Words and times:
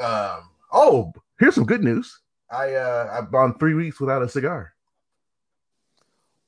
Um, 0.00 0.50
oh, 0.72 1.12
here's 1.38 1.54
some 1.54 1.64
good 1.66 1.82
news. 1.82 2.20
I 2.50 2.74
uh, 2.74 3.10
I've 3.12 3.30
gone 3.32 3.58
three 3.58 3.74
weeks 3.74 3.98
without 4.00 4.22
a 4.22 4.28
cigar. 4.28 4.72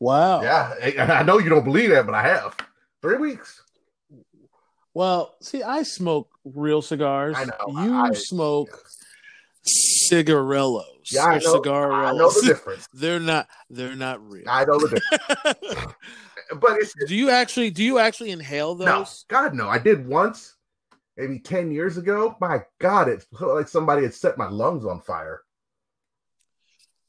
Wow. 0.00 0.42
Yeah, 0.42 0.74
I 0.82 0.96
I 1.20 1.22
know 1.22 1.38
you 1.38 1.48
don't 1.48 1.64
believe 1.64 1.90
that, 1.90 2.06
but 2.06 2.14
I 2.14 2.22
have 2.22 2.56
three 3.02 3.16
weeks. 3.18 3.62
Well, 4.94 5.36
see, 5.40 5.62
I 5.62 5.82
smoke 5.82 6.30
real 6.44 6.82
cigars. 6.82 7.36
I 7.38 7.44
know. 7.44 7.82
You 7.82 7.94
I- 7.94 8.12
smoke 8.12 8.82
cigarillos. 9.64 10.84
Yeah, 11.10 11.24
I 11.24 11.36
or 11.36 11.88
know. 11.88 11.92
I 11.92 12.12
know 12.12 12.30
the 12.30 12.42
difference. 12.46 12.86
they're 12.92 13.20
not. 13.20 13.48
They're 13.70 13.96
not 13.96 14.20
real. 14.28 14.44
I 14.48 14.64
know 14.64 14.78
the 14.78 15.00
difference. 15.20 15.94
but 16.60 16.78
it's 16.80 16.94
do 17.06 17.14
you 17.16 17.30
actually? 17.30 17.70
Do 17.70 17.82
you 17.82 17.98
actually 17.98 18.30
inhale 18.30 18.74
those? 18.74 18.86
no, 18.86 19.06
God 19.28 19.54
no. 19.54 19.68
I 19.68 19.78
did 19.78 20.06
once, 20.06 20.54
maybe 21.18 21.38
ten 21.38 21.70
years 21.70 21.98
ago. 21.98 22.36
My 22.40 22.62
God, 22.78 23.08
it 23.08 23.26
felt 23.38 23.56
like 23.56 23.68
somebody 23.68 24.04
had 24.04 24.14
set 24.14 24.38
my 24.38 24.48
lungs 24.48 24.86
on 24.86 25.00
fire. 25.00 25.42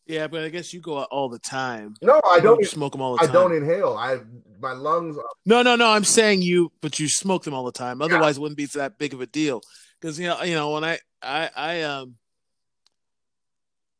Yeah, 0.09 0.25
but 0.25 0.43
I 0.43 0.49
guess 0.49 0.73
you 0.73 0.81
go 0.81 0.97
out 0.97 1.07
all 1.11 1.29
the 1.29 1.37
time. 1.37 1.93
No, 2.01 2.19
I 2.27 2.39
don't. 2.39 2.65
smoke 2.65 2.93
them 2.93 3.01
all 3.01 3.13
the 3.13 3.19
time. 3.19 3.29
I 3.29 3.31
don't 3.31 3.55
inhale. 3.55 3.95
I 3.95 4.17
my 4.59 4.71
lungs. 4.71 5.15
Are, 5.17 5.23
No, 5.45 5.61
no, 5.61 5.75
no. 5.75 5.87
I'm 5.87 6.03
saying 6.03 6.41
you, 6.41 6.71
but 6.81 6.99
you 6.99 7.07
smoke 7.07 7.43
them 7.43 7.53
all 7.53 7.63
the 7.63 7.71
time. 7.71 8.01
Otherwise, 8.01 8.37
it 8.37 8.39
wouldn't 8.41 8.57
be 8.57 8.65
that 8.65 8.97
big 8.97 9.13
of 9.13 9.21
a 9.21 9.27
deal. 9.27 9.61
Because 10.01 10.19
you 10.19 10.27
know, 10.27 10.41
you 10.41 10.55
know, 10.55 10.71
when 10.71 10.83
I, 10.83 10.97
I, 11.21 11.49
I, 11.55 11.81
um, 11.83 12.15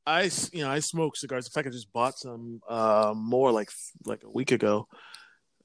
I, 0.08 0.32
you 0.52 0.64
know, 0.64 0.72
I 0.72 0.80
smoke 0.80 1.16
cigars. 1.16 1.46
In 1.46 1.52
fact, 1.52 1.68
I 1.68 1.72
just 1.72 1.94
bought 1.94 2.18
some 2.18 2.62
uh, 2.68 3.14
more 3.16 3.52
like 3.52 3.70
like 4.04 4.24
a 4.24 4.32
week 4.32 4.52
ago. 4.52 4.88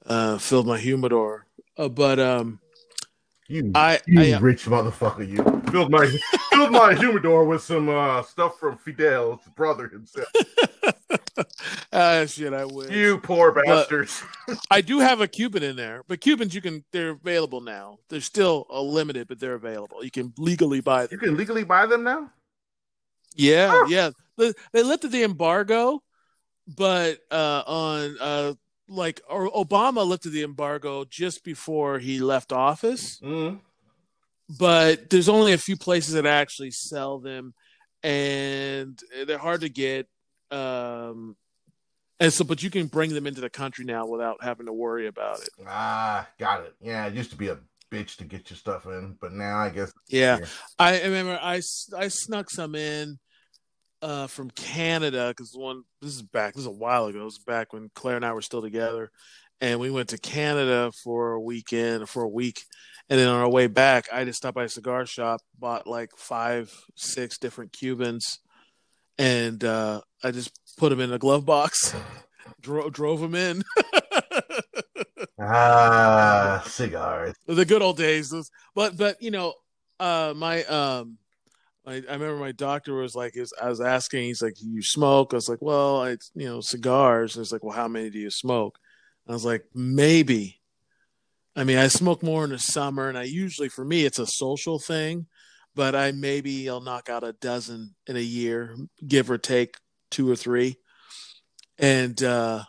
Uh, 0.05 0.37
filled 0.37 0.67
my 0.67 0.77
humidor, 0.77 1.47
uh, 1.75 1.89
but 1.89 2.19
um, 2.19 2.59
you 3.47 3.71
I, 3.75 3.99
you 4.07 4.21
I, 4.21 4.31
uh, 4.31 4.39
rich 4.39 4.65
motherfucker. 4.65 5.27
You 5.27 5.43
filled 5.71 5.91
my 5.91 6.07
filled 6.51 6.71
my 6.71 6.95
humidor 6.99 7.45
with 7.45 7.61
some 7.61 7.89
uh, 7.89 8.23
stuff 8.23 8.59
from 8.59 8.77
Fidel's 8.77 9.41
brother 9.55 9.87
himself. 9.87 10.27
ah, 11.93 12.25
shit, 12.25 12.53
I 12.53 12.65
wish. 12.65 12.91
You 12.91 13.19
poor 13.19 13.51
bastards. 13.51 14.23
I 14.71 14.81
do 14.81 14.99
have 14.99 15.21
a 15.21 15.27
Cuban 15.27 15.63
in 15.63 15.75
there, 15.75 16.03
but 16.07 16.21
Cubans 16.21 16.55
you 16.55 16.61
can 16.61 16.83
they're 16.91 17.11
available 17.11 17.61
now. 17.61 17.99
They're 18.09 18.21
still 18.21 18.65
a 18.69 18.81
limited, 18.81 19.27
but 19.27 19.39
they're 19.39 19.53
available. 19.53 20.03
You 20.03 20.11
can 20.11 20.33
legally 20.37 20.81
buy 20.81 21.05
them. 21.05 21.09
You 21.11 21.27
can 21.27 21.37
legally 21.37 21.63
buy 21.63 21.85
them 21.85 22.03
now. 22.03 22.31
Yeah, 23.35 23.69
Huh. 23.69 23.85
yeah. 23.89 24.09
They, 24.37 24.53
they 24.73 24.83
lifted 24.83 25.11
the 25.11 25.23
embargo, 25.23 26.01
but 26.67 27.19
uh, 27.31 27.63
on 27.67 28.17
uh, 28.19 28.53
like 28.87 29.21
or 29.29 29.49
Obama 29.51 30.05
lifted 30.05 30.31
the 30.31 30.43
embargo 30.43 31.05
just 31.05 31.43
before 31.43 31.99
he 31.99 32.19
left 32.19 32.51
office. 32.51 33.19
Mm. 33.21 33.59
But 34.59 35.09
there's 35.09 35.29
only 35.29 35.53
a 35.53 35.57
few 35.57 35.75
places 35.75 36.13
that 36.13 36.25
actually 36.25 36.71
sell 36.71 37.19
them, 37.19 37.53
and 38.03 38.99
they're 39.25 39.37
hard 39.37 39.61
to 39.61 39.69
get. 39.69 40.07
Um, 40.51 41.35
and 42.19 42.31
so, 42.31 42.45
but 42.45 42.61
you 42.61 42.69
can 42.69 42.87
bring 42.87 43.13
them 43.13 43.27
into 43.27 43.41
the 43.41 43.49
country 43.49 43.85
now 43.85 44.05
without 44.05 44.43
having 44.43 44.67
to 44.67 44.73
worry 44.73 45.07
about 45.07 45.41
it. 45.41 45.49
Ah, 45.67 46.27
got 46.37 46.63
it. 46.63 46.75
Yeah, 46.79 47.07
it 47.07 47.15
used 47.15 47.31
to 47.31 47.37
be 47.37 47.47
a 47.49 47.57
bitch 47.91 48.17
to 48.17 48.23
get 48.23 48.49
your 48.49 48.57
stuff 48.57 48.85
in, 48.85 49.17
but 49.19 49.33
now 49.33 49.57
I 49.57 49.69
guess 49.69 49.91
Yeah, 50.09 50.37
Yeah. 50.39 50.45
I 50.79 51.01
remember 51.01 51.39
I 51.41 51.61
I 51.97 52.07
snuck 52.07 52.49
some 52.49 52.75
in 52.75 53.19
uh, 54.05 54.27
from 54.27 54.51
Canada 54.51 55.29
because 55.29 55.55
one 55.55 55.81
this 55.99 56.15
is 56.15 56.21
back 56.21 56.53
this 56.53 56.61
is 56.61 56.67
a 56.67 56.71
while 56.71 57.07
ago. 57.07 57.21
It 57.21 57.23
was 57.23 57.39
back 57.39 57.73
when 57.73 57.89
Claire 57.95 58.17
and 58.17 58.25
I 58.25 58.33
were 58.33 58.43
still 58.43 58.61
together, 58.61 59.09
and 59.59 59.79
we 59.79 59.89
went 59.89 60.09
to 60.09 60.19
Canada 60.19 60.91
for 61.03 61.31
a 61.31 61.41
weekend 61.41 62.07
for 62.07 62.21
a 62.21 62.29
week, 62.29 62.61
and 63.09 63.19
then 63.19 63.27
on 63.27 63.41
our 63.41 63.49
way 63.49 63.65
back, 63.65 64.05
I 64.13 64.23
just 64.23 64.37
stopped 64.37 64.53
by 64.53 64.65
a 64.65 64.69
cigar 64.69 65.07
shop, 65.07 65.41
bought 65.57 65.87
like 65.87 66.11
five 66.17 66.71
six 66.95 67.39
different 67.39 67.73
Cubans, 67.73 68.39
and 69.17 69.63
uh, 69.63 70.01
I 70.23 70.29
just 70.29 70.51
put 70.77 70.89
them 70.89 70.99
in 70.99 71.11
a 71.11 71.17
glove 71.17 71.43
box, 71.43 71.95
dro- 72.61 72.91
drove 72.91 73.21
them 73.21 73.33
in. 73.33 73.63
ah 75.39 76.63
cigars. 76.67 77.33
the 77.47 77.65
good 77.65 77.81
old 77.81 77.97
days. 77.97 78.31
But 78.75 78.97
but 78.97 79.19
you 79.19 79.31
know, 79.31 79.55
uh, 79.99 80.35
my 80.37 80.63
um, 80.65 81.17
I, 81.87 81.93
I 82.09 82.13
remember 82.13 82.37
my 82.37 82.51
doctor 82.51 82.95
was 82.95 83.15
like, 83.15 83.37
is 83.37 83.53
I 83.61 83.69
was 83.69 83.81
asking, 83.81 84.23
he's 84.23 84.41
like, 84.41 84.55
you 84.61 84.81
smoke? 84.81 85.33
I 85.33 85.37
was 85.37 85.49
like, 85.49 85.61
well, 85.61 86.01
I 86.01 86.17
you 86.33 86.47
know 86.47 86.61
cigars. 86.61 87.35
And 87.35 87.45
he's 87.45 87.51
like, 87.51 87.63
well, 87.63 87.75
how 87.75 87.87
many 87.87 88.09
do 88.09 88.19
you 88.19 88.31
smoke? 88.31 88.79
I 89.27 89.33
was 89.33 89.45
like, 89.45 89.65
maybe. 89.73 90.61
I 91.55 91.63
mean, 91.63 91.77
I 91.77 91.87
smoke 91.87 92.21
more 92.21 92.43
in 92.43 92.49
the 92.49 92.59
summer, 92.59 93.07
and 93.07 93.17
I 93.17 93.23
usually, 93.23 93.69
for 93.69 93.85
me, 93.85 94.03
it's 94.05 94.19
a 94.19 94.27
social 94.27 94.77
thing. 94.79 95.27
But 95.73 95.95
I 95.95 96.11
maybe 96.11 96.69
I'll 96.69 96.81
knock 96.81 97.09
out 97.09 97.23
a 97.23 97.33
dozen 97.33 97.95
in 98.07 98.15
a 98.15 98.21
year, 98.21 98.75
give 99.05 99.29
or 99.29 99.37
take 99.37 99.75
two 100.09 100.29
or 100.29 100.35
three. 100.35 100.77
And 101.77 102.21
uh, 102.23 102.63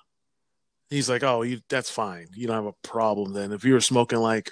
he's 0.90 1.08
like, 1.08 1.22
"Oh, 1.22 1.42
you 1.42 1.60
that's 1.68 1.90
fine. 1.90 2.26
You 2.34 2.48
don't 2.48 2.56
have 2.56 2.66
a 2.66 2.88
problem 2.88 3.32
then. 3.32 3.52
If 3.52 3.64
you 3.64 3.74
were 3.74 3.80
smoking 3.80 4.18
like 4.18 4.50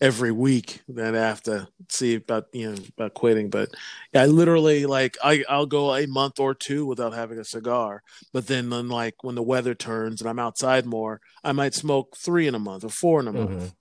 every 0.00 0.32
week, 0.32 0.80
then 0.88 1.14
I 1.14 1.20
have 1.20 1.42
to 1.42 1.68
see 1.88 2.14
about 2.14 2.46
you 2.52 2.70
know 2.72 2.78
about 2.96 3.14
quitting." 3.14 3.50
But 3.50 3.70
I 4.14 4.26
literally 4.26 4.86
like 4.86 5.16
I 5.22 5.44
I'll 5.48 5.66
go 5.66 5.94
a 5.94 6.06
month 6.06 6.40
or 6.40 6.54
two 6.54 6.86
without 6.86 7.12
having 7.14 7.38
a 7.38 7.44
cigar. 7.44 8.02
But 8.32 8.46
then 8.46 8.70
then 8.70 8.88
like 8.88 9.22
when 9.22 9.34
the 9.34 9.42
weather 9.42 9.74
turns 9.74 10.20
and 10.20 10.28
I'm 10.30 10.38
outside 10.38 10.86
more, 10.86 11.20
I 11.44 11.52
might 11.52 11.74
smoke 11.74 12.16
three 12.16 12.46
in 12.46 12.54
a 12.54 12.58
month 12.58 12.84
or 12.84 12.90
four 12.90 13.20
in 13.20 13.28
a 13.28 13.32
month. 13.32 13.50
Mhm. 13.50 13.72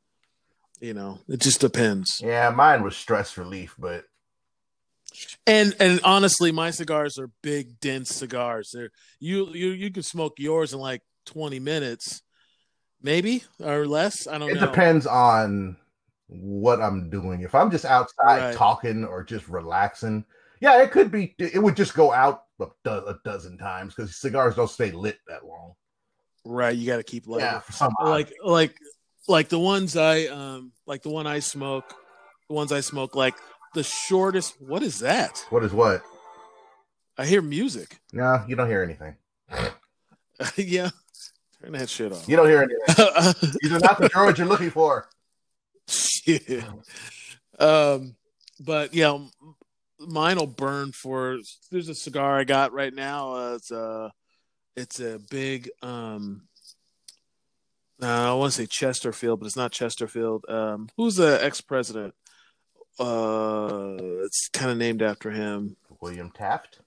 You 0.82 0.94
know, 0.94 1.20
it 1.28 1.42
just 1.42 1.60
depends. 1.60 2.22
Yeah, 2.24 2.50
mine 2.52 2.84
was 2.84 2.96
stress 2.96 3.38
relief, 3.38 3.76
but 3.78 4.06
And 5.46 5.76
and 5.80 6.00
honestly, 6.04 6.52
my 6.52 6.72
cigars 6.72 7.18
are 7.18 7.30
big, 7.42 7.80
dense 7.80 8.10
cigars. 8.16 8.72
They're 8.74 8.92
you 9.20 9.48
you 9.54 9.70
you 9.70 9.92
can 9.92 10.04
smoke 10.04 10.36
yours 10.38 10.74
in 10.74 10.80
like 10.80 11.02
twenty 11.26 11.60
minutes, 11.60 12.22
maybe 13.02 13.44
or 13.60 13.86
less. 13.88 14.28
I 14.28 14.38
don't 14.38 14.48
know. 14.48 14.54
it 14.54 14.62
know. 14.62 14.68
depends 14.68 15.06
on 15.06 15.78
what 16.30 16.80
I'm 16.82 17.10
doing. 17.10 17.42
If 17.42 17.54
I'm 17.56 17.70
just 17.72 17.86
outside 17.86 18.40
Right. 18.40 18.56
talking 18.56 19.04
or 19.04 19.24
just 19.24 19.48
relaxing, 19.50 20.24
yeah, 20.62 20.82
it 20.82 20.92
could 20.92 21.12
be. 21.12 21.36
It 21.38 21.62
would 21.62 21.76
just 21.76 21.94
go 21.94 22.14
out 22.14 22.44
a, 22.60 22.68
do- 22.84 22.92
a 23.08 23.20
dozen 23.26 23.58
times 23.58 23.94
because 23.96 24.16
cigars 24.16 24.56
don't 24.56 24.70
stay 24.70 24.92
lit 24.92 25.18
that 25.28 25.46
long. 25.46 25.74
Right, 26.46 26.76
you 26.76 26.88
got 26.88 26.98
to 26.98 27.04
keep 27.04 27.28
lighting. 27.28 27.48
yeah, 27.82 27.90
like 28.04 28.32
like 28.44 28.76
like 29.28 29.50
the 29.50 29.60
ones 29.60 29.96
I 29.98 30.26
um 30.26 30.72
like 30.86 31.02
the 31.04 31.10
one 31.10 31.28
I 31.28 31.40
smoke, 31.40 31.94
the 32.48 32.54
ones 32.56 32.72
I 32.72 32.80
smoke 32.82 33.16
like 33.16 33.36
the 33.74 33.84
shortest. 33.84 34.56
What 34.62 34.82
is 34.84 35.00
that? 35.00 35.46
what 35.50 35.64
is 35.64 35.74
what? 35.74 36.02
I 37.18 37.26
hear 37.26 37.42
music. 37.42 38.00
No, 38.14 38.44
you 38.48 38.56
don't 38.56 38.70
hear 38.70 38.82
anything. 38.84 39.16
yeah, 40.58 40.90
turn 41.62 41.74
that 41.74 41.90
shit 41.90 42.12
off. 42.14 42.28
You 42.28 42.38
don't 42.38 42.48
hear 42.48 42.62
anything. 42.64 43.58
These 43.62 43.72
are 43.74 43.80
not 43.80 44.00
the 44.00 44.10
droids 44.14 44.38
you're 44.38 44.48
looking 44.48 44.72
for. 44.72 45.08
Shit. 46.48 46.64
Um, 47.58 48.16
but 48.60 48.94
yeah, 48.94 49.14
m- 49.14 49.32
mine 50.00 50.38
will 50.38 50.48
burn 50.48 50.92
for. 50.92 51.40
There's 51.72 51.90
a 51.90 51.96
cigar 51.96 52.40
I 52.40 52.44
got 52.44 52.74
right 52.74 52.94
now. 52.94 53.34
Uh, 53.34 53.54
it's 53.56 53.72
a, 53.72 54.12
it's 54.76 55.00
a 55.00 55.20
big. 55.30 55.70
Um, 55.82 56.44
uh, 58.02 58.32
I 58.32 58.34
want 58.34 58.54
to 58.54 58.62
say 58.62 58.66
Chesterfield, 58.66 59.40
but 59.40 59.46
it's 59.46 59.58
not 59.58 59.72
Chesterfield. 59.72 60.46
Um, 60.48 60.90
who's 60.96 61.18
the 61.18 61.44
ex 61.44 61.60
president? 61.60 62.14
Uh, 62.98 63.96
it's 64.24 64.50
kind 64.50 64.72
of 64.72 64.78
named 64.78 65.02
after 65.02 65.32
him. 65.32 65.76
William 66.02 66.32
Taft. 66.32 66.80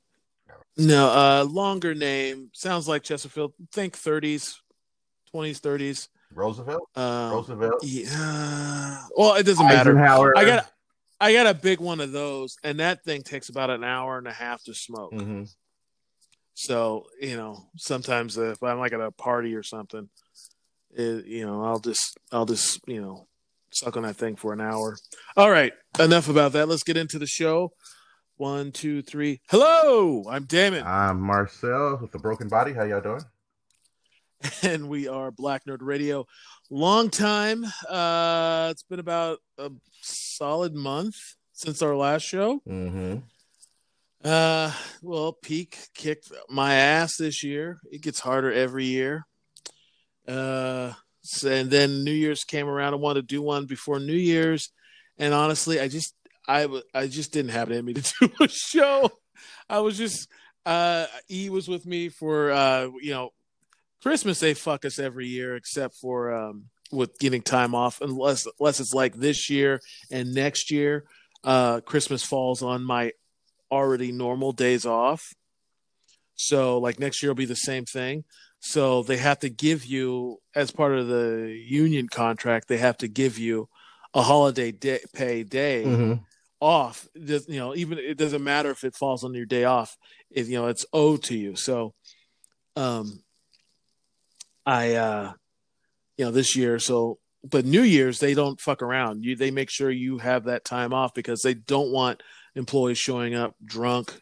No, 0.77 1.09
uh, 1.09 1.45
longer 1.45 1.95
name 1.95 2.51
sounds 2.55 2.89
like 2.89 3.03
Chesterfield. 3.03 3.53
Think 3.73 3.97
30s, 3.97 4.57
20s, 5.35 5.61
30s. 5.61 6.09
Roosevelt. 6.35 6.89
Um, 6.97 7.33
Roosevelt. 7.33 7.83
yeah. 7.85 8.99
Well, 9.17 9.35
it 9.35 9.45
doesn't 9.45 9.67
matter. 9.67 10.37
I 10.37 10.45
got 10.45 10.71
I 11.21 11.33
got 11.33 11.47
a 11.47 11.55
big 11.55 11.79
one 11.81 12.01
of 12.01 12.13
those, 12.13 12.57
and 12.65 12.81
that 12.81 13.05
thing 13.05 13.23
takes 13.23 13.49
about 13.49 13.71
an 13.71 13.85
hour 13.85 14.19
and 14.19 14.27
a 14.27 14.33
half 14.33 14.63
to 14.65 14.75
smoke. 14.75 15.13
Mhm. 15.13 15.49
So 16.55 17.07
you 17.21 17.37
know, 17.37 17.69
sometimes 17.77 18.37
if 18.37 18.63
I'm 18.63 18.79
like 18.79 18.93
at 18.93 19.01
a 19.01 19.11
party 19.11 19.55
or 19.55 19.63
something, 19.63 20.09
it, 20.95 21.27
you 21.27 21.47
know, 21.47 21.63
I'll 21.65 21.79
just 21.81 22.19
I'll 22.31 22.47
just 22.47 22.81
you 22.87 23.01
know 23.01 23.27
suck 23.71 23.97
on 23.97 24.03
that 24.03 24.17
thing 24.17 24.37
for 24.37 24.53
an 24.53 24.61
hour. 24.61 24.97
All 25.37 25.51
right, 25.51 25.73
enough 25.99 26.29
about 26.29 26.53
that. 26.53 26.69
Let's 26.69 26.83
get 26.83 26.97
into 26.97 27.19
the 27.19 27.27
show. 27.27 27.73
One, 28.37 28.73
two, 28.73 29.03
three. 29.03 29.41
Hello, 29.49 30.25
I'm 30.29 30.45
Damon, 30.45 30.85
I'm 30.85 31.21
Marcel 31.21 31.99
with 32.03 32.11
the 32.13 32.19
Broken 32.19 32.49
Body. 32.49 32.73
How 32.73 32.83
y'all 32.83 33.01
doing? 33.01 33.23
and 34.63 34.89
we 34.89 35.09
are 35.09 35.31
Black 35.31 35.65
Nerd 35.65 35.79
Radio. 35.81 36.27
Long 36.71 37.11
time. 37.11 37.65
Uh, 37.89 38.69
it's 38.71 38.83
been 38.83 38.99
about 38.99 39.39
a 39.59 39.71
solid 40.01 40.75
month 40.75 41.17
since 41.53 41.83
our 41.83 41.97
last 41.97 42.23
show. 42.23 42.61
Mm-hmm. 42.69 43.19
Uh, 44.25 44.73
well, 45.03 45.33
Peak 45.33 45.89
kicked 45.95 46.31
my 46.49 46.75
ass 46.75 47.17
this 47.19 47.43
year. 47.43 47.79
It 47.91 48.03
gets 48.03 48.21
harder 48.21 48.53
every 48.53 48.85
year. 48.87 49.27
Uh, 50.27 50.93
and 51.45 51.71
then 51.71 52.05
New 52.05 52.13
Year's 52.13 52.45
came 52.45 52.69
around. 52.69 52.95
I 52.95 52.97
wanted 52.97 53.29
to 53.29 53.35
do 53.35 53.43
one 53.43 53.67
before 53.67 53.99
New 53.99 54.13
Year's, 54.13 54.71
and 55.19 55.35
honestly, 55.35 55.81
I 55.81 55.89
just 55.89 56.15
I 56.49 56.69
I 56.95 57.07
just 57.07 57.33
didn't 57.33 57.53
have 57.53 57.71
it 57.71 57.77
in 57.77 57.85
me 57.85 57.95
to 57.95 58.15
do 58.21 58.31
a 58.41 58.49
show. 58.49 59.11
I 59.69 59.81
was 59.81 59.97
just 59.97 60.29
uh 60.65 61.07
E 61.31 61.51
was 61.51 61.69
with 61.69 61.87
me 61.87 62.09
for 62.09 62.53
uh 62.53 62.89
you 63.01 63.11
know 63.11 63.31
Christmas 64.03 64.41
they 64.41 64.55
fuck 64.55 64.85
us 64.85 64.99
every 64.99 65.27
year 65.27 65.55
except 65.57 65.95
for 65.97 66.35
um 66.35 66.65
with 66.91 67.19
getting 67.19 67.41
time 67.43 67.75
off 67.75 68.01
unless 68.01 68.47
unless 68.59 68.81
it's 68.81 68.93
like 68.95 69.15
this 69.15 69.49
year 69.49 69.81
and 70.11 70.35
next 70.35 70.71
year 70.71 71.05
uh 71.45 71.81
Christmas 71.81 72.23
falls 72.23 72.63
on 72.63 72.85
my 72.85 73.13
already 73.71 74.13
normal 74.13 74.53
days 74.53 74.85
off. 74.85 75.33
So 76.35 76.79
like 76.79 76.99
next 76.99 77.23
year 77.23 77.31
will 77.31 77.37
be 77.37 77.45
the 77.47 77.55
same 77.57 77.85
thing. 77.85 78.25
So 78.61 79.03
they 79.03 79.17
have 79.17 79.39
to 79.41 79.49
give 79.51 79.85
you 79.85 80.39
as 80.55 80.71
part 80.71 80.93
of 80.99 81.09
the 81.09 81.57
union 81.67 82.09
contract 82.09 82.69
they 82.69 82.79
have 82.79 82.99
to 82.99 83.09
give 83.09 83.39
you 83.39 83.69
a 84.15 84.23
holiday 84.23 84.73
day, 84.73 85.01
pay 85.15 85.43
day 85.43 85.85
Mhm. 85.85 86.21
off. 86.61 87.09
Does- 87.15 87.49
you 87.49 87.59
know, 87.59 87.75
even 87.75 87.99
it 87.99 88.19
doesn't 88.19 88.45
matter 88.45 88.71
if 88.71 88.85
it 88.85 88.95
falls 88.95 89.25
on 89.25 89.33
your 89.35 89.47
day 89.47 89.65
off. 89.65 89.97
It, 90.31 90.47
you 90.47 90.59
know, 90.59 90.67
it's 90.67 90.85
owed 90.93 91.23
to 91.25 91.37
you. 91.37 91.57
So, 91.57 91.95
um, 92.77 93.23
I, 94.65 94.95
uh, 94.95 95.33
you 96.17 96.25
know, 96.25 96.31
this 96.31 96.57
year. 96.57 96.79
So, 96.79 97.19
but 97.45 97.65
New 97.65 97.83
Year's 97.83 98.19
they 98.19 98.35
don't 98.35 98.61
fuck 98.61 98.83
around. 98.83 99.25
You 99.25 99.37
they 99.37 99.51
make 99.51 99.71
sure 99.71 99.91
you 99.91 100.19
have 100.19 100.45
that 100.45 100.65
time 100.65 100.93
off 100.93 101.15
because 101.15 101.43
they 101.43 101.55
don't 101.55 101.91
want 101.91 102.23
employees 102.55 102.99
showing 102.99 103.35
up 103.35 103.55
drunk 103.65 104.21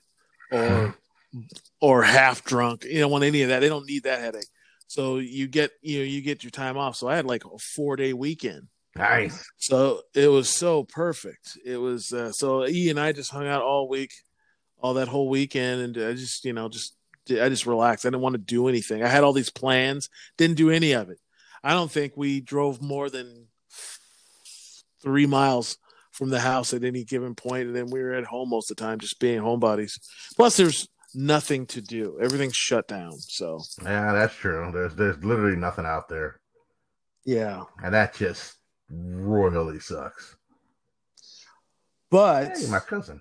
or 0.50 0.96
or 1.80 2.02
half 2.02 2.44
drunk. 2.44 2.84
You 2.84 3.00
don't 3.00 3.10
want 3.10 3.24
any 3.24 3.42
of 3.42 3.50
that. 3.50 3.60
They 3.60 3.68
don't 3.68 3.86
need 3.86 4.04
that 4.04 4.20
headache. 4.20 4.46
So 4.86 5.18
you 5.18 5.46
get 5.46 5.70
you 5.82 5.98
know 5.98 6.04
you 6.04 6.22
get 6.22 6.42
your 6.42 6.50
time 6.50 6.76
off. 6.76 6.96
So 6.96 7.08
I 7.08 7.16
had 7.16 7.26
like 7.26 7.44
a 7.44 7.58
four 7.58 7.96
day 7.96 8.12
weekend. 8.12 8.68
Nice. 8.96 9.48
So 9.56 10.02
it 10.14 10.28
was 10.28 10.48
so 10.48 10.82
perfect. 10.84 11.56
It 11.64 11.76
was 11.76 12.12
uh, 12.12 12.32
so 12.32 12.66
E 12.66 12.90
and 12.90 12.98
I 12.98 13.12
just 13.12 13.30
hung 13.30 13.46
out 13.46 13.62
all 13.62 13.88
week, 13.88 14.10
all 14.80 14.94
that 14.94 15.08
whole 15.08 15.28
weekend, 15.28 15.96
and 15.96 16.08
I 16.08 16.14
just 16.14 16.44
you 16.44 16.52
know 16.52 16.68
just 16.68 16.96
I 17.28 17.48
just 17.48 17.66
relaxed. 17.66 18.04
I 18.06 18.08
didn't 18.08 18.22
want 18.22 18.34
to 18.34 18.38
do 18.38 18.68
anything. 18.68 19.02
I 19.02 19.08
had 19.08 19.24
all 19.24 19.32
these 19.32 19.50
plans, 19.50 20.08
didn't 20.36 20.56
do 20.56 20.70
any 20.70 20.92
of 20.92 21.10
it. 21.10 21.18
I 21.62 21.72
don't 21.74 21.90
think 21.90 22.14
we 22.16 22.40
drove 22.40 22.80
more 22.80 23.10
than 23.10 23.46
three 25.02 25.26
miles 25.26 25.76
from 26.12 26.30
the 26.30 26.40
house 26.40 26.74
at 26.74 26.84
any 26.84 27.04
given 27.04 27.34
point, 27.34 27.68
and 27.68 27.76
then 27.76 27.86
we 27.90 28.00
were 28.00 28.12
at 28.12 28.24
home 28.24 28.50
most 28.50 28.70
of 28.70 28.76
the 28.76 28.82
time, 28.82 28.98
just 28.98 29.20
being 29.20 29.40
homebodies. 29.40 29.98
Plus, 30.36 30.56
there's 30.56 30.88
nothing 31.14 31.66
to 31.66 31.80
do. 31.80 32.18
Everything's 32.20 32.56
shut 32.56 32.88
down. 32.88 33.18
So 33.18 33.60
Yeah, 33.82 34.12
that's 34.12 34.34
true. 34.34 34.70
There's 34.72 34.94
there's 34.94 35.22
literally 35.24 35.56
nothing 35.56 35.86
out 35.86 36.08
there, 36.08 36.40
yeah, 37.24 37.64
and 37.82 37.94
that 37.94 38.14
just 38.14 38.54
royally 38.90 39.80
sucks. 39.80 40.36
but 42.10 42.56
Hey, 42.56 42.66
my 42.68 42.80
cousin. 42.80 43.20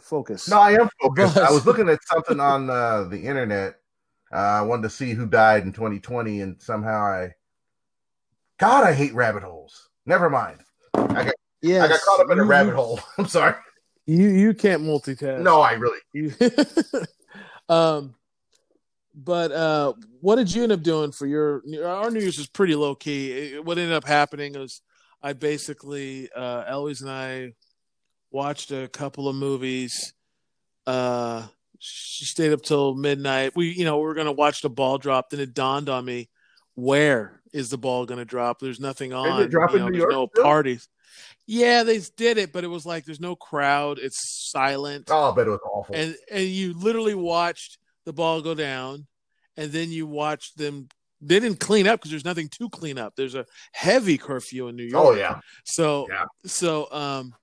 Focus. 0.00 0.48
No, 0.48 0.58
I 0.58 0.72
am 0.72 0.88
focused. 1.00 1.36
I 1.36 1.50
was 1.50 1.66
looking 1.66 1.88
at 1.88 1.98
something 2.04 2.40
on 2.40 2.70
uh, 2.70 3.04
the 3.04 3.18
internet. 3.18 3.76
Uh, 4.32 4.36
I 4.36 4.62
wanted 4.62 4.82
to 4.82 4.90
see 4.90 5.12
who 5.12 5.26
died 5.26 5.64
in 5.64 5.72
2020, 5.72 6.40
and 6.40 6.60
somehow 6.60 7.00
I, 7.02 7.34
God, 8.58 8.84
I 8.84 8.92
hate 8.92 9.14
rabbit 9.14 9.42
holes. 9.42 9.88
Never 10.04 10.28
mind. 10.28 10.60
Yes, 11.60 11.84
I 11.84 11.88
got 11.88 12.00
caught 12.00 12.20
up 12.20 12.30
in 12.30 12.38
a 12.38 12.44
rabbit 12.44 12.74
hole. 12.74 13.00
I'm 13.18 13.26
sorry. 13.26 13.54
You 14.06 14.28
you 14.28 14.54
can't 14.54 14.82
multitask. 14.82 15.40
No, 15.40 15.60
I 15.60 15.72
really. 15.72 15.98
You, 16.12 16.32
um, 17.68 18.14
but 19.14 19.50
uh, 19.52 19.92
what 20.20 20.36
did 20.36 20.54
you 20.54 20.62
end 20.62 20.72
up 20.72 20.82
doing 20.82 21.12
for 21.12 21.26
your 21.26 21.62
our 21.84 22.10
New 22.10 22.20
Year's 22.20 22.38
was 22.38 22.46
pretty 22.46 22.74
low 22.74 22.94
key. 22.94 23.32
It- 23.32 23.64
what 23.64 23.78
ended 23.78 23.94
up 23.94 24.06
happening 24.06 24.58
was 24.58 24.80
I 25.22 25.32
basically 25.32 26.30
uh, 26.34 26.64
Eloise 26.66 27.02
and 27.02 27.10
I 27.10 27.52
watched 28.30 28.70
a 28.72 28.88
couple 28.88 29.28
of 29.28 29.36
movies. 29.36 30.12
Uh, 30.86 31.46
she 31.78 32.24
stayed 32.24 32.52
up 32.52 32.62
till 32.62 32.94
midnight. 32.94 33.52
We 33.54 33.68
you 33.70 33.84
know 33.84 33.98
we 33.98 34.06
are 34.08 34.14
gonna 34.14 34.32
watch 34.32 34.62
the 34.62 34.70
ball 34.70 34.98
drop. 34.98 35.30
Then 35.30 35.40
it 35.40 35.54
dawned 35.54 35.88
on 35.88 36.04
me, 36.04 36.28
where 36.74 37.40
is 37.52 37.70
the 37.70 37.78
ball 37.78 38.06
gonna 38.06 38.24
drop? 38.24 38.58
There's 38.60 38.80
nothing 38.80 39.12
on. 39.12 39.50
you 39.50 39.58
know, 39.58 39.66
New 39.68 39.78
there's 39.90 39.96
York 39.98 40.10
no 40.12 40.28
still? 40.32 40.44
parties. 40.44 40.88
Yeah, 41.46 41.82
they 41.82 42.00
did 42.16 42.36
it, 42.38 42.52
but 42.52 42.64
it 42.64 42.68
was 42.68 42.84
like 42.84 43.04
there's 43.04 43.20
no 43.20 43.34
crowd. 43.34 43.98
It's 43.98 44.50
silent 44.50 45.08
Oh, 45.10 45.32
but 45.32 45.46
it 45.46 45.50
was 45.50 45.60
awful. 45.64 45.94
and 45.94 46.14
and 46.30 46.44
you 46.44 46.74
literally 46.74 47.14
watched 47.14 47.78
the 48.04 48.12
ball 48.12 48.40
go 48.42 48.54
down 48.54 49.06
and 49.56 49.70
then 49.72 49.90
you 49.90 50.06
watched 50.06 50.56
them 50.56 50.88
they 51.20 51.40
didn't 51.40 51.58
clean 51.60 51.86
up 51.86 51.98
because 52.00 52.10
there's 52.10 52.24
nothing 52.24 52.48
to 52.48 52.68
clean 52.70 52.96
up 52.96 53.12
there's 53.16 53.34
a 53.34 53.44
heavy 53.72 54.16
curfew 54.16 54.68
in 54.68 54.76
new 54.76 54.84
york 54.84 55.04
oh 55.04 55.14
yeah. 55.14 55.40
so 55.64 56.06
Yeah. 56.08 56.24
so 56.46 56.90
um 56.92 57.34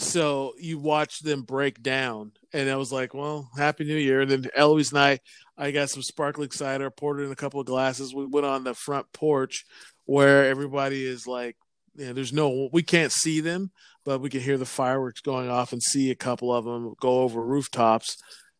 so 0.00 0.54
you 0.58 0.78
watch 0.78 1.20
them 1.20 1.42
break 1.42 1.82
down 1.82 2.32
and 2.52 2.70
i 2.70 2.76
was 2.76 2.90
like 2.92 3.14
well 3.14 3.50
happy 3.56 3.84
new 3.84 3.94
year. 3.94 4.22
And 4.22 4.30
then 4.30 4.46
eloise 4.54 4.92
and 4.92 5.00
i 5.00 5.18
i 5.56 5.70
got 5.70 5.90
some 5.90 6.02
sparkling 6.02 6.50
cider 6.50 6.90
poured 6.90 7.20
in 7.20 7.30
a 7.30 7.36
couple 7.36 7.60
of 7.60 7.66
glasses. 7.66 8.14
We 8.14 8.26
went 8.26 8.46
on 8.46 8.64
the 8.64 8.74
front 8.74 9.12
porch 9.12 9.64
where 10.06 10.46
everybody 10.48 11.04
is 11.04 11.26
like 11.26 11.56
you 11.96 12.06
know, 12.06 12.12
there's 12.12 12.32
no 12.32 12.68
we 12.72 12.82
can't 12.82 13.12
see 13.12 13.40
them 13.40 13.70
but 14.04 14.20
we 14.20 14.30
can 14.30 14.40
hear 14.40 14.58
the 14.58 14.66
fireworks 14.66 15.20
going 15.20 15.48
off 15.48 15.72
and 15.72 15.82
see 15.82 16.10
a 16.10 16.16
couple 16.16 16.52
of 16.52 16.64
them 16.64 16.94
go 17.00 17.20
over 17.20 17.40
rooftops. 17.40 18.16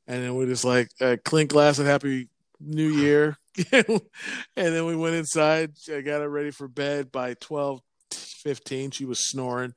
And 0.07 0.23
then 0.23 0.35
we 0.35 0.47
just 0.47 0.65
like 0.65 0.91
uh, 1.01 1.17
clink 1.25 1.51
glass 1.51 1.79
and 1.79 1.89
happy 1.89 2.29
new 2.61 2.89
year. 2.89 3.37
And 3.73 4.75
then 4.75 4.87
we 4.87 4.95
went 4.95 5.17
inside 5.17 5.73
i 5.93 6.01
got 6.03 6.21
her 6.21 6.29
ready 6.29 6.51
for 6.51 6.69
bed. 6.69 7.11
By 7.11 7.35
12 7.35 7.81
15 8.11 8.91
she 8.91 9.05
was 9.05 9.29
snoring 9.29 9.75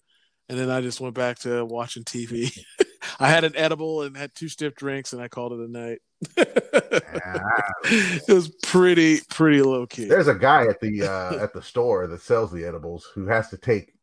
and 0.50 0.58
then 0.58 0.70
i 0.70 0.82
just 0.82 1.02
went 1.02 1.16
back 1.16 1.40
to 1.40 1.64
watching 1.66 2.04
tv 2.04 2.58
i 3.20 3.30
had 3.30 3.44
an 3.44 3.54
edible 3.56 4.02
and 4.04 4.16
had 4.16 4.34
two 4.36 4.50
stiff 4.50 4.76
drinks 4.76 5.14
and 5.14 5.22
i 5.22 5.28
called 5.28 5.54
it 5.54 5.60
a 5.60 5.72
night 5.72 6.00
it 6.38 8.34
was 8.34 8.50
pretty 8.64 9.20
pretty 9.30 9.62
low 9.62 9.86
key 9.86 10.06
There's 10.06 10.28
a 10.28 10.36
guy 10.36 10.68
at 10.68 10.80
the 10.80 11.04
uh, 11.04 11.44
at 11.44 11.54
the 11.54 11.62
store 11.62 12.08
that 12.08 12.22
sells 12.22 12.52
the 12.52 12.64
edibles 12.66 13.10
who 13.14 13.28
has 13.28 13.50
to 13.50 13.58
take 13.58 13.94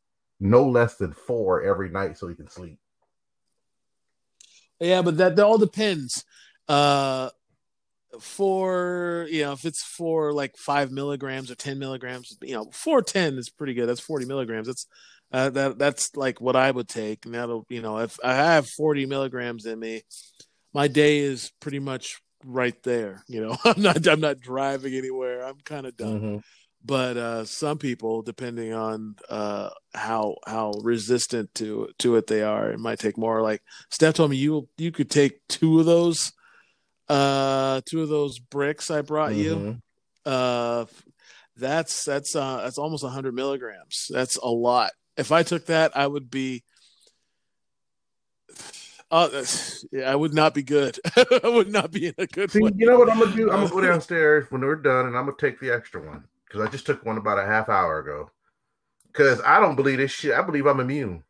no 0.41 0.67
less 0.67 0.97
than 0.97 1.13
four 1.13 1.63
every 1.63 1.91
night 1.91 2.17
so 2.17 2.27
he 2.27 2.35
can 2.35 2.49
sleep. 2.49 2.79
Yeah, 4.81 5.03
but 5.03 5.19
that, 5.19 5.37
that 5.37 5.45
all 5.45 5.59
depends. 5.59 6.25
Uh, 6.67 7.29
for 8.19 9.27
you 9.31 9.43
know, 9.43 9.53
if 9.53 9.65
it's 9.65 9.83
for 9.83 10.33
like 10.33 10.57
five 10.57 10.91
milligrams 10.91 11.51
or 11.51 11.55
ten 11.55 11.79
milligrams, 11.79 12.37
you 12.43 12.55
know, 12.55 12.71
four 12.73 13.03
ten 13.03 13.37
is 13.39 13.51
pretty 13.51 13.75
good. 13.75 13.87
That's 13.87 14.01
forty 14.01 14.25
milligrams. 14.25 14.67
That's 14.67 14.87
uh, 15.33 15.51
that 15.51 15.79
that's 15.79 16.17
like 16.17 16.41
what 16.41 16.57
I 16.57 16.71
would 16.71 16.89
take, 16.89 17.25
and 17.25 17.35
that'll 17.35 17.67
you 17.69 17.83
know, 17.83 17.99
if 17.99 18.19
I 18.23 18.35
have 18.35 18.69
forty 18.69 19.07
milligrams 19.07 19.67
in 19.67 19.79
me, 19.79 20.03
my 20.73 20.89
day 20.89 21.19
is 21.19 21.53
pretty 21.61 21.79
much 21.79 22.21
right 22.45 22.81
there. 22.83 23.23
You 23.29 23.43
know, 23.43 23.57
I'm 23.65 23.81
not 23.81 24.07
I'm 24.07 24.21
not 24.21 24.41
driving 24.41 24.95
anywhere. 24.95 25.45
I'm 25.45 25.59
kind 25.65 25.87
of 25.87 25.97
done 25.97 26.43
but 26.85 27.17
uh, 27.17 27.45
some 27.45 27.79
people, 27.79 28.23
depending 28.23 28.73
on 28.73 29.17
uh, 29.29 29.71
how 29.95 30.37
how 30.47 30.73
resistant 30.83 31.55
to 31.57 31.89
to 31.99 32.17
it 32.17 32.27
they 32.27 32.43
are, 32.43 32.71
it 32.71 32.79
might 32.79 32.99
take 32.99 33.19
more. 33.19 33.43
Like 33.43 33.63
Steph 33.91 34.15
told 34.15 34.31
me, 34.31 34.39
you 34.39 34.69
you 34.79 34.91
could 34.91 35.11
take 35.11 35.47
two 35.49 35.81
of 35.81 35.87
those, 35.87 36.33
uh, 37.09 37.83
two 37.85 38.03
of 38.03 38.09
those 38.09 38.39
bricks 38.39 38.91
I 38.91 39.03
brought 39.03 39.35
you. 39.35 39.57
Mhm. 39.57 39.81
Uh, 40.25 40.87
that's 41.57 42.05
that's 42.05 42.35
uh, 42.35 42.63
that's 42.63 42.79
almost 42.79 43.05
hundred 43.05 43.35
milligrams. 43.35 44.07
That's 44.09 44.37
a 44.37 44.49
lot. 44.49 44.93
If 45.21 45.33
I 45.33 45.43
took 45.43 45.67
that, 45.67 45.95
I 45.95 46.07
would 46.07 46.31
be. 46.31 46.65
Uh, 49.11 49.45
yeah, 49.93 50.11
I 50.11 50.15
would 50.15 50.33
not 50.33 50.55
be 50.55 50.63
good. 50.63 50.99
I 51.17 51.41
would 51.49 51.71
not 51.71 51.91
be 51.91 52.07
in 52.07 52.15
a 52.17 52.27
good 52.27 52.51
See, 52.51 52.61
way. 52.61 52.71
you 52.75 52.87
know 52.87 52.99
what 52.99 53.11
I'm 53.11 53.19
gonna 53.19 53.37
do? 53.37 53.51
I'm 53.51 53.67
gonna 53.67 53.71
go 53.71 53.81
downstairs 53.93 54.51
when 54.51 54.63
we're 54.63 54.77
done, 54.77 55.07
and 55.07 55.17
I'm 55.17 55.27
gonna 55.27 55.37
take 55.39 55.61
the 55.61 55.71
extra 55.71 56.01
one 56.01 56.25
because 56.47 56.67
I 56.67 56.71
just 56.71 56.87
took 56.87 57.05
one 57.05 57.19
about 57.19 57.39
a 57.39 57.45
half 57.45 57.69
hour 57.69 57.99
ago. 57.99 58.31
Because 59.09 59.43
I 59.45 59.61
don't 59.61 59.77
believe 59.77 59.99
this 59.99 60.11
shit. 60.11 60.33
I 60.33 60.43
believe 60.43 60.67
I'm 60.67 60.81
immune. 60.81 61.25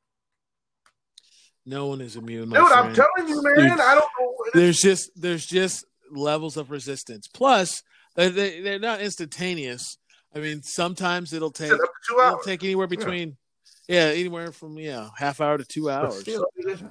No 1.66 1.86
one 1.86 2.00
is 2.00 2.14
immune. 2.14 2.50
Dude, 2.50 2.58
I'm 2.58 2.94
telling 2.94 3.28
you, 3.28 3.42
man. 3.42 3.56
Dude, 3.56 3.80
I 3.80 3.94
don't 3.94 4.08
know. 4.20 4.34
there's 4.54 4.78
just 4.78 5.10
there's 5.16 5.46
just 5.46 5.84
levels 6.12 6.56
of 6.56 6.70
resistance. 6.70 7.26
Plus, 7.26 7.82
they, 8.14 8.28
they 8.28 8.60
they're 8.60 8.78
not 8.78 9.00
instantaneous. 9.00 9.96
I 10.34 10.38
mean, 10.38 10.62
sometimes 10.62 11.32
it'll 11.32 11.50
take 11.50 11.72
Up 11.72 11.78
to 11.78 11.88
two 12.08 12.20
it'll 12.20 12.38
take 12.38 12.62
anywhere 12.62 12.86
between 12.86 13.30
yeah, 13.30 13.34
anywhere 13.98 14.52
from 14.52 14.78
yeah 14.78 15.08
half 15.16 15.40
hour 15.40 15.58
to 15.58 15.64
two 15.64 15.90
hours. 15.90 16.20
still, 16.20 16.46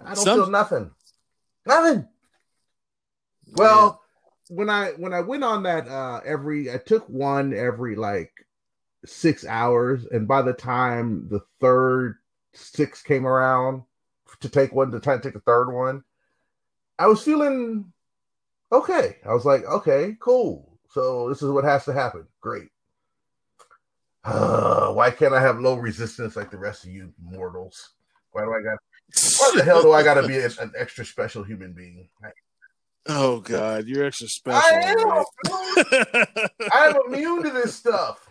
I 0.06 0.13
don't 0.13 0.24
Some- 0.24 0.39
feel 0.39 0.50
nothing. 0.50 0.91
Nothing. 1.65 2.08
Well, 3.53 4.01
when 4.50 4.70
I 4.70 4.89
when 4.98 5.13
I 5.13 5.22
went 5.22 5.44
on 5.44 5.63
that 5.63 5.88
uh 5.88 6.22
every 6.25 6.72
I 6.72 6.77
took 6.77 7.08
one 7.08 7.53
every 7.53 7.96
like 7.96 8.32
six 9.06 9.46
hours, 9.46 10.06
and 10.06 10.27
by 10.27 10.41
the 10.41 10.53
time 10.53 11.27
the 11.29 11.41
third 11.60 12.18
six 12.53 13.01
came 13.01 13.25
around 13.25 13.84
to 14.41 14.50
take 14.50 14.74
one 14.74 14.91
to 14.91 15.00
try 15.00 15.15
to 15.15 15.22
take 15.22 15.34
the 15.34 15.39
third 15.41 15.72
one, 15.72 16.03
I 16.98 17.08
was 17.08 17.24
feeling 17.24 17.91
okay. 18.72 19.18
I 19.25 19.34
was 19.34 19.46
like, 19.46 19.63
okay, 19.65 20.15
cool. 20.20 20.77
So 20.91 21.29
this 21.29 21.41
is 21.41 21.51
what 21.51 21.63
has 21.63 21.86
to 21.86 21.94
happen. 21.94 22.27
Great. 22.41 22.70
Uh, 24.89 24.93
why 24.93 25.12
can't 25.12 25.34
I 25.34 25.41
have 25.41 25.60
low 25.60 25.75
resistance 25.75 26.36
like 26.36 26.50
the 26.50 26.58
rest 26.58 26.84
of 26.84 26.91
you 26.91 27.13
mortals? 27.22 27.91
Why 28.31 28.43
do 28.43 28.53
I 28.53 28.62
got? 28.62 28.77
Why 29.39 29.53
the 29.55 29.63
hell 29.63 29.81
do 29.81 29.91
I 29.91 30.03
got 30.03 30.15
to 30.15 30.27
be 30.27 30.39
an, 30.39 30.51
an, 30.60 30.72
extra 30.77 31.05
special 31.05 31.43
human 31.43 31.74
being? 31.74 32.10
Oh 33.08 33.39
God, 33.39 33.86
you're 33.86 34.05
extra 34.05 34.27
special. 34.27 34.62
I 34.62 35.25
am. 36.31 36.50
I'm 36.74 36.96
immune 37.08 37.43
to 37.43 37.50
this 37.51 37.75
stuff. 37.75 38.27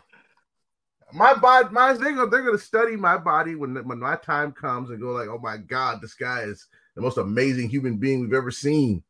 My 1.12 1.34
body, 1.34 1.68
my 1.70 1.92
they're 1.94 2.14
gonna 2.14 2.30
they're 2.30 2.44
gonna 2.44 2.58
study 2.58 2.96
my 2.96 3.16
body 3.16 3.54
when 3.54 3.74
when 3.86 3.98
my 3.98 4.16
time 4.16 4.52
comes 4.52 4.90
and 4.90 5.00
go 5.00 5.12
like, 5.12 5.28
oh 5.28 5.40
my 5.42 5.56
God, 5.56 6.00
this 6.00 6.14
guy 6.14 6.42
is 6.42 6.66
the 6.94 7.00
most 7.02 7.18
amazing 7.18 7.68
human 7.68 7.96
being 7.96 8.20
we've 8.20 8.34
ever 8.34 8.50
seen, 8.50 9.02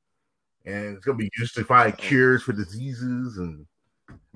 and 0.64 0.96
it's 0.96 1.04
gonna 1.04 1.18
be 1.18 1.30
used 1.38 1.54
to 1.54 1.64
find 1.64 1.92
oh. 1.92 1.96
cures 1.96 2.42
for 2.42 2.52
diseases 2.52 3.38
and 3.38 3.66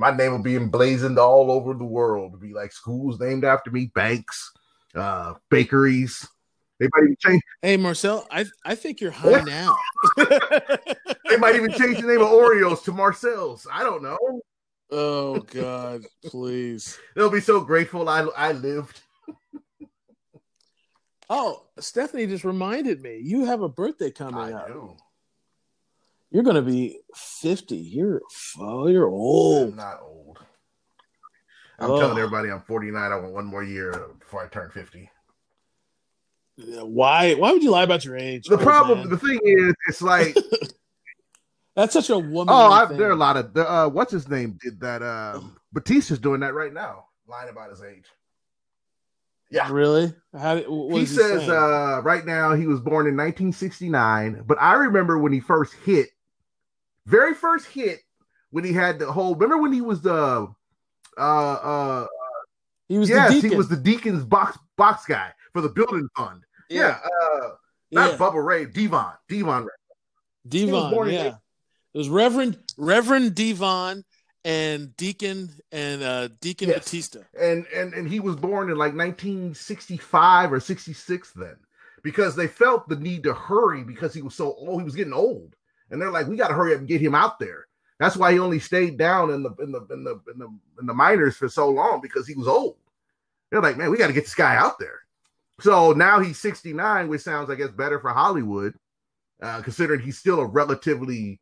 my 0.02 0.10
name 0.10 0.32
will 0.32 0.42
be 0.42 0.56
emblazoned 0.56 1.16
all 1.16 1.52
over 1.52 1.74
the 1.74 1.84
world. 1.84 2.32
It'll 2.32 2.40
be 2.40 2.52
like 2.52 2.72
schools 2.72 3.20
named 3.20 3.44
after 3.44 3.70
me, 3.70 3.92
banks, 3.94 4.52
uh, 4.96 5.34
bakeries. 5.48 6.26
They 6.80 6.88
might 6.92 7.04
even 7.04 7.16
change. 7.20 7.42
Hey, 7.62 7.76
Marcel, 7.76 8.26
I 8.28 8.46
I 8.64 8.74
think 8.74 9.00
you're 9.00 9.12
high 9.12 9.42
now. 9.42 9.76
they 10.16 11.36
might 11.38 11.54
even 11.54 11.70
change 11.70 12.00
the 12.00 12.08
name 12.08 12.20
of 12.20 12.26
Oreos 12.26 12.82
to 12.84 12.92
Marcel's. 12.92 13.64
I 13.72 13.84
don't 13.84 14.02
know. 14.02 14.18
Oh 14.90 15.42
God, 15.42 16.02
please! 16.24 16.98
They'll 17.14 17.30
be 17.30 17.40
so 17.40 17.60
grateful 17.60 18.08
I 18.08 18.22
I 18.36 18.50
lived. 18.50 19.00
oh, 21.30 21.62
Stephanie 21.78 22.26
just 22.26 22.42
reminded 22.42 23.00
me. 23.00 23.20
You 23.22 23.44
have 23.44 23.62
a 23.62 23.68
birthday 23.68 24.10
coming 24.10 24.42
I 24.42 24.52
up. 24.52 24.66
Do. 24.66 24.96
You're 26.32 26.42
gonna 26.42 26.62
be 26.62 26.98
fifty. 27.14 27.76
You're 27.76 28.22
oh, 28.58 28.86
you're 28.88 29.06
old. 29.06 29.70
I'm 29.70 29.76
not 29.76 30.00
old. 30.02 30.38
I'm 31.78 31.90
oh. 31.90 31.98
telling 31.98 32.18
everybody 32.18 32.48
I'm 32.50 32.62
49. 32.62 33.12
I 33.12 33.16
want 33.16 33.32
one 33.32 33.44
more 33.44 33.64
year 33.64 34.06
before 34.20 34.44
I 34.44 34.48
turn 34.48 34.70
50. 34.70 35.10
Why? 36.56 37.34
Why 37.34 37.52
would 37.52 37.62
you 37.62 37.70
lie 37.70 37.82
about 37.82 38.04
your 38.04 38.16
age? 38.16 38.46
The 38.46 38.58
problem, 38.58 39.00
man? 39.00 39.10
the 39.10 39.18
thing 39.18 39.40
is, 39.42 39.74
it's 39.88 40.00
like 40.00 40.36
that's 41.76 41.92
such 41.92 42.10
a 42.10 42.18
woman. 42.18 42.54
Oh, 42.54 42.70
I, 42.70 42.84
there 42.86 43.08
are 43.08 43.12
a 43.12 43.16
lot 43.16 43.36
of 43.36 43.56
uh, 43.56 43.88
what's 43.88 44.12
his 44.12 44.28
name 44.28 44.58
did 44.62 44.80
that. 44.80 45.02
Um, 45.02 45.56
Batista's 45.74 46.18
doing 46.18 46.40
that 46.40 46.54
right 46.54 46.72
now, 46.72 47.06
lying 47.26 47.48
about 47.48 47.70
his 47.70 47.82
age. 47.82 48.04
Yeah, 49.50 49.70
really? 49.70 50.14
How, 50.34 50.56
he, 50.56 51.00
he 51.00 51.06
says 51.06 51.48
uh, 51.48 52.00
right 52.02 52.24
now 52.24 52.54
he 52.54 52.66
was 52.66 52.80
born 52.80 53.06
in 53.06 53.16
1969, 53.16 54.44
but 54.46 54.56
I 54.60 54.74
remember 54.74 55.18
when 55.18 55.32
he 55.32 55.40
first 55.40 55.74
hit 55.84 56.08
very 57.06 57.34
first 57.34 57.66
hit 57.66 58.00
when 58.50 58.64
he 58.64 58.72
had 58.72 58.98
the 58.98 59.10
whole. 59.10 59.34
Remember 59.34 59.58
when 59.58 59.72
he 59.72 59.80
was 59.80 60.02
the 60.02 60.48
uh 61.18 61.20
uh 61.20 62.06
he 62.88 62.98
was 62.98 63.08
yes 63.08 63.42
he 63.42 63.54
was 63.54 63.68
the 63.68 63.76
Deacon's 63.76 64.24
box 64.24 64.58
box 64.76 65.04
guy 65.06 65.32
for 65.52 65.60
the 65.60 65.68
building 65.68 66.08
fund. 66.16 66.42
Yeah, 66.68 66.80
yeah 66.80 66.98
uh, 67.00 67.48
not 67.90 68.12
yeah. 68.12 68.16
Bubba 68.16 68.44
Ray, 68.44 68.64
Devon, 68.66 69.12
Devon, 69.28 69.68
Devon. 70.48 71.10
Yeah, 71.10 71.34
it 71.94 71.98
was 71.98 72.08
Reverend 72.08 72.58
Reverend 72.78 73.34
Devon 73.34 74.04
and 74.44 74.96
Deacon 74.96 75.50
and 75.70 76.02
uh 76.02 76.28
Deacon 76.40 76.68
yes. 76.68 76.84
Batista. 76.84 77.20
And 77.38 77.66
and 77.74 77.94
and 77.94 78.08
he 78.08 78.20
was 78.20 78.36
born 78.36 78.70
in 78.70 78.76
like 78.76 78.94
1965 78.94 80.52
or 80.52 80.60
66 80.60 81.32
then 81.32 81.56
because 82.02 82.34
they 82.34 82.48
felt 82.48 82.88
the 82.88 82.96
need 82.96 83.22
to 83.24 83.34
hurry 83.34 83.84
because 83.84 84.12
he 84.14 84.22
was 84.22 84.34
so 84.34 84.54
old 84.54 84.80
he 84.80 84.84
was 84.84 84.96
getting 84.96 85.12
old 85.12 85.54
and 85.92 86.00
they're 86.00 86.10
like, 86.10 86.26
we 86.26 86.36
got 86.36 86.48
to 86.48 86.54
hurry 86.54 86.72
up 86.72 86.80
and 86.80 86.88
get 86.88 87.00
him 87.00 87.14
out 87.14 87.38
there. 87.38 87.66
That's 88.00 88.16
why 88.16 88.32
he 88.32 88.40
only 88.40 88.58
stayed 88.58 88.98
down 88.98 89.30
in 89.30 89.44
the 89.44 89.50
in 89.60 89.70
the 89.70 89.86
in 89.90 90.02
the 90.02 90.20
in 90.32 90.38
the 90.38 90.58
in 90.80 90.86
the 90.86 90.94
minors 90.94 91.36
for 91.36 91.48
so 91.48 91.68
long 91.68 92.00
because 92.00 92.26
he 92.26 92.34
was 92.34 92.48
old. 92.48 92.76
They're 93.50 93.62
like, 93.62 93.76
man, 93.76 93.90
we 93.90 93.98
got 93.98 94.08
to 94.08 94.12
get 94.12 94.24
this 94.24 94.34
guy 94.34 94.56
out 94.56 94.78
there. 94.80 95.00
So 95.60 95.92
now 95.92 96.18
he's 96.18 96.38
69, 96.38 97.08
which 97.08 97.20
sounds, 97.20 97.50
I 97.50 97.54
guess, 97.54 97.70
better 97.70 98.00
for 98.00 98.10
Hollywood, 98.10 98.74
uh, 99.40 99.60
considering 99.62 100.00
he's 100.00 100.18
still 100.18 100.40
a 100.40 100.46
relatively, 100.46 101.38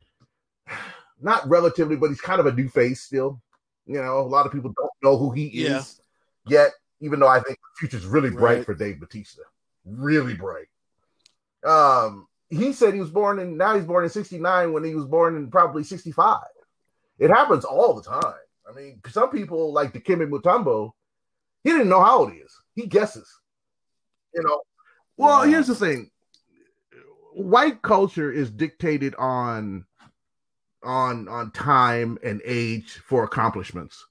not 1.21 1.49
relatively, 1.49 1.97
but 1.97 2.09
he's 2.09 2.21
kind 2.21 2.41
of 2.41 2.47
a 2.47 2.53
new 2.53 2.69
face 2.69 3.01
still. 3.01 3.41
You 3.87 4.03
know, 4.03 4.19
a 4.19 4.29
lot 4.29 4.45
of 4.45 4.53
people 4.53 4.75
don't 4.77 4.91
know 5.03 5.17
who 5.17 5.31
he 5.31 5.47
is 5.47 6.01
yeah. 6.47 6.65
yet, 6.65 6.73
even 7.01 7.21
though 7.21 7.29
I 7.29 7.41
think 7.41 7.59
the 7.59 7.79
future's 7.79 8.05
really 8.05 8.31
bright 8.31 8.59
right. 8.59 8.67
for 8.67 8.75
Dave 8.75 9.01
Batista. 9.01 9.43
Really 9.87 10.35
bright. 10.35 10.67
Um, 11.65 12.27
he 12.51 12.73
said 12.73 12.93
he 12.93 13.01
was 13.01 13.11
born 13.11 13.39
in 13.39 13.57
now 13.57 13.77
he's 13.77 13.85
born 13.85 14.05
in 14.05 14.11
69 14.11 14.73
when 14.73 14.85
he 14.85 14.95
was 14.95 15.07
born 15.07 15.37
in 15.37 15.51
probably 15.51 15.85
65. 15.85 16.41
It 17.19 17.31
happens 17.31 17.65
all 17.65 17.95
the 17.95 18.03
time. 18.03 18.35
I 18.69 18.73
mean, 18.75 19.01
some 19.09 19.31
people 19.31 19.73
like 19.73 19.93
Dikembe 19.93 20.29
Mutombo, 20.29 20.93
he 21.63 21.71
didn't 21.71 21.89
know 21.89 22.03
how 22.03 22.21
old 22.21 22.33
he 22.33 22.39
is. 22.39 22.53
He 22.75 22.87
guesses. 22.87 23.29
You 24.35 24.43
know. 24.43 24.63
Well, 25.17 25.43
here's 25.43 25.67
the 25.67 25.75
thing. 25.75 26.11
White 27.35 27.83
culture 27.83 28.33
is 28.33 28.51
dictated 28.51 29.15
on 29.17 29.85
on 30.83 31.29
on 31.29 31.51
time 31.53 32.19
and 32.25 32.41
age 32.45 33.01
for 33.07 33.23
accomplishments. 33.23 34.05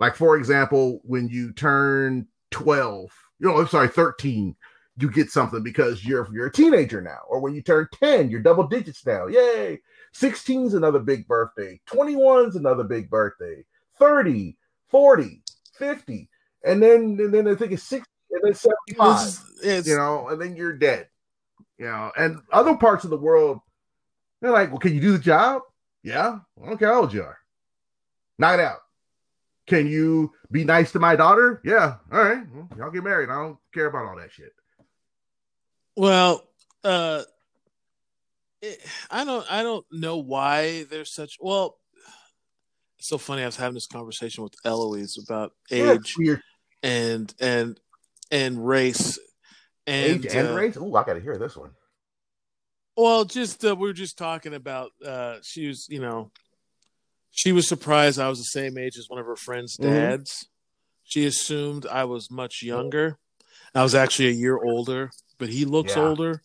Like 0.00 0.16
for 0.16 0.36
example, 0.36 1.00
when 1.04 1.28
you 1.28 1.52
turn 1.52 2.26
12, 2.50 3.10
you 3.38 3.48
know, 3.48 3.58
I'm 3.58 3.68
sorry, 3.68 3.88
13, 3.88 4.56
you 4.98 5.10
get 5.10 5.30
something 5.30 5.62
because 5.62 6.04
you're 6.04 6.28
you're 6.32 6.46
a 6.46 6.52
teenager 6.52 7.00
now, 7.00 7.20
or 7.28 7.40
when 7.40 7.54
you 7.54 7.62
turn 7.62 7.88
10, 8.00 8.30
you're 8.30 8.40
double 8.40 8.66
digits 8.66 9.04
now. 9.04 9.26
Yay! 9.26 9.80
16's 10.14 10.74
another 10.74 11.00
big 11.00 11.26
birthday, 11.26 11.80
21's 11.88 12.54
another 12.54 12.84
big 12.84 13.10
birthday, 13.10 13.64
30, 13.98 14.56
40, 14.88 15.42
50, 15.76 16.28
and 16.64 16.82
then 16.82 17.16
and 17.18 17.34
then 17.34 17.48
I 17.48 17.54
think 17.54 17.72
it's 17.72 17.82
60 17.82 18.08
and 18.30 18.40
then 18.44 18.54
75. 18.54 19.26
It's, 19.26 19.60
it's, 19.62 19.88
you 19.88 19.96
know, 19.96 20.28
and 20.28 20.40
then 20.40 20.54
you're 20.56 20.76
dead. 20.76 21.08
You 21.78 21.86
know, 21.86 22.12
and 22.16 22.40
other 22.52 22.76
parts 22.76 23.02
of 23.02 23.10
the 23.10 23.16
world, 23.16 23.58
they're 24.40 24.52
like, 24.52 24.70
Well, 24.70 24.78
can 24.78 24.94
you 24.94 25.00
do 25.00 25.12
the 25.12 25.18
job? 25.18 25.62
Yeah, 26.04 26.38
I 26.62 26.66
don't 26.66 26.78
care 26.78 26.92
how 26.92 27.00
old 27.00 27.12
you 27.12 27.22
are. 27.22 27.38
Knock 28.38 28.54
it 28.54 28.60
out. 28.60 28.78
Can 29.66 29.86
you 29.86 30.32
be 30.50 30.64
nice 30.64 30.92
to 30.92 30.98
my 30.98 31.16
daughter? 31.16 31.60
Yeah. 31.64 31.96
All 32.12 32.22
right. 32.22 32.44
Well, 32.52 32.68
y'all 32.76 32.90
get 32.90 33.02
married. 33.02 33.30
I 33.30 33.34
don't 33.34 33.56
care 33.72 33.86
about 33.86 34.06
all 34.06 34.16
that 34.16 34.30
shit. 34.30 34.52
Well, 35.96 36.46
uh, 36.82 37.22
it, 38.62 38.80
I 39.10 39.24
don't, 39.24 39.50
I 39.50 39.62
don't 39.62 39.86
know 39.92 40.18
why 40.18 40.84
there's 40.84 41.12
such. 41.12 41.36
Well, 41.40 41.76
it's 42.98 43.08
so 43.08 43.18
funny. 43.18 43.42
I 43.42 43.46
was 43.46 43.56
having 43.56 43.74
this 43.74 43.86
conversation 43.86 44.42
with 44.42 44.54
Eloise 44.64 45.18
about 45.22 45.52
age 45.70 46.16
yeah, 46.18 46.36
and 46.82 47.32
and 47.40 47.78
and 48.30 48.66
race 48.66 49.18
and 49.86 50.24
age 50.24 50.34
and 50.34 50.48
uh, 50.48 50.54
race. 50.54 50.76
Oh, 50.80 50.94
I 50.94 51.04
got 51.04 51.14
to 51.14 51.20
hear 51.20 51.38
this 51.38 51.56
one. 51.56 51.70
Well, 52.96 53.24
just 53.24 53.64
uh, 53.64 53.76
we 53.76 53.88
were 53.88 53.92
just 53.92 54.18
talking 54.18 54.54
about. 54.54 54.92
Uh, 55.04 55.36
she 55.42 55.68
was, 55.68 55.86
you 55.88 56.00
know, 56.00 56.30
she 57.30 57.52
was 57.52 57.68
surprised 57.68 58.18
I 58.18 58.28
was 58.28 58.38
the 58.38 58.44
same 58.44 58.78
age 58.78 58.96
as 58.96 59.08
one 59.08 59.20
of 59.20 59.26
her 59.26 59.36
friends' 59.36 59.76
mm-hmm. 59.76 59.92
dads. 59.92 60.32
Mm-hmm. 60.32 60.48
She 61.04 61.26
assumed 61.26 61.86
I 61.86 62.04
was 62.04 62.30
much 62.30 62.62
younger. 62.62 63.18
I 63.74 63.82
was 63.82 63.94
actually 63.94 64.28
a 64.28 64.32
year 64.32 64.56
older 64.56 65.10
but 65.38 65.48
he 65.48 65.64
looks 65.64 65.96
yeah. 65.96 66.02
older. 66.02 66.42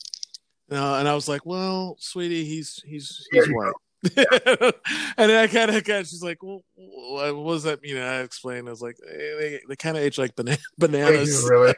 Uh, 0.72 0.96
and 0.96 1.08
I 1.08 1.15
was 1.15 1.27
like, 1.27 1.46
"Well, 1.46 1.98
sweetie, 2.00 2.46
he's 2.46 2.81
he's 2.86 3.27
he's 3.31 3.48
white." 3.48 3.74
and 4.15 4.74
then 5.17 5.43
I 5.43 5.48
kind 5.48 5.72
of 5.72 5.84
got. 5.84 6.08
She's 6.08 6.24
like, 6.24 6.41
"Well, 6.41 6.63
what 6.75 7.53
does 7.53 7.63
that 7.63 7.81
mean?" 7.81 7.98
And 7.98 8.05
I 8.05 8.19
explained. 8.22 8.67
I 8.67 8.72
was 8.72 8.81
like, 8.81 8.98
hey, 9.05 9.36
"They 9.39 9.62
they 9.67 9.75
kind 9.75 9.98
of 9.98 10.03
age 10.03 10.17
like 10.17 10.36
bana- 10.36 10.58
bananas." 10.77 11.43
They 11.43 11.50
really, 11.50 11.74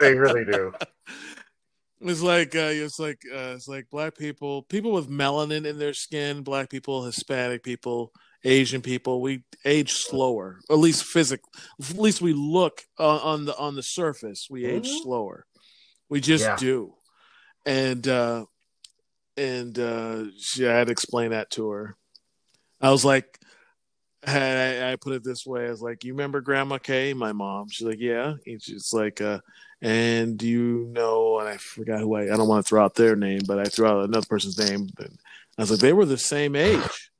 they 0.00 0.14
really 0.14 0.44
do. 0.44 0.72
It's 2.06 2.20
like 2.20 2.54
uh, 2.54 2.68
it's 2.70 2.98
like 2.98 3.22
uh, 3.32 3.54
it's 3.54 3.66
like 3.66 3.88
black 3.88 4.14
people, 4.18 4.62
people 4.64 4.92
with 4.92 5.08
melanin 5.08 5.64
in 5.64 5.78
their 5.78 5.94
skin, 5.94 6.42
black 6.42 6.68
people, 6.68 7.06
Hispanic 7.06 7.62
people, 7.62 8.12
Asian 8.42 8.82
people. 8.82 9.22
We 9.22 9.44
age 9.64 9.92
slower, 9.92 10.60
at 10.68 10.76
least 10.76 11.04
physically. 11.04 11.50
At 11.80 11.96
least 11.96 12.20
we 12.20 12.34
look 12.34 12.82
uh, 12.98 13.16
on 13.16 13.46
the 13.46 13.56
on 13.56 13.74
the 13.74 13.82
surface. 13.82 14.48
We 14.50 14.66
age 14.66 14.86
mm-hmm. 14.86 15.02
slower. 15.02 15.46
We 16.08 16.20
just 16.20 16.44
yeah. 16.44 16.56
do. 16.56 16.94
And 17.66 18.06
uh 18.06 18.46
and 19.36 19.78
uh 19.78 20.24
she, 20.38 20.66
I 20.66 20.72
had 20.72 20.86
to 20.88 20.92
explain 20.92 21.30
that 21.30 21.50
to 21.52 21.70
her. 21.70 21.96
I 22.80 22.90
was 22.90 23.04
like 23.04 23.38
I, 24.26 24.92
I 24.92 24.96
put 24.96 25.12
it 25.12 25.24
this 25.24 25.44
way, 25.46 25.66
I 25.66 25.70
was 25.70 25.82
like, 25.82 26.04
You 26.04 26.12
remember 26.12 26.40
Grandma 26.40 26.78
Kay, 26.78 27.14
my 27.14 27.32
mom? 27.32 27.68
She's 27.68 27.86
like, 27.86 28.00
Yeah. 28.00 28.34
And 28.46 28.62
she's 28.62 28.92
like, 28.92 29.20
uh, 29.20 29.40
and 29.82 30.42
you 30.42 30.88
know, 30.92 31.40
and 31.40 31.48
I 31.48 31.56
forgot 31.58 32.00
who 32.00 32.14
I 32.14 32.22
I 32.22 32.36
don't 32.36 32.48
want 32.48 32.64
to 32.64 32.68
throw 32.68 32.84
out 32.84 32.94
their 32.94 33.16
name, 33.16 33.40
but 33.46 33.58
I 33.58 33.64
threw 33.64 33.86
out 33.86 34.04
another 34.04 34.26
person's 34.26 34.58
name. 34.58 34.88
And 34.98 35.18
I 35.58 35.62
was 35.62 35.70
like, 35.70 35.80
they 35.80 35.92
were 35.92 36.06
the 36.06 36.18
same 36.18 36.56
age. 36.56 37.10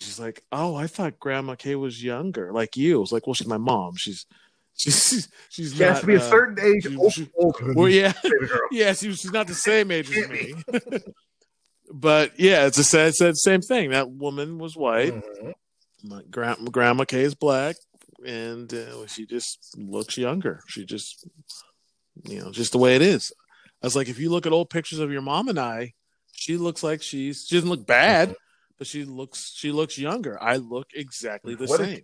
She's 0.00 0.18
like, 0.18 0.42
Oh, 0.52 0.74
I 0.74 0.86
thought 0.86 1.20
Grandma 1.20 1.54
Kay 1.54 1.76
was 1.76 2.02
younger, 2.02 2.52
like 2.52 2.76
you. 2.76 2.96
I 2.96 3.00
was 3.00 3.12
like, 3.12 3.26
Well, 3.26 3.34
she's 3.34 3.46
my 3.46 3.58
mom. 3.58 3.96
She's 3.96 4.26
She's 4.76 5.28
she's 5.50 5.72
she 5.72 5.78
not, 5.78 5.90
has 5.90 6.00
to 6.00 6.06
be 6.06 6.14
a 6.14 6.18
uh, 6.18 6.30
certain 6.30 6.58
age. 6.58 6.82
She, 6.82 7.10
she, 7.10 7.30
well, 7.36 7.88
yeah, 7.88 8.12
yeah. 8.72 8.92
She, 8.92 9.12
she's 9.14 9.30
not 9.30 9.46
the 9.46 9.54
same 9.54 9.92
age 9.92 10.10
as 10.10 10.28
me. 10.28 10.54
but 11.92 12.32
yeah, 12.40 12.66
it's 12.66 12.78
a 12.78 12.84
sad, 12.84 13.14
said 13.14 13.36
same 13.36 13.60
thing. 13.60 13.90
That 13.90 14.10
woman 14.10 14.58
was 14.58 14.76
white. 14.76 15.14
Mm-hmm. 15.14 16.08
My 16.08 16.22
grandma 16.28 17.04
Kay 17.04 17.22
is 17.22 17.36
black. 17.36 17.76
and 18.26 18.72
uh, 18.74 19.06
she 19.06 19.26
just 19.26 19.76
looks 19.78 20.18
younger. 20.18 20.60
She 20.66 20.84
just, 20.84 21.24
you 22.24 22.40
know, 22.40 22.50
just 22.50 22.72
the 22.72 22.78
way 22.78 22.96
it 22.96 23.02
is. 23.02 23.32
I 23.80 23.86
was 23.86 23.94
like, 23.94 24.08
if 24.08 24.18
you 24.18 24.28
look 24.28 24.44
at 24.44 24.52
old 24.52 24.70
pictures 24.70 24.98
of 24.98 25.12
your 25.12 25.22
mom 25.22 25.48
and 25.48 25.58
I, 25.58 25.92
she 26.32 26.56
looks 26.56 26.82
like 26.82 27.00
she's 27.00 27.46
she 27.46 27.54
doesn't 27.54 27.70
look 27.70 27.86
bad, 27.86 28.34
but 28.76 28.88
she 28.88 29.04
looks 29.04 29.52
she 29.54 29.70
looks 29.70 29.98
younger. 29.98 30.42
I 30.42 30.56
look 30.56 30.88
exactly 30.94 31.54
the 31.54 31.66
What 31.66 31.80
same. 31.80 32.00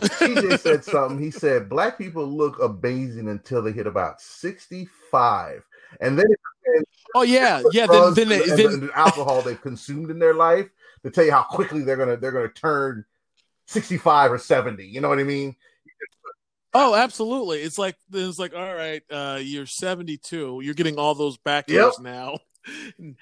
TJ 0.00 0.58
said 0.58 0.84
something. 0.84 1.18
He 1.18 1.30
said 1.30 1.68
black 1.68 1.98
people 1.98 2.26
look 2.26 2.60
amazing 2.62 3.28
until 3.28 3.62
they 3.62 3.72
hit 3.72 3.86
about 3.86 4.20
sixty-five, 4.20 5.62
and 6.00 6.18
then 6.18 6.26
oh 7.14 7.22
yeah, 7.22 7.62
yeah. 7.72 7.86
Then 7.86 8.14
then, 8.14 8.28
they, 8.28 8.42
and, 8.42 8.58
then 8.58 8.66
and 8.66 8.82
the 8.82 8.98
alcohol 8.98 9.42
they've 9.42 9.60
consumed 9.60 10.10
in 10.10 10.18
their 10.18 10.34
life 10.34 10.68
to 11.02 11.10
tell 11.10 11.24
you 11.24 11.32
how 11.32 11.42
quickly 11.42 11.82
they're 11.82 11.96
gonna 11.96 12.16
they're 12.16 12.32
gonna 12.32 12.48
turn 12.48 13.04
sixty-five 13.66 14.32
or 14.32 14.38
seventy. 14.38 14.86
You 14.86 15.00
know 15.00 15.08
what 15.08 15.18
I 15.18 15.24
mean? 15.24 15.56
oh 16.74 16.94
absolutely. 16.94 17.62
It's 17.62 17.78
like 17.78 17.96
it's 18.12 18.38
like 18.38 18.54
all 18.54 18.74
right, 18.74 19.02
uh, 19.10 19.38
you're 19.42 19.66
72. 19.66 20.60
You're 20.62 20.74
getting 20.74 20.98
all 20.98 21.14
those 21.14 21.38
back 21.38 21.68
Yep. 21.68 21.92
now. 22.00 22.38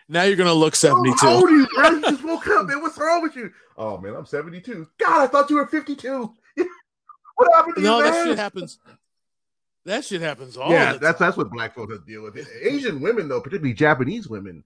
Now 0.08 0.22
you're 0.22 0.36
gonna 0.36 0.54
look 0.54 0.72
Oh, 0.72 1.04
72. 1.04 1.16
How 1.20 1.34
old 1.34 1.50
are 1.50 1.52
you, 1.52 1.66
bro? 1.74 1.90
You 1.90 2.00
just 2.08 2.24
woke 2.24 2.46
up, 2.48 2.66
man. 2.66 2.80
What's 2.80 2.96
wrong 2.96 3.20
with 3.20 3.36
you? 3.36 3.52
Oh 3.76 3.98
man, 3.98 4.14
I'm 4.16 4.24
seventy-two. 4.24 4.88
God, 4.98 5.22
I 5.22 5.26
thought 5.26 5.50
you 5.50 5.56
were 5.56 5.66
fifty-two. 5.66 6.34
What 7.36 7.52
happened 7.54 7.76
to 7.76 7.82
No, 7.82 7.98
you, 7.98 8.04
that 8.04 8.24
shit 8.24 8.38
happens. 8.38 8.78
That 9.84 10.04
shit 10.04 10.22
happens 10.22 10.56
all 10.56 10.70
yeah, 10.70 10.94
the 10.94 10.98
that's 10.98 11.18
time. 11.18 11.28
that's 11.28 11.36
what 11.36 11.50
black 11.50 11.74
folks 11.74 11.98
deal 12.06 12.22
with. 12.22 12.38
Asian 12.62 13.00
women, 13.00 13.28
though, 13.28 13.40
particularly 13.40 13.74
Japanese 13.74 14.28
women, 14.28 14.64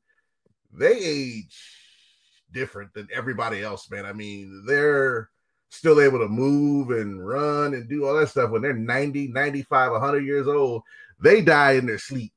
they 0.72 0.96
age 0.96 1.60
different 2.52 2.94
than 2.94 3.08
everybody 3.12 3.62
else, 3.62 3.90
man. 3.90 4.06
I 4.06 4.12
mean, 4.12 4.62
they're 4.66 5.28
still 5.70 6.00
able 6.00 6.18
to 6.20 6.28
move 6.28 6.90
and 6.90 7.26
run 7.26 7.74
and 7.74 7.88
do 7.88 8.06
all 8.06 8.14
that 8.14 8.28
stuff 8.28 8.50
when 8.50 8.62
they're 8.62 8.72
90, 8.72 9.28
95, 9.28 9.92
100 9.92 10.24
years 10.24 10.46
old. 10.46 10.82
They 11.20 11.42
die 11.42 11.72
in 11.72 11.86
their 11.86 11.98
sleep. 11.98 12.32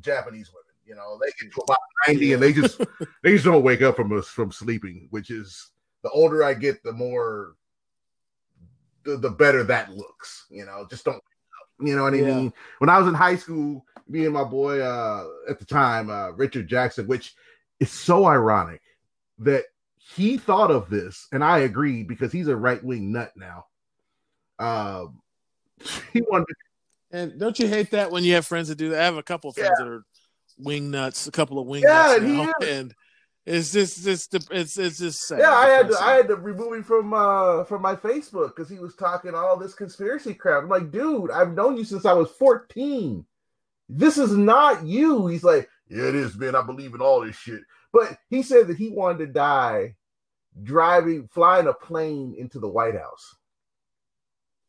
Japanese 0.00 0.50
women, 0.52 0.74
you 0.86 0.94
know, 0.94 1.18
they 1.20 1.30
get 1.40 1.52
to 1.54 1.60
about 1.62 1.78
90 2.08 2.32
and 2.34 2.42
they 2.42 2.52
just 2.52 2.78
they 3.22 3.32
just 3.32 3.44
don't 3.44 3.62
wake 3.62 3.82
up 3.82 3.96
from 3.96 4.16
us 4.16 4.26
from 4.28 4.50
sleeping, 4.50 5.06
which 5.10 5.30
is 5.30 5.70
the 6.02 6.10
older 6.10 6.42
I 6.44 6.54
get, 6.54 6.82
the 6.82 6.92
more 6.92 7.54
the, 9.04 9.16
the 9.16 9.30
better 9.30 9.64
that 9.64 9.90
looks. 9.92 10.46
You 10.50 10.64
know, 10.64 10.86
just 10.90 11.04
don't 11.04 11.22
you 11.80 11.96
know 11.96 12.04
what 12.04 12.14
I 12.14 12.18
Yeah. 12.18 12.26
mean? 12.26 12.52
When 12.78 12.90
I 12.90 12.98
was 12.98 13.08
in 13.08 13.14
high 13.14 13.36
school, 13.36 13.84
me 14.08 14.24
and 14.24 14.34
my 14.34 14.44
boy 14.44 14.80
uh 14.80 15.26
at 15.48 15.58
the 15.58 15.64
time, 15.64 16.10
uh 16.10 16.30
Richard 16.30 16.68
Jackson, 16.68 17.06
which 17.06 17.34
is 17.80 17.90
so 17.90 18.26
ironic 18.26 18.80
that 19.38 19.64
he 19.96 20.36
thought 20.36 20.70
of 20.70 20.90
this, 20.90 21.28
and 21.32 21.42
I 21.44 21.60
agreed 21.60 22.08
because 22.08 22.32
he's 22.32 22.48
a 22.48 22.56
right 22.56 22.82
wing 22.82 23.12
nut 23.12 23.32
now. 23.36 23.66
Um 24.58 25.20
he 26.12 26.22
wanted 26.22 26.46
And 27.10 27.38
don't 27.38 27.58
you 27.58 27.68
hate 27.68 27.90
that 27.90 28.10
when 28.10 28.24
you 28.24 28.34
have 28.34 28.46
friends 28.46 28.68
that 28.68 28.76
do 28.76 28.90
that? 28.90 29.00
I 29.00 29.04
have 29.04 29.16
a 29.16 29.22
couple 29.22 29.50
of 29.50 29.56
friends 29.56 29.78
that 29.78 29.88
are 29.88 30.04
wing 30.58 30.90
nuts, 30.90 31.26
a 31.26 31.32
couple 31.32 31.58
of 31.58 31.66
wing 31.66 31.82
Yeah, 31.84 32.16
nuts 32.16 32.20
now, 32.20 32.46
and 32.66 32.94
it's 33.44 33.72
just 33.72 34.06
it's 34.06 34.28
it's 34.50 34.78
it's 34.78 34.98
just 34.98 35.26
sad. 35.26 35.40
Yeah, 35.40 35.52
I 35.52 35.68
had 35.68 35.90
to. 35.90 35.98
I 35.98 36.12
had 36.12 36.28
to 36.28 36.36
remove 36.36 36.74
him 36.74 36.84
from 36.84 37.12
uh 37.12 37.64
from 37.64 37.82
my 37.82 37.96
Facebook 37.96 38.54
because 38.54 38.68
he 38.68 38.78
was 38.78 38.94
talking 38.94 39.34
all 39.34 39.56
this 39.56 39.74
conspiracy 39.74 40.32
crap. 40.34 40.62
I'm 40.62 40.68
like, 40.68 40.92
dude, 40.92 41.30
I've 41.30 41.54
known 41.54 41.76
you 41.76 41.84
since 41.84 42.04
I 42.04 42.12
was 42.12 42.30
14. 42.32 43.26
This 43.88 44.16
is 44.16 44.36
not 44.36 44.86
you. 44.86 45.26
He's 45.26 45.42
like, 45.42 45.68
yeah, 45.88 46.08
it 46.08 46.14
is, 46.14 46.36
man. 46.36 46.54
I 46.54 46.62
believe 46.62 46.94
in 46.94 47.00
all 47.00 47.20
this 47.20 47.36
shit. 47.36 47.60
But 47.92 48.16
he 48.30 48.42
said 48.42 48.68
that 48.68 48.78
he 48.78 48.90
wanted 48.90 49.18
to 49.18 49.32
die 49.32 49.96
driving, 50.62 51.28
flying 51.32 51.66
a 51.66 51.72
plane 51.72 52.34
into 52.38 52.60
the 52.60 52.68
White 52.68 52.94
House. 52.94 53.36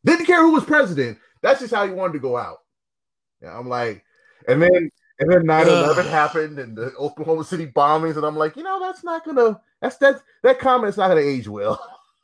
Didn't 0.04 0.26
care 0.26 0.40
who 0.40 0.52
was 0.52 0.64
president. 0.64 1.18
That's 1.42 1.60
just 1.60 1.72
how 1.72 1.86
he 1.86 1.92
wanted 1.92 2.14
to 2.14 2.18
go 2.18 2.36
out. 2.36 2.58
Yeah, 3.40 3.56
I'm 3.56 3.68
like, 3.68 4.04
and 4.48 4.60
then 4.60 4.90
and 5.20 5.30
then 5.30 5.42
9-11 5.44 6.08
happened 6.10 6.58
and 6.58 6.76
the 6.76 6.92
Oklahoma 6.98 7.44
City 7.44 7.66
bombings, 7.66 8.16
and 8.16 8.24
I'm 8.26 8.36
like, 8.36 8.56
you 8.56 8.62
know, 8.62 8.80
that's 8.80 9.04
not 9.04 9.24
gonna 9.24 9.60
that's 9.80 9.96
that 9.98 10.20
that 10.42 10.58
comment's 10.58 10.96
not 10.96 11.08
gonna 11.08 11.20
age 11.20 11.48
well. 11.48 11.80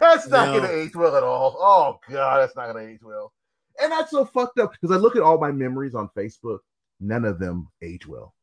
that's 0.00 0.26
not 0.28 0.48
No. 0.48 0.60
gonna 0.60 0.72
age 0.72 0.94
well 0.96 1.16
at 1.16 1.22
all. 1.22 1.56
Oh 1.58 2.00
god, 2.12 2.38
that's 2.40 2.56
not 2.56 2.66
gonna 2.72 2.86
age 2.86 3.02
well. 3.02 3.32
And 3.80 3.92
that's 3.92 4.10
so 4.10 4.24
fucked 4.24 4.58
up 4.58 4.72
because 4.72 4.94
I 4.94 4.98
look 4.98 5.14
at 5.16 5.22
all 5.22 5.38
my 5.38 5.52
memories 5.52 5.94
on 5.94 6.08
Facebook, 6.16 6.58
none 7.00 7.24
of 7.24 7.38
them 7.38 7.68
age 7.82 8.06
well. 8.06 8.34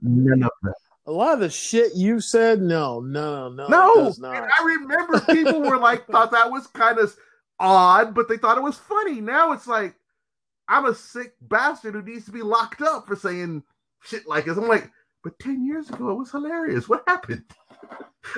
None 0.00 0.42
of 0.42 0.50
them. 0.62 0.72
a 1.06 1.12
lot 1.12 1.34
of 1.34 1.40
the 1.40 1.50
shit 1.50 1.94
you 1.94 2.20
said. 2.20 2.60
No, 2.60 3.00
no, 3.00 3.48
no, 3.48 3.68
No, 3.68 3.92
it 3.92 4.04
does 4.04 4.18
and 4.18 4.32
not. 4.32 4.48
I 4.60 4.64
remember 4.64 5.20
people 5.20 5.60
were 5.62 5.78
like 5.78 6.06
thought 6.08 6.30
that 6.32 6.50
was 6.50 6.66
kind 6.68 6.98
of 6.98 7.14
odd, 7.58 8.14
but 8.14 8.28
they 8.28 8.36
thought 8.36 8.58
it 8.58 8.62
was 8.62 8.76
funny. 8.76 9.20
Now 9.20 9.52
it's 9.52 9.66
like 9.66 9.94
I'm 10.72 10.86
a 10.86 10.94
sick 10.94 11.34
bastard 11.42 11.94
who 11.94 12.02
needs 12.02 12.24
to 12.24 12.32
be 12.32 12.40
locked 12.40 12.80
up 12.80 13.06
for 13.06 13.14
saying 13.14 13.62
shit 14.02 14.26
like 14.26 14.46
this. 14.46 14.56
I'm 14.56 14.68
like, 14.68 14.90
but 15.22 15.38
ten 15.38 15.66
years 15.66 15.90
ago 15.90 16.08
it 16.08 16.14
was 16.14 16.30
hilarious. 16.30 16.88
What 16.88 17.04
happened? 17.06 17.44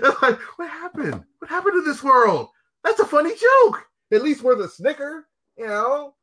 Like, 0.01 0.41
what 0.57 0.71
happened? 0.71 1.23
What 1.39 1.51
happened 1.51 1.75
to 1.75 1.83
this 1.83 2.03
world? 2.03 2.49
That's 2.83 3.01
a 3.01 3.05
funny 3.05 3.33
joke. 3.35 3.87
At 4.11 4.23
least 4.23 4.43
we're 4.43 4.57
the 4.57 4.67
snicker, 4.67 5.27
you 5.59 5.67
know. 5.67 6.15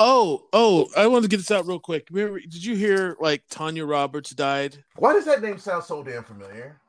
Oh, 0.00 0.48
oh, 0.52 0.88
I 0.96 1.06
wanted 1.06 1.22
to 1.22 1.28
get 1.28 1.36
this 1.36 1.52
out 1.52 1.68
real 1.68 1.78
quick. 1.78 2.08
Remember, 2.10 2.40
did 2.40 2.64
you 2.64 2.74
hear 2.74 3.16
like 3.20 3.44
Tanya 3.48 3.86
Roberts 3.86 4.30
died? 4.30 4.82
Why 4.96 5.12
does 5.12 5.24
that 5.26 5.40
name 5.40 5.58
sound 5.58 5.84
so 5.84 6.02
damn 6.02 6.24
familiar? 6.24 6.80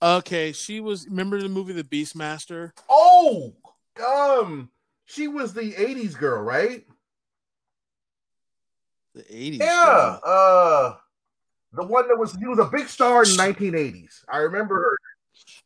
Okay, 0.00 0.52
she 0.52 0.78
was. 0.78 1.08
Remember 1.08 1.42
the 1.42 1.48
movie 1.48 1.72
The 1.72 1.82
Beastmaster? 1.82 2.70
Oh, 2.88 3.54
um, 4.06 4.70
she 5.04 5.26
was 5.26 5.52
the 5.52 5.72
'80s 5.72 6.16
girl, 6.16 6.40
right? 6.42 6.86
The 9.14 9.24
eighties. 9.30 9.60
Yeah, 9.60 10.18
uh, 10.24 10.94
the 11.72 11.84
one 11.84 12.08
that 12.08 12.18
was 12.18 12.34
he 12.34 12.46
was 12.46 12.58
a 12.58 12.64
big 12.64 12.88
star 12.88 13.22
in 13.22 13.30
1980s. 13.30 14.24
I 14.28 14.38
remember 14.38 14.76
her. 14.76 14.98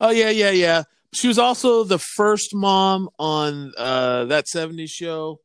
Oh 0.00 0.10
yeah, 0.10 0.30
yeah, 0.30 0.50
yeah. 0.50 0.82
She 1.14 1.28
was 1.28 1.38
also 1.38 1.84
the 1.84 1.98
first 1.98 2.54
mom 2.54 3.08
on 3.18 3.72
uh, 3.76 4.26
that 4.26 4.46
'70s 4.46 4.90
show. 4.90 5.40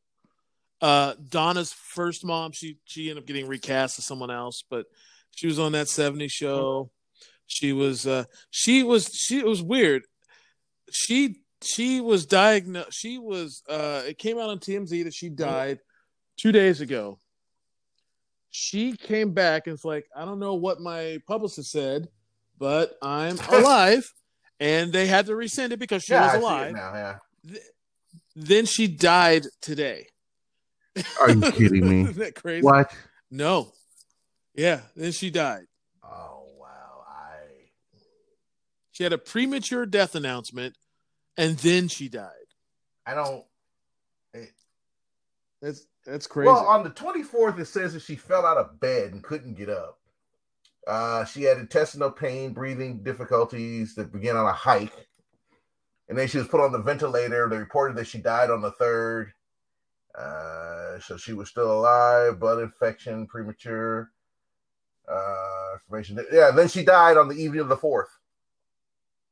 Uh, 0.81 1.13
Donna's 1.29 1.73
first 1.93 2.25
mom. 2.25 2.51
She 2.51 2.77
she 2.83 3.09
ended 3.09 3.23
up 3.23 3.27
getting 3.27 3.47
recast 3.47 3.99
as 3.99 4.05
someone 4.05 4.31
else, 4.31 4.63
but 4.69 4.85
she 5.31 5.47
was 5.47 5.59
on 5.59 5.71
that 5.71 5.87
'70s 5.87 6.31
show. 6.31 6.91
She 7.47 7.71
was 7.71 8.05
uh, 8.05 8.25
she 8.51 8.83
was 8.83 9.09
she 9.13 9.39
it 9.39 9.45
was 9.45 9.61
weird. 9.61 10.03
She 10.91 11.37
she 11.63 12.01
was 12.01 12.25
diagnosed. 12.25 12.89
She 12.91 13.17
was 13.17 13.63
uh, 13.69 14.03
it 14.05 14.17
came 14.17 14.37
out 14.37 14.49
on 14.49 14.59
TMZ 14.59 15.05
that 15.05 15.13
she 15.13 15.29
died 15.29 15.79
two 16.37 16.51
days 16.51 16.81
ago. 16.81 17.19
She 18.55 18.95
came 18.95 19.31
back 19.33 19.65
and 19.65 19.73
it's 19.73 19.83
like 19.83 20.05
I 20.15 20.25
don't 20.25 20.37
know 20.39 20.53
what 20.53 20.79
my 20.79 21.17
publicist 21.27 21.71
said, 21.71 22.07
but 22.59 22.95
I'm 23.01 23.37
alive 23.49 24.07
and 24.59 24.93
they 24.93 25.07
had 25.07 25.25
to 25.25 25.35
rescind 25.35 25.73
it 25.73 25.79
because 25.79 26.03
she 26.03 26.13
yeah, 26.13 26.27
was 26.27 26.35
it 26.35 26.41
alive. 26.41 26.73
now. 26.75 26.93
Yeah. 26.93 27.15
Th- 27.49 27.63
Then 28.35 28.65
she 28.67 28.87
died 28.87 29.47
today. 29.59 30.05
Are 31.19 31.31
you 31.31 31.51
kidding 31.51 31.89
me? 31.89 32.01
Isn't 32.09 32.17
that 32.19 32.35
crazy? 32.35 32.63
what? 32.63 32.93
No. 33.31 33.71
Yeah. 34.53 34.81
Then 34.95 35.11
she 35.13 35.31
died. 35.31 35.63
Oh 36.03 36.45
wow! 36.59 37.03
I 37.09 37.39
She 38.91 39.01
had 39.03 39.13
a 39.13 39.17
premature 39.17 39.87
death 39.87 40.13
announcement, 40.13 40.77
and 41.37 41.57
then 41.57 41.87
she 41.87 42.07
died. 42.07 42.29
I 43.07 43.15
don't. 43.15 43.43
That's 45.59 45.87
that's 46.05 46.27
crazy. 46.27 46.47
Well, 46.47 46.65
on 46.67 46.83
the 46.83 46.89
24th, 46.89 47.59
it 47.59 47.65
says 47.65 47.93
that 47.93 48.01
she 48.01 48.15
fell 48.15 48.45
out 48.45 48.57
of 48.57 48.79
bed 48.79 49.13
and 49.13 49.23
couldn't 49.23 49.55
get 49.55 49.69
up. 49.69 49.99
Uh, 50.87 51.23
she 51.25 51.43
had 51.43 51.57
intestinal 51.57 52.11
pain, 52.11 52.53
breathing 52.53 53.03
difficulties 53.03 53.95
that 53.95 54.11
began 54.11 54.35
on 54.35 54.45
a 54.45 54.53
hike. 54.53 55.07
And 56.09 56.17
then 56.17 56.27
she 56.27 56.37
was 56.37 56.47
put 56.47 56.59
on 56.61 56.71
the 56.73 56.81
ventilator. 56.81 57.47
They 57.49 57.57
reported 57.57 57.97
that 57.97 58.07
she 58.07 58.17
died 58.17 58.49
on 58.51 58.61
the 58.61 58.71
third. 58.71 59.33
Uh, 60.17 60.99
so 60.99 61.17
she 61.17 61.33
was 61.33 61.49
still 61.49 61.71
alive, 61.71 62.39
blood 62.39 62.59
infection, 62.59 63.25
premature. 63.25 64.11
Uh, 65.09 65.73
information. 65.75 66.19
Yeah, 66.31 66.51
then 66.51 66.67
she 66.67 66.83
died 66.83 67.17
on 67.17 67.27
the 67.27 67.35
evening 67.35 67.61
of 67.61 67.69
the 67.69 67.77
fourth. 67.77 68.09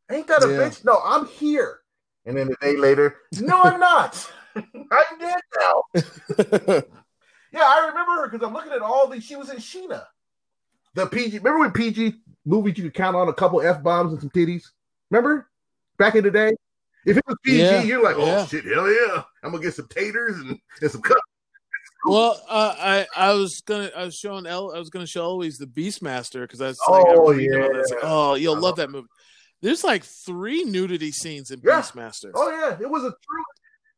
Ain't 0.10 0.28
that 0.28 0.44
a 0.44 0.48
Yeah. 0.48 0.58
bitch? 0.58 0.84
No, 0.84 1.00
I'm 1.04 1.26
here. 1.26 1.82
And 2.26 2.38
then 2.38 2.50
a 2.52 2.66
day 2.66 2.78
later, 2.78 3.18
no, 3.40 3.62
I'm 3.62 3.80
not. 3.80 4.32
I'm 4.92 5.20
dead 5.20 5.42
now. 5.60 6.84
Yeah, 7.54 7.64
I 7.66 7.88
remember 7.90 8.12
her 8.22 8.30
because 8.30 8.48
I'm 8.48 8.54
looking 8.54 8.72
at 8.72 8.82
all 8.82 9.08
these. 9.10 9.26
She 9.26 9.36
was 9.36 9.50
in 9.50 9.58
Sheena. 9.58 10.06
The 10.94 11.06
PG. 11.06 11.40
Remember 11.40 11.60
when 11.60 11.72
PG 11.72 12.16
movies 12.46 12.78
you 12.78 12.86
could 12.86 12.94
count 12.94 13.16
on 13.18 13.28
a 13.28 13.34
couple 13.34 13.62
f 13.62 13.84
bombs 13.84 14.14
and 14.14 14.22
some 14.22 14.30
titties? 14.30 14.64
Remember 15.10 15.50
back 15.98 16.16
in 16.16 16.24
the 16.24 16.32
day? 16.32 16.54
If 17.06 17.18
it 17.18 17.24
was 17.28 17.36
PG, 17.44 17.60
Yeah, 17.60 17.82
you're 17.82 18.02
like, 18.02 18.16
oh 18.18 18.26
yeah. 18.26 18.46
shit, 18.46 18.64
hell 18.64 18.90
yeah! 18.90 19.24
I'm 19.44 19.52
gonna 19.52 19.62
get 19.62 19.74
some 19.74 19.88
taters 19.90 20.38
and, 20.38 20.58
and 20.82 20.92
some 20.92 21.02
cuts. 21.02 21.20
well, 22.06 22.42
uh, 22.48 22.74
I 22.80 23.06
I 23.18 23.34
was 23.34 23.62
gonna 23.66 23.92
I 23.98 24.06
was 24.06 24.16
showing 24.16 24.46
El 24.46 24.74
I 24.74 24.80
was 24.80 24.90
gonna 24.90 25.06
show 25.06 25.24
Eloise 25.26 25.58
the 25.58 25.66
Beastmaster 25.66 26.44
because 26.44 26.60
that's 26.60 26.80
like, 26.88 27.06
I 27.06 27.16
Oh, 27.16 27.22
was 27.24 27.36
reading 27.38 27.56
about 27.58 27.72
yeah. 27.74 27.82
Like, 27.96 28.00
oh, 28.04 28.36
you'll 28.36 28.54
love 28.54 28.64
love 28.64 28.76
that 28.78 28.92
movie. 28.92 29.08
There's 29.62 29.84
like 29.84 30.06
three 30.06 30.64
nudity 30.64 31.12
scenes 31.12 31.52
in 31.52 31.60
Yeah. 31.62 31.82
Beastmaster, 31.82 32.32
Oh 32.34 32.50
yeah, 32.50 32.78
it 32.80 32.90
was 32.90 33.04
a 33.04 33.10
true. 33.10 33.44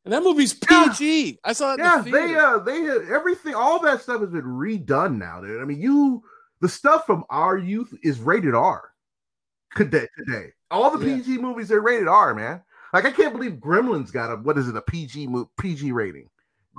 And 0.05 0.13
that 0.13 0.23
movie's 0.23 0.55
Yeah. 0.69 0.87
PG. 0.89 1.39
I 1.43 1.53
saw 1.53 1.73
it. 1.73 1.79
Yeah, 1.79 2.01
the 2.03 2.11
they 2.11 2.35
uh 2.35 2.59
they 2.59 2.89
everything. 3.13 3.55
All 3.55 3.79
that 3.81 4.01
stuff 4.01 4.21
has 4.21 4.29
been 4.29 4.43
redone 4.43 5.17
now, 5.17 5.41
dude. 5.41 5.61
I 5.61 5.65
mean, 5.65 5.79
you 5.81 6.23
the 6.61 6.69
stuff 6.69 7.05
from 7.05 7.25
our 7.29 7.57
youth 7.57 7.93
is 8.03 8.19
rated 8.19 8.55
R. 8.55 8.91
Today, 9.75 10.07
today, 10.17 10.51
all 10.69 10.95
the 10.95 11.03
Yeah. 11.07 11.17
PG 11.17 11.37
movies 11.39 11.71
are 11.71 11.81
rated 11.81 12.07
R, 12.07 12.33
man. 12.35 12.61
Like 12.93 13.05
I 13.05 13.11
can't 13.11 13.33
believe 13.33 13.53
Gremlins 13.53 14.11
got 14.11 14.31
a 14.31 14.35
what 14.35 14.57
is 14.57 14.67
it 14.67 14.75
a 14.75 14.81
PG 14.81 15.27
PG 15.59 15.91
rating? 15.91 16.29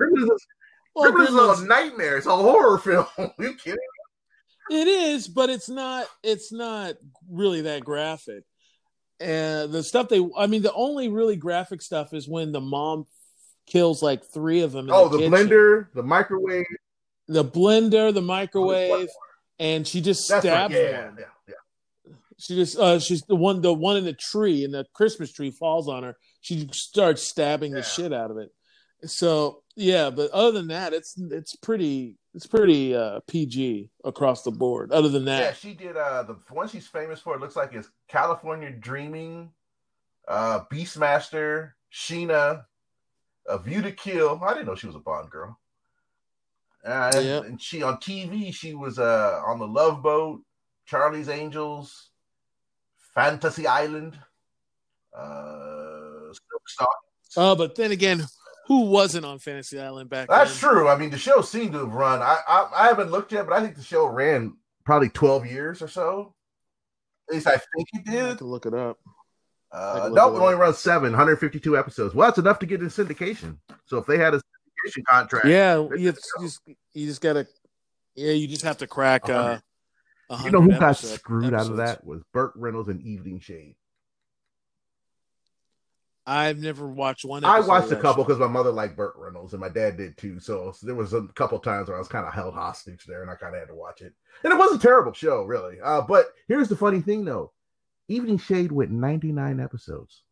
Gremlins, 0.01 0.33
is, 0.33 0.47
Well, 0.95 1.11
Gremlins, 1.13 1.27
Gremlins- 1.29 1.55
is 1.55 1.61
a 1.63 1.67
nightmare. 1.67 2.17
It's 2.19 2.27
a 2.27 2.37
horror 2.37 2.79
film. 2.79 3.07
you 3.39 3.55
kidding? 3.55 3.79
It 4.71 4.87
is, 4.89 5.29
but 5.29 5.51
it's 5.51 5.69
not. 5.69 6.07
It's 6.23 6.53
not 6.53 6.95
really 7.29 7.63
that 7.63 7.85
graphic. 7.85 8.45
And 9.21 9.73
the 9.73 9.83
stuff 9.83 10.09
they, 10.09 10.27
I 10.37 10.47
mean, 10.47 10.63
the 10.63 10.73
only 10.73 11.09
really 11.09 11.37
graphic 11.37 11.83
stuff 11.83 12.13
is 12.13 12.29
when 12.29 12.53
the 12.53 12.61
mom 12.61 13.07
kills 13.67 14.03
like 14.03 14.23
three 14.33 14.61
of 14.61 14.73
them. 14.73 14.89
In 14.89 14.95
Oh, 14.95 15.09
the, 15.09 15.19
the 15.19 15.29
blender, 15.29 15.87
the 15.95 16.03
microwave. 16.03 16.67
the 17.29 17.45
blender, 17.45 18.13
the 18.13 18.21
microwave, 18.23 19.09
and 19.59 19.87
she 19.87 20.01
just 20.01 20.29
That's 20.29 20.45
stabs 20.45 20.75
Yeah, 20.75 21.05
one. 21.05 21.17
yeah, 21.19 21.25
yeah. 21.49 21.55
She 22.39 22.57
just, 22.57 22.77
uh, 22.79 22.99
she's 22.99 23.23
the 23.23 23.37
one, 23.37 23.61
the 23.63 23.73
one 23.73 23.97
in 23.97 24.05
the 24.05 24.13
tree, 24.13 24.65
and 24.65 24.75
the 24.75 24.85
Christmas 24.93 25.33
tree 25.33 25.53
falls 25.53 25.89
on 25.89 26.03
her. 26.03 26.17
She 26.41 26.69
starts 26.73 27.23
stabbing 27.23 27.71
Yeah. 27.73 27.79
the 27.79 27.83
shit 27.85 28.13
out 28.13 28.31
of 28.33 28.39
it. 28.39 28.51
So 29.07 29.63
yeah, 29.77 30.11
but 30.11 30.31
other 30.33 30.53
than 30.53 30.69
that, 30.69 30.93
it's 30.93 31.15
it's 31.31 31.55
pretty, 31.57 32.17
it's 32.35 32.47
pretty 32.47 32.95
uh, 32.95 33.21
PG 33.29 33.91
across 34.05 34.43
the 34.43 34.51
board. 34.51 34.91
Other 34.93 35.09
than 35.09 35.25
that, 35.27 35.41
Yeah, 35.41 35.53
she 35.53 35.75
did. 35.75 35.97
Uh, 35.97 36.25
the 36.25 36.37
one 36.51 36.69
she's 36.69 36.87
famous 36.87 37.21
for 37.21 37.35
it 37.35 37.41
looks 37.41 37.57
like 37.57 37.75
is 37.75 37.89
California 38.09 38.71
Dreaming, 38.71 39.51
uh, 40.27 40.61
Beastmaster, 40.73 41.73
Sheena, 41.93 42.65
A 43.47 43.59
View 43.59 43.83
to 43.83 43.93
Kill. 43.93 44.41
I 44.45 44.55
didn't 44.55 44.67
know 44.67 44.75
she 44.75 44.87
was 44.89 44.97
a 44.97 45.01
Bond 45.01 45.31
girl. 45.31 45.59
Uh, 46.85 47.13
and, 47.15 47.25
Yeah. 47.25 47.39
and 47.43 47.63
she 47.63 47.83
on 47.83 47.97
TV, 47.99 48.53
she 48.53 48.75
was 48.75 48.99
uh 48.99 49.41
on 49.47 49.59
the 49.59 49.67
Love 49.67 50.03
Boat, 50.03 50.43
Charlie's 50.87 51.29
Angels, 51.29 52.11
Fantasy 53.15 53.67
Island, 53.67 54.19
uh, 55.17 56.33
Silk 56.33 56.69
Stalk. 56.69 56.97
uh, 57.37 57.55
but 57.55 57.75
then 57.77 57.93
again, 57.93 58.25
who 58.67 58.87
wasn't 58.87 59.25
on 59.27 59.39
Fantasy 59.39 59.79
Island 59.81 60.09
back 60.11 60.29
then? 60.29 60.39
That's 60.39 60.59
then? 60.61 60.71
true. 60.71 60.89
I 60.89 60.97
mean, 60.97 61.11
the 61.11 61.19
show 61.19 61.41
seemed 61.43 61.73
to 61.73 61.79
have 61.81 61.95
run. 61.95 62.23
I, 62.23 62.39
I 62.49 62.69
I 62.77 62.87
haven't 62.89 63.11
looked 63.11 63.33
yet, 63.33 63.47
but 63.47 63.55
I 63.55 63.61
think 63.63 63.77
the 63.77 63.83
show 63.83 64.07
ran 64.07 64.57
probably 64.85 65.09
twelve 65.11 65.47
years 65.47 65.83
or 65.83 65.89
so. 65.89 66.35
At 67.29 67.35
least 67.35 67.47
I 67.47 67.53
think 67.57 67.89
it 67.95 68.03
I 68.09 68.11
did. 68.11 68.39
can 68.39 68.47
look 68.49 68.67
it 68.67 68.75
up. 68.75 68.99
Uh, 69.73 70.05
look 70.05 70.15
nope, 70.15 70.33
it 70.35 70.37
it 70.37 70.41
only 70.43 70.55
runs 70.55 70.79
seven, 70.79 71.11
152 71.13 71.77
episodes. 71.77 72.15
Well, 72.15 72.29
that's 72.29 72.39
enough 72.39 72.59
to 72.61 72.67
get 72.67 72.81
in 72.81 72.89
syndication. 72.89 73.57
So 73.87 73.99
if 73.99 74.07
they 74.07 74.19
had 74.19 74.35
a 74.35 74.37
syndication 74.37 75.05
contract, 75.09 75.47
Yeah, 75.47 75.87
you 75.97 76.13
just, 76.13 76.61
you 76.93 77.07
just 77.07 77.21
gotta, 77.21 77.47
yeah, 78.15 78.31
you 78.33 78.47
just 78.47 78.63
have 78.63 78.79
to 78.79 78.87
crack. 78.87 79.29
Uh, 79.29 79.59
you 80.45 80.51
know 80.53 80.61
who 80.61 80.71
got 80.71 80.83
episode- 80.83 81.19
screwed 81.19 81.55
out 81.55 81.67
of 81.69 81.79
that 81.79 82.05
was 82.05 82.23
Burt 82.33 82.53
Reynolds 82.55 82.89
and 82.89 83.03
Evening 83.03 83.41
Shade. 83.41 83.75
I've 86.27 86.59
never 86.59 86.89
watched 86.89 87.25
one. 87.25 87.45
I 87.45 87.61
watched 87.61 87.93
a 87.93 87.97
couple 87.97 88.25
because 88.25 88.39
my 88.39 88.47
mother 88.47 88.71
liked 88.71 88.97
Burt 88.97 89.15
Reynolds 89.17 89.53
and 89.53 89.61
my 89.61 89.69
dad 89.69 89.99
did 89.99 90.17
too. 90.17 90.41
So, 90.41 90.73
so 90.73 90.87
there 90.87 90.95
was 90.95 91.13
a 91.13 91.27
couple 91.35 91.59
times 91.59 91.89
where 91.89 91.97
I 91.97 92.01
was 92.01 92.09
kind 92.09 92.27
of 92.27 92.33
held 92.33 92.55
hostage 92.55 93.05
there, 93.05 93.21
and 93.21 93.31
I 93.31 93.35
kind 93.35 93.55
of 93.55 93.61
had 93.61 93.69
to 93.69 93.75
watch 93.75 94.01
it. 94.01 94.15
And 94.43 94.53
it 94.53 94.57
was 94.57 94.75
a 94.75 94.79
terrible 94.79 95.13
show, 95.13 95.43
really. 95.45 95.77
Uh, 95.83 96.01
but 96.01 96.27
here's 96.49 96.69
the 96.69 96.77
funny 96.77 97.01
thing, 97.01 97.27
though: 97.27 97.53
Evening 98.09 98.39
Shade 98.39 98.73
went 98.73 98.91
99 98.91 99.61
episodes. 99.61 100.23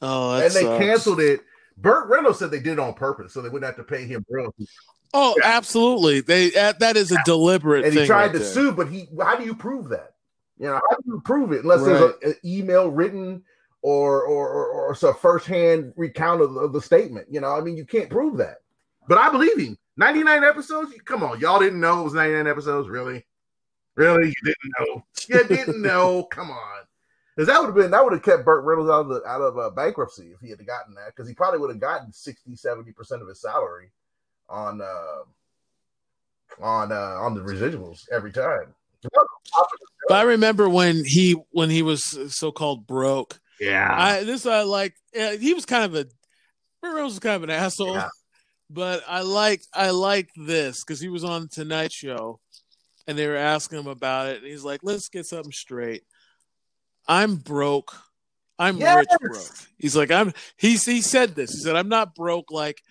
Oh, 0.00 0.34
and 0.34 0.52
they 0.52 0.62
sucks. 0.62 0.84
canceled 0.84 1.20
it. 1.20 1.40
Burt 1.76 2.08
Reynolds 2.08 2.38
said 2.38 2.50
they 2.50 2.60
did 2.60 2.74
it 2.74 2.78
on 2.78 2.94
purpose, 2.94 3.32
so 3.32 3.42
they 3.42 3.48
wouldn't 3.48 3.66
have 3.66 3.84
to 3.84 3.84
pay 3.84 4.06
him 4.06 4.24
royalties. 4.30 4.70
Oh, 5.12 5.34
absolutely. 5.42 6.20
They 6.20 6.50
that, 6.50 6.80
that 6.80 6.96
is 6.96 7.12
a 7.12 7.18
deliberate 7.24 7.84
And 7.84 7.94
he 7.94 8.04
tried 8.04 8.26
right 8.26 8.32
to 8.32 8.38
there. 8.40 8.48
sue, 8.48 8.72
but 8.72 8.88
he 8.88 9.08
how 9.20 9.36
do 9.36 9.44
you 9.44 9.54
prove 9.54 9.88
that? 9.90 10.14
You 10.58 10.66
know, 10.66 10.74
how 10.74 10.96
do 10.96 11.02
you 11.06 11.22
prove 11.24 11.52
it 11.52 11.62
unless 11.62 11.84
there's 11.84 12.14
an 12.22 12.34
email 12.44 12.90
written 12.90 13.42
or 13.84 14.24
or 14.24 14.48
or, 14.48 14.70
or 14.88 14.94
some 14.94 15.14
firsthand 15.14 15.92
recount 15.96 16.40
of, 16.40 16.56
of 16.56 16.72
the 16.72 16.80
statement? 16.80 17.26
You 17.30 17.40
know, 17.42 17.54
I 17.54 17.60
mean, 17.60 17.76
you 17.76 17.84
can't 17.84 18.08
prove 18.08 18.38
that. 18.38 18.62
But 19.06 19.18
I 19.18 19.30
believe 19.30 19.58
him. 19.58 19.76
99 19.96 20.42
episodes? 20.42 20.92
Come 21.04 21.22
on, 21.22 21.38
y'all 21.38 21.60
didn't 21.60 21.80
know 21.80 22.00
it 22.00 22.04
was 22.04 22.14
99 22.14 22.46
episodes, 22.48 22.88
really? 22.88 23.24
Really? 23.94 24.28
You 24.28 24.34
didn't 24.42 24.72
know? 24.78 25.04
You 25.28 25.44
didn't 25.46 25.82
know? 25.82 26.24
Come 26.24 26.50
on. 26.50 26.82
Because 27.36 27.48
that 27.48 27.60
would 27.60 27.66
have 27.66 27.74
been 27.74 27.90
that 27.90 28.02
would 28.02 28.14
have 28.14 28.22
kept 28.22 28.44
Burt 28.44 28.64
Reynolds 28.64 28.90
out 28.90 29.02
of 29.02 29.08
the 29.08 29.24
out 29.26 29.40
of 29.42 29.58
uh, 29.58 29.70
bankruptcy 29.70 30.32
if 30.32 30.40
he 30.40 30.48
had 30.48 30.66
gotten 30.66 30.94
that. 30.94 31.14
Because 31.14 31.28
he 31.28 31.34
probably 31.34 31.60
would 31.60 31.70
have 31.70 31.80
gotten 31.80 32.12
60, 32.12 32.56
70 32.56 32.92
percent 32.92 33.22
of 33.22 33.28
his 33.28 33.40
salary 33.40 33.90
on 34.48 34.80
uh 34.80 36.64
on 36.64 36.90
uh 36.90 37.16
on 37.20 37.34
the 37.34 37.40
residuals 37.40 38.02
every 38.10 38.32
time. 38.32 38.74
But 40.08 40.14
I 40.14 40.22
remember 40.22 40.68
when 40.68 41.04
he 41.04 41.36
when 41.50 41.70
he 41.70 41.82
was 41.82 42.34
so 42.34 42.50
called 42.50 42.86
broke. 42.86 43.40
Yeah. 43.60 43.94
I 43.96 44.24
this 44.24 44.46
I 44.46 44.62
like. 44.62 44.94
uh, 45.18 45.32
He 45.32 45.54
was 45.54 45.66
kind 45.66 45.84
of 45.84 45.94
a. 45.94 46.06
Reynolds 46.82 47.14
was 47.14 47.18
kind 47.20 47.36
of 47.36 47.42
an 47.44 47.50
asshole. 47.50 47.94
Yeah. 47.94 48.08
But 48.70 49.02
I 49.06 49.20
like 49.22 49.62
I 49.72 49.90
like 49.90 50.30
this 50.36 50.82
because 50.82 51.00
he 51.00 51.08
was 51.08 51.24
on 51.24 51.48
Tonight 51.48 51.92
Show, 51.92 52.40
and 53.06 53.16
they 53.18 53.26
were 53.26 53.36
asking 53.36 53.78
him 53.78 53.86
about 53.86 54.28
it, 54.28 54.38
and 54.42 54.46
he's 54.46 54.64
like, 54.64 54.80
"Let's 54.82 55.08
get 55.08 55.26
something 55.26 55.52
straight. 55.52 56.02
I'm 57.06 57.36
broke. 57.36 57.94
I'm 58.58 58.78
Yes! 58.78 58.96
rich 58.96 59.08
broke." 59.20 59.68
He's 59.78 59.94
like, 59.96 60.10
"I'm." 60.10 60.32
He's 60.56 60.84
he 60.84 61.00
said 61.02 61.34
this. 61.34 61.52
He 61.52 61.60
said, 61.60 61.76
"I'm 61.76 61.88
not 61.88 62.14
broke 62.14 62.50
like 62.50 62.82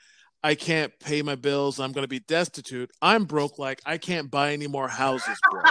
I 0.44 0.56
can't 0.56 0.98
pay 1.00 1.22
my 1.22 1.36
bills. 1.36 1.80
I'm 1.80 1.92
going 1.92 2.04
to 2.04 2.08
be 2.10 2.20
destitute. 2.20 2.92
I'm 3.02 3.26
broke 3.26 3.58
like 3.60 3.82
I 3.86 3.98
can't 3.98 4.30
buy 4.32 4.54
any 4.54 4.68
more 4.68 4.88
houses 4.88 5.38
broke." 5.52 5.66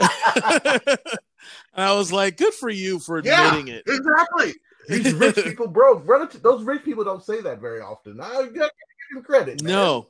and 1.74 1.84
I 1.84 1.92
was 1.94 2.12
like, 2.12 2.36
"Good 2.36 2.54
for 2.54 2.68
you 2.70 2.98
for 2.98 3.20
Yeah. 3.20 3.48
admitting 3.48 3.68
it." 3.74 3.84
Exactly. 3.86 4.54
These 4.88 5.14
rich 5.14 5.36
people 5.44 5.68
broke. 5.68 6.02
Relative, 6.06 6.42
those 6.42 6.64
rich 6.64 6.84
people 6.84 7.04
don't 7.04 7.24
say 7.24 7.40
that 7.40 7.60
very 7.60 7.80
often. 7.80 8.20
I 8.20 8.26
gotta 8.32 8.50
give 8.52 9.16
him 9.18 9.22
credit. 9.22 9.62
man. 9.62 9.72
No. 9.72 10.08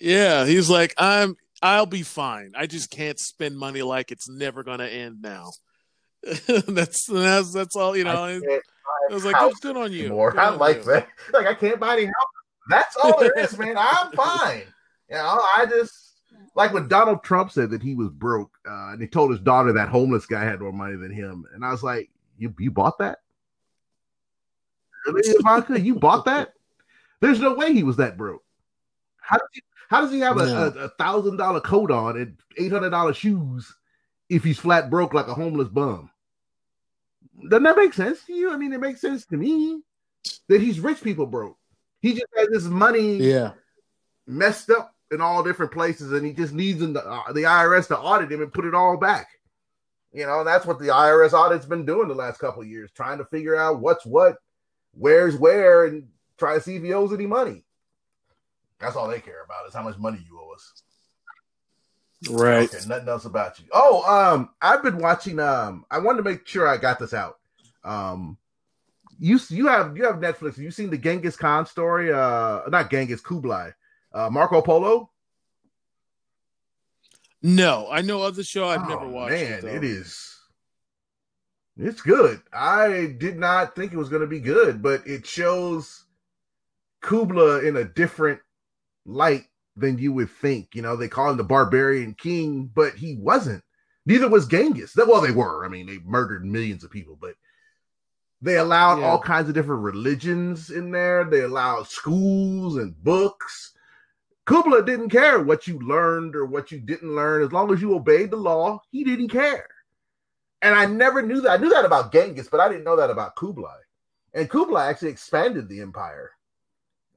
Yeah, 0.00 0.44
he's 0.44 0.68
like, 0.68 0.94
I'm 0.98 1.36
I'll 1.62 1.86
be 1.86 2.02
fine. 2.02 2.52
I 2.56 2.66
just 2.66 2.90
can't 2.90 3.18
spend 3.18 3.56
money 3.58 3.82
like 3.82 4.12
it's 4.12 4.28
never 4.28 4.62
gonna 4.62 4.84
end 4.86 5.22
now. 5.22 5.52
that's 6.68 7.06
that's 7.06 7.52
that's 7.52 7.76
all 7.76 7.96
you 7.96 8.04
know. 8.04 8.24
I 8.24 8.34
I, 9.10 9.14
was 9.14 9.24
like, 9.24 9.38
good, 9.38 9.54
good 9.62 9.76
on 9.76 9.92
you. 9.92 10.08
Good 10.08 10.36
I 10.38 10.48
on 10.48 10.58
like 10.58 10.78
you. 10.78 10.82
that. 10.84 11.08
Like 11.32 11.46
I 11.46 11.54
can't 11.54 11.80
buy 11.80 11.94
any 11.94 12.06
house. 12.06 12.14
That's 12.68 12.96
all 12.96 13.18
there 13.18 13.32
is, 13.38 13.56
man. 13.58 13.76
I'm 13.78 14.12
fine. 14.12 14.62
You 15.08 15.16
know, 15.16 15.40
I 15.56 15.66
just 15.68 16.05
like 16.56 16.72
when 16.72 16.88
Donald 16.88 17.22
Trump 17.22 17.52
said 17.52 17.70
that 17.70 17.82
he 17.82 17.94
was 17.94 18.08
broke, 18.08 18.56
uh, 18.68 18.88
and 18.92 19.00
he 19.00 19.06
told 19.06 19.30
his 19.30 19.40
daughter 19.40 19.74
that 19.74 19.90
homeless 19.90 20.24
guy 20.26 20.42
had 20.42 20.60
more 20.60 20.72
money 20.72 20.96
than 20.96 21.12
him, 21.12 21.44
and 21.54 21.64
I 21.64 21.70
was 21.70 21.82
like, 21.82 22.10
"You 22.38 22.52
you 22.58 22.70
bought 22.70 22.98
that? 22.98 23.18
Really, 25.06 25.20
Ivanka? 25.28 25.78
You 25.78 25.94
bought 25.96 26.24
that? 26.24 26.54
There's 27.20 27.40
no 27.40 27.54
way 27.54 27.72
he 27.72 27.82
was 27.82 27.98
that 27.98 28.16
broke. 28.16 28.42
How 29.20 29.36
does 29.36 29.48
he? 29.52 29.62
How 29.88 30.00
does 30.00 30.10
he 30.10 30.18
have 30.20 30.38
a, 30.38 30.90
thousand 30.98 31.36
dollar 31.36 31.60
coat 31.60 31.90
on 31.90 32.16
and 32.16 32.36
eight 32.58 32.72
hundred 32.72 32.90
dollar 32.90 33.12
shoes 33.12 33.72
if 34.28 34.42
he's 34.42 34.58
flat 34.58 34.90
broke 34.90 35.14
like 35.14 35.28
a 35.28 35.34
homeless 35.34 35.68
bum? 35.68 36.10
Doesn't 37.48 37.62
that 37.64 37.76
make 37.76 37.92
sense 37.92 38.24
to 38.24 38.32
you? 38.32 38.50
I 38.50 38.56
mean, 38.56 38.72
it 38.72 38.80
makes 38.80 39.02
sense 39.02 39.26
to 39.26 39.36
me 39.36 39.82
that 40.48 40.60
he's 40.62 40.80
rich 40.80 41.02
people 41.02 41.26
broke. 41.26 41.58
He 42.00 42.14
just 42.14 42.26
has 42.36 42.48
this 42.48 42.64
money 42.64 43.16
Yeah. 43.16 43.52
messed 44.26 44.70
up 44.70 44.95
in 45.10 45.20
all 45.20 45.42
different 45.42 45.72
places, 45.72 46.12
and 46.12 46.26
he 46.26 46.32
just 46.32 46.52
needs 46.52 46.80
them 46.80 46.94
to, 46.94 47.00
uh, 47.00 47.32
the 47.32 47.42
IRS 47.42 47.88
to 47.88 47.98
audit 47.98 48.32
him 48.32 48.42
and 48.42 48.52
put 48.52 48.64
it 48.64 48.74
all 48.74 48.96
back. 48.96 49.28
You 50.12 50.26
know, 50.26 50.44
that's 50.44 50.66
what 50.66 50.78
the 50.78 50.86
IRS 50.86 51.32
audit's 51.32 51.66
been 51.66 51.84
doing 51.84 52.08
the 52.08 52.14
last 52.14 52.38
couple 52.38 52.62
of 52.62 52.68
years, 52.68 52.90
trying 52.92 53.18
to 53.18 53.24
figure 53.26 53.56
out 53.56 53.80
what's 53.80 54.06
what, 54.06 54.38
where's 54.92 55.36
where, 55.36 55.84
and 55.84 56.08
try 56.38 56.54
to 56.54 56.60
see 56.60 56.76
if 56.76 56.82
he 56.82 56.92
owes 56.92 57.12
any 57.12 57.26
money. 57.26 57.64
That's 58.78 58.96
all 58.96 59.08
they 59.08 59.20
care 59.20 59.42
about 59.44 59.66
is 59.68 59.74
how 59.74 59.82
much 59.82 59.98
money 59.98 60.18
you 60.26 60.38
owe 60.40 60.54
us. 60.54 60.82
Right. 62.30 62.72
Okay, 62.74 62.86
nothing 62.88 63.08
else 63.08 63.24
about 63.24 63.58
you. 63.58 63.66
Oh, 63.72 64.02
um, 64.10 64.50
I've 64.60 64.82
been 64.82 64.98
watching. 64.98 65.38
Um, 65.38 65.84
I 65.90 65.98
wanted 65.98 66.18
to 66.18 66.30
make 66.30 66.46
sure 66.46 66.66
I 66.66 66.76
got 66.76 66.98
this 66.98 67.14
out. 67.14 67.38
Um, 67.84 68.38
you 69.18 69.38
you 69.48 69.66
have 69.66 69.96
you 69.96 70.04
have 70.04 70.16
Netflix. 70.16 70.58
You 70.58 70.70
seen 70.70 70.90
the 70.90 70.98
Genghis 70.98 71.36
Khan 71.36 71.66
story? 71.66 72.12
Uh, 72.12 72.62
not 72.68 72.90
Genghis 72.90 73.20
Kublai. 73.20 73.70
Uh, 74.16 74.30
Marco 74.30 74.62
Polo. 74.62 75.10
No, 77.42 77.86
I 77.90 78.00
know 78.00 78.22
of 78.22 78.34
the 78.34 78.42
show. 78.42 78.66
I've 78.66 78.88
never 78.88 79.04
Oh, 79.04 79.10
watched 79.10 79.32
Man, 79.32 79.58
it. 79.58 79.64
it 79.64 79.84
is. 79.84 80.34
It's 81.76 82.00
good. 82.00 82.40
I 82.50 83.14
did 83.18 83.36
not 83.38 83.76
think 83.76 83.92
it 83.92 83.98
was 83.98 84.08
going 84.08 84.22
to 84.22 84.26
be 84.26 84.40
good, 84.40 84.80
but 84.80 85.06
it 85.06 85.26
shows 85.26 86.06
Kubla 87.02 87.62
in 87.62 87.76
a 87.76 87.84
different 87.84 88.40
light 89.04 89.44
than 89.76 89.98
you 89.98 90.14
would 90.14 90.30
think. 90.30 90.74
You 90.74 90.80
know, 90.80 90.96
they 90.96 91.08
call 91.08 91.30
him 91.30 91.36
the 91.36 91.44
barbarian 91.44 92.14
king, 92.14 92.70
but 92.74 92.94
he 92.94 93.16
wasn't. 93.16 93.62
Neither 94.06 94.30
was 94.30 94.46
Genghis. 94.46 94.96
Well, 94.96 95.20
they 95.20 95.30
were. 95.30 95.66
I 95.66 95.68
mean, 95.68 95.86
they 95.86 95.98
murdered 95.98 96.46
millions 96.46 96.84
of 96.84 96.90
people, 96.90 97.18
but 97.20 97.34
they 98.40 98.56
allowed 98.56 99.00
Yeah. 99.00 99.08
all 99.08 99.20
kinds 99.20 99.50
of 99.50 99.54
different 99.54 99.82
religions 99.82 100.70
in 100.70 100.90
there. 100.90 101.24
They 101.24 101.42
allowed 101.42 101.88
schools 101.88 102.78
and 102.78 102.96
books. 103.04 103.74
Kubla 104.46 104.84
didn't 104.84 105.10
care 105.10 105.42
what 105.42 105.66
you 105.66 105.78
learned 105.80 106.36
or 106.36 106.46
what 106.46 106.70
you 106.70 106.78
didn't 106.78 107.14
learn. 107.14 107.42
As 107.42 107.52
long 107.52 107.72
as 107.72 107.82
you 107.82 107.94
obeyed 107.94 108.30
the 108.30 108.36
law, 108.36 108.80
he 108.90 109.02
didn't 109.04 109.28
care. 109.28 109.66
And 110.62 110.74
I 110.74 110.86
never 110.86 111.20
knew 111.20 111.40
that. 111.42 111.50
I 111.50 111.56
knew 111.56 111.68
that 111.70 111.84
about 111.84 112.12
Genghis, 112.12 112.48
but 112.48 112.60
I 112.60 112.68
didn't 112.68 112.84
know 112.84 112.96
that 112.96 113.10
about 113.10 113.36
Kublai. 113.36 113.76
And 114.34 114.48
Kublai 114.48 114.88
actually 114.88 115.10
expanded 115.10 115.68
the 115.68 115.80
empire. 115.80 116.30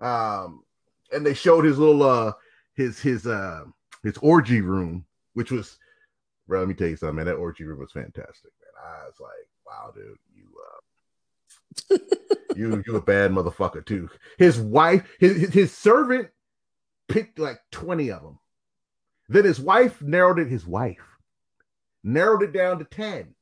Um, 0.02 0.64
and 1.12 1.26
they 1.26 1.34
showed 1.34 1.66
his 1.66 1.78
little 1.78 2.04
uh 2.04 2.34
his 2.76 3.00
his 3.00 3.28
uh 3.28 3.64
his 4.04 4.18
orgy 4.18 4.62
room, 4.62 5.06
which 5.34 5.52
was 5.52 5.78
bro, 6.48 6.60
let 6.60 6.68
me 6.68 6.74
tell 6.74 6.88
you 6.88 6.96
something, 6.96 7.16
man. 7.18 7.26
That 7.26 7.36
orgy 7.36 7.64
room 7.64 7.80
was 7.80 7.92
fantastic, 7.92 8.52
man. 8.62 8.84
I 8.84 9.06
was 9.06 9.20
like, 9.20 9.48
wow, 9.68 9.92
dude, 9.94 10.18
you 10.36 11.98
uh 11.98 11.98
you 12.56 12.84
you 12.88 12.96
a 12.96 13.02
bad 13.02 13.32
motherfucker 13.32 13.86
too. 13.86 14.10
His 14.38 14.60
wife, 14.60 15.08
his 15.20 15.38
his, 15.38 15.54
his 15.54 15.78
servant 15.78 16.30
picked 17.10 17.40
like 17.40 17.60
20 17.72 18.12
of 18.12 18.22
them. 18.22 18.40
Then 19.28 19.44
his 19.46 19.60
wife 19.60 20.02
narrowed 20.02 20.40
it, 20.40 20.48
his 20.48 20.66
wife 20.66 20.98
narrowed 22.04 22.44
it 22.44 22.54
down 22.54 22.80
to 22.80 22.86
10. 22.86 23.36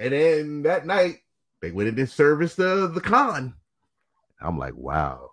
And 0.00 0.12
then 0.12 0.62
that 0.62 0.86
night 0.86 1.18
they 1.62 1.70
went 1.70 1.88
in 1.88 1.98
and 1.98 2.08
serviced 2.10 2.56
the 2.56 2.88
the 2.88 3.00
Khan. 3.00 3.54
I'm 4.40 4.58
like, 4.58 4.74
wow. 4.76 5.30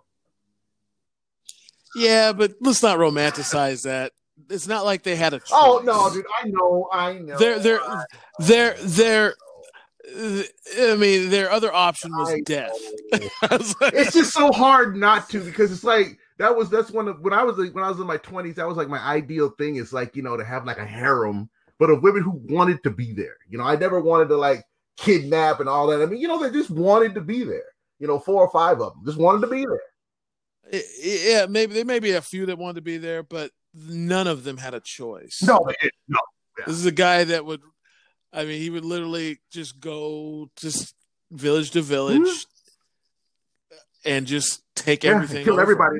Yeah, 1.94 2.32
but 2.32 2.54
let's 2.60 2.82
not 2.82 2.98
romanticize 2.98 3.84
that. 3.84 4.12
It's 4.50 4.66
not 4.68 4.84
like 4.84 5.02
they 5.02 5.16
had 5.16 5.32
a. 5.32 5.36
Oh, 5.36 5.38
choice. 5.38 5.50
Oh 5.52 5.80
no, 5.84 6.12
dude, 6.12 6.26
I 6.42 6.48
know, 6.48 6.88
I 6.92 7.12
know. 7.14 7.38
They're- 7.38 7.58
they're- 7.58 7.80
I 7.80 8.04
Their 8.40 8.74
know, 8.76 8.82
their. 8.82 9.34
I 10.78 10.94
mean, 10.96 11.30
their 11.30 11.50
other 11.50 11.72
option 11.72 12.12
was 12.16 12.28
I 12.30 12.40
death. 12.40 12.70
was 13.50 13.74
like- 13.80 13.94
it's 13.94 14.12
just 14.12 14.32
so 14.34 14.52
hard 14.52 14.96
not 14.96 15.28
to 15.30 15.40
because 15.42 15.72
it's 15.72 15.84
like 15.84 16.18
that 16.38 16.56
was 16.56 16.68
that's 16.70 16.90
one 16.90 17.08
of 17.08 17.20
when 17.20 17.32
I 17.32 17.42
was 17.42 17.56
like, 17.56 17.74
when 17.74 17.84
I 17.84 17.88
was 17.88 17.98
in 17.98 18.06
my 18.06 18.18
twenties, 18.18 18.56
that 18.56 18.68
was 18.68 18.76
like 18.76 18.88
my 18.88 19.00
ideal 19.00 19.50
thing 19.50 19.76
is 19.76 19.92
like 19.92 20.16
you 20.16 20.22
know 20.22 20.36
to 20.36 20.44
have 20.44 20.66
like 20.66 20.78
a 20.78 20.86
harem, 20.86 21.48
but 21.78 21.90
of 21.90 22.02
women 22.02 22.22
who 22.22 22.40
wanted 22.54 22.82
to 22.82 22.90
be 22.90 23.12
there. 23.12 23.36
You 23.48 23.58
know, 23.58 23.64
I 23.64 23.76
never 23.76 24.00
wanted 24.00 24.28
to 24.28 24.36
like 24.36 24.64
kidnap 24.96 25.60
and 25.60 25.68
all 25.68 25.86
that. 25.88 26.02
I 26.02 26.06
mean, 26.06 26.20
you 26.20 26.28
know, 26.28 26.42
they 26.42 26.50
just 26.50 26.70
wanted 26.70 27.14
to 27.14 27.20
be 27.20 27.44
there. 27.44 27.72
You 27.98 28.06
know, 28.06 28.18
four 28.18 28.42
or 28.42 28.50
five 28.50 28.80
of 28.80 28.94
them 28.94 29.04
just 29.06 29.18
wanted 29.18 29.40
to 29.40 29.46
be 29.46 29.64
there. 29.64 30.82
Yeah, 31.02 31.46
maybe 31.46 31.74
there 31.74 31.84
may 31.84 32.00
be 32.00 32.12
a 32.12 32.20
few 32.20 32.46
that 32.46 32.58
wanted 32.58 32.76
to 32.76 32.82
be 32.82 32.98
there, 32.98 33.22
but 33.22 33.50
none 33.74 34.26
of 34.26 34.44
them 34.44 34.56
had 34.56 34.74
a 34.74 34.80
choice. 34.80 35.42
No, 35.42 35.58
no. 36.08 36.18
This 36.66 36.76
is 36.76 36.86
a 36.86 36.92
guy 36.92 37.24
that 37.24 37.44
would, 37.44 37.60
I 38.32 38.44
mean, 38.44 38.60
he 38.60 38.70
would 38.70 38.84
literally 38.84 39.38
just 39.50 39.78
go 39.78 40.50
just 40.56 40.94
village 41.30 41.70
to 41.72 41.82
village 41.82 42.20
mm-hmm. 42.20 43.76
and 44.06 44.26
just 44.26 44.62
take 44.86 45.04
Yeah, 45.04 45.10
everything, 45.12 45.44
kill 45.44 45.54
over. 45.54 45.62
everybody. 45.62 45.98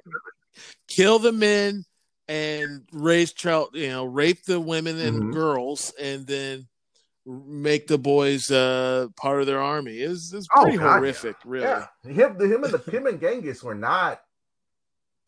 kill 0.89 1.19
the 1.19 1.33
men, 1.33 1.85
and 2.29 2.83
raise 2.93 3.33
child, 3.33 3.71
you 3.75 3.89
know, 3.89 4.05
rape 4.05 4.45
the 4.45 4.59
women 4.61 4.99
and 4.99 5.23
Mhm. 5.23 5.33
girls, 5.33 5.93
and 6.01 6.27
then 6.27 6.67
make 7.27 7.87
the 7.89 7.99
boys 7.99 8.51
uh 8.51 9.09
part 9.17 9.41
of 9.41 9.47
their 9.47 9.61
army. 9.61 9.99
Is 10.01 10.33
is 10.33 10.49
Oh, 10.57 10.63
pretty 10.63 10.79
God, 10.79 10.85
yeah. 10.85 10.95
horrific, 10.95 11.37
really. 11.45 11.67
Yeah, 11.67 11.87
him, 12.05 12.41
him 12.41 12.65
and 12.65 12.73
the 12.73 12.91
him 12.91 13.07
and 13.07 13.21
Genghis 13.21 13.63
were 13.63 13.75
not 13.75 14.21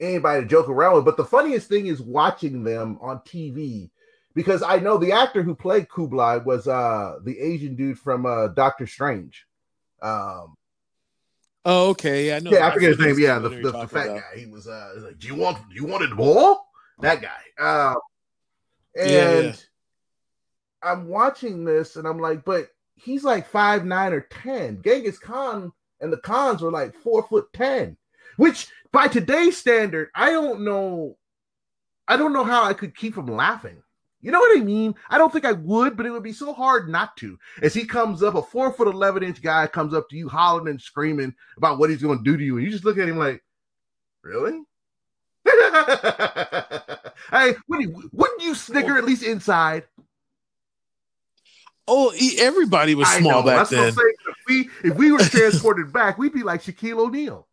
anybody 0.01 0.43
to 0.43 0.49
joke 0.49 0.69
around 0.69 0.95
with. 0.95 1.05
But 1.05 1.17
the 1.17 1.25
funniest 1.25 1.69
thing 1.69 1.87
is 1.87 2.01
watching 2.01 2.63
them 2.63 2.99
on 3.01 3.21
TV 3.21 3.91
because 4.35 4.63
I 4.63 4.79
know 4.79 4.97
the 4.97 5.13
actor 5.13 5.43
who 5.43 5.55
played 5.57 5.89
Kublai 5.91 6.37
was 6.39 6.69
uh 6.69 7.19
the 7.25 7.39
Asian 7.39 7.75
dude 7.75 7.99
from 7.99 8.27
uh 8.27 8.49
Doctor 8.49 8.87
Strange. 8.87 9.45
Um, 10.01 10.55
Oh, 11.71 11.91
okay. 11.91 12.29
Yeah, 12.29 12.39
no, 12.39 12.51
yeah, 12.51 12.67
I 12.67 12.73
forget 12.73 12.93
his 12.93 12.99
name. 12.99 13.19
Yeah, 13.19 13.39
the, 13.39 13.51
the, 13.51 13.73
the 13.73 13.89
fat 13.89 14.07
about. 14.07 14.23
guy. 14.23 14.39
He 14.41 14.47
was 14.47 14.67
uh 14.67 14.95
like, 14.97 15.19
do 15.19 15.27
you 15.27 15.35
want 15.35 15.59
do 15.69 15.75
you 15.75 15.85
want 15.85 16.03
it 16.03 16.15
more? 16.15 16.59
That 17.01 17.21
guy. 17.21 17.29
Um, 17.63 17.97
and 18.97 19.11
Yeah, 19.11 19.41
yeah. 19.43 19.55
I'm 20.83 21.09
watching 21.09 21.67
this 21.67 21.97
and 21.97 22.09
I'm 22.09 22.21
like, 22.21 22.43
but 22.47 22.69
he's 22.95 23.23
like 23.23 23.47
five 23.47 23.85
nine 23.85 24.15
or 24.15 24.23
ten. 24.23 24.81
Genghis 24.83 25.19
Khan 25.19 25.71
and 26.01 26.11
the 26.11 26.17
Khans 26.17 26.63
were 26.63 26.71
like 26.71 26.95
four 26.95 27.23
foot 27.25 27.53
ten, 27.53 27.99
which 28.39 28.69
by 28.91 29.07
today's 29.07 29.59
standard, 29.59 30.09
I 30.15 30.31
don't 30.31 30.63
know. 30.65 31.19
I 32.09 32.17
don't 32.17 32.33
know 32.33 32.45
how 32.45 32.65
I 32.65 32.73
could 32.73 32.97
keep 32.97 33.13
from 33.13 33.27
laughing. 33.27 33.83
You 34.21 34.33
know 34.33 34.41
what 34.41 34.59
I 34.59 34.63
mean? 34.63 34.95
I 35.09 35.17
don't 35.17 35.33
think 35.33 35.45
I 35.45 35.53
would, 35.53 35.97
but 35.97 36.05
it 36.05 36.11
would 36.11 36.25
be 36.25 36.33
so 36.33 36.53
hard 36.53 36.89
not 36.89 37.17
to. 37.19 37.39
As 37.63 37.73
he 37.73 37.85
comes 37.85 38.23
up, 38.23 38.35
a 38.35 38.43
four 38.43 38.73
foot 38.73 38.89
eleven 38.89 39.23
inch 39.23 39.41
guy 39.41 39.67
comes 39.69 39.95
up 39.95 40.09
to 40.11 40.17
you, 40.17 40.29
hollering 40.29 40.69
and 40.69 40.81
screaming 40.81 41.35
about 41.57 41.79
what 41.79 41.91
he's 41.91 42.03
going 42.03 42.19
to 42.19 42.25
do 42.25 42.37
to 42.37 42.45
you, 42.45 42.57
and 42.57 42.65
you 42.65 42.73
just 42.73 42.85
look 42.85 42.99
at 42.99 43.09
him 43.09 43.19
like, 43.19 43.43
really? 44.23 44.61
hey, 45.47 47.55
wouldn't 47.69 47.89
you, 47.89 48.11
wouldn't 48.13 48.43
you 48.43 48.55
snicker 48.55 48.99
at 48.99 49.05
least 49.05 49.23
inside? 49.23 49.85
Oh, 51.87 52.13
everybody 52.39 52.95
was 52.95 53.09
small 53.09 53.41
know. 53.41 53.43
back 53.43 53.69
That's 53.69 53.73
what 53.73 53.79
I'm 53.79 53.85
then. 53.87 53.95
saying. 53.95 54.15
If 54.29 54.37
we 54.47 54.69
if 54.91 54.97
we 54.97 55.11
were 55.11 55.21
transported 55.21 55.91
back, 55.93 56.19
we'd 56.19 56.35
be 56.35 56.43
like 56.43 56.63
Shaquille 56.63 56.99
O'Neal. 56.99 57.48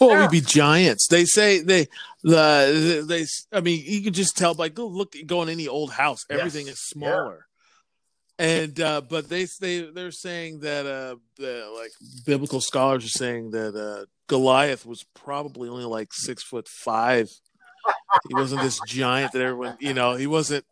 Yeah. 0.00 0.22
we'd 0.22 0.30
be 0.30 0.40
giants. 0.40 1.06
They 1.08 1.24
say 1.24 1.60
they 1.60 1.88
the 2.22 3.04
they. 3.06 3.26
I 3.56 3.60
mean, 3.60 3.82
you 3.84 4.02
could 4.02 4.14
just 4.14 4.36
tell 4.36 4.54
by 4.54 4.68
go 4.68 4.86
look 4.86 5.14
go 5.26 5.42
in 5.42 5.48
any 5.48 5.68
old 5.68 5.92
house. 5.92 6.20
Everything 6.30 6.66
Yes. 6.66 6.76
is 6.76 6.88
smaller. 6.88 7.46
And 8.40 8.78
uh, 8.80 9.00
but 9.00 9.28
they 9.28 9.46
they 9.60 9.80
they're 9.82 10.12
saying 10.12 10.60
that 10.60 10.86
uh 10.86 11.16
the 11.38 11.68
like 11.76 11.90
biblical 12.24 12.60
scholars 12.60 13.04
are 13.04 13.08
saying 13.08 13.50
that 13.50 13.74
uh 13.74 14.06
Goliath 14.28 14.86
was 14.86 15.04
probably 15.14 15.68
only 15.68 15.84
like 15.84 16.12
six 16.12 16.42
foot 16.44 16.68
five. 16.68 17.28
He 18.28 18.34
wasn't 18.34 18.60
this 18.62 18.78
giant 18.86 19.32
that 19.32 19.42
everyone 19.42 19.76
you 19.80 19.92
know 19.94 20.14
he 20.14 20.26
wasn't 20.26 20.64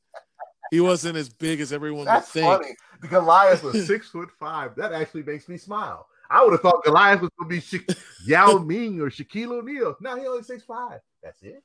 he 0.71 0.81
wasn't 0.81 1.17
as 1.17 1.29
big 1.29 1.61
as 1.61 1.73
everyone 1.73 2.05
That's 2.05 2.33
would 2.35 2.41
think. 2.43 2.63
funny. 2.63 2.77
Goliath 3.11 3.63
was 3.63 3.87
six 3.87 4.09
foot 4.11 4.29
five. 4.39 4.75
That 4.77 4.93
actually 4.93 5.23
makes 5.25 5.49
me 5.49 5.57
smile. 5.57 6.07
I 6.31 6.43
would 6.45 6.53
have 6.53 6.61
thought 6.61 6.85
Goliath 6.85 7.21
was 7.21 7.31
going 7.39 7.51
to 7.51 7.55
be 7.57 7.61
Sha- 7.61 7.95
Yao 8.27 8.59
Ming 8.59 9.01
or 9.01 9.11
Shaquille 9.11 9.53
O'Neal. 9.53 9.97
No, 10.01 10.17
he 10.17 10.27
only 10.27 10.43
six 10.43 10.65
five. 10.65 11.01
That's 11.23 11.43
it. 11.43 11.63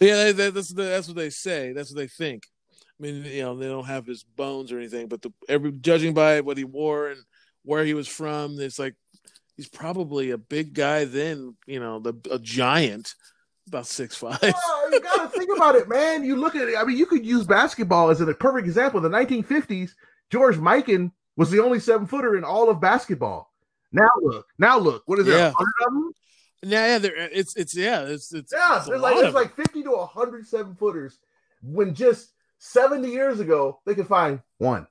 Yeah, 0.00 0.32
that's 0.32 0.68
that's 0.70 1.08
what 1.08 1.16
they 1.16 1.30
say. 1.30 1.72
That's 1.72 1.90
what 1.90 1.98
they 1.98 2.08
think. 2.08 2.44
I 2.98 3.02
mean, 3.02 3.24
you 3.24 3.42
know, 3.42 3.56
they 3.56 3.68
don't 3.68 3.86
have 3.86 4.06
his 4.06 4.22
bones 4.22 4.72
or 4.72 4.78
anything, 4.78 5.08
but 5.08 5.22
the 5.22 5.32
every 5.48 5.72
judging 5.72 6.14
by 6.14 6.40
what 6.40 6.56
he 6.56 6.64
wore 6.64 7.08
and 7.08 7.20
where 7.62 7.84
he 7.84 7.94
was 7.94 8.08
from, 8.08 8.58
it's 8.58 8.78
like 8.78 8.94
he's 9.56 9.68
probably 9.68 10.30
a 10.30 10.38
big 10.38 10.74
guy. 10.74 11.04
Then 11.04 11.56
you 11.66 11.80
know, 11.80 11.98
the 11.98 12.14
a 12.30 12.38
giant, 12.38 13.14
about 13.68 13.86
six 13.86 14.16
five. 14.16 14.38
Oh, 14.42 14.88
you 14.92 15.00
got 15.00 15.32
to 15.32 15.38
think 15.38 15.50
about 15.54 15.74
it, 15.74 15.88
man. 15.88 16.24
You 16.24 16.36
look 16.36 16.56
at 16.56 16.68
it. 16.68 16.76
I 16.78 16.84
mean, 16.84 16.96
you 16.96 17.06
could 17.06 17.24
use 17.24 17.46
basketball 17.46 18.10
as 18.10 18.20
a 18.20 18.34
perfect 18.34 18.66
example. 18.66 19.04
In 19.04 19.10
the 19.10 19.18
1950s, 19.18 19.90
George 20.30 20.56
Mikan 20.56 21.12
was 21.36 21.50
the 21.50 21.62
only 21.62 21.80
seven 21.80 22.06
footer 22.06 22.36
in 22.36 22.44
all 22.44 22.68
of 22.70 22.80
basketball. 22.80 23.52
Now 23.92 24.08
look, 24.20 24.46
now 24.58 24.78
look. 24.78 25.02
What 25.06 25.18
is? 25.18 25.26
Yeah. 25.26 25.52
100 25.52 25.72
of 25.86 25.92
them? 25.94 26.12
Yeah, 26.62 26.86
yeah, 26.86 26.98
there- 26.98 27.16
it's 27.16 27.54
it's 27.56 27.76
yeah, 27.76 28.02
it's 28.02 28.32
it's 28.32 28.52
Yeah, 28.52 28.78
it's 28.78 28.88
like 28.88 29.24
it's 29.24 29.34
like 29.34 29.54
50 29.54 29.82
to 29.84 29.90
100 29.90 30.46
seven 30.46 30.74
footers 30.74 31.18
when 31.62 31.94
just 31.94 32.32
70 32.58 33.08
years 33.10 33.40
ago 33.40 33.80
they 33.84 33.94
could 33.94 34.06
find 34.08 34.40
one. 34.58 34.86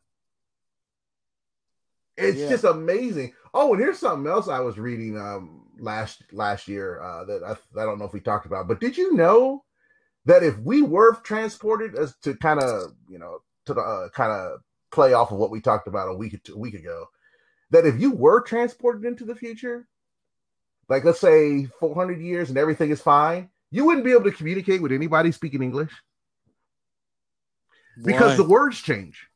It's 2.18 2.38
Yeah. 2.38 2.50
just 2.50 2.64
amazing. 2.64 3.34
Oh, 3.54 3.74
and 3.74 3.82
here's 3.82 4.00
something 4.00 4.30
else 4.32 4.48
I 4.48 4.60
was 4.60 4.78
reading 4.78 5.20
um 5.20 5.68
last 5.80 6.24
last 6.32 6.68
year 6.68 7.02
uh, 7.02 7.26
that 7.26 7.44
I, 7.44 7.52
I 7.80 7.86
don't 7.86 8.00
know 8.00 8.06
if 8.06 8.14
we 8.14 8.22
talked 8.22 8.46
about, 8.46 8.68
but 8.68 8.80
did 8.80 8.98
you 8.98 9.14
know 9.14 9.64
that 10.26 10.44
if 10.44 10.58
we 10.60 10.82
were 10.82 11.16
transported 11.24 11.96
as 11.96 12.16
to 12.24 12.36
kind 12.38 12.62
of 12.62 12.94
you 13.10 13.20
know 13.20 13.40
to 13.66 13.74
the 13.74 13.82
uh, 13.82 14.10
kind 14.10 14.32
of 14.32 14.60
play 14.96 15.14
off 15.14 15.32
of 15.32 15.38
what 15.38 15.52
we 15.52 15.62
talked 15.62 15.88
about 15.88 16.10
a 16.10 16.16
week 16.16 16.40
a 16.50 16.58
week 16.58 16.74
ago, 16.74 17.06
that 17.72 17.86
if 17.86 18.00
you 18.00 18.12
were 18.12 18.42
transported 18.42 19.06
into 19.06 19.26
the 19.26 19.36
future, 19.36 19.88
like 20.90 21.04
let's 21.04 21.20
say 21.20 21.66
400 21.80 22.20
years 22.20 22.50
and 22.50 22.58
everything 22.58 22.90
is 22.90 23.02
fine, 23.02 23.50
you 23.70 23.86
wouldn't 23.86 24.06
be 24.06 24.12
able 24.12 24.24
to 24.24 24.32
communicate 24.32 24.82
with 24.82 24.92
anybody 24.92 25.32
speaking 25.32 25.62
English 25.62 25.92
because 28.04 28.38
the 28.38 28.44
words 28.44 28.82
change. 28.82 29.28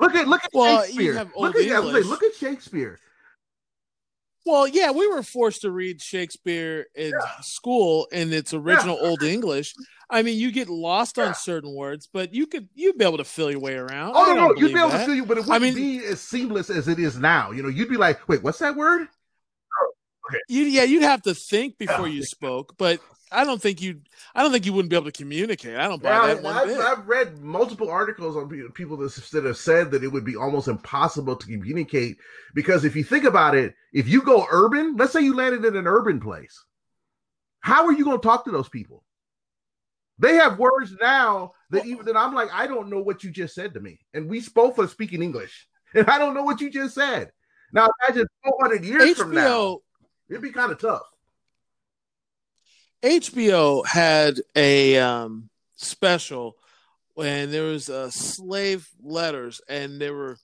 Look 0.00 0.14
at 0.14 0.26
look 0.26 0.44
at 0.44 0.50
Well, 0.52 0.82
Shakespeare. 0.82 1.14
Look 1.36 1.56
at, 1.56 1.84
like, 1.84 2.04
look 2.04 2.22
at 2.22 2.34
Shakespeare. 2.34 2.98
Well, 4.46 4.68
yeah, 4.68 4.90
we 4.90 5.06
were 5.08 5.22
forced 5.22 5.62
to 5.62 5.70
read 5.70 6.02
Shakespeare 6.02 6.86
in 6.94 7.12
school 7.40 8.06
in 8.12 8.32
its 8.32 8.52
original 8.52 8.98
Old 9.00 9.22
English. 9.22 9.74
I 10.10 10.22
mean, 10.22 10.38
you 10.38 10.52
get 10.52 10.68
lost 10.68 11.16
Yeah. 11.16 11.28
on 11.28 11.34
certain 11.34 11.74
words, 11.74 12.08
but 12.12 12.34
you 12.34 12.46
could 12.46 12.68
you'd 12.74 12.98
be 12.98 13.04
able 13.04 13.18
to 13.18 13.24
fill 13.24 13.50
your 13.50 13.60
way 13.60 13.74
around. 13.74 14.12
Oh 14.16 14.32
I 14.32 14.34
no, 14.34 14.48
no, 14.48 14.54
you'd 14.56 14.72
be 14.72 14.78
able 14.78 14.90
that. 14.90 15.00
to 15.00 15.06
feel 15.06 15.14
you, 15.14 15.26
but 15.26 15.38
it 15.38 15.46
wouldn't 15.46 15.62
mean- 15.62 16.00
be 16.00 16.04
as 16.04 16.20
seamless 16.20 16.70
as 16.70 16.88
it 16.88 16.98
is 16.98 17.18
now. 17.18 17.50
You 17.52 17.62
know, 17.62 17.68
you'd 17.68 17.88
be 17.88 17.96
like, 17.96 18.26
wait, 18.28 18.42
what's 18.42 18.58
that 18.58 18.76
word? 18.76 19.02
Okay. 20.26 20.38
You, 20.48 20.62
yeah, 20.64 20.84
you'd 20.84 21.02
have 21.02 21.22
to 21.22 21.34
think 21.34 21.76
before 21.76 22.08
you 22.08 22.22
spoke, 22.22 22.76
but 22.78 22.98
I 23.30 23.44
don't 23.44 23.60
think 23.60 23.82
you. 23.82 24.00
I 24.34 24.42
don't 24.42 24.52
think 24.52 24.64
you 24.64 24.72
wouldn't 24.72 24.88
be 24.90 24.96
able 24.96 25.10
to 25.10 25.12
communicate. 25.12 25.76
I 25.76 25.86
don't 25.88 26.02
buy 26.02 26.10
Now, 26.10 26.26
that 26.26 26.42
one 26.42 26.56
I've, 26.56 26.66
bit. 26.66 26.78
I've 26.78 27.06
read 27.06 27.38
multiple 27.40 27.90
articles 27.90 28.34
on 28.36 28.48
people 28.72 28.96
that 28.98 29.42
have 29.44 29.56
said 29.56 29.90
that 29.90 30.02
it 30.04 30.08
would 30.08 30.24
be 30.24 30.36
almost 30.36 30.68
impossible 30.68 31.36
to 31.36 31.46
communicate 31.46 32.16
because 32.54 32.84
if 32.84 32.96
you 32.96 33.04
think 33.04 33.24
about 33.24 33.54
it, 33.54 33.74
if 33.92 34.08
you 34.08 34.22
go 34.22 34.46
urban, 34.50 34.96
let's 34.96 35.12
say 35.12 35.20
you 35.20 35.34
landed 35.34 35.64
in 35.64 35.76
an 35.76 35.86
urban 35.86 36.20
place, 36.20 36.64
how 37.60 37.84
are 37.84 37.92
you 37.92 38.04
going 38.04 38.18
to 38.18 38.22
talk 38.26 38.44
to 38.44 38.50
those 38.50 38.68
people? 38.68 39.04
They 40.18 40.36
have 40.36 40.58
words 40.58 40.94
now 41.00 41.52
that 41.70 41.86
even 41.86 42.06
that 42.06 42.16
I'm 42.16 42.34
like, 42.34 42.48
I 42.52 42.66
don't 42.66 42.88
know 42.88 43.00
what 43.00 43.24
you 43.24 43.30
just 43.30 43.54
said 43.54 43.74
to 43.74 43.80
me, 43.80 43.98
and 44.12 44.28
we 44.28 44.40
both 44.54 44.78
are 44.78 44.88
speaking 44.88 45.22
English, 45.22 45.66
and 45.94 46.08
I 46.08 46.18
don't 46.18 46.34
know 46.34 46.44
what 46.44 46.60
you 46.60 46.70
just 46.70 46.94
said. 46.94 47.30
Now 47.72 47.88
imagine 48.06 48.26
400 48.44 48.84
years 48.84 49.16
from 49.16 49.32
now, 49.32 49.78
it'd 50.30 50.42
be 50.42 50.52
kind 50.52 50.70
of 50.70 50.80
tough. 50.80 51.02
HBO 53.02 53.84
had 53.86 54.40
a 54.56 54.98
um, 54.98 55.50
special 55.76 56.56
and 57.16 57.52
there 57.52 57.64
was 57.64 57.88
uh, 57.88 58.10
slave 58.10 58.88
letters, 59.02 59.60
and 59.68 60.00
there 60.00 60.14
were 60.14 60.36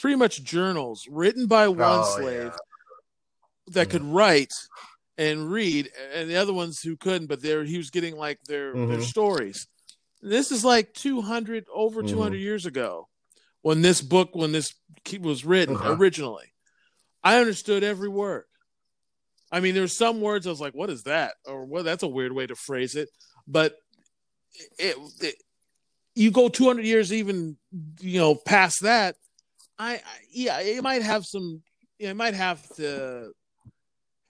pretty 0.00 0.16
much 0.16 0.42
journals 0.42 1.06
written 1.10 1.46
by 1.46 1.68
one 1.68 2.00
Oh, 2.02 2.16
slave 2.16 2.52
yeah. 2.52 3.72
that 3.72 3.90
could 3.90 4.04
write 4.04 4.52
and 5.18 5.50
read, 5.50 5.90
and 6.12 6.28
the 6.28 6.36
other 6.36 6.52
ones 6.52 6.80
who 6.82 6.96
couldn't. 6.96 7.26
But 7.28 7.42
there, 7.42 7.64
he 7.64 7.78
was 7.78 7.90
getting 7.90 8.16
like 8.16 8.38
their 8.44 8.72
their 8.72 8.98
Mhm. 8.98 9.02
stories. 9.02 9.66
This 10.22 10.50
is 10.50 10.64
like 10.64 10.92
two 10.94 11.20
hundred 11.20 11.66
over 11.72 12.02
Mhm. 12.02 12.08
two 12.08 12.22
hundred 12.22 12.38
years 12.38 12.66
ago 12.66 13.08
when 13.62 13.82
this 13.82 14.00
book 14.00 14.34
when 14.34 14.52
this 14.52 14.74
was 15.20 15.44
written 15.44 15.76
Uh-huh. 15.76 15.94
originally. 15.94 16.52
I 17.22 17.38
understood 17.40 17.82
every 17.82 18.08
word. 18.08 18.44
I 19.50 19.60
mean, 19.60 19.74
there's 19.74 19.96
some 19.96 20.20
words 20.20 20.46
I 20.46 20.50
was 20.50 20.60
like, 20.60 20.74
"What 20.74 20.90
is 20.90 21.04
that?" 21.04 21.34
or 21.46 21.64
"Well, 21.64 21.84
that's 21.84 22.02
a 22.02 22.08
weird 22.08 22.32
way 22.32 22.46
to 22.46 22.56
phrase 22.56 22.94
it." 22.96 23.08
But 23.46 23.76
it, 24.78 24.96
it 25.20 25.34
you 26.14 26.30
go 26.30 26.48
200 26.48 26.84
years 26.84 27.12
even 27.12 27.56
you 28.00 28.18
know 28.18 28.34
past 28.34 28.82
that. 28.82 29.16
I, 29.78 29.94
I 29.96 30.00
yeah, 30.30 30.60
it 30.60 30.82
might 30.82 31.02
have 31.02 31.24
some. 31.24 31.62
You 31.98 32.06
know, 32.06 32.10
it 32.10 32.16
might 32.16 32.34
have 32.34 32.66
to 32.76 33.32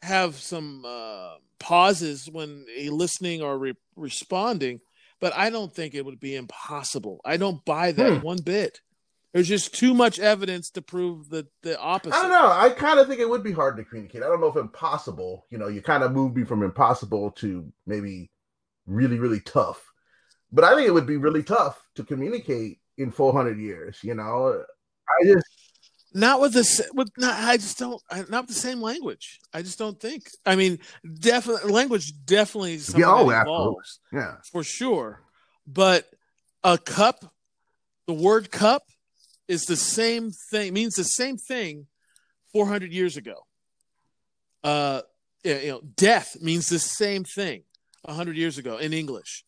have 0.06 0.36
some 0.36 0.84
uh, 0.86 1.34
pauses 1.58 2.28
when 2.30 2.64
a 2.76 2.90
listening 2.90 3.42
or 3.42 3.58
re- 3.58 3.74
responding, 3.96 4.80
but 5.20 5.34
I 5.36 5.50
don't 5.50 5.72
think 5.72 5.94
it 5.94 6.04
would 6.04 6.20
be 6.20 6.34
impossible. 6.36 7.20
I 7.24 7.36
don't 7.36 7.64
buy 7.64 7.92
that 7.92 8.20
Hmm. 8.20 8.24
one 8.24 8.38
bit. 8.38 8.80
There's 9.32 9.48
just 9.48 9.74
too 9.74 9.92
much 9.92 10.18
evidence 10.18 10.70
to 10.70 10.82
prove 10.82 11.28
the 11.28 11.46
the 11.62 11.78
opposite. 11.78 12.16
I 12.16 12.22
don't 12.22 12.30
know. 12.30 12.50
I 12.50 12.70
kind 12.70 12.98
of 12.98 13.06
think 13.06 13.20
it 13.20 13.28
would 13.28 13.42
be 13.42 13.52
hard 13.52 13.76
to 13.76 13.84
communicate. 13.84 14.22
I 14.22 14.28
don't 14.28 14.40
know 14.40 14.46
if 14.46 14.56
impossible. 14.56 15.46
You 15.50 15.58
know, 15.58 15.68
you 15.68 15.82
kind 15.82 16.02
of 16.02 16.12
moved 16.12 16.36
me 16.36 16.44
from 16.44 16.62
impossible 16.62 17.32
to 17.32 17.70
maybe 17.86 18.30
really, 18.86 19.18
really 19.18 19.40
tough. 19.40 19.82
But 20.52 20.64
I 20.64 20.74
think 20.74 20.86
it 20.88 20.92
would 20.94 21.06
be 21.06 21.16
really 21.18 21.42
tough 21.42 21.80
to 21.96 22.04
communicate 22.04 22.78
in 22.98 23.10
400 23.10 23.58
years. 23.58 23.98
You 24.02 24.14
know, 24.14 24.64
I 25.08 25.24
just 25.24 25.46
not 26.16 26.40
with 26.40 26.52
this 26.54 26.80
with 26.94 27.10
not 27.18 27.34
i 27.44 27.56
just 27.56 27.78
don't 27.78 28.00
not 28.30 28.48
the 28.48 28.54
same 28.54 28.80
language. 28.80 29.38
I 29.52 29.62
just 29.62 29.78
don't 29.78 30.00
think 30.00 30.22
i 30.44 30.56
mean 30.56 30.78
definitely 31.20 31.70
language 31.70 32.12
definitely 32.24 32.78
something 32.78 33.00
Yeah, 33.02 33.14
oh, 33.14 33.30
evolves 33.30 34.00
yeah. 34.12 34.36
for 34.50 34.64
sure. 34.64 35.20
But 35.66 36.06
a 36.64 36.78
cup 36.78 37.32
the 38.06 38.14
word 38.14 38.50
cup 38.50 38.82
is 39.46 39.64
the 39.66 39.76
same 39.76 40.30
thing 40.50 40.72
means 40.72 40.94
the 40.94 41.04
same 41.04 41.36
thing 41.36 41.86
400 42.52 42.92
years 42.92 43.16
ago. 43.16 43.46
Uh 44.64 45.02
you 45.44 45.68
know 45.68 45.80
death 45.96 46.36
means 46.40 46.68
the 46.68 46.78
same 46.78 47.24
thing 47.24 47.62
100 48.02 48.36
years 48.36 48.58
ago 48.58 48.78
in 48.78 48.92
english 48.92 49.44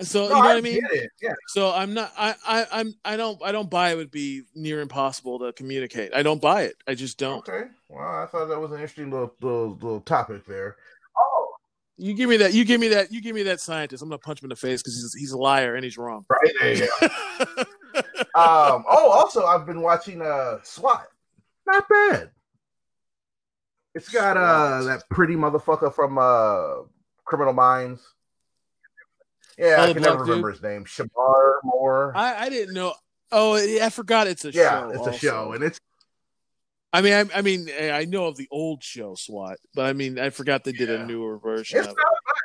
so 0.00 0.24
you 0.24 0.28
know 0.30 0.38
what 0.38 0.56
i 0.56 0.60
mean. 0.60 0.80
Yeah. 1.20 1.34
so 1.48 1.72
I'm 1.72 1.92
not. 1.92 2.12
I, 2.16 2.34
I. 2.46 2.66
I'm. 2.72 2.94
I 3.04 3.16
don't. 3.16 3.40
I 3.42 3.50
don't 3.50 3.68
buy 3.68 3.90
it 3.90 3.96
would 3.96 4.12
be 4.12 4.42
near 4.54 4.80
impossible 4.80 5.40
to 5.40 5.52
communicate. 5.52 6.14
I 6.14 6.22
don't 6.22 6.40
buy 6.40 6.62
it. 6.62 6.76
I 6.86 6.94
just 6.94 7.18
don't. 7.18 7.48
Okay. 7.48 7.68
Well, 7.88 8.06
I 8.06 8.26
thought 8.26 8.46
that 8.46 8.60
was 8.60 8.70
an 8.70 8.76
interesting 8.76 9.10
little 9.10 9.34
little, 9.40 9.70
little 9.74 10.00
topic 10.00 10.46
there. 10.46 10.76
Oh, 11.16 11.48
You 11.96 12.14
give 12.14 12.30
me 12.30 12.36
that. 12.36 12.54
You 12.54 12.64
give 12.64 12.80
me 12.80 12.88
that. 12.88 13.10
You 13.10 13.20
give 13.20 13.34
me 13.34 13.42
that 13.44 13.60
scientist. 13.60 14.02
I'm 14.02 14.08
gonna 14.08 14.18
punch 14.18 14.40
him 14.40 14.46
in 14.46 14.50
the 14.50 14.56
face 14.56 14.82
because 14.82 14.94
he's 14.94 15.14
he's 15.14 15.32
a 15.32 15.38
liar 15.38 15.74
and 15.74 15.82
he's 15.82 15.98
wrong. 15.98 16.24
right 16.28 16.78
go. 16.78 17.06
um. 18.34 18.84
Oh, 18.88 19.10
also, 19.10 19.46
I've 19.46 19.66
been 19.66 19.80
watching 19.82 20.22
uh 20.22 20.58
SWAT. 20.62 21.08
Not 21.66 21.88
bad. 21.88 22.30
It's 23.96 24.08
got 24.10 24.36
uh 24.36 24.82
that 24.84 25.08
pretty 25.10 25.34
motherfucker 25.34 25.92
from 25.92 26.18
uh 26.18 26.86
Criminal 27.24 27.52
Minds. 27.52 28.00
Yeah, 29.58 29.76
Oh, 29.78 29.82
I 29.84 29.92
can 29.92 30.02
never 30.02 30.16
black 30.18 30.28
remember 30.28 30.50
his 30.52 30.62
name. 30.62 30.84
Shemar 30.84 31.54
Moore. 31.64 32.12
I, 32.14 32.44
I 32.46 32.48
didn't 32.48 32.74
know. 32.74 32.94
Oh, 33.32 33.56
I 33.56 33.90
forgot 33.90 34.26
it's 34.26 34.44
a 34.44 34.52
yeah, 34.52 34.80
show. 34.82 34.88
it's 34.90 34.98
also. 34.98 35.10
a 35.10 35.14
show, 35.18 35.52
and 35.52 35.62
it's 35.64 35.78
I 36.92 37.02
mean, 37.02 37.12
I, 37.12 37.38
I 37.38 37.42
mean, 37.42 37.68
I 37.78 38.06
know 38.06 38.26
of 38.26 38.36
the 38.38 38.48
old 38.50 38.82
show 38.82 39.14
SWAT, 39.14 39.58
but 39.74 39.84
I 39.86 39.92
mean, 39.92 40.18
I 40.18 40.30
forgot 40.30 40.64
they 40.64 40.72
did 40.72 40.88
Yeah. 40.88 41.02
a 41.02 41.06
newer 41.06 41.38
version 41.38 41.80
it's 41.80 41.88
of 41.88 41.94
not 41.96 42.02
it. 42.02 42.36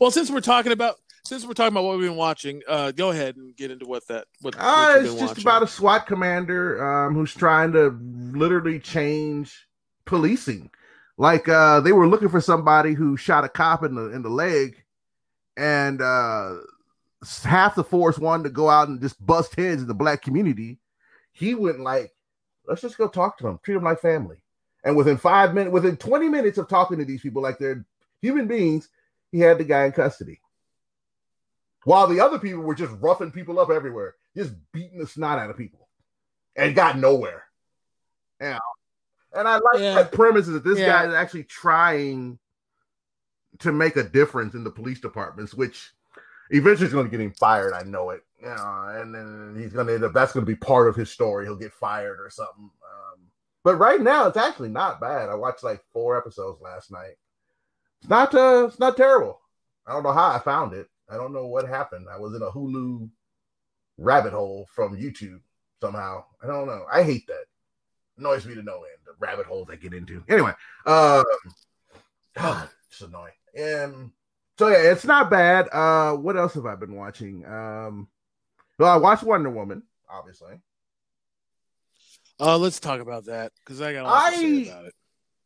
Well, 0.00 0.10
since 0.10 0.30
we're 0.30 0.40
talking 0.40 0.72
about 0.72 0.96
since 1.24 1.44
we're 1.44 1.54
talking 1.54 1.72
about 1.72 1.84
what 1.84 1.98
we've 1.98 2.08
been 2.08 2.16
watching, 2.16 2.62
uh, 2.68 2.90
go 2.92 3.10
ahead 3.10 3.36
and 3.36 3.54
get 3.56 3.70
into 3.70 3.86
what 3.86 4.06
that 4.08 4.26
what, 4.40 4.56
Uh, 4.58 4.58
what 4.94 5.00
it's 5.02 5.14
just 5.14 5.20
watching. 5.28 5.44
about 5.44 5.62
a 5.62 5.66
SWAT 5.68 6.06
commander 6.06 6.84
um, 7.06 7.14
who's 7.14 7.34
trying 7.34 7.72
to 7.72 7.96
literally 8.36 8.80
change 8.80 9.66
policing. 10.04 10.70
Like 11.16 11.48
uh, 11.48 11.80
they 11.80 11.92
were 11.92 12.08
looking 12.08 12.28
for 12.28 12.40
somebody 12.40 12.94
who 12.94 13.16
shot 13.16 13.44
a 13.44 13.48
cop 13.48 13.84
in 13.84 13.94
the 13.94 14.10
in 14.10 14.22
the 14.22 14.28
leg, 14.30 14.82
and 15.56 16.00
uh, 16.02 16.56
half 17.42 17.74
the 17.74 17.84
force 17.84 18.18
wanted 18.18 18.44
to 18.44 18.50
go 18.50 18.68
out 18.68 18.88
and 18.88 19.00
just 19.00 19.24
bust 19.24 19.54
heads 19.54 19.82
in 19.82 19.88
the 19.88 19.94
black 19.94 20.22
community. 20.22 20.78
He 21.32 21.54
went 21.54 21.80
like, 21.80 22.12
"Let's 22.66 22.82
just 22.82 22.98
go 22.98 23.08
talk 23.08 23.38
to 23.38 23.44
them, 23.44 23.60
treat 23.62 23.74
them 23.74 23.84
like 23.84 24.00
family." 24.00 24.36
And 24.84 24.96
within 24.96 25.16
five 25.16 25.54
minutes, 25.54 25.72
within 25.72 25.96
twenty 25.96 26.28
minutes 26.28 26.58
of 26.58 26.68
talking 26.68 26.98
to 26.98 27.04
these 27.04 27.20
people 27.20 27.42
like 27.42 27.58
they're 27.58 27.84
human 28.20 28.46
beings, 28.46 28.88
he 29.32 29.40
had 29.40 29.58
the 29.58 29.64
guy 29.64 29.84
in 29.84 29.92
custody. 29.92 30.40
While 31.84 32.08
the 32.08 32.20
other 32.20 32.38
people 32.38 32.62
were 32.62 32.74
just 32.74 32.92
roughing 33.00 33.30
people 33.30 33.60
up 33.60 33.70
everywhere, 33.70 34.16
just 34.36 34.54
beating 34.72 34.98
the 34.98 35.06
snot 35.06 35.38
out 35.38 35.50
of 35.50 35.56
people, 35.56 35.88
and 36.56 36.74
got 36.74 36.98
nowhere. 36.98 37.44
Yeah, 38.40 38.58
and 39.32 39.46
I 39.48 39.54
like 39.54 39.80
Yeah. 39.80 39.94
that 39.94 40.12
premise 40.12 40.48
is 40.48 40.54
that 40.54 40.64
this 40.64 40.78
Yeah. 40.78 40.86
guy 40.86 41.06
is 41.06 41.14
actually 41.14 41.44
trying 41.44 42.38
to 43.60 43.72
make 43.72 43.96
a 43.96 44.02
difference 44.02 44.54
in 44.54 44.64
the 44.64 44.70
police 44.70 45.00
departments, 45.00 45.54
which 45.54 45.92
eventually 46.50 46.86
is 46.86 46.92
going 46.92 47.06
to 47.06 47.10
get 47.10 47.20
him 47.20 47.32
fired. 47.32 47.72
I 47.72 47.82
know 47.82 48.10
it. 48.10 48.22
Yeah, 48.42 49.00
and 49.00 49.14
then 49.14 49.56
he's 49.58 49.72
going 49.72 49.86
to 49.86 49.94
end 49.94 50.04
up. 50.04 50.12
That's 50.12 50.32
going 50.32 50.44
to 50.44 50.50
be 50.50 50.56
part 50.56 50.88
of 50.88 50.96
his 50.96 51.10
story. 51.10 51.46
He'll 51.46 51.56
get 51.56 51.72
fired 51.72 52.20
or 52.20 52.30
something. 52.30 52.64
Um, 52.64 53.20
but 53.64 53.76
right 53.76 54.00
now, 54.00 54.26
it's 54.26 54.36
actually 54.36 54.68
not 54.68 55.00
bad. 55.00 55.28
I 55.28 55.34
watched 55.34 55.64
like 55.64 55.82
four 55.92 56.18
episodes 56.18 56.60
last 56.60 56.90
night. 56.90 57.16
It's 58.00 58.10
not. 58.10 58.34
Uh, 58.34 58.66
it's 58.68 58.78
not 58.78 58.96
terrible. 58.96 59.40
I 59.86 59.92
don't 59.92 60.02
know 60.02 60.12
how 60.12 60.32
I 60.32 60.38
found 60.38 60.74
it. 60.74 60.88
I 61.08 61.16
don't 61.16 61.32
know 61.32 61.46
what 61.46 61.68
happened. 61.68 62.06
I 62.12 62.18
was 62.18 62.34
in 62.34 62.42
a 62.42 62.50
Hulu 62.50 63.08
rabbit 63.98 64.32
hole 64.32 64.68
from 64.74 64.96
YouTube 64.96 65.40
somehow. 65.80 66.24
I 66.42 66.46
don't 66.46 66.66
know. 66.66 66.84
I 66.92 67.02
hate 67.02 67.26
that. 67.28 67.44
Annoys 68.18 68.46
me 68.46 68.54
to 68.54 68.62
no 68.62 68.76
end. 68.76 68.98
The 69.04 69.12
rabbit 69.18 69.46
holes 69.46 69.68
I 69.70 69.76
get 69.76 69.92
into. 69.92 70.24
Anyway, 70.28 70.52
um, 70.86 71.24
God, 72.34 72.68
it's 72.90 73.00
annoying. 73.00 73.32
And 73.56 74.10
so 74.58 74.68
yeah, 74.68 74.92
it's 74.92 75.04
not 75.04 75.30
bad. 75.30 75.68
Uh, 75.72 76.12
what 76.14 76.36
else 76.36 76.54
have 76.54 76.66
I 76.66 76.74
been 76.74 76.94
watching? 76.94 77.44
Um, 77.46 78.08
well, 78.78 78.90
I 78.92 78.96
watched 78.96 79.22
Wonder 79.22 79.50
Woman, 79.50 79.82
obviously. 80.08 80.60
Uh, 82.38 82.58
let's 82.58 82.80
talk 82.80 83.00
about 83.00 83.24
that 83.26 83.52
because 83.64 83.80
I 83.80 83.92
got 83.94 84.04
a 84.04 84.08
lot 84.08 84.30
to 84.32 84.36
say 84.38 84.70
I- 84.70 84.72
about 84.72 84.84
it. 84.86 84.94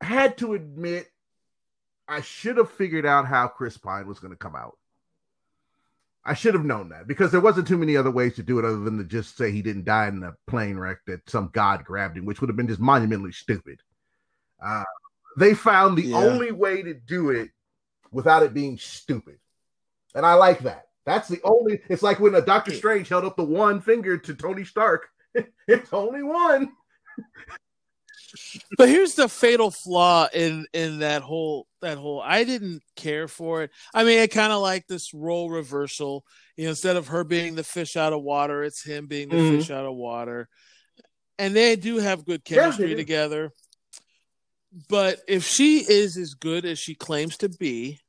Had 0.02 0.38
to 0.38 0.54
admit, 0.54 1.08
I 2.08 2.22
should 2.22 2.56
have 2.56 2.70
figured 2.70 3.04
out 3.04 3.26
how 3.26 3.48
Chris 3.48 3.76
Pine 3.76 4.06
was 4.08 4.18
going 4.18 4.32
to 4.32 4.36
come 4.36 4.56
out. 4.56 4.78
I 6.24 6.32
should 6.34 6.54
have 6.54 6.64
known 6.64 6.88
that 6.88 7.06
because 7.06 7.30
there 7.30 7.40
wasn't 7.40 7.68
too 7.68 7.76
many 7.78 7.96
other 7.98 8.10
ways 8.10 8.34
to 8.36 8.42
do 8.42 8.58
it 8.58 8.64
other 8.64 8.78
than 8.80 8.96
to 8.98 9.04
just 9.04 9.36
say 9.36 9.52
he 9.52 9.60
didn't 9.62 9.84
die 9.84 10.08
in 10.08 10.22
a 10.22 10.34
plane 10.46 10.78
wreck 10.78 10.98
that 11.06 11.28
some 11.28 11.50
god 11.52 11.84
grabbed 11.84 12.16
him, 12.16 12.24
which 12.24 12.40
would 12.40 12.48
have 12.48 12.56
been 12.56 12.66
just 12.68 12.80
monumentally 12.80 13.32
stupid. 13.32 13.80
Uh, 14.64 14.84
they 15.38 15.52
found 15.54 15.96
the 15.98 16.02
Yeah. 16.02 16.16
only 16.16 16.50
way 16.50 16.82
to 16.82 16.94
do 16.94 17.28
it 17.30 17.50
without 18.12 18.42
it 18.42 18.54
being 18.54 18.78
stupid, 18.78 19.38
and 20.14 20.24
I 20.26 20.34
like 20.34 20.60
that. 20.60 20.86
That's 21.06 21.28
the 21.28 21.40
only. 21.44 21.80
It's 21.88 22.02
like 22.02 22.20
when 22.20 22.34
a 22.34 22.40
Doctor 22.42 22.72
Strange 22.74 23.08
held 23.08 23.24
up 23.24 23.36
the 23.36 23.44
one 23.44 23.80
finger 23.80 24.18
to 24.18 24.34
Tony 24.34 24.64
Stark. 24.64 25.08
it's 25.68 25.92
only 25.92 26.22
one. 26.22 26.70
But 28.78 28.88
here's 28.88 29.14
the 29.14 29.28
fatal 29.28 29.70
flaw 29.70 30.28
in 30.32 30.66
in 30.72 31.00
that 31.00 31.22
whole 31.22 31.66
that 31.82 31.98
whole. 31.98 32.20
I 32.20 32.44
didn't 32.44 32.82
care 32.96 33.26
for 33.28 33.62
it. 33.62 33.70
I 33.92 34.04
mean, 34.04 34.20
I 34.20 34.26
kind 34.28 34.52
of 34.52 34.60
like 34.62 34.86
this 34.86 35.12
role 35.12 35.50
reversal. 35.50 36.24
You 36.56 36.64
know, 36.64 36.70
instead 36.70 36.96
of 36.96 37.08
her 37.08 37.24
being 37.24 37.54
the 37.54 37.64
fish 37.64 37.96
out 37.96 38.12
of 38.12 38.22
water, 38.22 38.62
it's 38.62 38.84
him 38.84 39.06
being 39.06 39.30
the 39.30 39.36
Mhm. 39.36 39.58
fish 39.58 39.70
out 39.70 39.86
of 39.86 39.94
water. 39.94 40.48
And 41.38 41.56
they 41.56 41.74
do 41.74 41.98
have 41.98 42.26
good 42.26 42.44
chemistry 42.44 42.88
do. 42.88 42.96
together. 42.96 43.50
But 44.88 45.20
if 45.26 45.44
she 45.44 45.78
is 45.78 46.16
as 46.16 46.34
good 46.34 46.64
as 46.64 46.78
she 46.78 46.94
claims 46.94 47.36
to 47.38 47.48
be, 47.48 48.00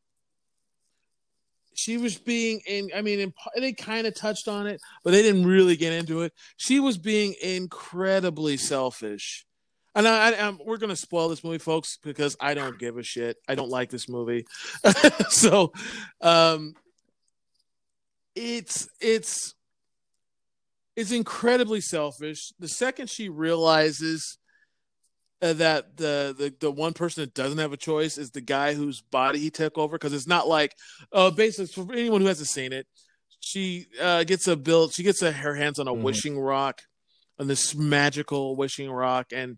she 1.74 1.98
was 1.98 2.18
being 2.18 2.62
in. 2.68 2.92
I 2.96 3.02
mean, 3.02 3.20
in, 3.20 3.34
they 3.56 3.74
kind 3.74 4.06
of 4.06 4.16
touched 4.16 4.48
on 4.48 4.68
it, 4.68 4.80
but 5.04 5.12
they 5.12 5.22
didn't 5.22 5.46
really 5.46 5.76
get 5.76 5.94
into 5.94 6.22
it. 6.22 6.34
She 6.58 6.80
was 6.80 6.98
being 6.98 7.36
incredibly 7.42 8.58
selfish. 8.58 9.46
And 9.94 10.08
I, 10.08 10.32
I, 10.32 10.58
we're 10.64 10.78
going 10.78 10.90
to 10.90 10.96
spoil 10.96 11.28
this 11.28 11.44
movie, 11.44 11.58
folks, 11.58 11.98
because 12.02 12.38
I 12.40 12.54
don't 12.54 12.80
give 12.80 12.98
a 12.98 13.04
shit. 13.04 13.38
I 13.48 13.56
don't 13.56 13.70
like 13.70 13.90
this 13.90 14.08
movie. 14.08 14.46
so, 15.30 15.74
um, 16.22 16.76
it's 18.36 18.88
it's 19.02 19.56
it's 20.96 21.12
incredibly 21.12 21.82
selfish. 21.82 22.54
The 22.60 22.68
second 22.68 23.10
she 23.10 23.28
realizes 23.28 24.38
uh, 25.42 25.54
that 25.54 25.98
the, 25.98 26.36
the 26.38 26.54
the 26.60 26.72
one 26.72 26.94
person 26.94 27.24
that 27.24 27.34
doesn't 27.34 27.58
have 27.58 27.74
a 27.74 27.78
choice 27.78 28.18
is 28.18 28.32
the 28.32 28.42
guy 28.42 28.74
whose 28.74 29.02
body 29.02 29.40
he 29.40 29.50
took 29.50 29.78
over, 29.78 29.98
because 29.98 30.14
it's 30.14 30.28
not 30.28 30.48
like 30.48 30.76
uh, 31.12 31.32
basically 31.32 31.68
for 31.68 31.92
anyone 31.94 32.22
who 32.22 32.28
hasn't 32.28 32.50
seen 32.50 32.74
it, 32.74 32.88
she 33.40 33.88
uh, 34.00 34.24
gets 34.24 34.48
a 34.48 34.56
build. 34.56 34.94
She 34.94 35.04
gets 35.04 35.22
a, 35.22 35.32
her 35.32 35.56
hands 35.56 35.80
on 35.80 35.88
a 35.88 35.92
mm-hmm. 35.92 36.04
wishing 36.04 36.40
rock, 36.40 36.82
on 37.40 37.48
this 37.48 37.76
magical 37.76 38.56
wishing 38.56 38.90
rock, 38.90 39.28
and 39.34 39.58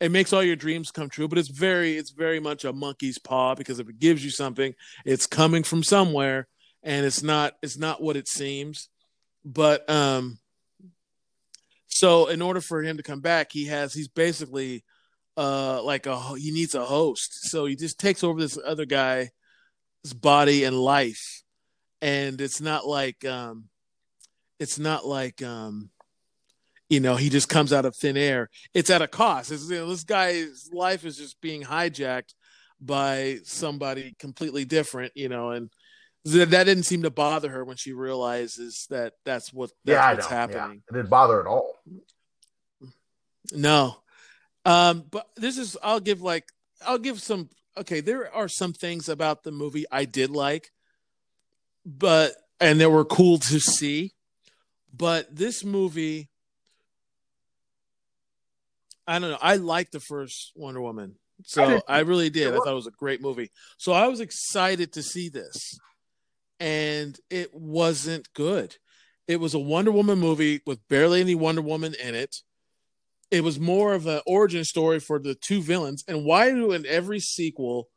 it 0.00 0.12
makes 0.12 0.32
all 0.32 0.42
your 0.42 0.56
dreams 0.56 0.90
come 0.90 1.08
true. 1.08 1.28
But 1.28 1.38
it's 1.38 1.48
very 1.48 1.96
it's 1.96 2.10
very 2.10 2.38
much 2.38 2.64
a 2.64 2.72
monkey's 2.72 3.18
paw 3.18 3.54
because 3.54 3.78
if 3.78 3.88
it 3.88 3.98
gives 3.98 4.24
you 4.24 4.30
something, 4.30 4.74
it's 5.04 5.26
coming 5.26 5.62
from 5.62 5.82
somewhere, 5.82 6.46
and 6.82 7.06
it's 7.06 7.22
not 7.22 7.54
it's 7.62 7.78
not 7.78 8.02
what 8.02 8.16
it 8.16 8.28
seems. 8.28 8.90
But 9.44 9.88
um, 9.88 10.38
so 11.88 12.26
in 12.26 12.42
order 12.42 12.60
for 12.60 12.82
him 12.82 12.98
to 12.98 13.02
come 13.02 13.20
back, 13.20 13.50
he 13.50 13.66
has 13.66 13.94
he's 13.94 14.08
basically 14.08 14.84
uh 15.36 15.82
like 15.82 16.06
a 16.06 16.18
he 16.36 16.50
needs 16.50 16.74
a 16.74 16.84
host. 16.84 17.48
So 17.50 17.64
he 17.64 17.76
just 17.76 17.98
takes 17.98 18.22
over 18.22 18.40
this 18.40 18.58
other 18.64 18.84
guy's 18.84 19.30
body 20.14 20.64
and 20.64 20.78
life. 20.78 21.42
And 22.00 22.40
it's 22.40 22.60
not 22.60 22.86
like 22.86 23.24
um 23.24 23.64
it's 24.58 24.78
not 24.78 25.06
like 25.06 25.42
um 25.42 25.90
you 26.88 27.00
know 27.00 27.16
he 27.16 27.30
just 27.30 27.48
comes 27.48 27.72
out 27.72 27.84
of 27.84 27.96
thin 27.96 28.16
air. 28.16 28.50
It's 28.74 28.90
at 28.90 29.02
a 29.02 29.08
cost. 29.08 29.50
You 29.50 29.76
know, 29.76 29.88
this 29.88 30.04
guy's 30.04 30.68
life 30.72 31.04
is 31.04 31.16
just 31.16 31.40
being 31.40 31.62
hijacked 31.62 32.34
by 32.80 33.38
somebody 33.44 34.14
completely 34.18 34.64
different, 34.64 35.12
you 35.14 35.28
know, 35.28 35.50
and 35.52 35.70
that 36.24 36.50
didn't 36.50 36.84
seem 36.84 37.02
to 37.02 37.10
bother 37.10 37.48
her 37.48 37.64
when 37.64 37.76
she 37.76 37.92
realizes 37.92 38.86
that 38.90 39.14
that's 39.24 39.52
what 39.52 39.70
that's 39.84 39.96
yeah, 39.96 40.12
what's 40.14 40.26
happening. 40.26 40.82
Yeah. 40.84 40.90
It 40.90 40.94
didn't 40.94 41.10
bother 41.10 41.40
at 41.40 41.46
all. 41.46 41.78
No, 43.52 44.01
um, 44.64 45.04
but 45.10 45.28
this 45.36 45.58
is 45.58 45.76
I'll 45.82 46.00
give 46.00 46.22
like 46.22 46.48
I'll 46.86 46.98
give 46.98 47.20
some. 47.20 47.48
Okay, 47.76 48.00
there 48.00 48.32
are 48.34 48.48
some 48.48 48.72
things 48.72 49.08
about 49.08 49.44
the 49.44 49.52
movie 49.52 49.86
I 49.90 50.04
did 50.04 50.30
like, 50.30 50.70
but 51.86 52.32
and 52.60 52.80
they 52.80 52.86
were 52.86 53.04
cool 53.04 53.38
to 53.38 53.60
see. 53.60 54.12
But 54.94 55.34
this 55.34 55.64
movie, 55.64 56.28
I 59.06 59.18
don't 59.18 59.30
know. 59.30 59.38
I 59.40 59.56
liked 59.56 59.92
the 59.92 60.00
first 60.00 60.52
Wonder 60.54 60.82
Woman, 60.82 61.14
so 61.44 61.80
I, 61.88 61.96
I 61.96 62.00
really 62.00 62.28
did. 62.28 62.52
I 62.52 62.58
thought 62.58 62.72
it 62.72 62.74
was 62.74 62.86
a 62.86 62.90
great 62.90 63.22
movie. 63.22 63.50
So 63.78 63.92
I 63.92 64.06
was 64.08 64.20
excited 64.20 64.92
to 64.92 65.02
see 65.02 65.30
this 65.30 65.78
and 66.62 67.18
it 67.28 67.52
wasn't 67.52 68.32
good. 68.34 68.76
It 69.26 69.40
was 69.40 69.52
a 69.52 69.58
Wonder 69.58 69.90
Woman 69.90 70.20
movie 70.20 70.60
with 70.64 70.86
barely 70.88 71.20
any 71.20 71.34
Wonder 71.34 71.60
Woman 71.60 71.92
in 72.00 72.14
it. 72.14 72.36
It 73.32 73.42
was 73.42 73.58
more 73.58 73.94
of 73.94 74.06
an 74.06 74.20
origin 74.26 74.62
story 74.62 75.00
for 75.00 75.18
the 75.18 75.34
two 75.34 75.62
villains. 75.62 76.04
And 76.06 76.26
why 76.26 76.50
do 76.50 76.72
in 76.72 76.84
every 76.84 77.18
sequel, 77.18 77.88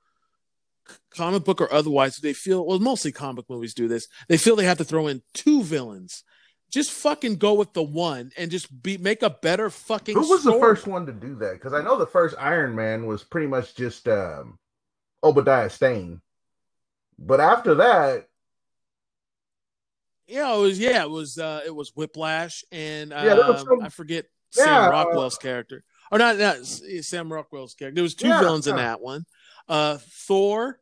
comic 1.11 1.43
book 1.43 1.59
or 1.59 1.71
otherwise, 1.71 2.15
they 2.17 2.31
feel 2.31 2.65
well, 2.65 2.79
mostly 2.79 3.11
comic 3.11 3.49
movies 3.49 3.73
do 3.73 3.89
this, 3.89 4.07
they 4.29 4.37
feel 4.37 4.55
they 4.55 4.63
have 4.63 4.77
to 4.77 4.85
throw 4.85 5.07
in 5.07 5.21
two 5.33 5.61
villains. 5.61 6.23
Just 6.71 6.91
fucking 6.91 7.35
go 7.35 7.53
with 7.53 7.73
the 7.73 7.83
one 7.83 8.31
and 8.37 8.49
just 8.49 8.81
be 8.81 8.97
make 8.97 9.23
a 9.23 9.29
better 9.29 9.69
fucking. 9.69 10.15
Who 10.15 10.29
was 10.29 10.41
story. 10.41 10.55
the 10.55 10.61
first 10.61 10.87
one 10.87 11.05
to 11.05 11.11
do 11.11 11.35
that? 11.35 11.53
Because 11.53 11.73
I 11.73 11.81
know 11.81 11.97
the 11.97 12.07
first 12.07 12.35
Iron 12.39 12.73
Man 12.73 13.05
was 13.05 13.23
pretty 13.23 13.47
much 13.47 13.75
just 13.75 14.07
um, 14.07 14.57
Obadiah 15.21 15.69
Stane, 15.69 16.21
but 17.19 17.41
after 17.41 17.75
that, 17.75 18.27
yeah, 20.27 20.55
it 20.55 20.59
was 20.59 20.79
yeah, 20.79 21.03
it 21.03 21.09
was 21.09 21.37
uh 21.37 21.61
it 21.65 21.75
was 21.75 21.91
Whiplash 21.93 22.63
and 22.71 23.11
um, 23.13 23.25
yeah, 23.25 23.55
some, 23.57 23.81
I 23.83 23.89
forget 23.89 24.25
yeah, 24.57 24.63
Sam 24.63 24.91
Rockwell's 24.91 25.37
uh, 25.37 25.41
character. 25.41 25.83
Or 26.11 26.19
not 26.19 26.37
not 26.37 26.65
Sam 26.65 27.31
Rockwell's 27.31 27.73
character. 27.73 27.95
There 27.95 28.03
was 28.03 28.15
two 28.15 28.27
yeah, 28.27 28.39
villains 28.39 28.67
in 28.67 28.75
that 28.75 29.01
one. 29.01 29.25
Uh 29.67 29.97
Thor 30.27 30.79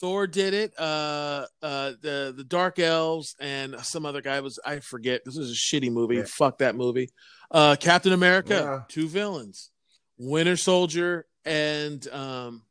Thor 0.00 0.26
did 0.26 0.54
it. 0.54 0.72
Uh 0.78 1.46
uh 1.62 1.92
the 2.00 2.32
the 2.36 2.44
Dark 2.44 2.78
Elves 2.78 3.34
and 3.40 3.74
some 3.82 4.06
other 4.06 4.22
guy 4.22 4.40
was 4.40 4.58
I 4.64 4.78
forget. 4.80 5.22
This 5.24 5.36
was 5.36 5.50
a 5.50 5.54
shitty 5.54 5.90
movie. 5.90 6.22
Fuck 6.22 6.58
that 6.58 6.76
movie. 6.76 7.10
Uh 7.50 7.76
Captain 7.78 8.12
America, 8.12 8.86
two 8.88 9.08
villains. 9.08 9.70
Winter 10.18 10.56
Soldier 10.56 11.26
and 11.44 12.06
um 12.08 12.62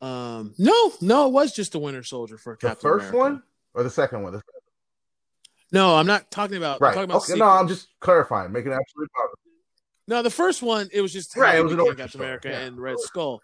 um 0.00 0.54
no, 0.58 0.92
no, 1.00 1.26
it 1.26 1.32
was 1.32 1.52
just 1.52 1.72
the 1.72 1.78
Winter 1.78 2.02
Soldier 2.02 2.38
for 2.38 2.56
Captain 2.56 2.76
the 2.76 2.80
first 2.80 3.10
America. 3.10 3.16
one 3.18 3.42
or 3.74 3.82
the 3.82 3.90
second 3.90 4.22
one? 4.22 4.32
The. 4.34 4.42
No, 5.72 5.96
I'm 5.96 6.06
not 6.06 6.30
talking 6.30 6.56
about. 6.56 6.80
Right. 6.80 6.94
Talking 6.94 7.10
about 7.10 7.28
okay. 7.28 7.38
No, 7.38 7.46
I'm 7.46 7.68
just 7.68 7.88
clarifying, 8.00 8.52
making 8.52 8.72
absolute 8.72 9.10
progress. 9.12 9.38
No, 10.06 10.22
the 10.22 10.30
first 10.30 10.62
one 10.62 10.88
it 10.92 11.00
was 11.00 11.12
just 11.12 11.36
right. 11.36 11.58
It 11.58 11.64
was 11.64 11.72
an 11.72 11.96
Captain 11.96 12.20
America 12.20 12.48
yeah. 12.50 12.60
and 12.60 12.78
Red 12.78 12.98
Skull. 12.98 13.40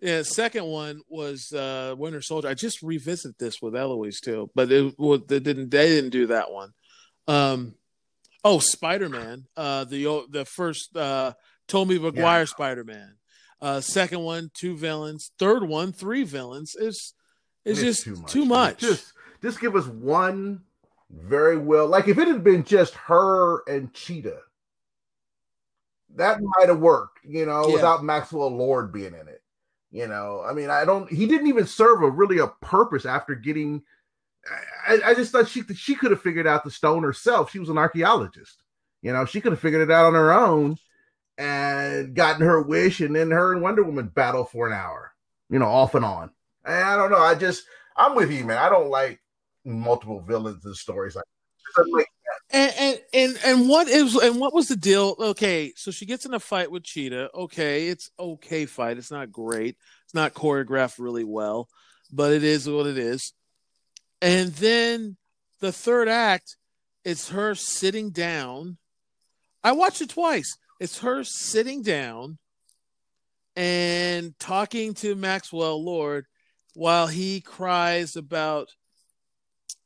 Yeah, 0.00 0.22
second 0.22 0.64
one 0.64 1.02
was 1.08 1.52
uh, 1.52 1.94
Winter 1.96 2.22
Soldier. 2.22 2.48
I 2.48 2.54
just 2.54 2.82
revisited 2.82 3.36
this 3.38 3.62
with 3.62 3.76
Eloise 3.76 4.20
too, 4.20 4.50
but 4.54 4.72
it, 4.72 4.94
they 5.28 5.38
didn't. 5.38 5.70
They 5.70 5.88
didn't 5.88 6.10
do 6.10 6.26
that 6.28 6.50
one. 6.50 6.72
Um, 7.28 7.74
oh, 8.42 8.58
Spider 8.58 9.08
Man. 9.08 9.46
Uh, 9.56 9.84
the 9.84 10.26
the 10.30 10.44
first 10.44 10.96
uh, 10.96 11.34
Tobey 11.68 11.98
Maguire 11.98 12.40
yeah. 12.40 12.44
Spider 12.46 12.84
Man. 12.84 13.14
Uh, 13.60 13.80
second 13.80 14.20
one, 14.20 14.50
two 14.54 14.76
villains. 14.76 15.30
Third 15.38 15.62
one, 15.62 15.92
three 15.92 16.24
villains. 16.24 16.74
Is 16.74 17.14
it's, 17.64 17.80
just 17.80 18.04
too 18.04 18.16
much. 18.16 18.32
Too 18.32 18.44
much. 18.44 18.78
Just 18.80 19.12
just 19.42 19.60
give 19.60 19.76
us 19.76 19.86
one 19.86 20.62
very 21.12 21.56
well. 21.56 21.86
Like 21.86 22.08
if 22.08 22.18
it 22.18 22.28
had 22.28 22.42
been 22.42 22.64
just 22.64 22.94
her 22.94 23.62
and 23.68 23.92
Cheetah, 23.92 24.40
that 26.16 26.40
might 26.40 26.68
have 26.68 26.80
worked, 26.80 27.20
you 27.24 27.46
know, 27.46 27.66
yeah. 27.68 27.74
without 27.74 28.04
Maxwell 28.04 28.48
Lord 28.48 28.92
being 28.92 29.14
in 29.14 29.28
it. 29.28 29.42
You 29.90 30.06
know, 30.06 30.42
I 30.42 30.54
mean, 30.54 30.70
I 30.70 30.86
don't. 30.86 31.10
He 31.12 31.26
didn't 31.26 31.48
even 31.48 31.66
serve 31.66 32.02
a 32.02 32.08
really 32.08 32.38
a 32.38 32.46
purpose 32.46 33.04
after 33.04 33.34
getting. 33.34 33.82
I, 34.88 35.00
I 35.04 35.14
just 35.14 35.32
thought 35.32 35.48
she 35.48 35.62
she 35.74 35.94
could 35.94 36.10
have 36.10 36.22
figured 36.22 36.46
out 36.46 36.64
the 36.64 36.70
stone 36.70 37.02
herself. 37.02 37.50
She 37.50 37.58
was 37.58 37.68
an 37.68 37.76
archaeologist. 37.76 38.62
You 39.02 39.12
know, 39.12 39.26
she 39.26 39.40
could 39.42 39.52
have 39.52 39.60
figured 39.60 39.82
it 39.82 39.92
out 39.92 40.06
on 40.06 40.14
her 40.14 40.32
own 40.32 40.78
and 41.36 42.14
gotten 42.14 42.46
her 42.46 42.62
wish, 42.62 43.00
and 43.00 43.14
then 43.14 43.30
her 43.30 43.52
and 43.52 43.60
Wonder 43.60 43.82
Woman 43.82 44.06
battle 44.06 44.44
for 44.44 44.66
an 44.66 44.72
hour. 44.72 45.12
You 45.50 45.58
know, 45.58 45.66
off 45.66 45.94
and 45.94 46.06
on. 46.06 46.30
And 46.64 46.74
I 46.74 46.96
don't 46.96 47.10
know. 47.10 47.18
I 47.18 47.34
just 47.34 47.64
I'm 47.94 48.14
with 48.14 48.30
you, 48.30 48.44
man. 48.44 48.56
I 48.56 48.70
don't 48.70 48.88
like 48.88 49.20
multiple 49.64 50.20
villains 50.20 50.64
and 50.64 50.76
stories 50.76 51.14
like 51.14 51.24
and, 52.52 52.72
and 52.78 53.00
and 53.14 53.38
and 53.44 53.68
what 53.68 53.88
is 53.88 54.14
and 54.16 54.38
what 54.38 54.54
was 54.54 54.68
the 54.68 54.76
deal? 54.76 55.16
Okay, 55.18 55.72
so 55.76 55.90
she 55.90 56.06
gets 56.06 56.26
in 56.26 56.34
a 56.34 56.40
fight 56.40 56.70
with 56.70 56.84
Cheetah. 56.84 57.30
Okay, 57.34 57.88
it's 57.88 58.10
okay 58.18 58.66
fight. 58.66 58.98
It's 58.98 59.10
not 59.10 59.32
great. 59.32 59.76
It's 60.04 60.14
not 60.14 60.34
choreographed 60.34 60.98
really 60.98 61.24
well, 61.24 61.68
but 62.12 62.32
it 62.32 62.44
is 62.44 62.68
what 62.68 62.86
it 62.86 62.98
is. 62.98 63.32
And 64.20 64.50
then 64.52 65.16
the 65.60 65.72
third 65.72 66.08
act, 66.08 66.56
it's 67.04 67.30
her 67.30 67.54
sitting 67.54 68.10
down. 68.10 68.76
I 69.64 69.72
watched 69.72 70.02
it 70.02 70.10
twice. 70.10 70.58
It's 70.78 70.98
her 70.98 71.24
sitting 71.24 71.82
down 71.82 72.38
and 73.56 74.38
talking 74.38 74.94
to 74.94 75.14
Maxwell 75.14 75.82
Lord 75.82 76.26
while 76.74 77.06
he 77.06 77.40
cries 77.40 78.16
about 78.16 78.70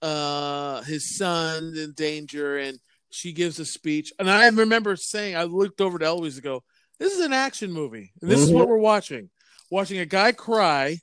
uh, 0.03 0.82
his 0.82 1.16
son 1.16 1.74
in 1.76 1.92
danger, 1.92 2.59
and 2.59 2.78
she 3.11 3.32
gives 3.32 3.59
a 3.59 3.64
speech. 3.64 4.12
And 4.18 4.30
I 4.30 4.49
remember 4.49 4.97
saying, 4.97 5.36
I 5.36 5.44
looked 5.44 5.80
over 5.80 5.99
to 5.99 6.05
Eloise 6.05 6.36
to 6.36 6.42
go, 6.42 6.62
"This 6.99 7.12
is 7.12 7.24
an 7.24 7.32
action 7.32 7.72
movie, 7.72 8.12
and 8.20 8.30
this 8.30 8.40
mm-hmm. 8.40 8.49
is 8.49 8.53
what 8.53 8.62
mm-hmm. 8.62 8.70
we're 8.70 8.78
watching. 8.78 9.30
Watching 9.70 9.99
a 9.99 10.07
guy 10.07 10.32
cry, 10.32 10.99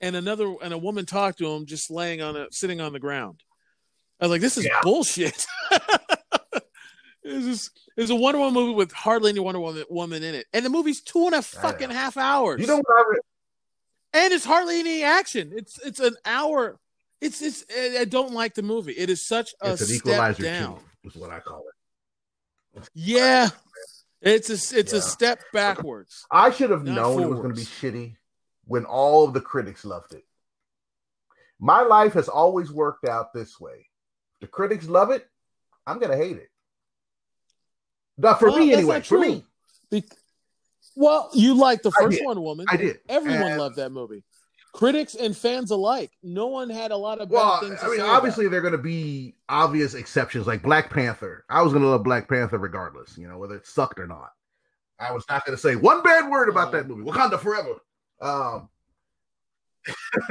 and 0.00 0.16
another 0.16 0.54
and 0.62 0.72
a 0.72 0.78
woman 0.78 1.06
talk 1.06 1.36
to 1.36 1.50
him, 1.52 1.66
just 1.66 1.90
laying 1.90 2.22
on 2.22 2.36
a 2.36 2.46
sitting 2.50 2.80
on 2.80 2.92
the 2.92 3.00
ground." 3.00 3.42
I 4.20 4.26
was 4.26 4.30
like, 4.30 4.40
"This 4.40 4.58
is 4.58 4.64
yeah. 4.64 4.80
bullshit." 4.82 5.46
It's 7.24 7.70
it's 7.96 8.10
a 8.10 8.14
Wonder 8.16 8.40
Woman 8.40 8.54
movie 8.54 8.74
with 8.74 8.92
hardly 8.92 9.30
any 9.30 9.40
Wonder 9.40 9.60
Woman, 9.60 9.84
woman 9.88 10.22
in 10.22 10.34
it, 10.34 10.46
and 10.52 10.64
the 10.64 10.70
movie's 10.70 11.00
two 11.00 11.26
and 11.26 11.36
a 11.36 11.42
fucking 11.42 11.90
half 11.90 12.16
hours. 12.16 12.60
You 12.60 12.66
don't 12.66 12.84
have 12.96 13.06
it, 13.12 13.24
and 14.12 14.32
it's 14.32 14.44
hardly 14.44 14.80
any 14.80 15.04
action. 15.04 15.52
It's 15.54 15.78
it's 15.84 16.00
an 16.00 16.16
hour 16.24 16.80
it's 17.22 17.40
it's. 17.40 17.64
I 17.98 18.04
don't 18.04 18.32
like 18.32 18.54
the 18.54 18.62
movie. 18.62 18.92
It 18.92 19.08
is 19.08 19.26
such 19.26 19.54
a 19.62 19.72
it's 19.72 19.88
an 19.88 19.96
equalizer 19.96 20.42
down. 20.42 20.76
Too, 20.76 21.08
is 21.08 21.16
what 21.16 21.30
I 21.30 21.40
call 21.40 21.64
it. 22.74 22.88
Yeah, 22.94 23.50
It's 24.20 24.50
a 24.50 24.78
it's 24.78 24.92
yeah. 24.92 24.98
a 24.98 25.02
step 25.02 25.40
backwards. 25.52 26.24
I 26.30 26.50
should 26.50 26.70
have 26.70 26.84
known 26.84 27.18
forwards. 27.18 27.24
it 27.24 27.28
was 27.28 27.38
going 27.40 27.54
to 27.54 27.60
be 27.60 27.66
shitty 27.66 28.16
when 28.64 28.84
all 28.84 29.24
of 29.24 29.34
the 29.34 29.40
critics 29.40 29.84
loved 29.84 30.14
it. 30.14 30.24
My 31.58 31.82
life 31.82 32.14
has 32.14 32.28
always 32.28 32.70
worked 32.70 33.06
out 33.06 33.32
this 33.32 33.58
way. 33.60 33.86
The 34.40 34.46
critics 34.46 34.86
love 34.86 35.10
it. 35.10 35.26
I'm 35.86 35.98
going 35.98 36.10
to 36.10 36.16
hate 36.16 36.36
it. 36.36 36.48
Not 38.18 38.38
for 38.38 38.48
well, 38.48 38.58
me 38.58 38.72
anyway. 38.72 39.00
For 39.00 39.18
me. 39.18 39.44
Be- 39.90 40.04
well, 40.96 41.30
you 41.34 41.54
like 41.54 41.82
the 41.82 41.90
first 41.92 42.24
one, 42.24 42.40
Woman. 42.42 42.66
I 42.68 42.76
did. 42.76 42.98
Everyone 43.08 43.52
and... 43.52 43.60
loved 43.60 43.76
that 43.76 43.90
movie. 43.90 44.24
Critics 44.72 45.14
and 45.14 45.36
fans 45.36 45.70
alike. 45.70 46.10
No 46.22 46.46
one 46.46 46.70
had 46.70 46.92
a 46.92 46.96
lot 46.96 47.20
of 47.20 47.28
bad 47.28 47.34
well, 47.34 47.60
things. 47.60 47.78
I 47.82 47.88
mean, 47.88 48.00
obviously, 48.00 48.48
they're 48.48 48.62
going 48.62 48.72
to 48.72 48.78
be 48.78 49.34
obvious 49.48 49.94
exceptions, 49.94 50.46
like 50.46 50.62
Black 50.62 50.90
Panther. 50.90 51.44
I 51.50 51.60
was 51.62 51.72
going 51.72 51.82
to 51.82 51.90
love 51.90 52.04
Black 52.04 52.28
Panther 52.28 52.58
regardless, 52.58 53.18
you 53.18 53.28
know, 53.28 53.36
whether 53.38 53.54
it 53.54 53.66
sucked 53.66 54.00
or 54.00 54.06
not. 54.06 54.30
I 54.98 55.12
was 55.12 55.24
not 55.28 55.44
going 55.44 55.56
to 55.56 55.60
say 55.60 55.76
one 55.76 56.02
bad 56.02 56.30
word 56.30 56.48
about 56.48 56.68
uh, 56.68 56.70
that 56.72 56.88
movie. 56.88 57.02
Wakanda 57.02 57.38
forever. 57.38 57.74
Um, 58.20 58.68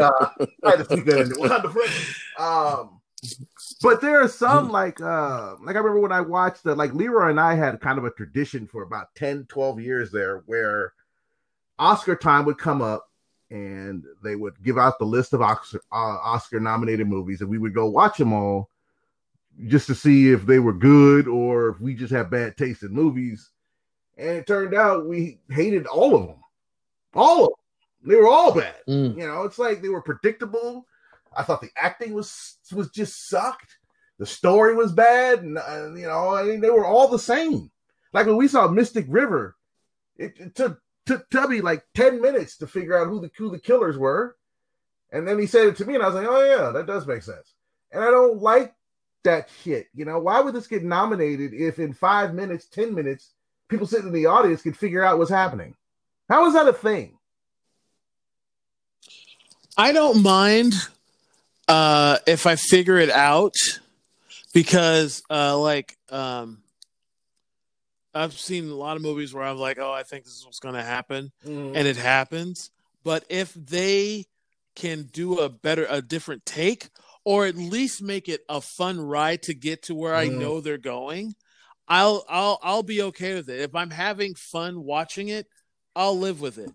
uh, 0.00 0.28
I 0.64 0.70
had 0.70 0.76
to 0.76 0.84
speak 0.84 1.04
that 1.06 1.20
in 1.20 1.30
Wakanda 1.30 1.72
forever. 1.72 2.02
Um, 2.38 3.00
but 3.82 4.00
there 4.00 4.20
are 4.20 4.28
some 4.28 4.68
like 4.68 5.00
uh 5.00 5.54
like 5.62 5.76
I 5.76 5.78
remember 5.78 6.00
when 6.00 6.12
I 6.12 6.20
watched 6.20 6.64
the 6.64 6.74
like 6.74 6.92
Leroy 6.92 7.30
and 7.30 7.40
I 7.40 7.54
had 7.54 7.80
kind 7.80 7.98
of 7.98 8.04
a 8.04 8.10
tradition 8.10 8.66
for 8.66 8.82
about 8.82 9.14
10, 9.14 9.46
12 9.48 9.80
years 9.80 10.10
there 10.10 10.42
where 10.46 10.92
Oscar 11.78 12.16
time 12.16 12.44
would 12.44 12.58
come 12.58 12.82
up 12.82 13.10
and 13.50 14.04
they 14.22 14.36
would 14.36 14.54
give 14.62 14.78
out 14.78 14.98
the 14.98 15.04
list 15.04 15.32
of 15.32 15.42
Oscar, 15.42 15.80
uh, 15.92 16.18
Oscar 16.22 16.60
nominated 16.60 17.06
movies 17.06 17.40
and 17.40 17.50
we 17.50 17.58
would 17.58 17.74
go 17.74 17.86
watch 17.86 18.18
them 18.18 18.32
all 18.32 18.70
just 19.66 19.86
to 19.86 19.94
see 19.94 20.30
if 20.32 20.46
they 20.46 20.58
were 20.58 20.72
good 20.72 21.28
or 21.28 21.68
if 21.68 21.80
we 21.80 21.94
just 21.94 22.12
have 22.12 22.30
bad 22.30 22.56
taste 22.56 22.82
in 22.82 22.92
movies. 22.92 23.50
And 24.16 24.30
it 24.30 24.46
turned 24.46 24.74
out 24.74 25.06
we 25.06 25.38
hated 25.50 25.86
all 25.86 26.14
of 26.14 26.26
them. 26.26 26.36
All 27.14 27.44
of 27.44 27.50
them. 27.50 28.10
They 28.10 28.16
were 28.16 28.28
all 28.28 28.52
bad. 28.52 28.76
Mm. 28.88 29.16
You 29.16 29.26
know, 29.26 29.42
it's 29.44 29.58
like 29.58 29.80
they 29.80 29.88
were 29.88 30.02
predictable. 30.02 30.86
I 31.36 31.42
thought 31.42 31.60
the 31.60 31.70
acting 31.76 32.12
was 32.12 32.58
was 32.72 32.90
just 32.90 33.28
sucked. 33.28 33.78
The 34.18 34.26
story 34.26 34.74
was 34.76 34.92
bad, 34.92 35.42
and 35.42 35.58
uh, 35.58 35.92
you 35.94 36.06
know, 36.06 36.34
I 36.34 36.44
mean, 36.44 36.60
they 36.60 36.70
were 36.70 36.84
all 36.84 37.08
the 37.08 37.18
same. 37.18 37.70
Like 38.12 38.26
when 38.26 38.36
we 38.36 38.46
saw 38.46 38.68
Mystic 38.68 39.06
River, 39.08 39.56
it, 40.16 40.34
it 40.38 40.54
took 40.54 40.80
took 41.06 41.28
Tubby 41.30 41.60
like 41.60 41.84
10 41.94 42.20
minutes 42.20 42.56
to 42.58 42.66
figure 42.66 42.98
out 42.98 43.08
who 43.08 43.20
the 43.20 43.30
who 43.36 43.50
the 43.50 43.58
killers 43.58 43.96
were. 43.96 44.36
And 45.12 45.28
then 45.28 45.38
he 45.38 45.46
said 45.46 45.68
it 45.68 45.76
to 45.76 45.84
me, 45.84 45.94
and 45.94 46.02
I 46.02 46.06
was 46.06 46.14
like, 46.16 46.26
oh 46.28 46.44
yeah, 46.44 46.70
that 46.70 46.86
does 46.86 47.06
make 47.06 47.22
sense. 47.22 47.54
And 47.92 48.02
I 48.02 48.10
don't 48.10 48.40
like 48.40 48.74
that 49.22 49.48
shit. 49.62 49.86
You 49.94 50.04
know, 50.04 50.18
why 50.18 50.40
would 50.40 50.54
this 50.54 50.66
get 50.66 50.82
nominated 50.82 51.52
if 51.54 51.78
in 51.78 51.92
five 51.92 52.34
minutes, 52.34 52.66
10 52.66 52.94
minutes, 52.94 53.30
people 53.68 53.86
sitting 53.86 54.08
in 54.08 54.12
the 54.12 54.26
audience 54.26 54.62
could 54.62 54.76
figure 54.76 55.04
out 55.04 55.18
what's 55.18 55.30
happening? 55.30 55.74
How 56.28 56.46
is 56.46 56.54
that 56.54 56.68
a 56.68 56.72
thing? 56.72 57.18
I 59.76 59.92
don't 59.92 60.22
mind 60.22 60.74
uh 61.66 62.18
if 62.26 62.46
I 62.46 62.56
figure 62.56 62.98
it 62.98 63.10
out 63.10 63.54
because 64.52 65.22
uh 65.30 65.58
like 65.58 65.96
um 66.10 66.62
I've 68.14 68.38
seen 68.38 68.70
a 68.70 68.74
lot 68.74 68.96
of 68.96 69.02
movies 69.02 69.34
where 69.34 69.44
I'm 69.44 69.58
like, 69.58 69.78
oh, 69.78 69.92
I 69.92 70.02
think 70.02 70.24
this 70.24 70.34
is 70.34 70.44
what's 70.44 70.60
going 70.60 70.74
to 70.74 70.82
happen, 70.82 71.32
mm. 71.46 71.72
and 71.74 71.88
it 71.88 71.96
happens. 71.96 72.70
But 73.02 73.24
if 73.28 73.52
they 73.54 74.26
can 74.76 75.04
do 75.12 75.40
a 75.40 75.48
better, 75.48 75.86
a 75.88 76.00
different 76.00 76.46
take, 76.46 76.88
or 77.24 77.46
at 77.46 77.56
least 77.56 78.02
make 78.02 78.28
it 78.28 78.42
a 78.48 78.60
fun 78.60 79.00
ride 79.00 79.42
to 79.44 79.54
get 79.54 79.84
to 79.84 79.94
where 79.94 80.14
mm. 80.14 80.18
I 80.18 80.28
know 80.28 80.60
they're 80.60 80.78
going, 80.78 81.34
I'll 81.88 82.24
I'll 82.28 82.58
I'll 82.62 82.82
be 82.82 83.02
okay 83.02 83.34
with 83.34 83.48
it. 83.48 83.60
If 83.60 83.74
I'm 83.74 83.90
having 83.90 84.34
fun 84.34 84.84
watching 84.84 85.28
it, 85.28 85.46
I'll 85.94 86.18
live 86.18 86.40
with 86.40 86.58
it. 86.58 86.70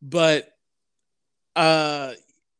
But 0.00 0.48
uh 1.56 2.12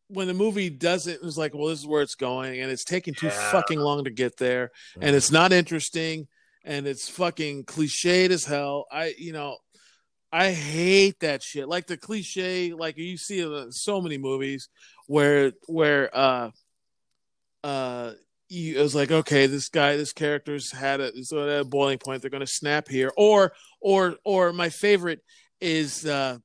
when 0.09 0.27
the 0.27 0.35
movie 0.35 0.69
does 0.69 1.07
it, 1.07 1.21
it's 1.23 1.39
like, 1.39 1.55
well, 1.55 1.69
this 1.69 1.79
is 1.79 1.87
where 1.87 2.03
it's 2.03 2.17
going, 2.17 2.61
and 2.61 2.71
it's 2.71 2.85
taking 2.85 3.15
too 3.15 3.29
yeah. 3.29 3.51
fucking 3.51 3.79
long 3.79 4.05
to 4.05 4.11
get 4.11 4.37
there, 4.37 4.71
mm. 4.97 5.03
and 5.03 5.17
it's 5.17 5.31
not 5.31 5.53
interesting 5.53 6.29
and 6.65 6.87
it's 6.87 7.09
fucking 7.09 7.65
cliched 7.65 8.31
as 8.31 8.45
hell. 8.45 8.87
I, 8.91 9.15
you 9.19 9.33
know, 9.33 9.59
I 10.33 10.53
hate 10.53 11.21
that 11.21 11.43
shit. 11.43 11.69
Like 11.69 11.87
the 11.87 11.97
cliche, 11.97 12.73
like 12.73 12.97
you 12.97 13.17
see 13.17 13.41
in 13.41 13.73
so 13.73 14.01
many 14.01 14.19
movies 14.19 14.69
where 15.07 15.53
where 15.67 16.11
uh 16.17 16.51
uh 17.63 18.13
you, 18.49 18.79
it 18.79 18.83
was 18.83 18.95
like, 18.95 19.11
okay, 19.11 19.47
this 19.47 19.69
guy, 19.71 19.97
this 19.97 20.13
character's 20.13 20.71
had 20.71 21.01
a, 21.01 21.07
at 21.07 21.61
a 21.61 21.65
boiling 21.65 21.99
point. 21.99 22.21
They're 22.21 22.31
to 22.41 22.47
snap 22.47 22.89
here, 22.89 23.11
or 23.17 23.53
or 23.81 24.17
or 24.25 24.53
my 24.53 24.69
favorite 24.69 25.21
is 25.61 26.07
uh 26.07 26.39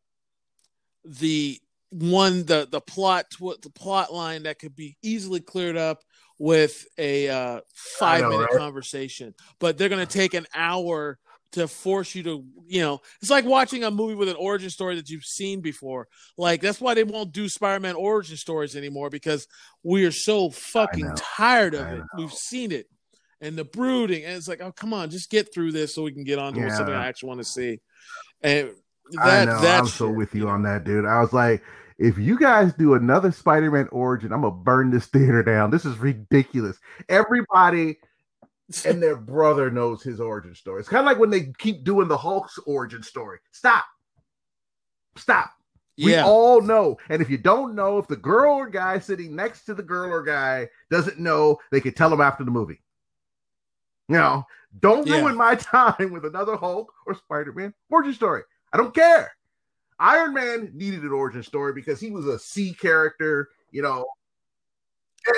the 1.03 1.59
one 1.89 2.45
the 2.45 2.67
the 2.69 2.81
plot 2.81 3.25
the 3.39 3.71
plot 3.73 4.13
line 4.13 4.43
that 4.43 4.59
could 4.59 4.75
be 4.75 4.97
easily 5.01 5.39
cleared 5.39 5.77
up 5.77 5.99
with 6.39 6.85
a 6.97 7.29
uh, 7.29 7.61
five 7.73 8.21
know, 8.21 8.29
minute 8.29 8.49
right? 8.51 8.59
conversation, 8.59 9.33
but 9.59 9.77
they're 9.77 9.89
going 9.89 10.05
to 10.05 10.11
take 10.11 10.33
an 10.33 10.45
hour 10.53 11.17
to 11.53 11.67
force 11.67 12.13
you 12.13 12.23
to, 12.23 12.43
you 12.67 12.81
know, 12.81 12.99
it's 13.21 13.31
like 13.31 13.45
watching 13.45 13.83
a 13.83 13.91
movie 13.91 14.15
with 14.15 14.29
an 14.29 14.35
origin 14.35 14.69
story 14.69 14.95
that 14.95 15.09
you've 15.09 15.23
seen 15.23 15.61
before. 15.61 16.07
Like 16.37 16.61
that's 16.61 16.81
why 16.81 16.93
they 16.93 17.03
won't 17.03 17.31
do 17.31 17.47
Spider-Man 17.47 17.95
origin 17.95 18.37
stories 18.37 18.75
anymore 18.75 19.09
because 19.09 19.47
we 19.83 20.05
are 20.05 20.11
so 20.11 20.49
fucking 20.49 21.09
tired 21.15 21.73
of 21.73 21.87
I 21.87 21.91
it. 21.91 21.97
Know. 21.97 22.05
We've 22.17 22.33
seen 22.33 22.71
it 22.71 22.87
and 23.39 23.55
the 23.55 23.63
brooding, 23.63 24.25
and 24.25 24.35
it's 24.35 24.47
like, 24.47 24.61
oh 24.61 24.71
come 24.71 24.93
on, 24.93 25.09
just 25.09 25.29
get 25.29 25.53
through 25.53 25.71
this 25.71 25.95
so 25.95 26.03
we 26.03 26.11
can 26.11 26.23
get 26.23 26.39
on 26.39 26.53
to 26.53 26.59
yeah. 26.59 26.75
something 26.75 26.93
I 26.93 27.07
actually 27.07 27.27
want 27.27 27.39
to 27.41 27.45
see. 27.45 27.79
And 28.41 28.71
that, 29.11 29.47
I 29.47 29.61
know. 29.61 29.67
I'm 29.67 29.87
so 29.87 30.09
with 30.09 30.35
you 30.35 30.49
on 30.49 30.63
that, 30.63 30.83
dude. 30.83 31.05
I 31.05 31.21
was 31.21 31.33
like, 31.33 31.63
if 31.97 32.17
you 32.17 32.37
guys 32.37 32.73
do 32.73 32.93
another 32.93 33.31
Spider-Man 33.31 33.89
origin, 33.91 34.31
I'm 34.31 34.41
gonna 34.41 34.55
burn 34.55 34.91
this 34.91 35.07
theater 35.07 35.43
down. 35.43 35.71
This 35.71 35.85
is 35.85 35.97
ridiculous. 35.97 36.77
Everybody 37.09 37.97
and 38.85 39.01
their 39.01 39.15
brother 39.15 39.71
knows 39.71 40.03
his 40.03 40.19
origin 40.19 40.53
story. 40.53 40.79
It's 40.79 40.89
kind 40.89 40.99
of 40.99 41.05
like 41.05 41.19
when 41.19 41.29
they 41.29 41.53
keep 41.57 41.83
doing 41.83 42.07
the 42.07 42.17
Hulk's 42.17 42.59
origin 42.65 43.01
story. 43.01 43.39
Stop. 43.51 43.85
Stop. 45.15 45.51
We 45.97 46.11
yeah. 46.11 46.25
all 46.25 46.61
know. 46.61 46.97
And 47.09 47.21
if 47.21 47.29
you 47.29 47.39
don't 47.39 47.73
know, 47.73 47.97
if 47.97 48.07
the 48.07 48.15
girl 48.15 48.55
or 48.55 48.69
guy 48.69 48.99
sitting 48.99 49.35
next 49.35 49.65
to 49.65 49.73
the 49.73 49.81
girl 49.81 50.11
or 50.11 50.21
guy 50.21 50.69
doesn't 50.91 51.19
know, 51.19 51.57
they 51.71 51.81
could 51.81 51.95
tell 51.95 52.09
them 52.09 52.21
after 52.21 52.43
the 52.43 52.51
movie. 52.51 52.81
You 54.07 54.17
know, 54.17 54.45
don't 54.79 55.07
yeah. 55.07 55.21
ruin 55.21 55.35
my 55.35 55.55
time 55.55 56.11
with 56.11 56.25
another 56.25 56.55
Hulk 56.55 56.93
or 57.07 57.15
Spider-Man 57.15 57.73
origin 57.89 58.13
story. 58.13 58.43
I 58.71 58.77
don't 58.77 58.93
care. 58.93 59.31
Iron 59.99 60.33
Man 60.33 60.71
needed 60.73 61.01
an 61.03 61.11
origin 61.11 61.43
story 61.43 61.73
because 61.73 61.99
he 61.99 62.11
was 62.11 62.27
a 62.27 62.37
C 62.37 62.73
character, 62.73 63.49
you 63.71 63.81
know. 63.81 64.05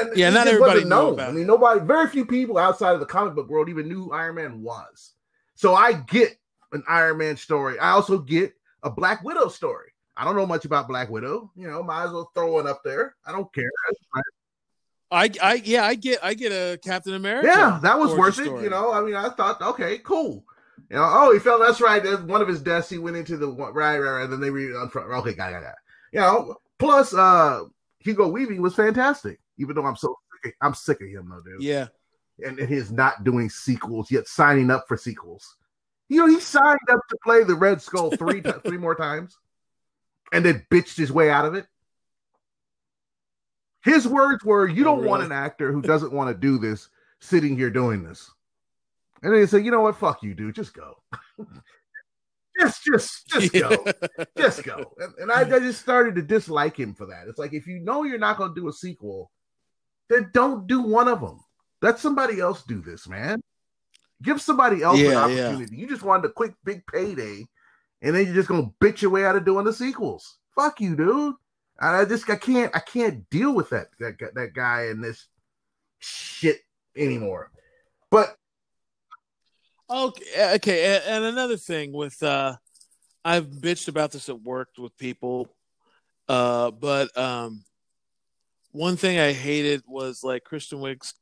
And 0.01 0.15
yeah, 0.15 0.29
not 0.29 0.47
everybody 0.47 0.83
knows. 0.83 1.17
I 1.19 1.31
mean, 1.31 1.47
nobody, 1.47 1.79
very 1.79 2.07
few 2.07 2.25
people 2.25 2.57
outside 2.57 2.93
of 2.93 2.99
the 2.99 3.05
comic 3.05 3.33
book 3.35 3.49
world 3.49 3.69
even 3.69 3.87
knew 3.87 4.11
Iron 4.11 4.35
Man 4.35 4.61
was. 4.61 5.13
So 5.55 5.73
I 5.73 5.93
get 5.93 6.37
an 6.73 6.83
Iron 6.87 7.17
Man 7.17 7.37
story. 7.37 7.79
I 7.79 7.91
also 7.91 8.19
get 8.19 8.53
a 8.83 8.89
Black 8.89 9.23
Widow 9.23 9.47
story. 9.47 9.91
I 10.15 10.25
don't 10.25 10.35
know 10.35 10.45
much 10.45 10.65
about 10.65 10.87
Black 10.87 11.09
Widow. 11.09 11.51
You 11.55 11.69
know, 11.69 11.81
might 11.81 12.05
as 12.05 12.11
well 12.11 12.29
throw 12.35 12.59
it 12.59 12.67
up 12.67 12.83
there. 12.83 13.15
I 13.25 13.31
don't 13.31 13.51
care. 13.53 13.69
I, 15.11 15.31
I, 15.41 15.53
yeah, 15.63 15.85
I 15.85 15.95
get, 15.95 16.19
I 16.21 16.33
get 16.35 16.51
a 16.51 16.77
Captain 16.77 17.15
America. 17.15 17.47
Yeah, 17.47 17.79
that 17.81 17.97
was 17.97 18.13
worth 18.13 18.35
story. 18.35 18.59
it. 18.59 18.63
You 18.65 18.69
know, 18.69 18.93
I 18.93 19.01
mean, 19.01 19.15
I 19.15 19.29
thought, 19.29 19.59
okay, 19.61 19.97
cool. 19.99 20.43
You 20.89 20.95
know, 20.95 21.07
oh, 21.07 21.33
he 21.33 21.39
fell. 21.39 21.59
That's 21.59 21.81
right. 21.81 22.03
That's 22.03 22.21
One 22.21 22.41
of 22.41 22.47
his 22.47 22.61
deaths, 22.61 22.89
he 22.89 22.97
went 22.97 23.17
into 23.17 23.37
the 23.37 23.47
right, 23.47 23.71
right, 23.73 23.99
right. 23.99 24.23
And 24.23 24.33
then 24.33 24.39
they 24.39 24.49
read 24.49 24.75
on 24.75 24.89
front. 24.89 25.09
Okay, 25.09 25.33
got, 25.33 25.51
got, 25.51 25.61
got. 25.61 25.75
You 26.11 26.19
know, 26.19 26.55
plus 26.79 27.13
uh 27.13 27.65
Hugo 27.99 28.27
Weaving 28.27 28.61
was 28.61 28.75
fantastic. 28.75 29.39
Even 29.57 29.75
though 29.75 29.85
I'm 29.85 29.95
so 29.95 30.15
I'm 30.61 30.73
sick 30.73 31.01
of 31.01 31.07
him 31.07 31.29
though, 31.29 31.41
dude. 31.41 31.61
Yeah. 31.61 31.87
And, 32.43 32.57
and 32.57 32.69
his 32.69 32.91
not 32.91 33.23
doing 33.23 33.49
sequels 33.49 34.09
yet 34.09 34.27
signing 34.27 34.71
up 34.71 34.85
for 34.87 34.97
sequels. 34.97 35.57
You 36.07 36.17
know, 36.17 36.27
he 36.27 36.39
signed 36.39 36.79
up 36.89 37.01
to 37.09 37.17
play 37.23 37.43
the 37.43 37.55
Red 37.55 37.81
Skull 37.81 38.09
three 38.11 38.41
three 38.41 38.77
more 38.77 38.95
times, 38.95 39.37
and 40.33 40.43
then 40.43 40.65
bitched 40.71 40.97
his 40.97 41.11
way 41.11 41.29
out 41.29 41.45
of 41.45 41.53
it. 41.53 41.67
His 43.83 44.07
words 44.07 44.43
were, 44.43 44.67
"You 44.67 44.83
don't 44.83 44.99
oh, 44.99 45.01
really? 45.01 45.09
want 45.09 45.23
an 45.23 45.31
actor 45.31 45.71
who 45.71 45.81
doesn't 45.81 46.13
want 46.13 46.29
to 46.29 46.39
do 46.39 46.57
this 46.57 46.89
sitting 47.19 47.55
here 47.55 47.69
doing 47.69 48.03
this." 48.03 48.31
And 49.21 49.33
they 49.33 49.45
say, 49.45 49.59
you 49.59 49.71
know 49.71 49.81
what? 49.81 49.97
Fuck 49.97 50.23
you, 50.23 50.33
dude. 50.33 50.55
Just 50.55 50.73
go. 50.73 50.95
just, 52.59 52.83
just, 52.83 53.27
just 53.27 53.53
yeah. 53.53 53.61
go. 53.61 53.85
Just 54.37 54.63
go. 54.63 54.93
And, 54.97 55.13
and 55.19 55.31
I, 55.31 55.41
I, 55.41 55.59
just 55.59 55.81
started 55.81 56.15
to 56.15 56.21
dislike 56.21 56.77
him 56.77 56.93
for 56.93 57.05
that. 57.07 57.27
It's 57.27 57.39
like 57.39 57.53
if 57.53 57.67
you 57.67 57.79
know 57.79 58.03
you're 58.03 58.17
not 58.17 58.37
going 58.37 58.53
to 58.53 58.59
do 58.59 58.69
a 58.69 58.73
sequel, 58.73 59.31
then 60.09 60.29
don't 60.33 60.67
do 60.67 60.81
one 60.81 61.07
of 61.07 61.21
them. 61.21 61.39
Let 61.81 61.99
somebody 61.99 62.39
else 62.39 62.63
do 62.63 62.81
this, 62.81 63.07
man. 63.07 63.41
Give 64.21 64.41
somebody 64.41 64.83
else 64.83 64.99
yeah, 64.99 65.11
an 65.11 65.17
opportunity. 65.17 65.75
Yeah. 65.75 65.81
You 65.81 65.87
just 65.87 66.03
wanted 66.03 66.29
a 66.29 66.33
quick, 66.33 66.53
big 66.65 66.85
payday, 66.87 67.45
and 68.01 68.15
then 68.15 68.25
you're 68.25 68.35
just 68.35 68.49
gonna 68.49 68.71
bitch 68.81 69.01
your 69.01 69.11
way 69.11 69.25
out 69.25 69.37
of 69.37 69.45
doing 69.45 69.63
the 69.63 69.71
sequels. 69.71 70.39
Fuck 70.55 70.81
you, 70.81 70.97
dude. 70.97 71.35
I 71.79 72.03
just 72.03 72.29
I 72.29 72.35
can't 72.35 72.75
I 72.75 72.79
can't 72.79 73.29
deal 73.29 73.55
with 73.55 73.69
that 73.69 73.87
that 73.99 74.17
that 74.35 74.53
guy 74.53 74.87
and 74.87 75.01
this 75.01 75.27
shit 75.99 76.59
anymore. 76.97 77.51
But 78.11 78.35
Okay, 79.91 80.53
okay, 80.55 81.01
and 81.07 81.23
another 81.23 81.57
thing 81.57 81.91
with 81.91 82.21
uh, 82.21 82.55
I've 83.25 83.47
bitched 83.47 83.87
about 83.87 84.11
this 84.11 84.29
at 84.29 84.39
work 84.39 84.69
with 84.77 84.95
people, 84.97 85.47
uh, 86.27 86.69
but 86.69 87.15
um, 87.17 87.63
one 88.71 88.97
thing 88.97 89.17
I 89.17 89.33
hated 89.33 89.81
was 89.87 90.23
like 90.23 90.43
Kristen 90.43 90.79
Wiig's. 90.79 91.15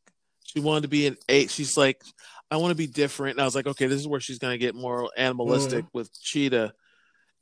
She 0.44 0.60
wanted 0.60 0.82
to 0.82 0.88
be 0.90 1.08
an 1.08 1.16
eight. 1.30 1.50
She's 1.50 1.78
like, 1.78 2.02
I 2.52 2.58
want 2.58 2.72
to 2.72 2.76
be 2.76 2.88
different. 2.88 3.36
And 3.36 3.42
I 3.42 3.46
was 3.46 3.56
like, 3.56 3.68
okay, 3.68 3.88
this 3.88 4.00
is 4.00 4.08
where 4.08 4.20
she's 4.20 4.40
gonna 4.40 4.58
get 4.58 4.76
more 4.76 5.10
animalistic 5.16 5.86
mm. 5.86 5.90
with 5.94 6.12
Cheetah, 6.22 6.74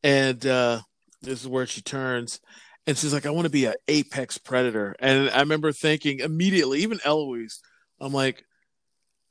and 0.03 0.45
uh, 0.45 0.81
this 1.23 1.41
is 1.41 1.47
where 1.47 1.65
she 1.65 1.81
turns. 1.81 2.39
And 2.85 2.95
she's 2.95 3.13
like, 3.13 3.25
I 3.25 3.31
want 3.31 3.45
to 3.45 3.51
be 3.51 3.65
an 3.65 3.73
apex 3.87 4.37
predator. 4.37 4.95
And 4.99 5.31
I 5.31 5.39
remember 5.39 5.71
thinking 5.71 6.19
immediately, 6.19 6.81
even 6.81 6.99
Eloise, 7.03 7.61
I'm 7.99 8.13
like, 8.13 8.45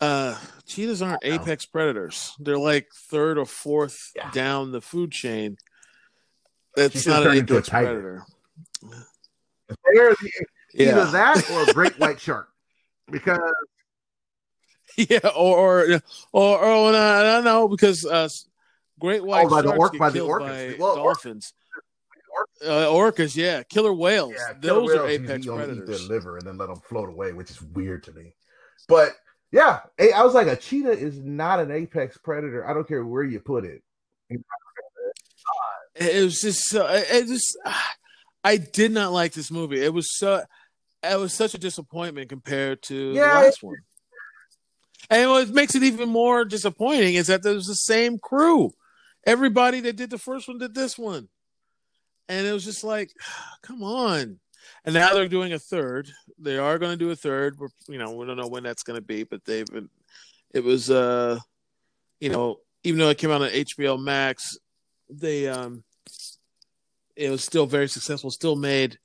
uh, 0.04 0.36
cheetahs 0.66 1.02
aren't 1.02 1.24
apex 1.24 1.64
predators. 1.64 2.34
They're 2.38 2.58
like 2.58 2.88
third 2.92 3.38
or 3.38 3.46
fourth 3.46 4.12
yeah. 4.14 4.30
down 4.30 4.72
the 4.72 4.80
food 4.80 5.12
chain. 5.12 5.56
That's 6.76 7.06
not 7.06 7.26
an 7.26 7.38
apex 7.38 7.68
predator. 7.68 8.24
They're 9.68 10.10
the, 10.10 10.30
yeah. 10.74 10.90
either 10.90 11.10
that 11.12 11.50
or 11.50 11.70
a 11.70 11.72
great 11.72 11.98
white 11.98 12.20
shark, 12.26 12.48
because 13.10 13.38
yeah, 14.96 15.20
or 15.36 15.58
or 15.58 16.00
or, 16.32 16.58
or 16.58 16.92
no, 16.92 16.98
I 16.98 17.22
don't 17.22 17.44
know 17.44 17.68
because 17.68 18.04
uh, 18.04 18.28
great 19.00 19.24
white 19.24 19.46
oh, 19.46 19.48
by 19.48 19.62
sharks 19.62 19.70
the 19.70 19.78
orc, 19.78 19.92
get 19.92 19.98
by 19.98 20.10
killed 20.10 20.30
the 20.30 20.38
by 20.38 20.76
well, 20.78 20.96
dolphins. 20.96 21.54
Or, 22.36 22.68
uh, 22.68 22.86
orcas, 22.86 23.36
yeah, 23.36 23.62
killer 23.62 23.94
whales. 23.94 24.32
Yeah, 24.36 24.54
killer 24.54 24.80
Those 24.80 24.88
whales, 24.88 25.00
are 25.00 25.08
apex 25.08 25.46
predators. 25.46 25.78
Eat 25.78 25.86
their 25.86 26.16
liver 26.16 26.38
and 26.38 26.46
then 26.46 26.58
let 26.58 26.66
them 26.66 26.80
float 26.80 27.08
away, 27.08 27.32
which 27.32 27.50
is 27.50 27.62
weird 27.62 28.02
to 28.04 28.12
me. 28.12 28.34
But 28.88 29.14
yeah, 29.54 29.78
I 30.00 30.24
was 30.24 30.34
like, 30.34 30.48
a 30.48 30.56
cheetah 30.56 30.98
is 30.98 31.16
not 31.22 31.60
an 31.60 31.70
apex 31.70 32.18
predator. 32.18 32.68
I 32.68 32.74
don't 32.74 32.88
care 32.88 33.04
where 33.04 33.22
you 33.22 33.38
put 33.38 33.64
it. 33.64 33.84
It 35.94 36.24
was 36.24 36.40
just 36.40 36.64
so. 36.64 36.84
It 36.88 37.28
just. 37.28 37.56
Ah, 37.64 37.92
I 38.42 38.56
did 38.56 38.90
not 38.90 39.12
like 39.12 39.32
this 39.32 39.52
movie. 39.52 39.80
It 39.80 39.94
was 39.94 40.18
so. 40.18 40.42
It 41.04 41.20
was 41.20 41.32
such 41.32 41.54
a 41.54 41.58
disappointment 41.58 42.30
compared 42.30 42.82
to 42.84 43.12
yeah, 43.12 43.28
the 43.28 43.46
last 43.46 43.62
one. 43.62 43.76
And 45.08 45.30
what 45.30 45.48
makes 45.50 45.76
it 45.76 45.84
even 45.84 46.08
more 46.08 46.44
disappointing 46.44 47.14
is 47.14 47.28
that 47.28 47.44
there's 47.44 47.66
the 47.66 47.74
same 47.74 48.18
crew. 48.18 48.72
Everybody 49.24 49.78
that 49.82 49.94
did 49.94 50.10
the 50.10 50.18
first 50.18 50.48
one 50.48 50.58
did 50.58 50.74
this 50.74 50.98
one. 50.98 51.28
And 52.28 52.44
it 52.44 52.52
was 52.52 52.64
just 52.64 52.82
like, 52.82 53.12
come 53.62 53.84
on 53.84 54.40
and 54.84 54.94
now 54.94 55.12
they're 55.12 55.28
doing 55.28 55.52
a 55.52 55.58
third. 55.58 56.08
They 56.38 56.58
are 56.58 56.78
going 56.78 56.92
to 56.92 56.98
do 56.98 57.10
a 57.10 57.16
third. 57.16 57.58
We're, 57.58 57.68
you 57.88 57.98
know, 57.98 58.12
we 58.12 58.26
don't 58.26 58.36
know 58.36 58.48
when 58.48 58.62
that's 58.62 58.82
going 58.82 58.98
to 58.98 59.04
be, 59.04 59.24
but 59.24 59.44
they've 59.44 59.66
been. 59.66 59.88
It 60.52 60.62
was, 60.62 60.90
uh, 60.90 61.38
you 62.20 62.28
know, 62.28 62.58
even 62.84 62.98
though 62.98 63.08
it 63.08 63.18
came 63.18 63.30
out 63.30 63.42
on 63.42 63.48
HBO 63.48 64.00
Max, 64.00 64.56
they 65.10 65.48
um, 65.48 65.82
it 67.16 67.30
was 67.30 67.42
still 67.42 67.66
very 67.66 67.88
successful. 67.88 68.30
Still 68.30 68.56
made 68.56 68.98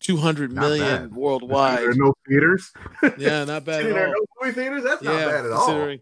two 0.00 0.16
hundred 0.16 0.52
million 0.52 1.08
bad. 1.08 1.14
worldwide. 1.14 1.78
There 1.78 1.90
are 1.90 1.94
no 1.94 2.14
theaters. 2.28 2.70
yeah, 3.18 3.44
not 3.44 3.64
bad 3.64 3.84
all. 3.86 3.92
No 3.92 4.14
movie 4.40 4.52
theaters. 4.52 4.84
That's 4.84 5.02
yeah, 5.02 5.10
not 5.10 5.30
bad 5.30 5.46
at 5.46 5.52
all. 5.52 5.96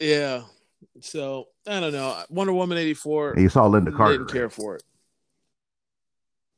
Yeah. 0.00 0.42
So 1.00 1.46
I 1.66 1.80
don't 1.80 1.92
know. 1.92 2.22
Wonder 2.28 2.52
Woman 2.52 2.78
eighty 2.78 2.94
four. 2.94 3.34
You 3.36 3.48
saw 3.48 3.68
Lynda 3.68 3.94
Carter. 3.94 4.18
Didn't 4.18 4.32
care 4.32 4.50
for 4.50 4.76
it. 4.76 4.82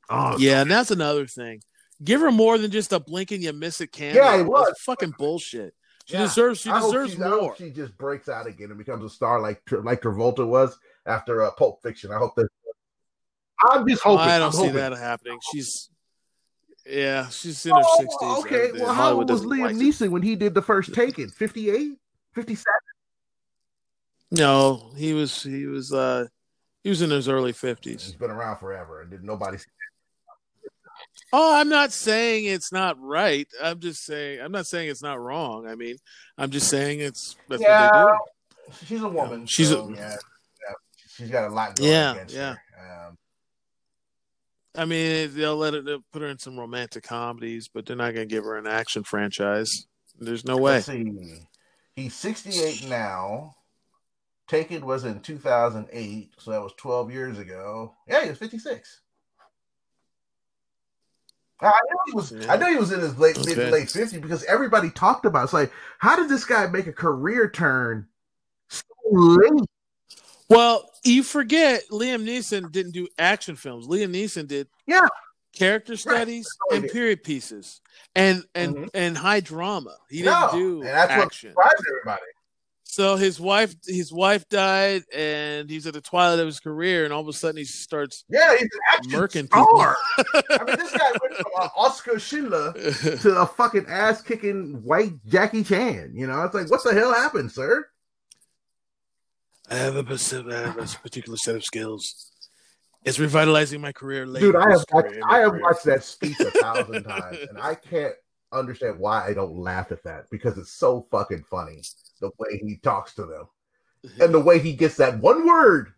Oh, 0.08 0.36
yeah, 0.38 0.62
and 0.62 0.70
that's 0.70 0.90
another 0.90 1.26
thing. 1.26 1.62
Give 2.02 2.20
her 2.20 2.30
more 2.30 2.58
than 2.58 2.70
just 2.70 2.92
a 2.92 3.00
blink 3.00 3.32
and 3.32 3.42
you 3.42 3.52
miss 3.52 3.80
it 3.80 3.92
cameo. 3.92 4.22
Yeah, 4.22 4.40
it 4.40 4.46
was 4.46 4.66
that's 4.66 4.82
fucking 4.82 5.14
bullshit. 5.18 5.74
She 6.06 6.14
yeah. 6.14 6.22
deserves. 6.22 6.60
She 6.60 6.70
deserves 6.70 7.14
she, 7.14 7.18
more. 7.18 7.56
she 7.56 7.70
just 7.70 7.96
breaks 7.98 8.28
out 8.28 8.46
again 8.46 8.68
and 8.68 8.78
becomes 8.78 9.04
a 9.04 9.10
star 9.10 9.40
like 9.40 9.60
like 9.72 10.02
Travolta 10.02 10.46
was 10.46 10.78
after 11.04 11.42
uh, 11.42 11.50
Pulp 11.52 11.82
Fiction. 11.82 12.12
I 12.12 12.18
hope 12.18 12.36
that. 12.36 12.48
I'm 13.70 13.88
just 13.88 14.02
hoping. 14.02 14.20
I 14.20 14.38
don't 14.38 14.46
I'm 14.48 14.52
see 14.52 14.58
hoping. 14.58 14.74
that 14.76 14.92
happening. 14.92 15.38
She's. 15.52 15.90
Yeah, 16.88 17.28
she's 17.30 17.66
in 17.66 17.72
her 17.72 17.82
oh, 17.84 17.96
sixties. 17.98 18.44
okay, 18.44 18.80
well, 18.80 18.94
how 18.94 19.14
old 19.14 19.28
was 19.28 19.42
Liam 19.42 19.62
like 19.62 19.76
Neeson 19.76 20.02
it. 20.02 20.12
when 20.12 20.22
he 20.22 20.36
did 20.36 20.54
the 20.54 20.62
first 20.62 20.94
Taken? 20.94 21.28
58? 21.28 21.98
57? 22.32 22.64
No, 24.30 24.92
he 24.96 25.12
was. 25.12 25.42
He 25.42 25.66
was. 25.66 25.92
uh 25.92 26.26
He 26.84 26.90
was 26.90 27.02
in 27.02 27.10
his 27.10 27.28
early 27.28 27.52
fifties. 27.52 28.04
He's 28.04 28.14
been 28.14 28.30
around 28.30 28.58
forever, 28.58 29.02
and 29.02 29.10
did 29.10 29.24
nobody 29.24 29.58
Oh, 31.32 31.58
I'm 31.58 31.68
not 31.68 31.92
saying 31.92 32.44
it's 32.44 32.72
not 32.72 33.00
right. 33.00 33.48
I'm 33.62 33.80
just 33.80 34.04
saying 34.04 34.40
I'm 34.40 34.52
not 34.52 34.66
saying 34.66 34.88
it's 34.88 35.02
not 35.02 35.20
wrong. 35.20 35.66
I 35.66 35.74
mean, 35.74 35.96
I'm 36.38 36.50
just 36.50 36.68
saying 36.68 37.00
it's 37.00 37.36
that's 37.48 37.62
yeah, 37.62 38.04
what 38.04 38.18
they 38.68 38.72
do. 38.72 38.86
She's 38.86 39.02
a 39.02 39.08
woman. 39.08 39.40
Yeah, 39.40 39.46
she's 39.48 39.68
so, 39.68 39.88
a, 39.88 39.92
yeah, 39.92 40.10
yeah, 40.10 40.74
she's 41.08 41.30
got 41.30 41.50
a 41.50 41.54
lot 41.54 41.76
going 41.76 41.90
yeah, 41.90 42.12
against 42.12 42.34
yeah. 42.34 42.54
her. 42.54 43.06
Um, 43.08 43.18
I 44.76 44.84
mean, 44.84 45.34
they'll 45.34 45.56
let 45.56 45.74
it 45.74 45.84
they'll 45.84 46.04
put 46.12 46.22
her 46.22 46.28
in 46.28 46.38
some 46.38 46.58
romantic 46.58 47.04
comedies, 47.04 47.68
but 47.72 47.86
they're 47.86 47.96
not 47.96 48.14
going 48.14 48.28
to 48.28 48.34
give 48.34 48.44
her 48.44 48.56
an 48.56 48.66
action 48.66 49.02
franchise. 49.02 49.86
There's 50.18 50.44
no 50.44 50.56
way. 50.56 50.82
He's 51.94 52.14
68 52.14 52.88
now. 52.88 53.54
Taken 54.48 54.86
was 54.86 55.04
in 55.04 55.20
2008, 55.20 56.30
so 56.38 56.50
that 56.52 56.62
was 56.62 56.72
12 56.76 57.10
years 57.10 57.38
ago. 57.38 57.94
Yeah, 58.06 58.22
he 58.22 58.28
was 58.28 58.38
56. 58.38 59.00
I 61.60 61.66
know 61.66 61.98
he 62.06 62.12
was. 62.12 62.32
Yeah. 62.32 62.52
I 62.52 62.56
know 62.56 62.68
he 62.68 62.76
was 62.76 62.92
in 62.92 63.00
his 63.00 63.18
late 63.18 63.38
okay. 63.38 63.54
mid 63.54 63.72
late 63.72 63.90
fifties 63.90 64.20
because 64.20 64.44
everybody 64.44 64.90
talked 64.90 65.24
about. 65.24 65.40
It. 65.40 65.44
It's 65.44 65.52
like, 65.52 65.72
how 65.98 66.16
did 66.16 66.28
this 66.28 66.44
guy 66.44 66.66
make 66.66 66.86
a 66.86 66.92
career 66.92 67.48
turn 67.48 68.06
so 68.68 68.84
late? 69.10 69.64
Well, 70.48 70.90
you 71.02 71.22
forget 71.22 71.82
Liam 71.90 72.24
Neeson 72.24 72.70
didn't 72.70 72.92
do 72.92 73.08
action 73.18 73.56
films. 73.56 73.86
Liam 73.88 74.14
Neeson 74.14 74.46
did 74.46 74.68
yeah 74.86 75.06
character 75.56 75.96
studies 75.96 76.46
right. 76.70 76.82
and 76.82 76.90
period 76.90 77.24
pieces 77.24 77.80
and 78.14 78.44
and 78.54 78.76
mm-hmm. 78.76 78.86
and 78.94 79.16
high 79.16 79.40
drama. 79.40 79.96
He 80.08 80.22
didn't 80.22 80.52
do 80.52 80.80
and 80.82 80.88
that's 80.88 81.10
action. 81.10 81.52
What 81.54 81.70
surprised 81.70 81.84
everybody. 81.90 82.32
So 82.88 83.16
his 83.16 83.38
wife, 83.38 83.74
his 83.84 84.10
wife 84.12 84.48
died, 84.48 85.02
and 85.12 85.68
he's 85.68 85.86
at 85.86 85.92
the 85.92 86.00
twilight 86.00 86.38
of 86.38 86.46
his 86.46 86.60
career, 86.60 87.04
and 87.04 87.12
all 87.12 87.20
of 87.20 87.28
a 87.28 87.32
sudden 87.32 87.58
he 87.58 87.64
starts, 87.64 88.24
yeah, 88.28 88.52
he's 88.52 88.62
an 88.62 88.70
action 88.90 89.12
murking 89.12 89.46
star. 89.48 89.96
I 90.34 90.64
mean, 90.64 90.76
this 90.78 90.92
guy 90.92 91.10
went 91.20 91.34
from 91.34 91.52
uh, 91.58 91.68
Oskar 91.76 92.18
Schindler 92.18 92.72
to 93.20 93.40
a 93.40 93.44
fucking 93.44 93.84
ass 93.86 94.22
kicking 94.22 94.82
white 94.82 95.12
Jackie 95.26 95.64
Chan. 95.64 96.12
You 96.14 96.26
know, 96.26 96.42
it's 96.44 96.54
like, 96.54 96.70
what 96.70 96.84
the 96.84 96.94
hell 96.94 97.12
happened, 97.12 97.52
sir? 97.52 97.86
I 99.68 99.74
have 99.74 99.96
a, 99.96 99.98
I 99.98 100.54
have 100.54 100.78
a 100.78 100.98
particular 101.02 101.36
set 101.36 101.56
of 101.56 101.64
skills. 101.64 102.30
It's 103.04 103.18
revitalizing 103.18 103.80
my 103.80 103.92
career. 103.92 104.24
Dude, 104.26 104.56
I 104.56 104.70
have 104.70 104.84
watched, 104.92 105.14
I 105.28 105.38
have 105.40 105.54
watched 105.60 105.84
that 105.84 106.02
speech 106.04 106.38
a 106.40 106.50
thousand 106.52 107.02
times, 107.08 107.38
and 107.50 107.58
I 107.60 107.74
can't 107.74 108.14
understand 108.52 109.00
why 109.00 109.26
I 109.26 109.34
don't 109.34 109.56
laugh 109.56 109.92
at 109.92 110.04
that 110.04 110.30
because 110.30 110.56
it's 110.56 110.72
so 110.72 111.06
fucking 111.10 111.44
funny 111.50 111.82
the 112.20 112.30
way 112.38 112.60
he 112.62 112.76
talks 112.76 113.14
to 113.14 113.26
them 113.26 113.46
and 114.20 114.32
the 114.32 114.40
way 114.40 114.58
he 114.58 114.72
gets 114.72 114.96
that 114.96 115.18
one 115.18 115.46
word, 115.46 115.92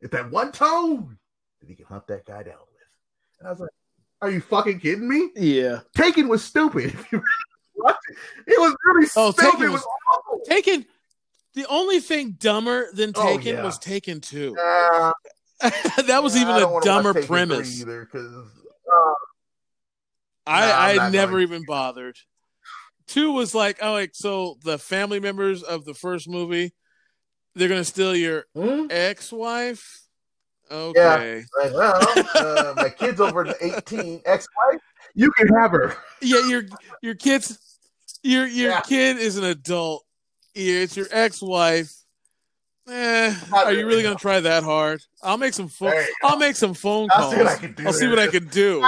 that 0.00 0.30
one 0.30 0.52
tone 0.52 1.18
that 1.60 1.68
he 1.68 1.74
can 1.74 1.86
hunt 1.86 2.06
that 2.08 2.24
guy 2.24 2.42
down 2.42 2.54
with. 2.72 3.38
And 3.40 3.48
I 3.48 3.50
was 3.50 3.60
like, 3.60 3.70
are 4.20 4.30
you 4.30 4.40
fucking 4.40 4.80
kidding 4.80 5.08
me? 5.08 5.30
Yeah. 5.36 5.80
Taken 5.94 6.28
was 6.28 6.42
stupid. 6.42 6.96
it 7.12 8.58
was 8.58 8.76
really 8.84 9.08
oh, 9.16 9.30
stupid. 9.30 9.52
Taken 9.52 9.72
was, 9.72 9.86
was 10.30 10.48
Taken. 10.48 10.86
The 11.54 11.66
only 11.68 12.00
thing 12.00 12.32
dumber 12.32 12.88
than 12.92 13.12
oh, 13.14 13.26
Taken 13.26 13.56
oh, 13.56 13.58
yeah. 13.58 13.64
was 13.64 13.78
Taken 13.78 14.20
Two. 14.20 14.56
Uh, 14.56 15.12
that 16.06 16.22
was 16.22 16.36
even 16.36 16.54
a 16.54 16.80
dumber 16.80 17.14
premise. 17.22 17.80
Either 17.80 18.04
because 18.04 18.32
uh, 18.32 19.12
I 20.46 20.98
I 20.98 21.10
never 21.10 21.40
even 21.40 21.64
bothered. 21.66 22.18
Two 23.08 23.32
was 23.32 23.54
like, 23.54 23.78
oh, 23.82 23.92
like 23.92 24.10
so 24.14 24.58
the 24.62 24.78
family 24.78 25.18
members 25.18 25.62
of 25.62 25.84
the 25.84 25.94
first 25.94 26.28
movie, 26.28 26.72
they're 27.54 27.68
gonna 27.68 27.84
steal 27.84 28.14
your 28.14 28.44
hmm? 28.54 28.86
ex-wife. 28.90 30.02
Okay. 30.70 31.38
Yeah. 31.38 31.64
Like, 31.64 31.72
well, 31.72 32.26
uh, 32.34 32.74
my 32.76 32.90
kid's 32.90 33.20
over 33.20 33.46
eighteen. 33.60 34.20
Ex-wife, 34.26 34.80
you 35.14 35.30
can 35.32 35.48
have 35.48 35.70
her. 35.70 35.96
Yeah, 36.20 36.46
your 36.48 36.64
your 37.00 37.14
kids, 37.14 37.58
your 38.22 38.46
your 38.46 38.72
yeah. 38.72 38.80
kid 38.82 39.16
is 39.16 39.38
an 39.38 39.44
adult. 39.44 40.04
Yeah, 40.54 40.80
it's 40.80 40.96
your 40.96 41.06
ex-wife. 41.10 41.92
Eh, 42.90 43.34
are 43.52 43.72
you 43.72 43.86
really 43.86 44.02
gonna 44.02 44.16
try 44.16 44.40
that 44.40 44.62
hard? 44.62 45.02
I'll 45.22 45.36
make 45.38 45.54
some 45.54 45.68
phone. 45.68 45.92
I'll 46.22 46.38
make 46.38 46.56
some 46.56 46.74
phone 46.74 47.08
calls. 47.08 47.34
I'll 47.34 47.38
see 47.38 47.38
what 47.38 47.48
I 47.48 47.56
can 47.56 47.72
do. 47.72 47.86
I'll 47.86 47.92
see 47.92 48.08
what 48.08 48.18
I 48.18 48.26
can 48.28 48.48
do. 48.48 48.86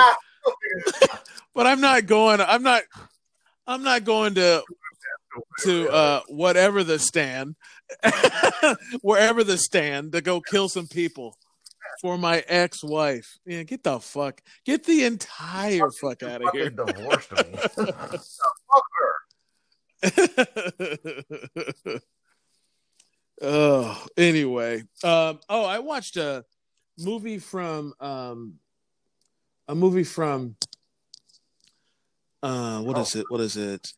but 1.54 1.66
I'm 1.66 1.80
not 1.80 2.06
going. 2.06 2.40
I'm 2.40 2.62
not. 2.62 2.82
I'm 3.66 3.82
not 3.82 4.04
going 4.04 4.34
to 4.34 4.62
to 5.60 5.88
uh, 5.88 6.20
whatever 6.28 6.82
the 6.82 6.98
stand, 6.98 7.56
wherever 9.02 9.44
the 9.44 9.56
stand, 9.58 10.12
to 10.12 10.20
go 10.20 10.40
kill 10.40 10.68
some 10.68 10.88
people 10.88 11.36
for 12.00 12.18
my 12.18 12.42
ex-wife. 12.48 13.38
Yeah, 13.46 13.62
get 13.62 13.82
the 13.84 14.00
fuck, 14.00 14.40
get 14.64 14.84
the 14.84 15.04
entire 15.04 15.90
fuck 15.90 16.22
out 16.22 16.42
of 16.42 16.50
here. 16.52 16.70
Divorced 16.70 17.32
me. 17.32 17.44
fuck 17.76 18.84
her. 21.86 22.00
Oh, 23.42 24.06
anyway. 24.16 24.82
Um, 25.02 25.40
oh, 25.48 25.64
I 25.64 25.78
watched 25.78 26.16
a 26.16 26.44
movie 26.98 27.38
from 27.38 27.94
um, 27.98 28.54
a 29.66 29.74
movie 29.74 30.04
from 30.04 30.56
uh, 32.42 32.80
what 32.80 32.98
is 32.98 33.14
it? 33.14 33.26
What 33.28 33.40
is 33.40 33.56
it? 33.56 33.88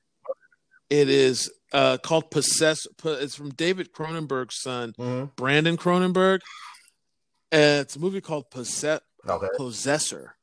It 0.91 1.09
is 1.09 1.51
uh, 1.73 1.99
called 1.99 2.31
Possess. 2.31 2.87
It's 3.05 3.35
from 3.35 3.51
David 3.51 3.93
Cronenberg's 3.93 4.61
son, 4.61 4.93
Mm-hmm. 4.99 5.27
Brandon 5.37 5.77
Cronenberg. 5.77 6.41
Uh, 7.53 7.81
it's 7.81 7.97
a 7.97 7.99
movie 8.01 8.21
called 8.21 8.51
Possess- 8.51 9.01
Okay. 9.29 9.47
Possessor. 9.57 10.35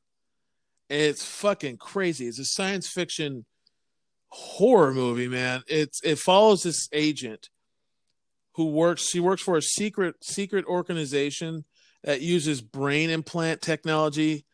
It's 0.88 1.24
fucking 1.24 1.76
crazy. 1.76 2.26
It's 2.26 2.38
a 2.40 2.44
science 2.44 2.88
fiction 2.88 3.44
horror 4.28 4.94
movie, 4.94 5.28
man. 5.28 5.62
It's 5.68 6.00
it 6.02 6.18
follows 6.18 6.62
this 6.62 6.88
agent 6.92 7.48
who 8.54 8.66
works 8.70 9.08
she 9.08 9.20
works 9.20 9.42
for 9.42 9.56
a 9.56 9.62
secret 9.62 10.16
secret 10.22 10.64
organization 10.64 11.64
that 12.04 12.22
uses 12.22 12.60
brain 12.62 13.10
implant 13.10 13.60
technology 13.60 14.44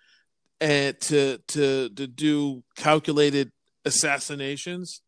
and 0.60 0.98
to 1.00 1.38
to 1.48 1.88
to 1.90 2.06
do 2.06 2.62
calculated 2.76 3.50
assassinations. 3.84 5.02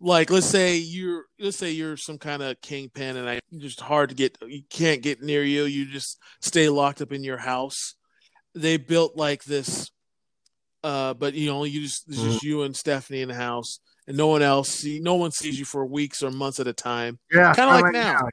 Like 0.00 0.30
let's 0.30 0.46
say 0.46 0.76
you're 0.76 1.24
let's 1.38 1.58
say 1.58 1.70
you're 1.72 1.96
some 1.96 2.18
kind 2.18 2.42
of 2.42 2.60
kingpin 2.60 3.16
and 3.16 3.28
I 3.28 3.40
just 3.58 3.80
hard 3.80 4.08
to 4.10 4.14
get 4.14 4.38
you 4.46 4.62
can't 4.70 5.02
get 5.02 5.22
near 5.22 5.44
you, 5.44 5.64
you 5.64 5.86
just 5.86 6.18
stay 6.40 6.68
locked 6.68 7.02
up 7.02 7.12
in 7.12 7.22
your 7.22 7.38
house. 7.38 7.94
They 8.54 8.76
built 8.76 9.16
like 9.16 9.44
this 9.44 9.90
uh 10.82 11.14
but 11.14 11.34
you 11.34 11.50
know 11.50 11.64
you 11.64 11.82
just 11.82 12.08
it's 12.08 12.22
just 12.22 12.42
you 12.42 12.62
and 12.62 12.74
Stephanie 12.74 13.20
in 13.20 13.28
the 13.28 13.34
house 13.34 13.80
and 14.06 14.16
no 14.16 14.28
one 14.28 14.40
else 14.42 14.70
see 14.70 14.98
no 14.98 15.14
one 15.14 15.30
sees 15.30 15.58
you 15.58 15.64
for 15.64 15.84
weeks 15.84 16.22
or 16.22 16.30
months 16.30 16.58
at 16.58 16.66
a 16.66 16.72
time 16.72 17.18
Yeah. 17.30 17.52
Kinda 17.54 17.70
like 17.70 17.92
now. 17.92 18.28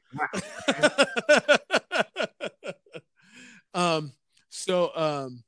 um 3.73 4.13
so 4.49 4.91
um 4.95 5.43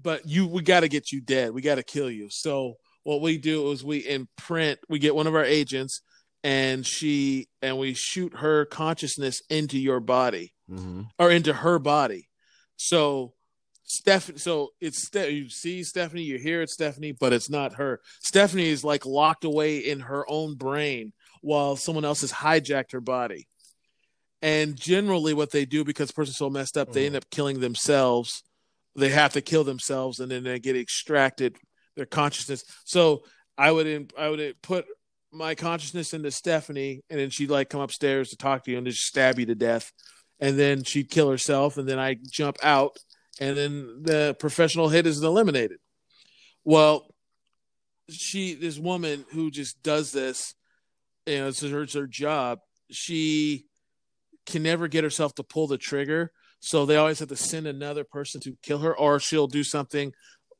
but 0.00 0.26
you 0.26 0.46
we 0.46 0.62
got 0.62 0.80
to 0.80 0.88
get 0.88 1.10
you 1.12 1.20
dead 1.20 1.52
we 1.52 1.60
got 1.62 1.74
to 1.76 1.82
kill 1.82 2.10
you 2.10 2.28
so 2.30 2.74
what 3.04 3.20
we 3.20 3.38
do 3.38 3.70
is 3.72 3.82
we 3.84 3.98
imprint 4.06 4.78
we 4.88 4.98
get 4.98 5.14
one 5.14 5.26
of 5.26 5.34
our 5.34 5.44
agents 5.44 6.02
and 6.44 6.86
she 6.86 7.48
and 7.62 7.78
we 7.78 7.94
shoot 7.94 8.36
her 8.36 8.64
consciousness 8.66 9.42
into 9.50 9.78
your 9.78 10.00
body 10.00 10.52
Mm-hmm. 10.70 11.02
or 11.18 11.30
into 11.30 11.52
her 11.54 11.78
body 11.78 12.28
so 12.76 13.32
Stephanie, 13.84 14.36
so 14.38 14.68
it's 14.82 15.06
Ste- 15.06 15.30
you 15.32 15.48
see 15.48 15.82
Stephanie, 15.82 16.20
you 16.22 16.36
hear 16.38 16.60
it, 16.60 16.68
Stephanie, 16.68 17.12
but 17.12 17.32
it's 17.32 17.48
not 17.48 17.76
her. 17.76 18.00
Stephanie 18.20 18.68
is 18.68 18.84
like 18.84 19.06
locked 19.06 19.44
away 19.44 19.78
in 19.78 20.00
her 20.00 20.26
own 20.28 20.56
brain 20.56 21.14
while 21.40 21.74
someone 21.74 22.04
else 22.04 22.20
has 22.20 22.30
hijacked 22.30 22.92
her 22.92 23.00
body. 23.00 23.48
And 24.42 24.76
generally, 24.76 25.32
what 25.32 25.50
they 25.52 25.64
do 25.64 25.84
because 25.84 26.08
the 26.08 26.12
person's 26.14 26.36
so 26.36 26.50
messed 26.50 26.76
up, 26.76 26.92
they 26.92 27.04
Mhm. 27.04 27.06
end 27.06 27.16
up 27.16 27.30
killing 27.30 27.60
themselves. 27.60 28.42
They 28.98 29.10
have 29.10 29.32
to 29.34 29.40
kill 29.40 29.64
themselves, 29.64 30.20
and 30.20 30.30
then 30.30 30.44
they 30.44 30.58
get 30.58 30.76
extracted 30.76 31.56
their 31.96 32.06
consciousness. 32.06 32.64
So 32.84 33.22
I 33.56 33.70
would 33.70 34.12
I 34.18 34.28
would 34.28 34.60
put 34.62 34.86
my 35.32 35.54
consciousness 35.54 36.14
into 36.14 36.30
Stephanie, 36.30 37.02
and 37.10 37.18
then 37.18 37.30
she'd 37.30 37.50
like 37.50 37.70
come 37.70 37.80
upstairs 37.80 38.30
to 38.30 38.36
talk 38.36 38.64
to 38.64 38.70
you 38.70 38.78
and 38.78 38.86
just 38.86 39.04
stab 39.04 39.38
you 39.38 39.46
to 39.46 39.54
death, 39.54 39.92
and 40.40 40.58
then 40.58 40.84
she'd 40.84 41.10
kill 41.10 41.30
herself, 41.30 41.76
and 41.76 41.88
then 41.88 41.98
I 41.98 42.16
jump 42.30 42.56
out, 42.62 42.96
and 43.40 43.56
then 43.56 44.02
the 44.02 44.36
professional 44.38 44.88
hit 44.88 45.06
is 45.06 45.22
eliminated. 45.22 45.78
Well, 46.64 47.14
she 48.10 48.54
this 48.54 48.78
woman 48.78 49.24
who 49.32 49.50
just 49.50 49.82
does 49.82 50.12
this, 50.12 50.54
you 51.26 51.38
know, 51.38 51.48
it's 51.48 51.60
her, 51.60 51.82
it's 51.82 51.94
her 51.94 52.06
job. 52.06 52.60
She 52.90 53.66
can 54.46 54.62
never 54.62 54.88
get 54.88 55.04
herself 55.04 55.34
to 55.34 55.42
pull 55.42 55.66
the 55.66 55.78
trigger, 55.78 56.32
so 56.60 56.86
they 56.86 56.96
always 56.96 57.18
have 57.20 57.28
to 57.28 57.36
send 57.36 57.66
another 57.66 58.04
person 58.04 58.40
to 58.42 58.56
kill 58.62 58.78
her, 58.78 58.96
or 58.96 59.20
she'll 59.20 59.46
do 59.46 59.64
something 59.64 60.12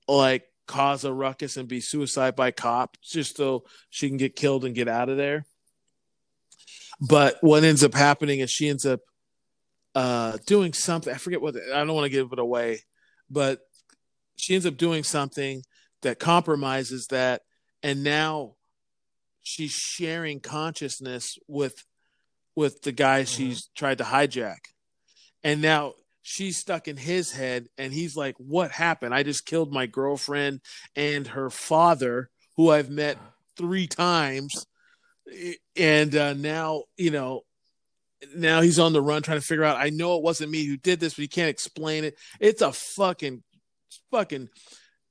like 0.06 0.44
cause 0.66 1.04
a 1.04 1.12
ruckus 1.12 1.56
and 1.56 1.68
be 1.68 1.80
suicide 1.80 2.36
by 2.36 2.50
cop, 2.50 2.96
just 3.02 3.36
so 3.36 3.64
she 3.90 4.08
can 4.08 4.16
get 4.16 4.36
killed 4.36 4.64
and 4.64 4.74
get 4.74 4.88
out 4.88 5.08
of 5.08 5.16
there. 5.16 5.46
But 7.00 7.38
what 7.40 7.64
ends 7.64 7.84
up 7.84 7.94
happening 7.94 8.40
is 8.40 8.50
she 8.50 8.68
ends 8.68 8.84
up 8.84 9.00
uh, 9.94 10.38
doing 10.46 10.72
something. 10.72 11.12
I 11.12 11.16
forget 11.16 11.40
what. 11.40 11.56
I 11.56 11.78
don't 11.78 11.94
want 11.94 12.04
to 12.04 12.10
give 12.10 12.32
it 12.32 12.38
away, 12.38 12.80
but 13.30 13.60
she 14.36 14.54
ends 14.54 14.66
up 14.66 14.76
doing 14.76 15.02
something 15.02 15.62
that 16.02 16.18
compromises 16.18 17.06
that, 17.08 17.42
and 17.82 18.04
now 18.04 18.54
she's 19.42 19.72
sharing 19.72 20.40
consciousness 20.40 21.38
with 21.48 21.84
with 22.54 22.82
the 22.82 22.92
guy 22.92 23.24
she's 23.24 23.68
tried 23.76 23.98
to 23.98 24.04
hijack, 24.04 24.58
and 25.42 25.62
now 25.62 25.94
she's 26.22 26.58
stuck 26.58 26.88
in 26.88 26.96
his 26.96 27.32
head, 27.32 27.68
and 27.78 27.92
he's 27.92 28.16
like, 28.16 28.36
"What 28.38 28.70
happened? 28.70 29.14
I 29.14 29.22
just 29.22 29.46
killed 29.46 29.72
my 29.72 29.86
girlfriend 29.86 30.60
and 30.94 31.26
her 31.28 31.50
father, 31.50 32.30
who 32.56 32.70
I've 32.70 32.90
met 32.90 33.18
three 33.56 33.86
times." 33.86 34.66
And 35.76 36.16
uh, 36.16 36.32
now, 36.32 36.84
you 36.96 37.10
know, 37.10 37.42
now 38.34 38.60
he's 38.60 38.78
on 38.78 38.92
the 38.92 39.02
run 39.02 39.22
trying 39.22 39.38
to 39.38 39.46
figure 39.46 39.64
out 39.64 39.76
i 39.76 39.90
know 39.90 40.16
it 40.16 40.22
wasn't 40.22 40.50
me 40.50 40.64
who 40.64 40.76
did 40.76 41.00
this 41.00 41.14
but 41.14 41.22
he 41.22 41.28
can't 41.28 41.50
explain 41.50 42.04
it 42.04 42.16
it's 42.40 42.62
a 42.62 42.72
fucking 42.72 43.42
fucking 44.10 44.48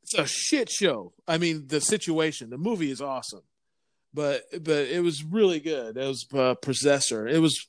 it's 0.03 0.13
a 0.13 0.25
shit 0.25 0.69
show 0.69 1.13
i 1.27 1.37
mean 1.37 1.67
the 1.67 1.79
situation 1.79 2.49
the 2.49 2.57
movie 2.57 2.91
is 2.91 3.01
awesome 3.01 3.43
but 4.13 4.43
but 4.63 4.87
it 4.87 5.01
was 5.01 5.23
really 5.23 5.59
good 5.59 5.97
it 5.97 6.07
was 6.07 6.25
uh, 6.33 6.53
possessor 6.55 7.27
it 7.27 7.39
was 7.39 7.67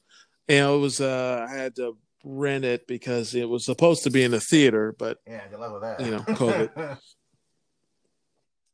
you 0.48 0.56
know 0.56 0.76
it 0.76 0.80
was 0.80 1.00
uh 1.00 1.46
i 1.48 1.54
had 1.54 1.74
to 1.76 1.96
rent 2.24 2.64
it 2.64 2.86
because 2.86 3.34
it 3.34 3.48
was 3.48 3.64
supposed 3.64 4.02
to 4.04 4.10
be 4.10 4.22
in 4.24 4.30
the 4.30 4.40
theater 4.40 4.94
but 4.98 5.18
Yeah, 5.26 5.46
good 5.48 5.60
luck 5.60 5.72
with 5.72 5.82
that. 5.82 6.00
You 6.00 6.10
know, 6.10 6.18
COVID. 6.28 6.98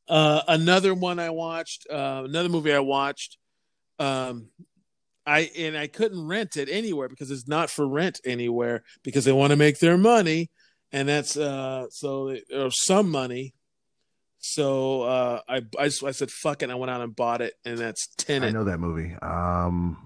uh 0.07 0.41
another 0.47 0.93
one 0.93 1.19
i 1.19 1.29
watched 1.29 1.87
uh 1.91 2.21
another 2.25 2.49
movie 2.49 2.73
i 2.73 2.79
watched 2.79 3.37
um 3.99 4.49
I 5.27 5.49
and 5.57 5.75
I 5.75 5.87
couldn't 5.87 6.27
rent 6.27 6.55
it 6.55 6.69
anywhere 6.69 7.09
because 7.09 7.31
it's 7.31 7.47
not 7.47 7.71
for 7.71 7.87
rent 7.87 8.19
anywhere 8.25 8.83
because 9.03 9.25
they 9.25 9.31
want 9.31 9.51
to 9.51 9.57
make 9.57 9.79
their 9.79 9.97
money, 9.97 10.51
and 10.91 11.09
that's 11.09 11.35
uh 11.35 11.87
so 11.89 12.37
or 12.53 12.69
some 12.69 13.09
money. 13.09 13.55
So 14.37 15.01
uh, 15.01 15.39
I 15.49 15.61
I, 15.79 15.85
I 15.85 16.11
said 16.11 16.29
fuck 16.29 16.61
it, 16.61 16.65
and 16.65 16.71
I 16.71 16.75
went 16.75 16.91
out 16.91 17.01
and 17.01 17.15
bought 17.15 17.41
it, 17.41 17.55
and 17.65 17.77
that's 17.79 18.07
ten. 18.17 18.43
I 18.43 18.51
know 18.51 18.65
that 18.65 18.79
movie. 18.79 19.15
Um, 19.15 19.97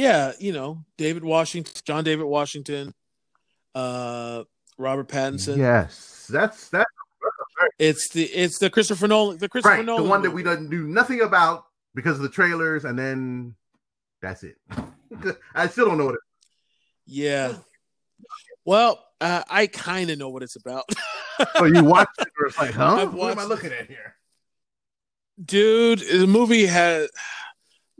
Yeah, 0.00 0.32
you 0.38 0.52
know 0.52 0.84
David 0.96 1.24
Washington, 1.24 1.74
John 1.84 2.04
David 2.04 2.24
Washington, 2.24 2.94
uh, 3.74 4.44
Robert 4.78 5.08
Pattinson. 5.08 5.58
yes, 5.58 6.26
that's 6.30 6.70
that. 6.70 6.86
It's 7.78 8.08
the 8.08 8.24
it's 8.24 8.58
the 8.58 8.70
Christopher 8.70 9.06
Nolan 9.06 9.36
the 9.36 9.48
Christopher 9.48 9.76
right. 9.76 9.84
Nolan 9.84 10.04
The 10.04 10.08
one 10.08 10.22
that 10.22 10.30
movie. 10.30 10.36
we 10.36 10.42
don't 10.42 10.70
do 10.70 10.86
nothing 10.88 11.20
about 11.20 11.66
because 11.94 12.16
of 12.16 12.22
the 12.22 12.30
trailers, 12.30 12.86
and 12.86 12.98
then 12.98 13.54
that's 14.22 14.42
it. 14.42 14.56
I 15.54 15.66
still 15.66 15.84
don't 15.84 15.98
know 15.98 16.06
what 16.06 16.14
it. 16.14 16.20
Yeah. 17.04 17.56
Well, 18.64 19.04
uh, 19.20 19.42
I 19.50 19.66
kind 19.66 20.08
of 20.08 20.18
know 20.18 20.30
what 20.30 20.42
it's 20.42 20.56
about. 20.56 20.84
So 21.56 21.66
you 21.66 21.84
watched 21.94 22.18
it, 22.20 22.28
or 22.40 22.46
it's 22.46 22.58
like, 22.58 22.72
huh? 22.72 23.06
What 23.08 23.32
am 23.32 23.38
I 23.38 23.44
looking 23.44 23.72
at 23.72 23.86
here? 23.86 24.14
dude 25.42 26.00
the 26.00 26.26
movie 26.26 26.66
has 26.66 27.08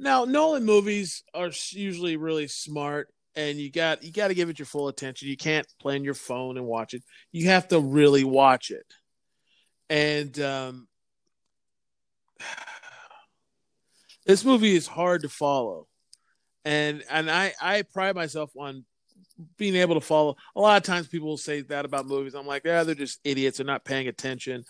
now 0.01 0.25
nolan 0.25 0.65
movies 0.65 1.23
are 1.35 1.51
usually 1.73 2.17
really 2.17 2.49
smart 2.49 3.09
and 3.37 3.59
you 3.59 3.71
got 3.71 4.03
you 4.03 4.13
got 4.13 4.29
to 4.29 4.35
give 4.35 4.49
it 4.49 4.59
your 4.59 4.67
full 4.67 4.89
attention. 4.89 5.29
You 5.29 5.37
can't 5.37 5.67
play 5.81 5.95
on 5.95 6.05
your 6.05 6.15
phone 6.15 6.57
and 6.57 6.67
watch 6.67 6.95
it. 6.95 7.03
You 7.33 7.49
have 7.49 7.69
to 7.69 7.79
really 7.79 8.25
watch 8.25 8.71
it. 8.71 8.87
And 9.89 10.39
um 10.41 10.89
this 14.27 14.45
movie 14.45 14.75
is 14.75 14.87
hard 14.87 15.23
to 15.23 15.29
follow. 15.29 15.87
And 16.65 17.05
and 17.11 17.31
i 17.31 17.53
i 17.61 17.83
pride 17.83 18.17
myself 18.17 18.51
on 18.59 18.85
being 19.57 19.77
able 19.77 19.95
to 19.95 20.01
follow. 20.01 20.37
A 20.57 20.61
lot 20.61 20.77
of 20.77 20.83
times 20.83 21.09
people 21.09 21.29
will 21.29 21.37
say 21.37 21.61
that 21.63 21.85
about 21.85 22.07
movies. 22.07 22.35
I'm 22.35 22.47
like 22.47 22.63
yeah 22.65 22.85
they're 22.85 22.95
just 22.95 23.21
idiots. 23.25 23.59
They're 23.59 23.67
not 23.67 23.85
paying 23.85 24.09
attention. 24.09 24.65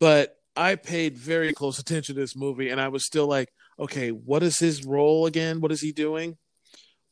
But 0.00 0.36
I 0.56 0.76
paid 0.76 1.18
very 1.18 1.52
close 1.52 1.78
attention 1.78 2.14
to 2.14 2.20
this 2.20 2.34
movie, 2.34 2.70
and 2.70 2.80
I 2.80 2.88
was 2.88 3.04
still 3.04 3.26
like, 3.26 3.50
okay, 3.78 4.10
what 4.10 4.42
is 4.42 4.58
his 4.58 4.84
role 4.84 5.26
again? 5.26 5.60
What 5.60 5.72
is 5.72 5.80
he 5.80 5.92
doing? 5.92 6.36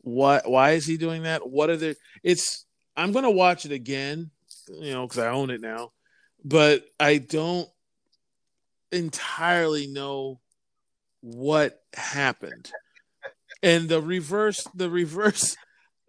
What? 0.01 0.49
Why 0.49 0.73
is 0.73 0.87
he 0.87 0.97
doing 0.97 1.23
that? 1.23 1.49
What 1.49 1.71
are 1.71 1.77
the? 1.77 1.97
It's. 2.23 2.67
I'm 2.97 3.13
gonna 3.13 3.31
watch 3.31 3.65
it 3.65 3.73
again, 3.73 4.31
you 4.69 4.93
know, 4.93 5.07
because 5.07 5.19
I 5.19 5.29
own 5.29 5.51
it 5.51 5.61
now, 5.61 5.93
but 6.45 6.85
I 7.01 7.19
don't 7.19 7.69
entirely 8.93 9.89
know 9.89 10.41
what 11.21 11.83
happened. 11.95 12.71
And 13.63 13.89
the 13.89 14.01
reverse, 14.01 14.67
the 14.75 14.91
reverse, 14.91 15.57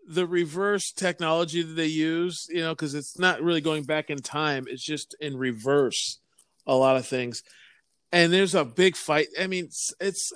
the 0.08 0.28
reverse 0.28 0.92
technology 0.92 1.64
that 1.64 1.74
they 1.74 1.88
use, 1.88 2.48
you 2.50 2.62
know, 2.62 2.76
because 2.76 2.94
it's 2.94 3.18
not 3.18 3.42
really 3.42 3.62
going 3.62 3.84
back 3.84 4.10
in 4.10 4.18
time; 4.18 4.66
it's 4.68 4.84
just 4.84 5.16
in 5.20 5.38
reverse 5.38 6.20
a 6.68 6.76
lot 6.76 6.98
of 6.98 7.08
things. 7.08 7.44
And 8.16 8.32
there's 8.32 8.56
a 8.56 8.64
big 8.64 8.96
fight. 8.96 9.28
I 9.40 9.48
mean, 9.48 9.66
it's, 9.66 9.94
it's 10.00 10.32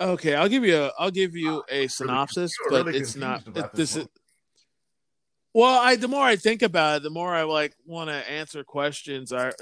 Okay, 0.00 0.34
I'll 0.34 0.48
give 0.48 0.64
you 0.64 0.76
a 0.76 0.92
I'll 0.98 1.10
give 1.10 1.36
you 1.36 1.62
a 1.68 1.86
synopsis, 1.88 2.52
were 2.64 2.70
but 2.70 2.86
really 2.86 2.98
it's 3.00 3.16
not 3.16 3.46
about 3.46 3.74
this 3.74 3.96
is 3.96 4.06
well, 5.52 5.78
I 5.78 5.96
the 5.96 6.08
more 6.08 6.24
I 6.24 6.36
think 6.36 6.62
about 6.62 6.98
it, 6.98 7.02
the 7.02 7.10
more 7.10 7.34
I 7.34 7.42
like 7.42 7.74
want 7.84 8.08
to 8.08 8.30
answer 8.30 8.64
questions. 8.64 9.32
I 9.32 9.52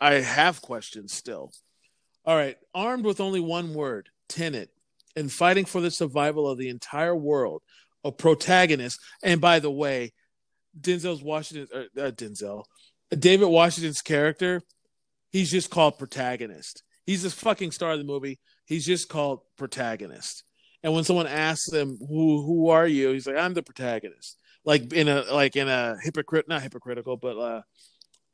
I 0.00 0.14
have 0.14 0.62
questions 0.62 1.12
still. 1.12 1.52
All 2.24 2.36
right, 2.36 2.56
armed 2.74 3.04
with 3.04 3.20
only 3.20 3.40
one 3.40 3.74
word, 3.74 4.10
Tenet, 4.28 4.70
and 5.16 5.32
fighting 5.32 5.64
for 5.64 5.80
the 5.80 5.90
survival 5.90 6.48
of 6.48 6.58
the 6.58 6.68
entire 6.68 7.16
world, 7.16 7.62
a 8.04 8.12
protagonist. 8.12 9.00
And 9.22 9.40
by 9.40 9.58
the 9.58 9.70
way, 9.70 10.12
Denzel's 10.78 11.22
Washington, 11.22 11.66
uh, 11.74 12.00
uh, 12.00 12.10
Denzel, 12.12 12.64
David 13.18 13.46
Washington's 13.46 14.00
character, 14.00 14.62
he's 15.30 15.50
just 15.50 15.70
called 15.70 15.98
protagonist. 15.98 16.82
He's 17.06 17.22
the 17.22 17.30
fucking 17.30 17.72
star 17.72 17.92
of 17.92 17.98
the 17.98 18.04
movie. 18.04 18.38
He's 18.66 18.86
just 18.86 19.08
called 19.08 19.40
protagonist. 19.56 20.44
And 20.82 20.94
when 20.94 21.04
someone 21.04 21.26
asks 21.26 21.72
him, 21.72 21.98
"Who 21.98 22.42
who 22.42 22.68
are 22.70 22.86
you?" 22.86 23.10
He's 23.10 23.26
like, 23.26 23.36
"I'm 23.36 23.52
the 23.54 23.62
protagonist." 23.62 24.36
Like 24.64 24.92
in 24.92 25.08
a 25.08 25.22
like 25.22 25.56
in 25.56 25.68
a 25.68 25.96
hypocrite, 26.02 26.48
not 26.48 26.62
hypocritical, 26.62 27.16
but 27.16 27.62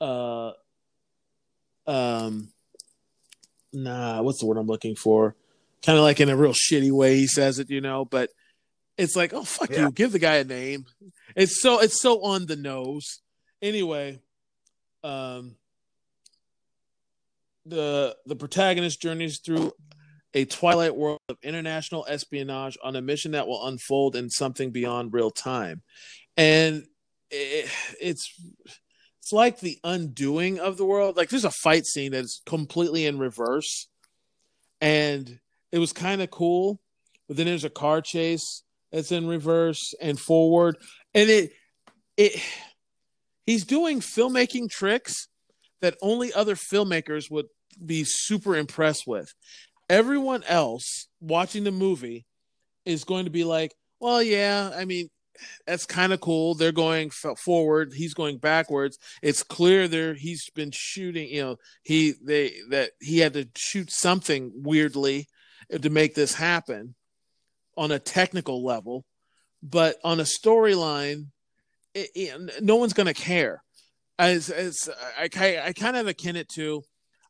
uh, 0.01 0.05
uh, 0.05 0.53
um, 1.87 2.49
nah, 3.72 4.22
what's 4.22 4.41
the 4.41 4.47
word 4.47 4.59
I'm 4.59 4.66
looking 4.66 4.97
for? 4.97 5.35
Kind 5.85 5.99
of 5.99 6.05
like 6.05 6.20
in 6.20 6.29
a 6.29 6.37
real 6.37 6.53
shitty 6.53 6.91
way 6.93 7.16
he 7.16 7.27
says 7.27 7.59
it, 7.59 7.70
you 7.70 7.81
know. 7.81 8.05
But 8.05 8.31
it's 8.99 9.16
like, 9.16 9.33
oh 9.33 9.45
fuck 9.45 9.70
Yeah. 9.70 9.83
you, 9.87 9.91
give 9.93 10.12
the 10.12 10.18
guy 10.18 10.37
a 10.37 10.45
name. 10.45 10.87
It's 11.35 11.61
so 11.61 11.81
it's 11.81 12.01
so 12.01 12.22
on 12.22 12.47
the 12.47 12.57
nose. 12.57 13.20
Anyway, 13.62 14.20
um, 15.07 15.57
the 17.64 18.16
the 18.26 18.36
protagonist 18.36 19.00
journeys 19.00 19.38
through 19.38 19.72
a 20.34 20.44
twilight 20.44 20.94
world 20.94 21.20
of 21.28 21.36
international 21.42 22.04
espionage 22.09 22.76
on 22.82 22.96
a 22.96 23.00
mission 23.00 23.32
that 23.32 23.46
will 23.46 23.66
unfold 23.66 24.16
in 24.16 24.28
something 24.28 24.70
beyond 24.70 25.12
real 25.12 25.30
time, 25.30 25.82
and 26.36 26.84
it, 27.30 27.70
it's 28.00 28.32
it's 29.20 29.32
like 29.32 29.61
the 29.61 29.78
undoing 29.84 30.59
of 30.59 30.76
the 30.76 30.84
world. 30.84 31.16
Like 31.16 31.28
there's 31.28 31.44
a 31.44 31.50
fight 31.50 31.86
scene 31.86 32.12
that's 32.12 32.42
completely 32.44 33.07
in 33.07 33.18
reverse, 33.18 33.88
and 34.80 35.38
it 35.70 35.78
was 35.78 35.92
kind 35.92 36.20
of 36.20 36.30
cool. 36.30 36.80
But 37.28 37.36
then 37.36 37.46
there's 37.46 37.64
a 37.64 37.70
car 37.70 38.00
chase 38.00 38.62
that's 38.92 39.12
in 39.12 39.26
reverse 39.26 39.94
and 40.00 40.18
forward, 40.18 40.76
and 41.14 41.30
it 41.30 41.52
it 42.16 42.40
he's 43.47 43.64
doing 43.64 44.01
filmmaking 44.01 44.68
tricks 44.68 45.28
that 45.80 45.97
only 46.03 46.32
other 46.32 46.55
filmmakers 46.55 47.30
would 47.30 47.47
be 47.84 48.05
super 48.05 48.57
impressed 48.57 49.07
with. 49.07 49.32
Everyone 49.88 50.42
else 50.44 51.09
watching 51.20 51.64
the 51.64 51.70
movie 51.70 52.26
is 52.84 53.05
going 53.05 53.24
to 53.24 53.30
be 53.30 53.44
like, 53.44 53.72
well, 54.01 54.22
yeah, 54.22 54.70
I 54.74 54.84
mean, 54.84 55.09
that's 55.66 55.86
kind 55.86 56.12
of 56.12 56.20
cool. 56.20 56.55
They're 56.55 56.72
going 56.72 57.11
forward. 57.11 57.92
He's 57.94 58.14
going 58.14 58.38
backwards. 58.38 58.99
It's 59.22 59.42
clear 59.42 59.86
there 59.86 60.14
he's 60.14 60.49
been 60.51 60.70
shooting. 60.72 61.28
You 61.28 61.42
know, 61.42 61.57
he 61.82 62.14
they 62.24 62.55
that 62.70 62.92
he 63.01 63.18
had 63.18 63.34
to 63.34 63.49
shoot 63.55 63.90
something 63.90 64.53
weirdly 64.55 65.26
to 65.70 65.90
make 65.90 66.14
this 66.14 66.34
happen 66.34 66.94
on 67.76 67.92
a 67.92 67.99
technical 67.99 68.64
level, 68.64 69.05
but 69.62 69.97
on 70.03 70.20
a 70.20 70.24
storyline, 70.24 71.26
it, 71.97 72.11
it, 72.14 72.62
no 72.62 72.76
one's 72.76 72.92
going 72.92 73.07
to 73.07 73.14
care. 73.14 73.62
As 74.18 74.51
as 74.51 74.88
I 75.18 75.28
I, 75.36 75.66
I 75.66 75.72
kind 75.72 75.97
of 75.97 76.07
akin 76.07 76.36
it 76.36 76.49
to, 76.51 76.82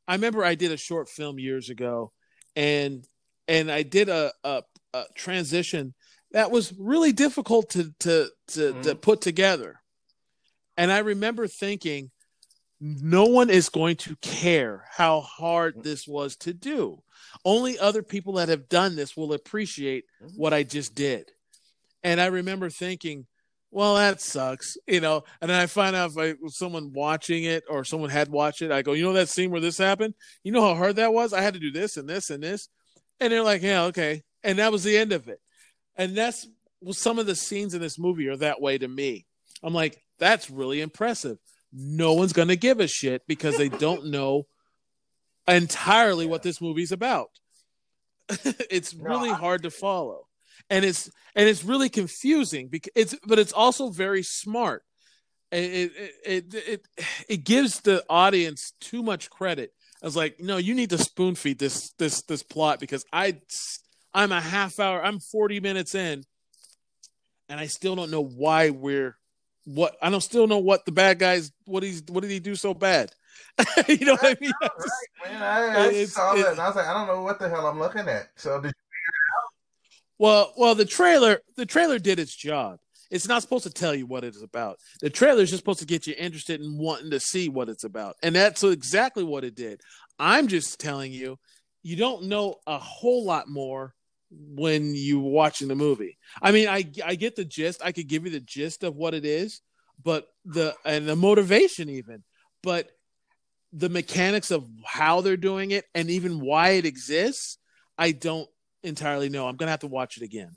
I 0.06 0.14
remember 0.14 0.44
I 0.44 0.54
did 0.54 0.72
a 0.72 0.76
short 0.76 1.08
film 1.08 1.38
years 1.38 1.70
ago, 1.70 2.12
and 2.54 3.04
and 3.48 3.70
I 3.70 3.82
did 3.82 4.08
a 4.08 4.32
a, 4.44 4.62
a 4.92 5.04
transition 5.14 5.94
that 6.32 6.50
was 6.50 6.72
really 6.78 7.12
difficult 7.12 7.70
to 7.70 7.92
to 8.00 8.28
to, 8.48 8.72
to 8.72 8.72
mm-hmm. 8.72 8.98
put 8.98 9.20
together. 9.20 9.80
And 10.76 10.92
I 10.92 10.98
remember 10.98 11.46
thinking, 11.46 12.10
no 12.80 13.24
one 13.24 13.50
is 13.50 13.68
going 13.68 13.96
to 13.96 14.16
care 14.16 14.84
how 14.90 15.20
hard 15.22 15.74
mm-hmm. 15.74 15.82
this 15.82 16.06
was 16.06 16.36
to 16.38 16.52
do. 16.52 17.02
Only 17.44 17.78
other 17.78 18.02
people 18.02 18.34
that 18.34 18.48
have 18.48 18.68
done 18.68 18.94
this 18.94 19.16
will 19.16 19.32
appreciate 19.32 20.04
mm-hmm. 20.22 20.36
what 20.36 20.52
I 20.52 20.62
just 20.62 20.94
did. 20.94 21.30
And 22.02 22.20
I 22.20 22.26
remember 22.26 22.70
thinking, 22.70 23.26
well, 23.70 23.96
that 23.96 24.20
sucks, 24.20 24.76
you 24.86 25.00
know. 25.00 25.24
And 25.40 25.50
then 25.50 25.60
I 25.60 25.66
find 25.66 25.94
out 25.94 26.10
if 26.12 26.18
I 26.18 26.34
was 26.40 26.56
someone 26.56 26.92
watching 26.94 27.44
it 27.44 27.64
or 27.68 27.84
someone 27.84 28.10
had 28.10 28.28
watched 28.28 28.62
it, 28.62 28.70
I 28.72 28.82
go, 28.82 28.92
you 28.92 29.04
know 29.04 29.12
that 29.14 29.28
scene 29.28 29.50
where 29.50 29.60
this 29.60 29.76
happened? 29.78 30.14
You 30.44 30.52
know 30.52 30.62
how 30.62 30.74
hard 30.74 30.96
that 30.96 31.12
was? 31.12 31.32
I 31.32 31.40
had 31.42 31.54
to 31.54 31.60
do 31.60 31.70
this 31.72 31.96
and 31.96 32.08
this 32.08 32.30
and 32.30 32.42
this. 32.42 32.68
And 33.20 33.32
they're 33.32 33.42
like, 33.42 33.62
yeah, 33.62 33.84
okay. 33.84 34.22
And 34.44 34.58
that 34.58 34.72
was 34.72 34.84
the 34.84 34.96
end 34.96 35.12
of 35.12 35.28
it. 35.28 35.40
And 35.96 36.16
that's 36.16 36.46
well, 36.80 36.92
some 36.94 37.18
of 37.18 37.26
the 37.26 37.34
scenes 37.34 37.74
in 37.74 37.80
this 37.80 37.98
movie 37.98 38.28
are 38.28 38.36
that 38.36 38.60
way 38.60 38.78
to 38.78 38.86
me. 38.88 39.26
I'm 39.62 39.74
like, 39.74 39.98
that's 40.18 40.50
really 40.50 40.80
impressive. 40.80 41.38
No 41.72 42.12
one's 42.14 42.32
going 42.32 42.48
to 42.48 42.56
give 42.56 42.80
a 42.80 42.86
shit 42.86 43.22
because 43.26 43.56
they 43.56 43.68
don't 43.68 44.06
know 44.10 44.46
entirely 45.48 46.26
what 46.26 46.42
this 46.42 46.60
movie's 46.60 46.92
about. 46.92 47.28
it's 48.70 48.94
No, 48.94 49.04
really 49.04 49.30
I- 49.30 49.34
hard 49.34 49.62
to 49.64 49.70
follow. 49.70 50.26
And 50.68 50.84
it's 50.84 51.10
and 51.34 51.48
it's 51.48 51.64
really 51.64 51.88
confusing 51.88 52.68
because 52.68 52.92
it's 52.94 53.14
but 53.26 53.38
it's 53.38 53.52
also 53.52 53.90
very 53.90 54.22
smart. 54.22 54.82
It 55.52 55.92
it 55.94 56.12
it 56.24 56.54
it, 56.54 56.86
it 57.28 57.44
gives 57.44 57.80
the 57.80 58.04
audience 58.10 58.72
too 58.80 59.02
much 59.02 59.30
credit. 59.30 59.72
I 60.02 60.06
was 60.06 60.16
like, 60.16 60.40
no, 60.40 60.56
you 60.56 60.74
need 60.74 60.90
to 60.90 60.98
spoon 60.98 61.34
feed 61.34 61.58
this 61.58 61.92
this 61.98 62.22
this 62.22 62.42
plot 62.42 62.80
because 62.80 63.04
I 63.12 63.40
I'm 64.12 64.32
a 64.32 64.40
half 64.40 64.80
hour, 64.80 65.04
I'm 65.04 65.20
40 65.20 65.60
minutes 65.60 65.94
in, 65.94 66.24
and 67.48 67.60
I 67.60 67.66
still 67.66 67.94
don't 67.94 68.10
know 68.10 68.24
why 68.24 68.70
we're 68.70 69.16
what 69.64 69.96
I 70.00 70.10
don't 70.10 70.20
still 70.20 70.46
know 70.46 70.58
what 70.58 70.84
the 70.84 70.92
bad 70.92 71.18
guys 71.18 71.52
what 71.64 71.82
he's 71.82 72.02
what 72.08 72.22
did 72.22 72.30
he 72.30 72.40
do 72.40 72.54
so 72.54 72.72
bad? 72.72 73.12
you 73.88 74.06
know 74.06 74.12
what 74.12 74.24
I 74.24 74.36
mean? 74.40 74.52
I 74.62 74.68
Right, 75.26 75.72
man. 75.72 75.94
I, 75.94 76.04
saw 76.04 76.34
that 76.34 76.52
and 76.52 76.60
I 76.60 76.66
was 76.66 76.76
like, 76.76 76.86
I 76.86 76.94
don't 76.94 77.06
know 77.06 77.22
what 77.22 77.38
the 77.38 77.48
hell 77.48 77.66
I'm 77.66 77.78
looking 77.78 78.08
at. 78.08 78.28
So 78.36 78.60
did 78.60 78.72
Well, 80.18 80.52
well, 80.56 80.74
the 80.74 80.84
trailer 80.84 81.40
the 81.56 81.66
trailer 81.66 81.98
did 81.98 82.18
its 82.18 82.34
job. 82.34 82.78
It's 83.10 83.28
not 83.28 83.42
supposed 83.42 83.64
to 83.64 83.70
tell 83.70 83.94
you 83.94 84.06
what 84.06 84.24
it 84.24 84.34
is 84.34 84.42
about. 84.42 84.78
The 85.00 85.10
trailer 85.10 85.42
is 85.42 85.50
just 85.50 85.60
supposed 85.60 85.78
to 85.78 85.86
get 85.86 86.06
you 86.06 86.14
interested 86.18 86.60
in 86.60 86.76
wanting 86.76 87.10
to 87.10 87.20
see 87.20 87.48
what 87.48 87.68
it's 87.68 87.84
about, 87.84 88.16
and 88.22 88.34
that's 88.34 88.64
exactly 88.64 89.22
what 89.24 89.44
it 89.44 89.54
did. 89.54 89.80
I'm 90.18 90.48
just 90.48 90.80
telling 90.80 91.12
you, 91.12 91.38
you 91.82 91.96
don't 91.96 92.24
know 92.24 92.56
a 92.66 92.78
whole 92.78 93.24
lot 93.24 93.48
more 93.48 93.94
when 94.30 94.92
you're 94.94 95.20
watching 95.20 95.68
the 95.68 95.76
movie. 95.76 96.18
I 96.42 96.50
mean, 96.50 96.68
I 96.68 96.84
I 97.04 97.14
get 97.14 97.36
the 97.36 97.44
gist. 97.44 97.80
I 97.84 97.92
could 97.92 98.08
give 98.08 98.24
you 98.24 98.30
the 98.30 98.40
gist 98.40 98.82
of 98.82 98.96
what 98.96 99.14
it 99.14 99.24
is, 99.24 99.60
but 100.02 100.26
the 100.44 100.74
and 100.84 101.08
the 101.08 101.16
motivation 101.16 101.88
even, 101.88 102.24
but 102.62 102.90
the 103.72 103.88
mechanics 103.88 104.50
of 104.50 104.66
how 104.84 105.20
they're 105.20 105.36
doing 105.36 105.70
it 105.70 105.84
and 105.94 106.10
even 106.10 106.40
why 106.40 106.70
it 106.70 106.86
exists, 106.86 107.58
I 107.98 108.12
don't 108.12 108.48
entirely 108.86 109.28
know. 109.28 109.46
I'm 109.48 109.56
gonna 109.56 109.70
have 109.70 109.80
to 109.80 109.86
watch 109.86 110.16
it 110.16 110.22
again. 110.22 110.56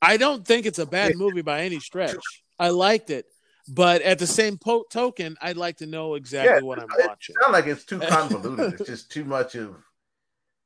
I 0.00 0.16
don't 0.16 0.44
think 0.46 0.66
it's 0.66 0.78
a 0.80 0.86
bad 0.86 1.14
movie 1.16 1.42
by 1.42 1.62
any 1.62 1.78
stretch. 1.78 2.16
I 2.58 2.70
liked 2.70 3.10
it, 3.10 3.26
but 3.68 4.02
at 4.02 4.18
the 4.18 4.26
same 4.26 4.58
po- 4.58 4.84
token, 4.90 5.36
I'd 5.40 5.56
like 5.56 5.76
to 5.78 5.86
know 5.86 6.14
exactly 6.14 6.54
Yeah, 6.56 6.60
what 6.62 6.78
I'm 6.80 6.88
it 6.98 7.06
watching. 7.08 7.36
sounds 7.40 7.52
like 7.52 7.66
it's 7.66 7.84
too 7.84 8.00
convoluted. 8.00 8.80
it's 8.80 8.88
just 8.90 9.10
too 9.12 9.24
much 9.24 9.54
of. 9.54 9.76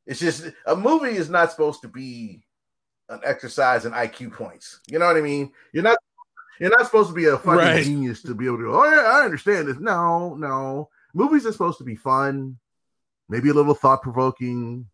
It's 0.07 0.21
just 0.21 0.49
a 0.67 0.75
movie 0.77 1.17
is 1.17 1.29
not 1.29 1.51
supposed 1.51 1.83
to 1.83 1.89
be 1.89 2.45
an 3.09 3.21
exercise 3.25 3.85
in 3.85 3.93
IQ 3.93 4.33
points. 4.33 4.81
You 4.89 4.99
know 4.99 5.07
what 5.07 5.17
I 5.17 5.21
mean? 5.21 5.53
You're 5.73 5.83
not. 5.85 5.99
You're 6.59 6.71
not 6.71 6.87
supposed 6.87 7.11
to 7.11 7.15
be 7.15 7.27
a 7.27 7.37
fucking 7.37 7.53
Right. 7.53 7.85
genius 7.85 8.23
to 8.23 8.35
be 8.35 8.47
able 8.47 8.59
to. 8.59 8.73
Oh 8.75 8.85
yeah, 8.85 9.03
I 9.03 9.25
understand 9.25 9.69
this. 9.69 9.79
No, 9.79 10.35
no. 10.35 10.89
Movies 11.13 11.45
are 11.45 11.53
supposed 11.53 11.79
to 11.79 11.85
be 11.85 11.97
fun, 11.97 12.59
maybe 13.29 13.51
a 13.51 13.55
little 13.55 13.75
thought 13.75 14.01
provoking, 14.03 14.89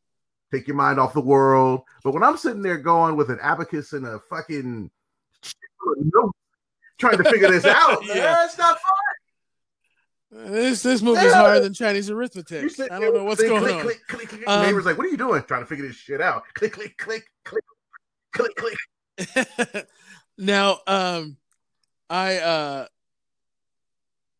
take 0.53 0.66
your 0.68 0.76
mind 0.76 1.00
off 1.00 1.14
the 1.14 1.20
world. 1.20 1.82
But 2.05 2.12
when 2.12 2.22
I'm 2.22 2.36
sitting 2.36 2.62
there 2.62 2.78
going 2.78 3.16
with 3.16 3.30
an 3.30 3.38
abacus 3.40 3.92
and 3.92 4.07
a 4.07 4.20
fucking 4.30 4.90
note, 5.96 6.32
trying 6.98 7.18
to 7.18 7.24
figure 7.24 7.50
this 7.50 7.64
out, 7.64 8.05
Yeah. 8.07 8.14
yeah. 8.14 8.44
it's 8.44 8.59
not 8.59 8.78
fun. 8.78 10.53
This 10.53 10.82
this 10.82 11.03
movie's 11.03 11.24
Yeah. 11.24 11.34
harder 11.34 11.61
than 11.61 11.74
Chinese 11.74 12.09
arithmetic. 12.09 12.70
sit 12.70 12.90
I 12.90 12.98
don't 12.98 13.14
know 13.14 13.24
what's 13.24 13.40
click, 13.40 13.50
going 13.50 13.62
click, 13.62 13.74
on. 13.74 13.82
Click, 13.82 14.00
click, 14.09 14.28
click, 14.28 14.48
Um, 14.48 14.64
Neighbor's 14.64 14.86
like, 14.86 14.96
"What 14.96 15.07
are 15.07 15.11
you 15.11 15.18
doing? 15.18 15.42
Trying 15.42 15.61
to 15.61 15.66
figure 15.66 15.86
this 15.86 15.96
shit 15.96 16.22
out." 16.22 16.44
Click, 16.55 16.72
click, 16.72 16.96
click, 16.96 17.24
click, 17.44 17.64
click, 18.32 18.55
click. 18.57 19.86
now, 20.38 20.78
um, 20.86 21.36
I 22.09 22.38
uh, 22.38 22.86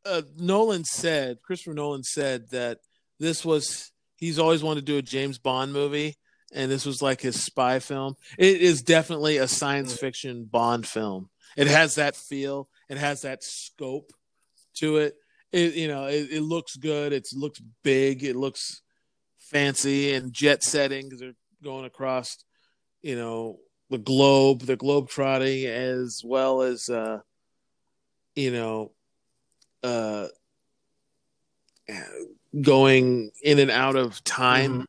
uh, 0.06 0.22
Nolan 0.38 0.84
said, 0.84 1.42
Christopher 1.42 1.74
Nolan 1.74 2.04
said 2.04 2.48
that 2.50 2.78
this 3.20 3.44
was 3.44 3.92
he's 4.23 4.39
always 4.39 4.62
wanted 4.62 4.87
to 4.87 4.93
do 4.93 4.99
a 4.99 5.03
James 5.03 5.39
Bond 5.39 5.73
movie, 5.73 6.16
and 6.55 6.70
this 6.70 6.87
was 6.87 7.03
like 7.03 7.20
his 7.20 7.43
spy 7.43 7.81
film. 7.81 8.14
It 8.39 8.61
is 8.61 8.81
definitely 8.83 9.39
a 9.39 9.49
science 9.49 9.97
fiction 9.97 10.45
Bond 10.45 10.87
film. 10.87 11.29
It 11.57 11.66
has 11.66 11.97
that 11.97 12.14
feel. 12.14 12.68
It 12.89 12.99
has 12.99 13.23
that 13.23 13.43
scope 13.43 14.12
to 14.75 14.99
it. 14.99 15.16
It 15.51 15.75
you 15.75 15.89
know 15.89 16.07
it, 16.07 16.31
it 16.31 16.43
looks 16.43 16.77
good. 16.77 17.12
It 17.12 17.27
looks 17.35 17.61
big. 17.83 18.23
It 18.23 18.37
looks 18.37 18.81
fancy 19.39 20.14
and 20.14 20.33
jet 20.33 20.62
setting 20.62 21.07
because 21.07 21.18
they're 21.18 21.35
going 21.64 21.85
across, 21.85 22.39
you 23.03 23.16
know, 23.16 23.59
the 23.91 23.99
globe, 23.99 24.61
the 24.61 24.77
globe 24.77 25.09
trotting, 25.09 25.66
as 25.66 26.23
well 26.25 26.62
as, 26.62 26.89
uh, 26.89 27.18
you 28.35 28.53
know, 28.53 28.93
uh, 29.83 30.29
going 32.61 33.30
in 33.42 33.59
and 33.59 33.70
out 33.70 33.96
of 33.96 34.22
time. 34.24 34.72
Mm-hmm. 34.72 34.82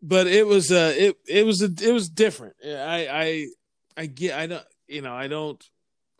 But 0.00 0.26
it 0.28 0.46
was 0.46 0.70
uh 0.70 0.94
it 0.96 1.16
it 1.26 1.44
was 1.44 1.60
a, 1.62 1.70
it 1.82 1.92
was 1.92 2.08
different. 2.08 2.54
I 2.64 3.08
I 3.10 3.46
I 3.96 4.06
get 4.06 4.38
I 4.38 4.46
don't 4.46 4.64
you 4.86 5.02
know 5.02 5.12
I 5.12 5.26
don't 5.26 5.62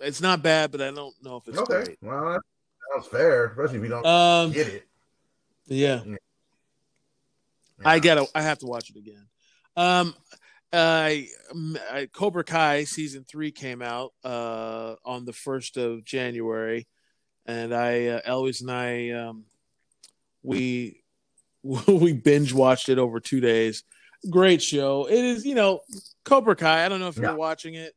it's 0.00 0.20
not 0.20 0.42
bad, 0.42 0.70
but 0.70 0.80
I 0.80 0.90
don't 0.90 1.14
know 1.22 1.36
if 1.36 1.48
it's 1.48 1.58
okay. 1.58 1.84
Great. 1.84 1.98
Well, 2.02 2.32
that 2.32 2.40
sounds 2.92 3.06
fair, 3.08 3.46
especially 3.46 3.78
if 3.78 3.82
you 3.82 3.88
don't 3.88 4.06
um, 4.06 4.52
get 4.52 4.68
it. 4.68 4.86
Yeah. 5.66 6.02
yeah. 6.04 6.16
I 7.84 7.98
gotta. 7.98 8.26
I 8.34 8.42
have 8.42 8.58
to 8.58 8.66
watch 8.66 8.90
it 8.90 8.96
again. 8.96 9.26
Um, 9.76 10.14
I, 10.72 11.28
I 11.90 12.08
Cobra 12.12 12.44
Kai 12.44 12.84
season 12.84 13.24
three 13.24 13.52
came 13.52 13.82
out 13.82 14.12
uh 14.24 14.96
on 15.04 15.24
the 15.24 15.32
first 15.32 15.76
of 15.76 16.04
January, 16.04 16.86
and 17.46 17.74
I 17.74 18.06
uh, 18.06 18.20
Eloise 18.24 18.60
and 18.60 18.70
I 18.70 19.10
um 19.10 19.44
we 20.48 21.02
we 21.62 22.12
binge 22.12 22.52
watched 22.52 22.88
it 22.88 22.98
over 22.98 23.20
two 23.20 23.40
days. 23.40 23.84
Great 24.30 24.62
show. 24.62 25.06
It 25.06 25.24
is, 25.24 25.44
you 25.44 25.54
know, 25.54 25.80
Cobra 26.24 26.56
Kai. 26.56 26.84
I 26.84 26.88
don't 26.88 27.00
know 27.00 27.08
if 27.08 27.16
you're 27.16 27.36
watching 27.36 27.74
it, 27.74 27.94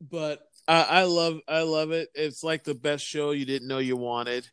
but 0.00 0.40
I, 0.68 0.82
I 0.82 1.02
love 1.04 1.40
I 1.48 1.62
love 1.62 1.92
it. 1.92 2.08
It's 2.14 2.42
like 2.42 2.64
the 2.64 2.74
best 2.74 3.04
show 3.04 3.30
you 3.30 3.46
didn't 3.46 3.68
know 3.68 3.78
you 3.78 3.96
wanted. 3.96 4.48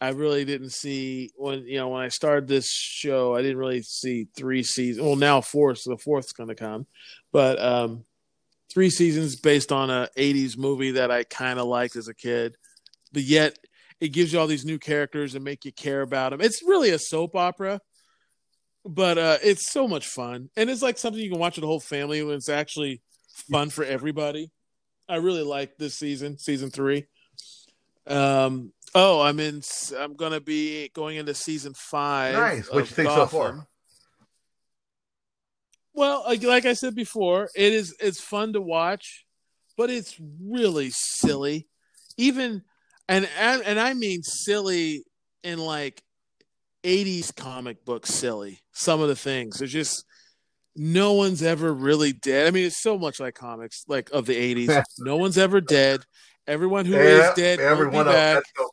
I 0.00 0.10
really 0.10 0.46
didn't 0.46 0.70
see 0.70 1.30
when 1.36 1.66
you 1.66 1.76
know 1.76 1.88
when 1.88 2.02
I 2.02 2.08
started 2.08 2.48
this 2.48 2.70
show. 2.70 3.34
I 3.34 3.42
didn't 3.42 3.58
really 3.58 3.82
see 3.82 4.28
three 4.34 4.62
seasons. 4.62 5.04
Well, 5.04 5.16
now 5.16 5.42
four, 5.42 5.74
so 5.74 5.90
the 5.90 5.98
fourth's 5.98 6.32
going 6.32 6.48
to 6.48 6.54
come, 6.54 6.86
but 7.32 7.60
um, 7.60 8.04
three 8.72 8.88
seasons 8.88 9.36
based 9.36 9.72
on 9.72 9.90
a 9.90 10.08
'80s 10.16 10.56
movie 10.56 10.92
that 10.92 11.10
I 11.10 11.24
kind 11.24 11.58
of 11.58 11.66
liked 11.66 11.96
as 11.96 12.08
a 12.08 12.14
kid, 12.14 12.56
but 13.12 13.22
yet 13.22 13.58
it 14.00 14.08
gives 14.08 14.32
you 14.32 14.40
all 14.40 14.46
these 14.46 14.64
new 14.64 14.78
characters 14.78 15.34
and 15.34 15.44
make 15.44 15.64
you 15.64 15.72
care 15.72 16.02
about 16.02 16.30
them. 16.30 16.40
It's 16.40 16.62
really 16.62 16.90
a 16.90 16.98
soap 16.98 17.36
opera, 17.36 17.80
but 18.84 19.18
uh, 19.18 19.38
it's 19.42 19.70
so 19.70 19.86
much 19.86 20.06
fun, 20.06 20.50
and 20.56 20.70
it's 20.70 20.82
like 20.82 20.98
something 20.98 21.22
you 21.22 21.30
can 21.30 21.38
watch 21.38 21.56
with 21.56 21.62
the 21.62 21.68
whole 21.68 21.80
family. 21.80 22.22
When 22.22 22.34
it's 22.34 22.48
actually 22.48 23.02
fun 23.50 23.70
for 23.70 23.84
everybody. 23.84 24.50
I 25.08 25.16
really 25.16 25.42
like 25.42 25.76
this 25.76 25.96
season, 25.96 26.38
season 26.38 26.70
three. 26.70 27.06
Um, 28.06 28.72
oh, 28.94 29.20
I'm 29.20 29.40
in. 29.40 29.62
I'm 29.98 30.14
gonna 30.14 30.40
be 30.40 30.88
going 30.90 31.16
into 31.16 31.34
season 31.34 31.74
five. 31.74 32.34
Nice. 32.34 32.70
What 32.70 32.80
you 32.80 32.86
think 32.86 33.08
Gotham. 33.08 33.28
so 33.28 33.38
far? 33.38 33.66
Well, 35.92 36.24
like 36.42 36.64
I 36.64 36.74
said 36.74 36.94
before, 36.94 37.50
it 37.54 37.72
is. 37.72 37.94
It's 38.00 38.20
fun 38.20 38.52
to 38.52 38.60
watch, 38.60 39.26
but 39.76 39.90
it's 39.90 40.16
really 40.40 40.90
silly. 40.92 41.66
Even 42.16 42.62
and 43.10 43.28
and, 43.38 43.62
and 43.62 43.80
I 43.80 43.92
mean 43.94 44.22
silly 44.22 45.04
in 45.42 45.58
like 45.58 46.02
80s 46.84 47.34
comic 47.34 47.84
book 47.84 48.06
silly. 48.06 48.60
Some 48.72 49.00
of 49.00 49.08
the 49.08 49.16
things 49.16 49.58
there's 49.58 49.72
just 49.72 50.04
no 50.76 51.14
one's 51.14 51.42
ever 51.42 51.72
really 51.74 52.12
dead. 52.12 52.46
I 52.46 52.50
mean, 52.50 52.64
it's 52.66 52.80
so 52.80 52.96
much 52.96 53.20
like 53.20 53.34
comics, 53.34 53.84
like 53.88 54.10
of 54.10 54.26
the 54.26 54.34
'80s. 54.34 54.82
no 54.98 55.16
one's 55.16 55.36
ever 55.36 55.60
dead. 55.60 56.04
Everyone 56.46 56.86
who 56.86 56.94
yeah, 56.94 57.30
is 57.30 57.34
dead 57.34 57.60
everyone 57.60 58.06
will 58.06 58.12
back. 58.12 58.42
So 58.56 58.70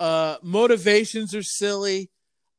uh, 0.00 0.36
motivations 0.42 1.34
are 1.34 1.42
silly. 1.42 2.10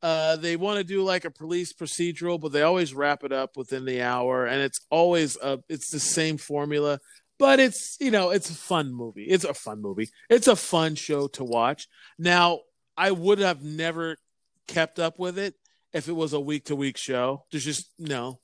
Uh, 0.01 0.37
they 0.37 0.55
want 0.55 0.77
to 0.77 0.83
do 0.83 1.03
like 1.03 1.25
a 1.25 1.31
police 1.31 1.73
procedural, 1.73 2.39
but 2.39 2.51
they 2.53 2.61
always 2.61 2.93
wrap 2.93 3.23
it 3.23 3.33
up 3.33 3.57
within 3.57 3.83
the 3.83 4.01
hour, 4.01 4.45
and 4.45 4.61
it's 4.61 4.79
always 4.89 5.37
a, 5.37 5.59
it's 5.67 5.91
the 5.91 5.99
same 5.99 6.37
formula. 6.37 6.99
But 7.39 7.59
it's 7.59 7.97
you 7.99 8.11
know 8.11 8.29
it's 8.29 8.49
a 8.49 8.55
fun 8.55 8.93
movie. 8.93 9.23
It's 9.23 9.45
a 9.45 9.53
fun 9.53 9.81
movie. 9.81 10.09
It's 10.29 10.47
a 10.47 10.55
fun 10.55 10.95
show 10.95 11.27
to 11.29 11.43
watch. 11.43 11.87
Now 12.19 12.59
I 12.97 13.11
would 13.11 13.39
have 13.39 13.63
never 13.63 14.17
kept 14.67 14.99
up 14.99 15.17
with 15.17 15.39
it 15.39 15.55
if 15.93 16.07
it 16.07 16.13
was 16.13 16.33
a 16.33 16.39
week 16.39 16.65
to 16.65 16.75
week 16.75 16.97
show. 16.97 17.45
There's 17.51 17.65
just 17.65 17.89
no. 17.97 18.39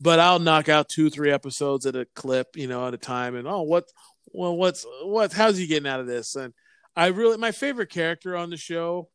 But 0.00 0.20
I'll 0.20 0.38
knock 0.38 0.68
out 0.68 0.88
two, 0.88 1.10
three 1.10 1.30
episodes 1.30 1.84
at 1.84 1.96
a 1.96 2.06
clip, 2.14 2.56
you 2.56 2.66
know, 2.66 2.86
at 2.86 2.94
a 2.94 2.98
time, 2.98 3.36
and 3.36 3.46
oh, 3.46 3.62
what, 3.62 3.84
well, 4.26 4.56
what's 4.56 4.86
what? 5.02 5.32
How's 5.32 5.58
he 5.58 5.66
getting 5.66 5.90
out 5.90 6.00
of 6.00 6.06
this? 6.06 6.36
And 6.36 6.54
I 6.96 7.08
really, 7.08 7.36
my 7.36 7.52
favorite 7.52 7.90
character 7.90 8.36
on 8.36 8.50
the 8.50 8.56
show 8.56 9.08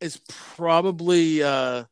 is 0.00 0.20
probably 0.28 1.42
uh 1.42 1.84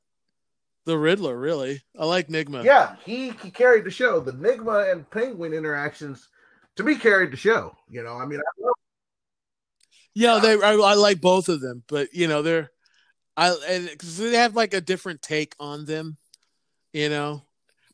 the 0.88 0.98
Riddler. 0.98 1.38
Really, 1.38 1.82
I 1.98 2.06
like 2.06 2.28
Nygma. 2.28 2.64
Yeah, 2.64 2.96
he, 3.04 3.30
he 3.42 3.50
carried 3.50 3.84
the 3.84 3.90
show. 3.90 4.20
The 4.20 4.32
Nygma 4.32 4.90
and 4.90 5.08
Penguin 5.08 5.52
interactions, 5.52 6.28
to 6.76 6.82
me, 6.82 6.96
carried 6.96 7.30
the 7.30 7.36
show. 7.36 7.76
You 7.90 8.02
know, 8.02 8.14
I 8.14 8.24
mean, 8.24 8.40
I 8.40 8.62
love- 8.64 8.74
yeah, 10.14 10.38
they. 10.40 10.54
I, 10.54 10.72
I 10.72 10.94
like 10.94 11.20
both 11.20 11.50
of 11.50 11.60
them, 11.60 11.84
but 11.88 12.12
you 12.14 12.26
know, 12.26 12.42
they're 12.42 12.70
I 13.36 13.54
and 13.68 13.88
because 13.88 14.18
they 14.18 14.34
have 14.36 14.56
like 14.56 14.74
a 14.74 14.80
different 14.80 15.22
take 15.22 15.54
on 15.60 15.84
them, 15.84 16.16
you 16.92 17.08
know, 17.08 17.44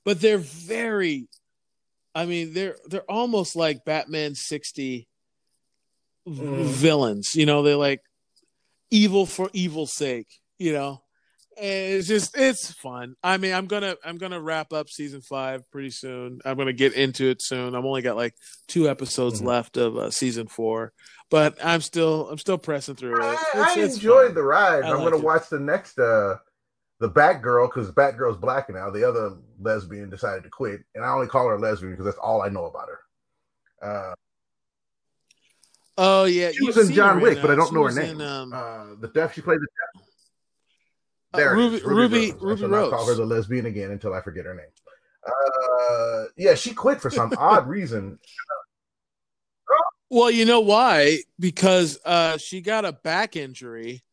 but 0.04 0.20
they're 0.20 0.38
very. 0.38 1.28
I 2.14 2.24
mean, 2.24 2.54
they're 2.54 2.76
they're 2.86 3.10
almost 3.10 3.56
like 3.56 3.84
Batman 3.84 4.36
sixty 4.36 5.08
mm. 6.26 6.64
villains. 6.64 7.34
You 7.34 7.44
know, 7.44 7.62
they're 7.62 7.76
like 7.76 8.00
evil 8.90 9.26
for 9.26 9.50
evil's 9.52 9.92
sake. 9.92 10.28
You 10.58 10.72
know, 10.72 11.02
it's 11.56 12.08
just 12.08 12.36
it's 12.36 12.72
fun. 12.72 13.14
I 13.22 13.36
mean, 13.38 13.52
I'm 13.52 13.66
gonna 13.66 13.96
I'm 14.04 14.18
gonna 14.18 14.40
wrap 14.40 14.72
up 14.72 14.88
season 14.88 15.20
five 15.20 15.68
pretty 15.70 15.90
soon. 15.90 16.40
I'm 16.44 16.56
gonna 16.56 16.72
get 16.72 16.94
into 16.94 17.28
it 17.28 17.42
soon. 17.42 17.74
I've 17.74 17.84
only 17.84 18.02
got 18.02 18.16
like 18.16 18.34
two 18.68 18.88
episodes 18.88 19.38
mm-hmm. 19.38 19.48
left 19.48 19.76
of 19.76 19.96
uh, 19.96 20.10
season 20.10 20.46
four, 20.46 20.92
but 21.30 21.56
I'm 21.64 21.80
still 21.80 22.28
I'm 22.28 22.38
still 22.38 22.58
pressing 22.58 22.96
through 22.96 23.22
it. 23.22 23.32
It's, 23.32 23.54
I, 23.54 23.80
I 23.80 23.84
enjoyed 23.84 24.28
fun. 24.28 24.34
the 24.34 24.42
ride. 24.42 24.84
I 24.84 24.90
am 24.90 24.98
gonna 24.98 25.16
it. 25.16 25.24
watch 25.24 25.48
the 25.48 25.60
next 25.60 25.98
uh 25.98 26.36
the 27.00 27.10
Batgirl 27.10 27.68
because 27.68 27.90
Batgirl's 27.90 28.38
black 28.38 28.70
now. 28.70 28.90
The 28.90 29.06
other 29.06 29.36
lesbian 29.60 30.10
decided 30.10 30.44
to 30.44 30.50
quit, 30.50 30.80
and 30.94 31.04
I 31.04 31.08
only 31.08 31.26
call 31.26 31.48
her 31.48 31.58
lesbian 31.58 31.92
because 31.92 32.06
that's 32.06 32.18
all 32.18 32.42
I 32.42 32.48
know 32.48 32.64
about 32.66 32.88
her. 32.88 33.00
Uh, 33.82 34.14
oh 35.98 36.24
yeah, 36.24 36.52
she 36.52 36.64
was 36.64 36.78
in 36.78 36.94
John 36.94 37.20
Wick, 37.20 37.38
but 37.40 37.50
I 37.50 37.54
don't 37.54 37.68
she 37.68 37.74
know 37.74 37.84
her 37.84 37.92
name. 37.92 38.20
In, 38.20 38.26
um, 38.26 38.52
uh, 38.52 38.84
the 39.00 39.08
deaf 39.08 39.34
she 39.34 39.40
played 39.40 39.60
the 39.60 39.66
deaf. 39.66 40.03
Uh, 41.34 41.36
there, 41.36 41.50
uh, 41.50 41.56
Ruby, 41.56 41.80
Ruby, 41.84 41.84
Ruby 41.84 42.32
Rose. 42.32 42.60
Ruby 42.62 42.66
Rose. 42.66 42.90
call 42.90 43.06
her 43.06 43.14
the 43.14 43.26
lesbian 43.26 43.66
again 43.66 43.90
until 43.90 44.14
I 44.14 44.20
forget 44.20 44.44
her 44.44 44.54
name. 44.54 44.66
Uh, 45.26 46.24
yeah, 46.36 46.54
she 46.54 46.72
quit 46.72 47.00
for 47.00 47.10
some 47.10 47.32
odd 47.38 47.66
reason. 47.66 48.18
Well, 50.10 50.30
you 50.30 50.44
know 50.44 50.60
why? 50.60 51.18
Because 51.40 51.98
uh, 52.04 52.38
she 52.38 52.60
got 52.60 52.84
a 52.84 52.92
back 52.92 53.34
injury, 53.36 54.04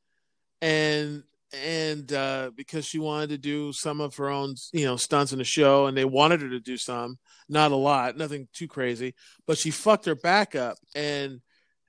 and 0.62 1.24
and 1.54 2.12
uh, 2.12 2.52
because 2.56 2.86
she 2.86 2.98
wanted 2.98 3.30
to 3.30 3.38
do 3.38 3.72
some 3.74 4.02
of 4.02 4.16
her 4.16 4.30
own, 4.30 4.56
you 4.74 4.86
know, 4.86 4.96
stunts 4.96 5.32
in 5.32 5.38
the 5.38 5.44
show, 5.44 5.86
and 5.86 5.96
they 5.96 6.06
wanted 6.06 6.42
her 6.42 6.50
to 6.50 6.60
do 6.60 6.78
some, 6.78 7.20
not 7.50 7.72
a 7.72 7.76
lot, 7.76 8.18
nothing 8.18 8.48
too 8.54 8.68
crazy, 8.68 9.14
but 9.46 9.58
she 9.58 9.70
fucked 9.70 10.06
her 10.06 10.16
back 10.16 10.56
up, 10.56 10.78
and 10.96 11.42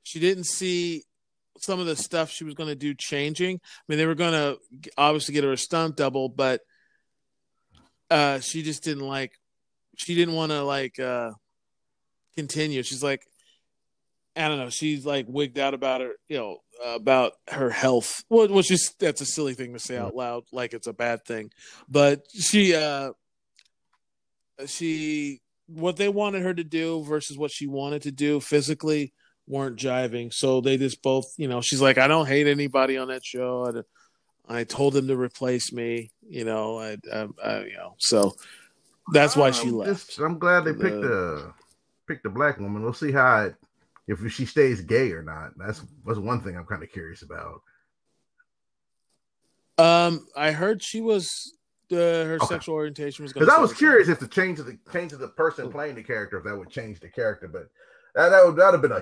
she 0.02 0.18
didn't 0.18 0.44
see 0.44 1.04
some 1.62 1.80
of 1.80 1.86
the 1.86 1.96
stuff 1.96 2.30
she 2.30 2.44
was 2.44 2.54
going 2.54 2.68
to 2.68 2.74
do 2.74 2.94
changing. 2.94 3.56
I 3.56 3.82
mean, 3.88 3.98
they 3.98 4.06
were 4.06 4.14
going 4.14 4.32
to 4.32 4.58
obviously 4.98 5.34
get 5.34 5.44
her 5.44 5.52
a 5.52 5.56
stunt 5.56 5.96
double, 5.96 6.28
but 6.28 6.60
uh, 8.10 8.40
she 8.40 8.62
just 8.62 8.82
didn't 8.82 9.06
like. 9.06 9.32
She 9.96 10.14
didn't 10.14 10.34
want 10.34 10.52
to 10.52 10.62
like 10.62 10.98
uh, 10.98 11.32
continue. 12.34 12.82
She's 12.82 13.02
like, 13.02 13.26
I 14.34 14.48
don't 14.48 14.58
know. 14.58 14.70
She's 14.70 15.04
like 15.06 15.26
wigged 15.28 15.58
out 15.58 15.74
about 15.74 16.00
her, 16.00 16.12
you 16.28 16.38
know, 16.38 16.58
about 16.84 17.32
her 17.48 17.70
health. 17.70 18.24
Well, 18.28 18.48
which 18.48 18.70
is 18.70 18.94
that's 18.98 19.20
a 19.20 19.26
silly 19.26 19.54
thing 19.54 19.72
to 19.74 19.78
say 19.78 19.96
out 19.96 20.16
loud, 20.16 20.44
like 20.52 20.72
it's 20.72 20.86
a 20.86 20.92
bad 20.92 21.24
thing. 21.24 21.50
But 21.88 22.24
she, 22.32 22.74
uh, 22.74 23.12
she, 24.66 25.40
what 25.66 25.96
they 25.96 26.08
wanted 26.08 26.42
her 26.42 26.54
to 26.54 26.64
do 26.64 27.04
versus 27.04 27.36
what 27.36 27.50
she 27.50 27.66
wanted 27.66 28.02
to 28.02 28.12
do 28.12 28.40
physically 28.40 29.12
weren't 29.52 29.76
jiving. 29.76 30.32
So 30.32 30.60
they 30.60 30.78
just 30.78 31.02
both, 31.02 31.32
you 31.36 31.46
know, 31.46 31.60
she's 31.60 31.82
like, 31.82 31.98
I 31.98 32.08
don't 32.08 32.26
hate 32.26 32.46
anybody 32.46 32.96
on 32.96 33.08
that 33.08 33.24
show. 33.24 33.84
I, 34.48 34.60
I 34.60 34.64
told 34.64 34.94
them 34.94 35.06
to 35.08 35.16
replace 35.16 35.72
me, 35.72 36.10
you 36.28 36.44
know, 36.44 36.78
I, 36.78 36.96
I, 37.12 37.28
I 37.44 37.64
you 37.64 37.76
know, 37.76 37.94
so 37.98 38.34
that's 39.12 39.36
why 39.36 39.50
she 39.50 39.70
left. 39.70 40.06
Just, 40.06 40.18
I'm 40.18 40.38
glad 40.38 40.64
they 40.64 40.72
picked 40.72 41.04
a 41.04 41.52
picked 42.08 42.22
the 42.24 42.30
black 42.30 42.58
woman. 42.58 42.82
We'll 42.82 42.94
see 42.94 43.12
how 43.12 43.44
it 43.44 43.54
if 44.08 44.32
she 44.32 44.46
stays 44.46 44.80
gay 44.80 45.12
or 45.12 45.22
not. 45.22 45.52
That's 45.56 45.82
that's 46.06 46.18
one 46.18 46.40
thing 46.40 46.56
I'm 46.56 46.66
kind 46.66 46.82
of 46.82 46.90
curious 46.90 47.22
about. 47.22 47.60
Um, 49.78 50.26
I 50.36 50.52
heard 50.52 50.82
she 50.82 51.00
was 51.00 51.54
uh, 51.92 51.96
her 51.96 52.36
okay. 52.36 52.46
sexual 52.46 52.74
orientation 52.74 53.22
was 53.22 53.32
because 53.32 53.48
I 53.48 53.60
was 53.60 53.72
curious 53.74 54.08
if 54.08 54.18
the 54.18 54.28
change 54.28 54.58
of 54.58 54.66
the 54.66 54.78
change 54.92 55.12
of 55.12 55.18
the 55.18 55.28
person 55.28 55.70
playing 55.70 55.94
the 55.94 56.02
character 56.02 56.38
if 56.38 56.44
that 56.44 56.56
would 56.56 56.70
change 56.70 57.00
the 57.00 57.08
character, 57.08 57.48
but 57.48 57.68
that 58.14 58.30
that 58.30 58.46
would 58.46 58.56
that 58.56 58.72
have 58.72 58.82
been 58.82 58.92
a 58.92 59.00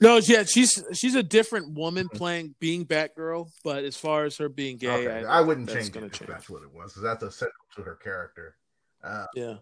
No, 0.00 0.16
yeah, 0.16 0.42
she's 0.44 0.82
she's 0.92 1.14
a 1.14 1.22
different 1.22 1.74
woman 1.74 2.08
playing 2.08 2.54
being 2.58 2.84
Batgirl, 2.84 3.50
but 3.62 3.84
as 3.84 3.96
far 3.96 4.24
as 4.24 4.36
her 4.38 4.48
being 4.48 4.76
gay, 4.76 5.06
Okay, 5.06 5.24
I, 5.24 5.38
I 5.38 5.40
wouldn't 5.40 5.68
that's 5.68 5.84
change 5.84 5.94
gonna 5.94 6.06
it 6.06 6.12
if 6.12 6.18
change. 6.18 6.30
that's 6.30 6.50
what 6.50 6.62
it 6.62 6.72
was. 6.72 6.94
'cause 6.94 7.02
That's 7.02 7.22
essential 7.22 7.54
to 7.76 7.82
her 7.82 7.94
character. 7.96 8.56
Uh, 9.02 9.26
Yeah, 9.34 9.56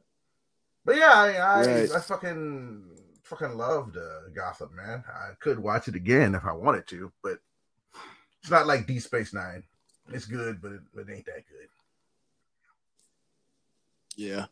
but 0.85 0.97
yeah, 0.97 1.13
I 1.13 1.29
I, 1.37 1.61
Right. 1.67 1.93
I 1.93 2.01
fucking 2.01 2.99
fucking 3.25 3.57
loved 3.57 3.97
uh, 3.97 4.29
Gotham, 4.35 4.75
man. 4.75 5.05
I 5.09 5.33
could 5.39 5.59
watch 5.59 5.89
it 5.89 5.95
again 5.95 6.35
if 6.35 6.45
I 6.45 6.53
wanted 6.53 6.87
to, 6.89 7.13
but 7.23 7.39
it's 8.41 8.51
not 8.51 8.67
like 8.67 8.87
Deep 8.87 9.03
Space 9.03 9.33
Nine. 9.33 9.63
It's 10.13 10.27
good, 10.27 10.61
but 10.61 10.73
it, 10.73 10.81
it 10.97 11.11
ain't 11.11 11.27
that 11.27 11.45
good. 11.49 11.69
yeah. 14.17 14.47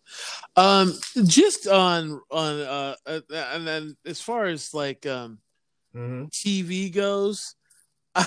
Um, 0.56 0.94
just 1.24 1.66
on 1.66 2.20
on 2.30 2.60
uh, 2.60 2.96
uh, 3.06 3.20
and 3.30 3.66
then 3.66 3.96
as 4.06 4.20
far 4.20 4.44
as 4.46 4.72
like 4.72 5.04
um 5.06 5.38
Mm-hmm. 5.94 6.26
TV 6.26 6.92
goes, 6.92 7.54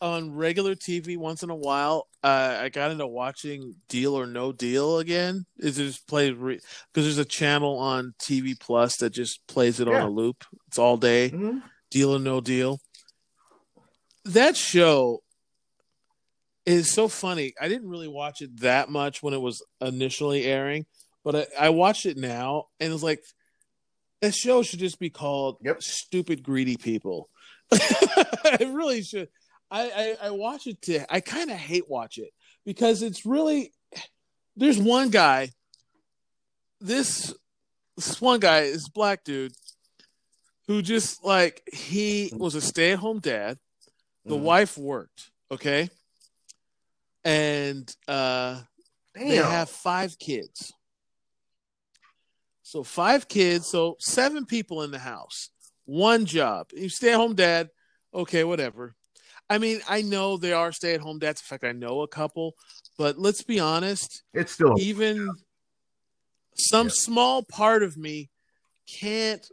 on 0.00 0.34
regular 0.34 0.74
TV, 0.74 1.16
once 1.16 1.42
in 1.42 1.50
a 1.50 1.54
while, 1.54 2.08
uh, 2.22 2.58
I 2.60 2.68
got 2.68 2.90
into 2.90 3.06
watching 3.06 3.76
Deal 3.88 4.14
or 4.14 4.26
No 4.26 4.52
Deal 4.52 4.98
again. 4.98 5.46
Is 5.58 5.78
it 5.78 5.86
just 5.86 6.06
played 6.06 6.38
because 6.38 6.62
there's 6.92 7.18
a 7.18 7.24
channel 7.24 7.78
on 7.78 8.14
TV 8.20 8.58
Plus 8.58 8.98
that 8.98 9.10
just 9.10 9.46
plays 9.46 9.80
it 9.80 9.88
on 9.88 10.02
a 10.02 10.08
loop. 10.08 10.44
It's 10.68 10.78
all 10.78 10.96
day. 10.96 11.30
Mm-hmm. 11.30 11.58
Deal 11.90 12.16
or 12.16 12.18
No 12.18 12.40
Deal. 12.40 12.80
That 14.26 14.56
show 14.56 15.22
is 16.66 16.90
so 16.90 17.08
funny. 17.08 17.52
I 17.60 17.68
didn't 17.68 17.88
really 17.88 18.08
watch 18.08 18.40
it 18.40 18.60
that 18.60 18.88
much 18.88 19.22
when 19.22 19.34
it 19.34 19.40
was 19.40 19.62
initially 19.80 20.44
airing, 20.44 20.86
but 21.22 21.36
I, 21.36 21.66
I 21.66 21.68
watched 21.70 22.06
it 22.06 22.16
now 22.16 22.66
and 22.80 22.92
it's 22.92 23.02
like 23.02 23.20
that 24.24 24.34
show 24.34 24.62
should 24.62 24.78
just 24.78 24.98
be 24.98 25.10
called 25.10 25.58
Yep. 25.62 25.82
Stupid 25.82 26.42
Greedy 26.42 26.76
People. 26.76 27.28
it 27.72 28.68
really 28.72 29.02
should. 29.02 29.28
I, 29.70 30.16
I, 30.22 30.26
I 30.26 30.30
watch 30.30 30.66
it 30.66 30.80
to 30.82 31.04
I 31.12 31.20
kind 31.20 31.50
of 31.50 31.56
hate 31.56 31.88
watch 31.88 32.18
it 32.18 32.30
because 32.64 33.02
it's 33.02 33.26
really 33.26 33.72
there's 34.56 34.78
one 34.78 35.10
guy 35.10 35.50
this 36.80 37.34
this 37.96 38.20
one 38.20 38.40
guy 38.40 38.60
is 38.60 38.88
black 38.88 39.24
dude 39.24 39.52
who 40.68 40.80
just 40.82 41.24
like 41.24 41.62
he 41.72 42.32
was 42.36 42.54
a 42.54 42.60
stay-at-home 42.60 43.20
dad 43.20 43.58
the 44.24 44.36
Mhm. 44.36 44.40
wife 44.42 44.78
worked 44.78 45.30
okay 45.50 45.88
and 47.24 47.94
uh 48.08 48.60
they 49.14 49.36
have 49.36 49.68
five 49.70 50.18
kids 50.18 50.72
so 52.74 52.82
five 52.82 53.28
kids 53.28 53.68
so 53.68 53.94
seven 54.00 54.44
people 54.44 54.82
in 54.82 54.90
the 54.90 54.98
house 54.98 55.50
one 55.84 56.26
job 56.26 56.66
you 56.74 56.88
stay-at-home 56.88 57.36
dad 57.36 57.70
okay 58.12 58.42
whatever 58.42 58.96
i 59.48 59.58
mean 59.58 59.80
i 59.88 60.02
know 60.02 60.36
there 60.36 60.56
are 60.56 60.72
stay-at-home 60.72 61.20
dads 61.20 61.40
in 61.40 61.44
fact 61.44 61.62
i 61.62 61.70
know 61.70 62.00
a 62.02 62.08
couple 62.08 62.56
but 62.98 63.16
let's 63.16 63.44
be 63.44 63.60
honest 63.60 64.24
it's 64.34 64.50
still 64.50 64.74
even 64.76 65.30
some 66.56 66.88
Yeah. 66.88 66.94
small 66.94 67.44
part 67.44 67.84
of 67.84 67.96
me 67.96 68.28
can't 68.88 69.46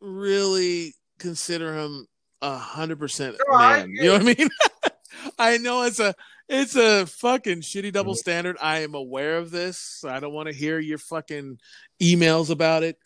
really 0.00 0.94
consider 1.20 1.74
him 1.74 2.06
a 2.42 2.56
hundred 2.56 2.98
percent 2.98 3.36
No, 3.48 3.56
I 3.56 3.76
man. 3.76 3.90
You 3.92 4.02
know 4.06 4.12
what 4.14 4.22
I 4.22 4.34
mean? 4.34 4.48
I 5.38 5.58
know 5.58 5.82
it's 5.82 6.00
a 6.00 6.12
it's 6.52 6.74
a 6.76 7.06
fucking 7.06 7.60
shitty 7.60 7.92
double 7.92 8.14
Mhm. 8.14 8.18
standard. 8.18 8.56
I 8.60 8.80
am 8.80 8.94
aware 8.94 9.38
of 9.38 9.50
this. 9.50 10.02
I 10.04 10.18
don't 10.20 10.32
want 10.32 10.48
to 10.48 10.52
hear 10.54 10.78
your 10.78 10.98
fucking 10.98 11.58
emails 12.02 12.50
about 12.50 12.82
it. 12.82 12.98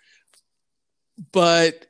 But 1.30 1.86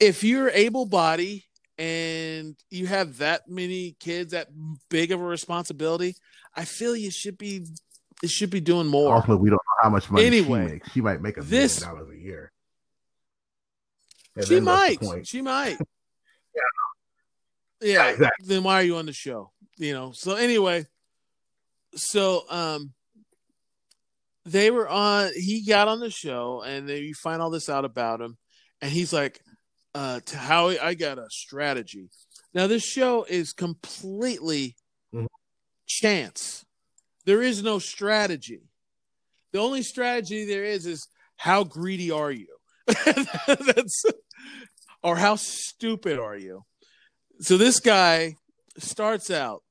if 0.00 0.24
you're 0.24 0.50
able 0.50 0.84
body 0.86 1.46
and 1.78 2.56
you 2.70 2.86
have 2.88 3.18
that 3.18 3.48
many 3.48 3.92
kids, 4.00 4.32
that 4.32 4.48
big 4.90 5.12
of 5.12 5.20
a 5.20 5.24
responsibility, 5.24 6.16
I 6.54 6.64
feel 6.64 6.94
you 6.96 7.10
should 7.10 7.38
be 7.38 7.64
it 8.22 8.30
should 8.30 8.50
be 8.50 8.60
doing 8.60 8.86
more. 8.86 9.14
Also, 9.16 9.36
we 9.36 9.50
don't 9.50 9.56
know 9.56 9.82
how 9.82 9.90
much 9.90 10.08
money 10.10 10.26
Anyway, 10.26 10.66
she 10.66 10.72
makes. 10.72 10.92
She 10.92 11.00
might 11.00 11.20
make 11.22 11.36
a 11.38 11.42
this- 11.42 11.80
million 11.80 11.96
dollars 12.04 12.16
a 12.16 12.20
year. 12.20 12.52
And 14.36 14.46
she 14.46 14.54
then 14.56 14.64
what's 14.64 14.98
the 14.98 15.06
might. 15.06 15.26
She 15.26 15.42
might. 15.42 15.78
Yeah. 16.54 16.60
yeah. 17.80 17.92
Yeah, 17.92 18.08
exactly. 18.10 18.46
Then 18.46 18.62
why 18.62 18.74
are 18.80 18.82
you 18.84 18.96
on 18.96 19.06
the 19.06 19.12
show? 19.12 19.51
You 19.78 19.92
know. 19.94 20.12
So 20.12 20.34
anyway, 20.34 20.86
so 21.94 22.44
um, 22.50 22.92
they 24.44 24.70
were 24.70 24.88
on. 24.88 25.30
He 25.34 25.64
got 25.66 25.88
on 25.88 26.00
the 26.00 26.10
show, 26.10 26.62
and 26.62 26.88
then 26.88 26.98
you 27.02 27.14
find 27.14 27.40
all 27.40 27.50
this 27.50 27.68
out 27.68 27.84
about 27.84 28.20
him, 28.20 28.36
and 28.80 28.90
he's 28.90 29.12
like, 29.12 29.40
uh, 29.94 30.20
"To 30.20 30.36
Howie, 30.36 30.78
I 30.78 30.94
got 30.94 31.18
a 31.18 31.26
strategy." 31.30 32.08
Now 32.54 32.66
this 32.66 32.84
show 32.84 33.24
is 33.24 33.52
completely 33.52 34.76
Mhm. 35.14 35.26
chance. 35.86 36.64
There 37.24 37.42
is 37.42 37.62
no 37.62 37.78
strategy. 37.78 38.62
The 39.52 39.58
only 39.58 39.82
strategy 39.82 40.44
there 40.44 40.64
is 40.64 40.86
is 40.86 41.06
how 41.36 41.64
greedy 41.64 42.10
are 42.10 42.32
you? 42.32 42.48
That's 42.86 44.04
or 45.02 45.16
how 45.16 45.36
stupid 45.36 46.18
are 46.18 46.36
you? 46.36 46.64
So 47.40 47.56
this 47.56 47.80
guy 47.80 48.36
starts 48.78 49.30
out 49.30 49.62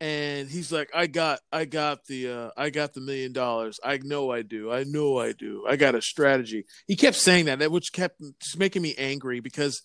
and 0.00 0.48
he's 0.48 0.72
like, 0.72 0.90
I 0.94 1.06
got 1.06 1.40
I 1.52 1.66
got 1.66 2.06
the 2.06 2.30
uh 2.30 2.50
I 2.56 2.70
got 2.70 2.94
the 2.94 3.00
million 3.00 3.32
dollars. 3.32 3.78
I 3.84 3.98
know 3.98 4.30
I 4.30 4.42
do. 4.42 4.72
I 4.72 4.84
know 4.84 5.18
I 5.18 5.32
do. 5.32 5.64
I 5.68 5.76
got 5.76 5.94
a 5.94 6.00
strategy. 6.00 6.64
He 6.86 6.96
kept 6.96 7.16
saying 7.16 7.44
that, 7.46 7.58
that 7.58 7.70
which 7.70 7.92
kept 7.92 8.20
just 8.40 8.58
making 8.58 8.82
me 8.82 8.94
angry 8.96 9.40
because 9.40 9.82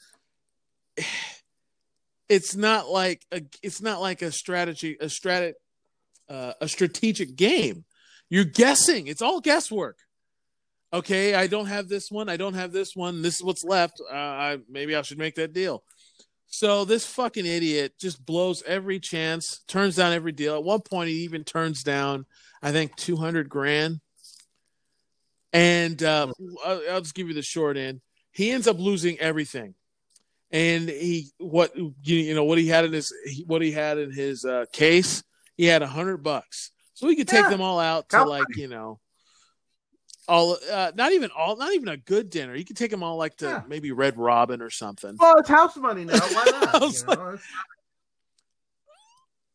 it's 2.29 2.55
not 2.55 2.89
like 2.89 3.25
a 3.31 3.41
it's 3.61 3.81
not 3.81 4.01
like 4.01 4.21
a 4.21 4.31
strategy 4.31 4.97
a 5.01 5.05
strat 5.05 5.53
uh, 6.29 6.53
a 6.61 6.67
strategic 6.67 7.35
game. 7.35 7.83
You're 8.29 8.45
guessing. 8.45 9.07
It's 9.07 9.21
all 9.21 9.41
guesswork. 9.41 9.99
Okay, 10.93 11.35
I 11.35 11.47
don't 11.47 11.65
have 11.65 11.89
this 11.89 12.09
one. 12.09 12.29
I 12.29 12.37
don't 12.37 12.53
have 12.53 12.71
this 12.71 12.95
one. 12.95 13.21
This 13.21 13.35
is 13.35 13.43
what's 13.43 13.65
left. 13.65 14.01
Uh, 14.09 14.15
I 14.15 14.57
maybe 14.69 14.95
I 14.95 15.01
should 15.01 15.17
make 15.17 15.35
that 15.35 15.51
deal. 15.51 15.83
So 16.57 16.85
this 16.85 17.05
fucking 17.05 17.45
idiot 17.45 17.95
just 17.99 18.25
blows 18.25 18.63
every 18.63 18.97
chance, 19.01 19.59
turns 19.67 19.97
down 19.97 20.13
every 20.13 20.31
deal. 20.31 20.55
At 20.55 20.63
one 20.63 20.79
point, 20.79 21.09
he 21.09 21.15
even 21.25 21.43
turns 21.43 21.83
down, 21.83 22.25
I 22.63 22.71
think, 22.71 22.95
two 22.95 23.17
hundred 23.17 23.49
grand. 23.49 23.99
And 25.51 26.01
uh, 26.01 26.31
I'll, 26.65 26.81
I'll 26.89 27.01
just 27.01 27.13
give 27.13 27.27
you 27.27 27.33
the 27.33 27.41
short 27.41 27.75
end. 27.75 27.99
He 28.31 28.51
ends 28.51 28.67
up 28.67 28.79
losing 28.79 29.19
everything, 29.19 29.75
and 30.49 30.87
he 30.87 31.27
what 31.39 31.75
you, 31.75 31.93
you 32.03 32.33
know 32.33 32.45
what 32.45 32.57
he 32.57 32.69
had 32.69 32.85
in 32.85 32.93
his 32.93 33.13
what 33.45 33.61
he 33.61 33.73
had 33.73 33.97
in 33.97 34.13
his 34.13 34.45
uh, 34.45 34.63
case. 34.71 35.23
He 35.57 35.65
had 35.65 35.81
a 35.81 35.87
hundred 35.87 36.23
bucks, 36.23 36.71
so 36.93 37.09
he 37.09 37.17
could 37.17 37.27
take 37.27 37.43
Yeah. 37.43 37.49
them 37.49 37.61
all 37.61 37.81
out 37.81 38.07
to 38.11 38.17
How 38.17 38.29
like 38.29 38.55
you 38.55 38.69
know 38.69 39.01
all 40.27 40.57
uh, 40.71 40.91
not 40.95 41.11
even 41.11 41.29
all 41.35 41.55
not 41.57 41.73
even 41.73 41.87
a 41.89 41.97
good 41.97 42.29
dinner. 42.29 42.55
You 42.55 42.65
could 42.65 42.77
take 42.77 42.91
them 42.91 43.03
all 43.03 43.17
like 43.17 43.37
to 43.37 43.45
Yeah. 43.45 43.61
maybe 43.67 43.91
Red 43.91 44.17
Robin 44.17 44.61
or 44.61 44.69
something. 44.69 45.15
Well, 45.19 45.35
it's 45.37 45.49
house 45.49 45.75
money 45.77 46.05
now. 46.05 46.13
Why 46.19 46.45
not? 46.45 46.81
You 46.81 47.05
know, 47.07 47.37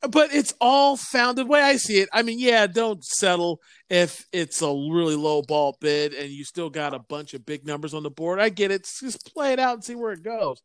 But 0.09 0.33
it's 0.33 0.55
all 0.61 0.97
found 0.97 1.37
the 1.37 1.45
way 1.45 1.61
I 1.61 1.77
see 1.77 1.99
it. 1.99 2.09
I 2.13 2.23
mean, 2.23 2.39
yeah, 2.39 2.67
don't 2.67 3.05
settle 3.05 3.61
if 3.91 4.25
it's 4.33 4.63
a 4.63 4.69
really 4.69 5.15
low 5.17 5.43
ball 5.43 5.77
bid 5.81 6.15
and 6.15 6.31
you 6.31 6.45
still 6.45 6.71
got 6.71 6.95
a 6.95 6.99
bunch 6.99 7.35
of 7.35 7.45
big 7.45 7.67
numbers 7.67 7.93
on 7.93 8.03
the 8.03 8.11
board. 8.11 8.41
I 8.41 8.49
get 8.49 8.71
it. 8.71 8.89
Just 9.01 9.31
play 9.35 9.53
it 9.53 9.59
out 9.59 9.75
and 9.75 9.85
see 9.85 9.95
where 9.95 10.13
it 10.13 10.23
goes. 10.23 10.63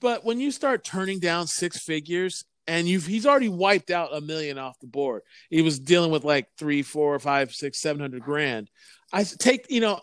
But 0.00 0.24
when 0.24 0.38
you 0.38 0.50
start 0.50 0.84
turning 0.84 1.18
down 1.18 1.46
six 1.46 1.82
figures 1.82 2.44
and 2.66 2.86
you've 2.88 3.06
he's 3.06 3.24
already 3.26 3.48
wiped 3.48 3.90
out 3.90 4.14
a 4.14 4.20
million 4.20 4.58
off 4.58 4.78
the 4.80 4.86
board. 4.88 5.22
He 5.48 5.62
was 5.62 5.78
dealing 5.78 6.10
with 6.10 6.24
like 6.24 6.48
three, 6.58 6.82
four, 6.82 7.18
five, 7.18 7.52
six, 7.52 7.80
seven 7.80 8.00
hundred 8.00 8.22
grand. 8.22 8.68
I 9.12 9.24
take 9.24 9.66
you 9.70 9.80
know, 9.80 10.00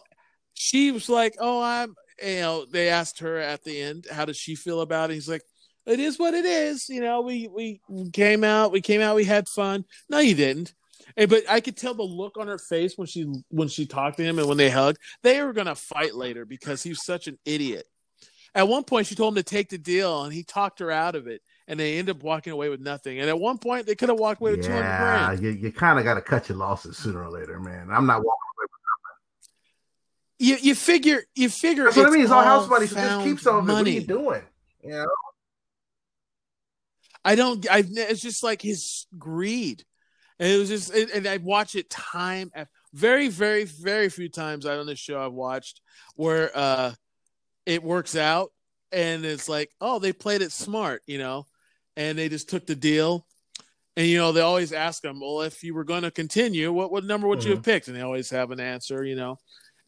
she 0.54 0.92
was 0.92 1.10
like, 1.10 1.36
Oh, 1.40 1.62
I'm 1.62 1.96
you 2.24 2.42
know, 2.42 2.66
they 2.66 2.90
asked 2.90 3.20
her 3.20 3.38
at 3.38 3.64
the 3.64 3.82
end, 3.82 4.08
how 4.12 4.26
does 4.26 4.38
she 4.38 4.56
feel 4.56 4.82
about 4.82 5.12
it? 5.12 5.16
He's 5.16 5.30
like, 5.30 5.44
It 5.86 6.00
is 6.00 6.20
what 6.20 6.34
it 6.34 6.46
is. 6.46 6.88
You 6.90 7.02
know, 7.02 7.22
we 7.22 7.48
we 7.48 7.82
came 8.12 8.44
out, 8.44 8.72
we 8.72 8.82
came 8.82 9.02
out, 9.02 9.16
we 9.16 9.26
had 9.26 9.48
fun. 9.48 9.86
No, 10.10 10.20
you 10.20 10.36
didn't. 10.36 10.74
And, 11.18 11.30
but 11.30 11.44
I 11.50 11.60
could 11.60 11.78
tell 11.78 11.94
the 11.94 12.04
look 12.04 12.38
on 12.38 12.48
her 12.48 12.58
face 12.58 12.98
when 12.98 13.08
she 13.08 13.32
when 13.50 13.68
she 13.68 13.86
talked 13.86 14.18
to 14.18 14.24
him 14.24 14.40
and 14.40 14.48
when 14.48 14.58
they 14.58 14.70
hugged, 14.70 15.00
they 15.22 15.42
were 15.42 15.54
gonna 15.54 15.76
fight 15.76 16.16
later 16.16 16.46
because 16.46 16.82
he 16.82 16.90
was 16.90 17.06
such 17.06 17.28
an 17.28 17.38
idiot. 17.46 17.86
At 18.56 18.68
one 18.68 18.84
point, 18.84 19.08
she 19.08 19.16
told 19.16 19.34
him 19.34 19.44
to 19.44 19.50
take 19.50 19.70
the 19.70 19.80
deal, 19.80 20.24
and 20.24 20.34
he 20.34 20.44
talked 20.44 20.80
her 20.80 20.92
out 20.92 21.16
of 21.16 21.26
it, 21.26 21.42
and 21.68 21.80
they 21.80 21.98
ended 21.98 22.18
up 22.18 22.24
walking 22.24 22.54
away 22.54 22.70
with 22.70 22.82
nothing. 22.82 23.20
And 23.20 23.28
at 23.28 23.40
one 23.40 23.58
point, 23.58 23.88
they 23.88 23.96
could 23.96 24.10
have 24.10 24.20
walked 24.20 24.42
away 24.42 24.52
with 24.52 24.66
two 24.66 24.72
hundred 24.72 24.84
yeah, 24.84 25.26
grand. 25.26 25.42
you, 25.42 25.50
you 25.50 25.72
kind 25.72 25.98
of 25.98 26.06
got 26.06 26.16
to 26.16 26.22
cut 26.22 26.50
your 26.50 26.60
losses 26.60 26.98
sooner 26.98 27.24
or 27.24 27.32
later, 27.32 27.60
man. 27.60 27.88
I'm 27.92 28.06
not 28.06 28.18
walking. 28.18 28.40
You 30.40 30.58
you 30.62 30.76
figure 30.76 31.24
you 31.36 31.50
figure 31.50 31.86
That's 31.86 31.98
what 31.98 32.08
I 32.08 32.10
mean. 32.10 32.22
It's 32.22 32.32
all 32.32 32.44
house 32.44 32.68
money, 32.68 32.88
so 32.88 32.96
just 32.96 33.24
keep 33.26 33.40
some 33.40 33.58
of 33.58 33.70
it. 33.70 33.74
What 33.74 33.88
are 33.88 33.90
you 33.90 34.02
doing? 34.02 34.42
You 34.84 34.92
know? 34.92 35.08
I 37.24 37.36
don't. 37.36 37.66
I. 37.70 37.84
It's 37.88 38.22
just 38.22 38.44
like 38.44 38.62
his 38.62 39.06
greed. 39.18 39.84
And 40.40 40.52
it 40.52 40.58
was 40.58 40.70
just, 40.70 40.94
and 40.94 41.10
and 41.12 41.28
I 41.28 41.38
watch 41.38 41.76
it 41.76 41.90
time 41.90 42.52
after 42.54 42.72
very, 42.94 43.28
very, 43.28 43.64
very 43.64 44.10
few 44.10 44.30
times 44.30 44.66
out 44.66 44.80
on 44.80 44.86
this 44.86 45.00
show 45.00 45.24
I've 45.24 45.34
watched 45.34 45.82
where 46.16 46.52
uh 46.56 46.94
it 47.66 47.82
works 47.82 48.16
out 48.16 48.52
and 48.92 49.26
it's 49.26 49.50
like, 49.50 49.72
oh, 49.82 50.00
they 50.00 50.14
played 50.14 50.42
it 50.42 50.52
smart, 50.52 51.02
you 51.08 51.18
know, 51.18 51.46
and 51.96 52.18
they 52.18 52.30
just 52.30 52.50
took 52.50 52.68
the 52.68 52.76
deal. 52.76 53.26
And 53.96 54.08
you 54.08 54.18
know, 54.18 54.32
they 54.32 54.42
always 54.42 54.74
ask 54.74 55.02
them, 55.02 55.20
well, 55.20 55.42
if 55.42 55.64
you 55.64 55.74
were 55.74 55.84
going 55.84 56.04
to 56.04 56.12
continue, 56.12 56.72
what 56.72 56.92
what 56.92 57.04
number 57.04 57.28
would 57.28 57.40
mm-hmm. 57.40 57.50
you 57.50 57.56
have 57.56 57.64
picked? 57.64 57.88
And 57.88 57.98
they 57.98 58.02
always 58.02 58.30
have 58.30 58.52
an 58.52 58.60
answer, 58.60 59.04
you 59.04 59.16
know, 59.16 59.38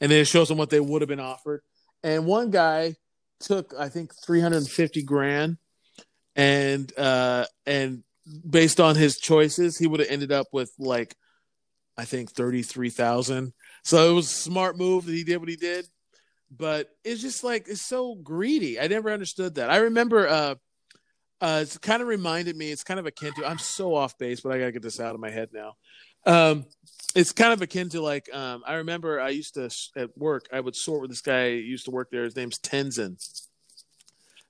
and 0.01 0.11
then 0.11 0.19
it 0.19 0.27
shows 0.27 0.47
them 0.49 0.57
what 0.57 0.69
they 0.69 0.79
would 0.79 1.01
have 1.01 1.09
been 1.09 1.19
offered. 1.19 1.61
And 2.03 2.25
one 2.25 2.51
guy 2.51 2.95
took, 3.39 3.73
I 3.77 3.89
think, 3.89 4.13
three 4.25 4.41
hundred 4.41 4.57
and 4.57 4.69
fifty 4.69 5.03
grand, 5.03 5.57
and 6.35 6.91
uh, 6.97 7.45
and 7.65 8.03
based 8.49 8.79
on 8.79 8.95
his 8.95 9.17
choices, 9.17 9.77
he 9.77 9.87
would 9.87 9.99
have 9.99 10.09
ended 10.09 10.31
up 10.31 10.47
with 10.51 10.71
like, 10.77 11.15
I 11.97 12.05
think, 12.05 12.31
thirty 12.31 12.61
three 12.61 12.89
thousand. 12.89 13.53
So 13.83 14.11
it 14.11 14.13
was 14.13 14.31
a 14.31 14.35
smart 14.35 14.77
move 14.77 15.05
that 15.05 15.13
he 15.13 15.23
did 15.23 15.37
what 15.37 15.49
he 15.49 15.55
did 15.55 15.87
but 16.51 16.89
it's 17.03 17.21
just 17.21 17.43
like 17.43 17.67
it's 17.67 17.81
so 17.81 18.15
greedy. 18.15 18.79
I 18.79 18.87
never 18.87 19.11
understood 19.11 19.55
that. 19.55 19.69
I 19.69 19.77
remember 19.77 20.27
uh 20.27 20.55
uh 21.41 21.59
it's 21.61 21.77
kind 21.77 22.01
of 22.01 22.07
reminded 22.07 22.55
me, 22.55 22.71
it's 22.71 22.83
kind 22.83 22.99
of 22.99 23.05
akin 23.05 23.33
to 23.35 23.45
I'm 23.45 23.57
so 23.57 23.95
off 23.95 24.17
base, 24.17 24.41
but 24.41 24.51
I 24.51 24.59
gotta 24.59 24.71
get 24.71 24.81
this 24.81 24.99
out 24.99 25.15
of 25.15 25.21
my 25.21 25.29
head 25.29 25.49
now. 25.53 25.73
Um 26.25 26.65
it's 27.15 27.31
kind 27.31 27.53
of 27.53 27.61
akin 27.61 27.89
to 27.89 28.01
like 28.01 28.29
um 28.33 28.63
I 28.67 28.75
remember 28.75 29.19
I 29.19 29.29
used 29.29 29.55
to 29.55 29.69
at 29.95 30.15
work, 30.17 30.47
I 30.51 30.59
would 30.59 30.75
sort 30.75 31.01
with 31.01 31.09
this 31.09 31.21
guy 31.21 31.47
used 31.47 31.85
to 31.85 31.91
work 31.91 32.09
there, 32.11 32.23
his 32.23 32.35
name's 32.35 32.59
Tenzin. 32.59 33.17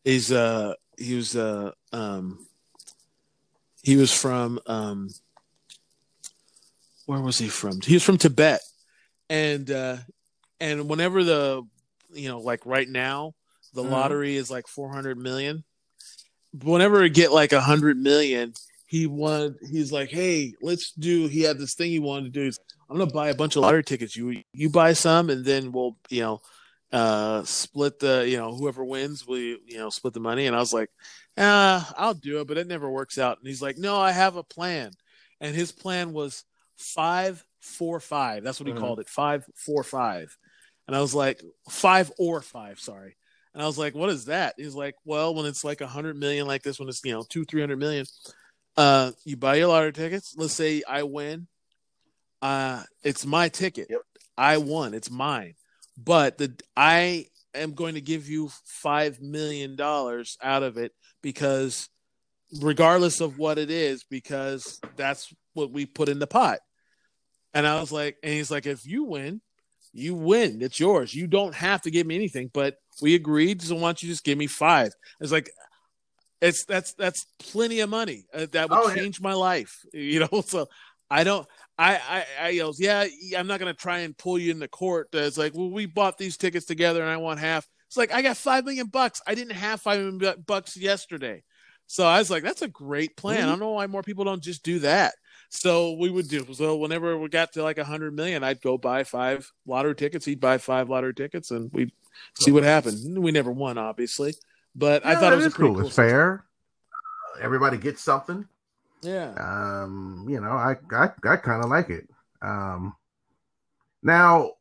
He's 0.04 0.32
uh 0.32 0.74
he 0.98 1.16
was 1.16 1.36
uh 1.36 1.72
um 1.94 2.46
he 3.84 3.96
was 3.96 4.12
from 4.12 4.60
um 4.66 5.10
where 7.06 7.22
was 7.22 7.38
he 7.38 7.48
from? 7.48 7.82
He 7.82 7.94
was 7.94 8.04
from 8.04 8.18
Tibet. 8.18 8.62
And 9.30 9.70
uh 9.70 9.98
and 10.60 10.90
whenever 10.90 11.24
the 11.24 11.64
you 12.14 12.30
know, 12.30 12.40
like 12.40 12.66
right 12.66 12.88
now, 12.88 13.34
the 13.74 13.84
mm. 13.84 13.92
lottery 13.92 14.38
is 14.38 14.50
like 14.50 14.68
400 14.68 15.18
million. 15.18 15.64
Whenever 16.64 17.02
we 17.02 17.10
get 17.10 17.32
like 17.32 17.52
a 17.52 17.60
hundred 17.62 17.98
million, 17.98 18.54
he 18.96 19.08
wanted, 19.08 19.58
he's 19.70 19.92
like, 19.92 20.10
Hey, 20.10 20.54
let's 20.62 20.94
do, 20.94 21.28
he 21.28 21.42
had 21.42 21.58
this 21.58 21.74
thing 21.74 21.90
he 21.90 22.00
wanted 22.00 22.26
to 22.26 22.40
do. 22.40 22.46
He's, 22.46 22.60
I'm 22.90 22.96
going 22.96 23.10
to 23.10 23.14
buy 23.14 23.28
a 23.28 23.36
bunch 23.36 23.58
of 23.58 23.62
lottery 23.62 23.84
tickets. 23.84 24.16
You, 24.16 24.42
you 24.54 24.70
buy 24.70 24.94
some 24.94 25.30
and 25.30 25.44
then 25.44 25.74
we'll, 25.74 25.98
you 26.10 26.22
know, 26.22 26.42
uh, 26.94 27.44
split 27.44 28.00
the, 28.00 28.26
you 28.26 28.38
know, 28.38 28.56
whoever 28.56 28.86
wins, 28.86 29.28
we, 29.28 29.60
you 29.66 29.78
know, 29.78 29.90
split 29.90 30.14
the 30.14 30.22
money. 30.22 30.48
And 30.48 30.56
I 30.56 30.60
was 30.60 30.72
like, 30.72 30.90
ah, 31.38 31.94
I'll 31.98 32.14
do 32.14 32.40
it, 32.40 32.48
but 32.48 32.58
it 32.58 32.68
never 32.68 32.90
works 32.90 33.18
out. 33.18 33.38
And 33.38 33.48
he's 33.48 33.62
like, 33.62 33.78
no, 33.78 33.98
I 33.98 34.12
have 34.12 34.38
a 34.38 34.44
plan. 34.44 34.92
And 35.42 35.54
his 35.54 35.74
plan 35.74 36.14
was 36.14 36.46
five, 36.78 37.44
four, 37.60 38.00
five. 38.00 38.44
That's 38.44 38.62
what 38.62 38.68
he 38.68 38.74
mm. 38.74 38.80
called 38.80 39.02
it. 39.02 39.10
Five, 39.10 39.44
four, 39.56 39.84
five. 39.84 40.38
And 40.88 40.96
I 40.96 41.02
was 41.02 41.14
like, 41.14 41.42
five 41.70 42.14
or 42.18 42.42
five, 42.42 42.80
sorry. 42.80 43.18
And 43.54 43.62
I 43.62 43.66
was 43.66 43.78
like, 43.78 43.94
what 43.94 44.10
is 44.10 44.26
that? 44.26 44.56
He's 44.58 44.76
like, 44.76 44.96
well, 45.04 45.36
when 45.36 45.48
it's 45.48 45.66
like 45.66 45.82
a 45.82 45.88
hundred 45.88 46.18
million 46.18 46.48
like 46.48 46.64
this, 46.64 46.80
when 46.80 46.88
it's, 46.88 47.04
you 47.04 47.12
know, 47.12 47.26
two, 47.28 47.44
three 47.44 47.62
hundred 47.62 47.80
million, 47.80 48.06
uh, 48.78 49.12
you 49.24 49.38
buy 49.38 49.56
your 49.56 49.68
lottery 49.68 49.94
tickets. 49.94 50.36
Let's 50.38 50.54
say 50.54 50.84
I 50.88 51.04
win. 51.04 51.48
Uh, 52.42 52.84
it's 53.04 53.26
my 53.26 53.50
ticket. 53.50 53.88
Yep. 53.90 54.02
I 54.38 54.58
won. 54.58 54.94
It's 54.94 55.10
mine. 55.10 55.56
But 55.98 56.38
the 56.38 56.54
I 56.76 57.28
am 57.54 57.74
going 57.74 57.96
to 57.96 58.02
give 58.02 58.28
you 58.28 58.50
five 58.66 59.22
million 59.22 59.76
dollars 59.76 60.38
out 60.42 60.64
of 60.64 60.78
it 60.78 60.92
because 61.22 61.90
regardless 62.62 63.22
of 63.22 63.38
what 63.38 63.58
it 63.58 63.72
is, 63.72 64.04
because 64.04 64.80
that's 64.96 65.34
what 65.54 65.72
we 65.72 65.86
put 65.86 66.10
in 66.10 66.20
the 66.20 66.28
pot. 66.28 66.60
And 67.54 67.66
I 67.66 67.80
was 67.80 67.92
like, 67.92 68.18
and 68.22 68.34
he's 68.34 68.52
like, 68.52 68.66
if 68.66 68.86
you 68.86 69.06
win, 69.06 69.42
you 69.94 70.14
win. 70.14 70.62
It's 70.62 70.80
yours. 70.80 71.16
You 71.16 71.28
don't 71.28 71.56
have 71.56 71.82
to 71.84 71.92
give 71.92 72.06
me 72.06 72.16
anything, 72.16 72.52
but 72.54 72.76
we 73.02 73.16
agreed. 73.16 73.62
So 73.62 73.76
why 73.76 73.88
don't 73.88 74.04
you 74.04 74.10
just 74.10 74.26
give 74.26 74.38
me 74.38 74.48
five? 74.48 74.92
It's 75.22 75.32
like, 75.32 75.50
it's 76.46 76.66
that's 76.66 76.94
that's 76.94 77.26
plenty 77.40 77.80
of 77.80 77.90
money. 77.90 78.26
Uh, 78.34 78.48
that 78.52 78.70
would 78.70 78.80
oh, 78.80 78.94
change 78.94 79.20
yeah. 79.20 79.24
my 79.24 79.34
life. 79.34 79.82
You 79.94 80.28
know, 80.32 80.42
so 80.42 80.68
I 81.10 81.24
don't. 81.24 81.48
I 81.78 81.96
I, 81.96 82.26
I 82.42 82.50
yells, 82.50 82.80
yeah. 82.80 83.06
I'm 83.38 83.48
not 83.48 83.60
gonna 83.60 83.74
try 83.74 84.00
and 84.00 84.18
pull 84.18 84.38
you 84.38 84.52
in 84.52 84.60
the 84.60 84.68
court. 84.68 85.10
It's 85.14 85.38
like, 85.38 85.54
well, 85.56 85.70
we 85.70 85.86
bought 85.86 86.18
these 86.18 86.38
tickets 86.38 86.66
together, 86.66 87.02
and 87.02 87.10
I 87.10 87.18
want 87.18 87.40
half. 87.40 87.68
It's 87.88 87.98
like 87.98 88.14
I 88.14 88.22
got 88.22 88.38
five 88.38 88.66
million 88.66 88.88
bucks. 88.88 89.22
I 89.28 89.36
didn't 89.36 89.56
have 89.56 89.82
five 89.82 90.00
million 90.00 90.44
bucks 90.46 90.78
yesterday. 90.78 91.44
So 91.88 92.06
I 92.06 92.20
was 92.20 92.32
like, 92.32 92.44
that's 92.44 92.62
a 92.62 92.68
great 92.68 93.16
plan. 93.16 93.40
Mm-hmm. 93.40 93.48
I 93.48 93.50
don't 93.52 93.60
know 93.60 93.72
why 93.72 93.88
more 93.88 94.04
people 94.04 94.26
don't 94.26 94.42
just 94.42 94.64
do 94.64 94.80
that. 94.80 95.14
So 95.50 95.94
we 95.94 96.10
would 96.10 96.28
do 96.28 96.46
so 96.54 96.76
whenever 96.78 97.18
we 97.18 97.30
got 97.30 97.54
to 97.54 97.64
like 97.64 97.78
a 97.78 97.84
hundred 97.84 98.16
million, 98.16 98.44
I'd 98.44 98.62
go 98.62 98.78
buy 98.78 99.04
five 99.04 99.50
lottery 99.66 99.96
tickets. 99.96 100.26
He'd 100.26 100.40
buy 100.40 100.58
five 100.58 100.90
lottery 100.90 101.14
tickets, 101.14 101.52
and 101.52 101.72
we'd 101.72 101.92
see 102.40 102.52
what 102.52 102.64
happened. 102.64 103.18
We 103.18 103.32
never 103.32 103.52
won, 103.52 103.78
obviously, 103.78 104.34
but 104.76 105.04
yeah, 105.04 105.12
I 105.12 105.16
thought 105.16 105.34
it 105.34 105.38
was 105.38 105.54
cool. 105.54 105.76
cool. 105.76 105.86
It's 105.86 105.96
fair. 105.96 106.46
Everybody 107.42 107.78
gets 107.78 108.02
something. 108.02 108.48
Yeah. 109.02 109.34
Um, 109.38 110.26
you 110.30 110.40
know, 110.40 110.52
I 110.52 110.76
I, 110.92 111.10
I 111.24 111.36
kind 111.38 111.64
of 111.64 111.70
like 111.70 111.90
it. 111.90 112.08
Um, 112.42 112.96
now, 114.04 114.52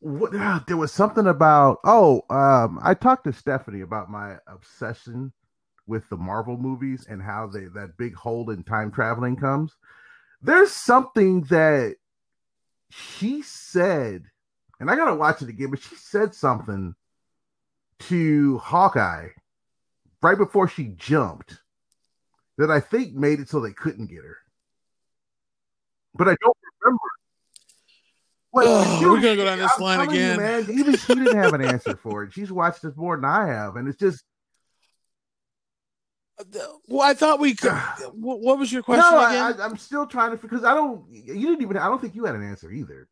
what 0.00 0.34
uh, 0.34 0.60
there 0.66 0.76
was 0.76 0.92
something 0.92 1.26
about 1.26 1.78
oh, 1.84 2.22
um, 2.30 2.78
I 2.82 2.94
talked 2.94 3.24
to 3.24 3.32
Stephanie 3.32 3.82
about 3.82 4.10
my 4.10 4.36
obsession 4.46 5.32
with 5.86 6.08
the 6.10 6.16
Marvel 6.16 6.56
movies 6.56 7.06
and 7.08 7.22
how 7.22 7.46
they 7.46 7.64
that 7.74 7.96
big 7.96 8.14
hole 8.14 8.50
in 8.50 8.62
time 8.62 8.90
traveling 8.90 9.36
comes 9.36 9.74
there's 10.42 10.70
something 10.70 11.42
that 11.42 11.96
she 12.90 13.42
said, 13.42 14.24
and 14.80 14.90
I 14.90 14.96
gotta 14.96 15.14
watch 15.14 15.42
it 15.42 15.48
again, 15.48 15.70
but 15.70 15.82
she 15.82 15.96
said 15.96 16.34
something 16.34 16.94
to 18.00 18.58
Hawkeye 18.58 19.28
right 20.22 20.38
before 20.38 20.68
she 20.68 20.84
jumped 20.96 21.58
that 22.56 22.70
I 22.70 22.80
think 22.80 23.14
made 23.14 23.40
it 23.40 23.48
so 23.48 23.60
they 23.60 23.72
couldn't 23.72 24.06
get 24.06 24.24
her. 24.24 24.36
But 26.14 26.28
I 26.28 26.36
don't 26.40 26.56
remember. 26.82 27.00
oh, 28.54 29.00
we're 29.02 29.20
gonna 29.20 29.36
go 29.36 29.44
down 29.44 29.58
this 29.58 29.72
I'm 29.76 29.82
line 29.82 30.08
again, 30.08 30.34
you, 30.34 30.40
man. 30.40 30.66
Even 30.70 30.96
she 30.96 31.14
didn't 31.14 31.36
have 31.36 31.54
an 31.54 31.62
answer 31.62 31.96
for 31.96 32.24
it. 32.24 32.32
She's 32.32 32.50
watched 32.50 32.82
this 32.82 32.96
more 32.96 33.16
than 33.16 33.24
I 33.24 33.46
have, 33.46 33.76
and 33.76 33.88
it's 33.88 33.98
just 33.98 34.24
uh, 36.38 36.44
well, 36.88 37.02
I 37.08 37.14
thought 37.14 37.40
we 37.40 37.54
could. 37.54 37.72
what 38.14 38.58
was 38.58 38.72
your 38.72 38.82
question 38.82 39.10
no, 39.10 39.26
again? 39.26 39.60
I, 39.60 39.64
am 39.64 39.76
still 39.76 40.06
trying 40.06 40.32
to 40.32 40.36
because 40.36 40.64
I 40.64 40.74
don't. 40.74 41.04
You 41.10 41.48
didn't 41.48 41.62
even. 41.62 41.76
I 41.76 41.86
don't 41.86 42.00
think 42.00 42.14
you 42.14 42.24
had 42.24 42.34
an 42.34 42.48
answer 42.48 42.70
either. 42.70 43.08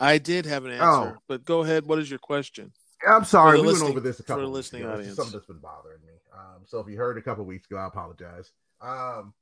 I 0.00 0.18
did 0.18 0.46
have 0.46 0.64
an 0.64 0.72
answer, 0.72 1.14
oh. 1.16 1.16
but 1.28 1.44
go 1.44 1.62
ahead. 1.62 1.86
What 1.86 1.98
is 1.98 2.10
your 2.10 2.18
question? 2.18 2.72
I'm 3.06 3.24
sorry, 3.24 3.60
we 3.60 3.66
went 3.66 3.82
over 3.82 4.00
this 4.00 4.20
a 4.20 4.22
couple 4.22 4.44
for 4.44 4.48
listening 4.48 4.82
ago. 4.82 4.94
audience. 4.94 5.16
Something 5.16 5.34
that's 5.34 5.46
been 5.46 5.58
bothering 5.58 6.00
me. 6.06 6.12
Um, 6.32 6.62
so 6.64 6.80
if 6.80 6.88
you 6.88 6.96
heard 6.96 7.18
a 7.18 7.22
couple 7.22 7.44
weeks 7.44 7.66
ago, 7.66 7.76
I 7.76 7.86
apologize. 7.86 8.50
Um, 8.80 9.34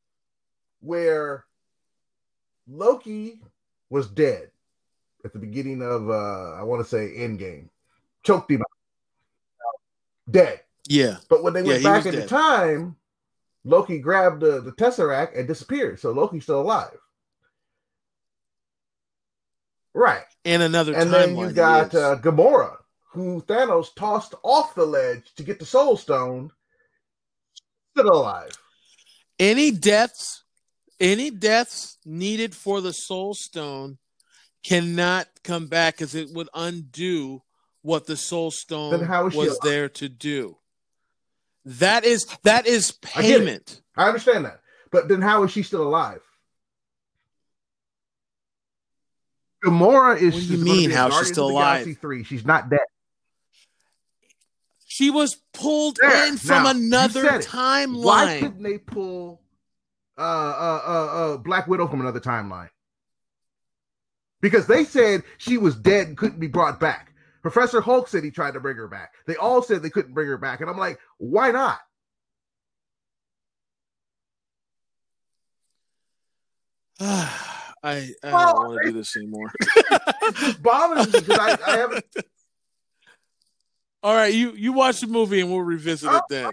where 0.80 1.44
Loki 2.68 3.40
was 3.88 4.08
dead 4.08 4.50
at 5.24 5.32
the 5.32 5.38
beginning 5.38 5.82
of 5.82 6.10
uh, 6.10 6.54
I 6.54 6.62
want 6.62 6.82
to 6.82 6.88
say 6.88 7.16
Endgame, 7.16 7.68
choked 8.22 8.50
him 8.50 8.60
out, 8.60 10.30
dead. 10.30 10.60
Yeah. 10.88 11.18
But 11.28 11.42
when 11.42 11.52
they 11.52 11.62
went 11.62 11.82
yeah, 11.82 11.92
back 11.92 12.04
dead. 12.04 12.14
the 12.14 12.26
time, 12.26 12.96
Loki 13.64 13.98
grabbed 13.98 14.40
the, 14.40 14.60
the 14.60 14.72
Tesseract 14.72 15.38
and 15.38 15.46
disappeared. 15.46 16.00
So 16.00 16.10
Loki's 16.10 16.42
still 16.42 16.60
alive. 16.60 16.98
Right. 19.94 20.24
In 20.44 20.62
another 20.62 20.94
And 20.94 21.12
then 21.12 21.36
you 21.36 21.52
got 21.52 21.94
uh, 21.94 22.16
Gamora, 22.16 22.76
who 23.12 23.42
Thanos 23.42 23.94
tossed 23.94 24.34
off 24.42 24.74
the 24.74 24.86
ledge 24.86 25.34
to 25.36 25.42
get 25.42 25.58
the 25.58 25.66
Soul 25.66 25.96
Stone, 25.96 26.50
still 27.94 28.10
alive. 28.10 28.50
Any 29.38 29.70
deaths, 29.70 30.44
any 30.98 31.30
deaths 31.30 31.98
needed 32.04 32.54
for 32.54 32.80
the 32.80 32.92
Soul 32.92 33.34
Stone 33.34 33.98
cannot 34.64 35.28
come 35.42 35.66
back 35.66 35.96
because 35.96 36.14
it 36.14 36.30
would 36.32 36.48
undo 36.54 37.42
what 37.82 38.06
the 38.06 38.16
Soul 38.16 38.50
Stone 38.50 39.06
was 39.34 39.58
there 39.60 39.88
to 39.90 40.08
do. 40.08 40.56
That 41.64 42.04
is 42.04 42.26
that 42.42 42.66
is 42.66 42.92
payment. 42.92 43.82
I, 43.96 44.04
I 44.04 44.08
understand 44.08 44.46
that, 44.46 44.60
but 44.90 45.08
then 45.08 45.20
how 45.20 45.44
is 45.44 45.50
she 45.50 45.62
still 45.62 45.82
alive? 45.82 46.22
Gamora 49.64 50.20
is. 50.20 50.34
What 50.34 50.42
do 50.42 50.46
you 50.46 50.64
mean? 50.64 50.90
How 50.90 51.10
she's 51.10 51.28
still 51.28 51.50
alive? 51.50 51.96
Three. 52.00 52.24
She's 52.24 52.44
not 52.44 52.68
dead. 52.68 52.80
She 54.86 55.10
was 55.10 55.36
pulled 55.54 55.98
there. 56.00 56.28
in 56.28 56.36
from 56.36 56.64
now, 56.64 56.70
another 56.70 57.24
timeline. 57.38 58.04
Why 58.04 58.38
couldn't 58.40 58.62
they 58.62 58.78
pull 58.78 59.40
uh, 60.18 60.20
uh, 60.20 60.82
uh, 60.86 60.90
uh, 60.90 61.36
Black 61.38 61.66
Widow 61.66 61.86
from 61.88 62.00
another 62.00 62.20
timeline? 62.20 62.68
Because 64.40 64.66
they 64.66 64.84
said 64.84 65.22
she 65.38 65.56
was 65.56 65.76
dead 65.76 66.08
and 66.08 66.16
couldn't 66.16 66.40
be 66.40 66.48
brought 66.48 66.80
back. 66.80 67.14
Professor 67.40 67.80
Hulk 67.80 68.08
said 68.08 68.24
he 68.24 68.30
tried 68.30 68.54
to 68.54 68.60
bring 68.60 68.76
her 68.76 68.88
back. 68.88 69.12
They 69.26 69.36
all 69.36 69.62
said 69.62 69.82
they 69.82 69.90
couldn't 69.90 70.14
bring 70.14 70.28
her 70.28 70.38
back. 70.38 70.60
And 70.60 70.68
I'm 70.68 70.78
like, 70.78 70.98
why 71.18 71.52
not? 71.52 71.80
I, 77.82 78.10
I 78.22 78.32
well, 78.32 78.54
don't 78.54 78.68
want 78.68 78.82
to 78.82 78.90
do 78.90 78.96
this 78.96 79.16
anymore. 79.16 79.52
it 79.60 80.62
bothers 80.62 81.12
me 81.12 81.20
because 81.20 81.38
I, 81.38 81.58
I 81.66 81.76
haven't. 81.78 82.04
All 84.04 84.14
right, 84.14 84.34
you 84.34 84.52
you 84.52 84.72
watch 84.72 85.00
the 85.00 85.06
movie 85.06 85.40
and 85.40 85.50
we'll 85.50 85.60
revisit 85.60 86.12
it 86.12 86.22
then. 86.28 86.50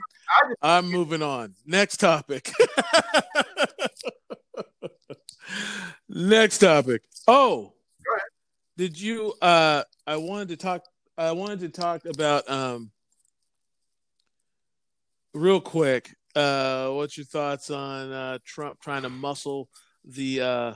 I 0.62 0.78
I'm 0.78 0.90
moving 0.90 1.24
on. 1.24 1.56
Next 1.66 1.98
topic. 1.98 2.52
Next 6.10 6.60
topic. 6.60 7.02
Oh, 7.28 7.74
Go 8.06 8.16
ahead. 8.16 8.28
did 8.78 9.00
you? 9.00 9.34
Uh, 9.42 9.84
I 10.06 10.18
wanted 10.18 10.50
to 10.50 10.58
talk. 10.58 10.84
I 11.18 11.32
wanted 11.32 11.62
to 11.62 11.70
talk 11.70 12.06
about 12.06 12.48
um, 12.50 12.92
real 15.34 15.60
quick. 15.60 16.16
Uh, 16.36 16.90
what's 16.90 17.18
your 17.18 17.26
thoughts 17.26 17.72
on 17.72 18.12
uh, 18.12 18.38
Trump 18.46 18.80
trying 18.80 19.02
to 19.02 19.10
muscle 19.10 19.70
the 20.06 20.42
uh, 20.42 20.74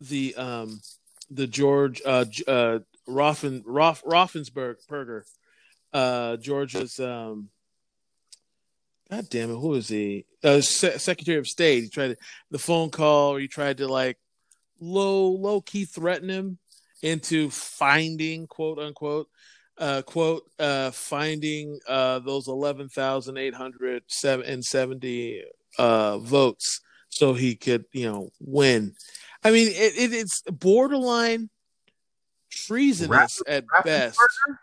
the 0.00 0.34
um, 0.36 0.80
the 1.30 1.46
George 1.46 2.02
uh, 2.04 2.26
uh, 2.46 2.80
Roffen 3.08 3.62
Roff, 3.64 4.02
Roffensberg 4.04 4.76
Perger, 4.88 5.22
uh, 5.92 6.36
Georgia's 6.36 7.00
um, 7.00 7.48
God 9.10 9.28
damn 9.30 9.50
it, 9.50 9.56
who 9.56 9.74
is 9.74 9.88
he? 9.88 10.26
Uh, 10.42 10.60
Se- 10.60 10.98
Secretary 10.98 11.38
of 11.38 11.46
State. 11.46 11.84
He 11.84 11.88
tried 11.88 12.08
to, 12.08 12.16
the 12.50 12.58
phone 12.58 12.90
call, 12.90 13.34
or 13.34 13.38
he 13.38 13.46
tried 13.48 13.78
to 13.78 13.86
like 13.86 14.18
low 14.80 15.28
low 15.28 15.60
key 15.60 15.84
threaten 15.84 16.28
him 16.28 16.58
into 17.02 17.50
finding 17.50 18.46
quote 18.46 18.78
unquote 18.78 19.28
uh 19.78 20.02
quote 20.02 20.44
uh 20.58 20.90
finding 20.90 21.78
uh 21.88 22.18
those 22.20 22.46
11,870 22.48 25.42
uh 25.78 26.18
votes 26.18 26.80
so 27.08 27.32
he 27.34 27.56
could 27.56 27.84
you 27.92 28.10
know 28.10 28.30
win 28.40 28.94
i 29.44 29.50
mean 29.50 29.68
it, 29.68 29.96
it 29.96 30.12
it's 30.12 30.42
borderline 30.50 31.48
treasonous 32.50 33.42
at 33.46 33.64
best 33.84 34.18
Raffensperger? 34.18 34.58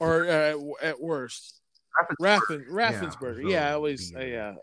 or 0.00 0.28
uh, 0.28 0.56
at 0.82 1.00
worst 1.00 1.60
Raffensperger. 2.00 2.16
Raffen 2.20 2.68
Raffensperger 2.70 3.42
so 3.42 3.48
yeah, 3.48 3.68
i 3.68 3.72
always 3.72 4.10
the, 4.10 4.20
uh, 4.20 4.24
yeah 4.24 4.54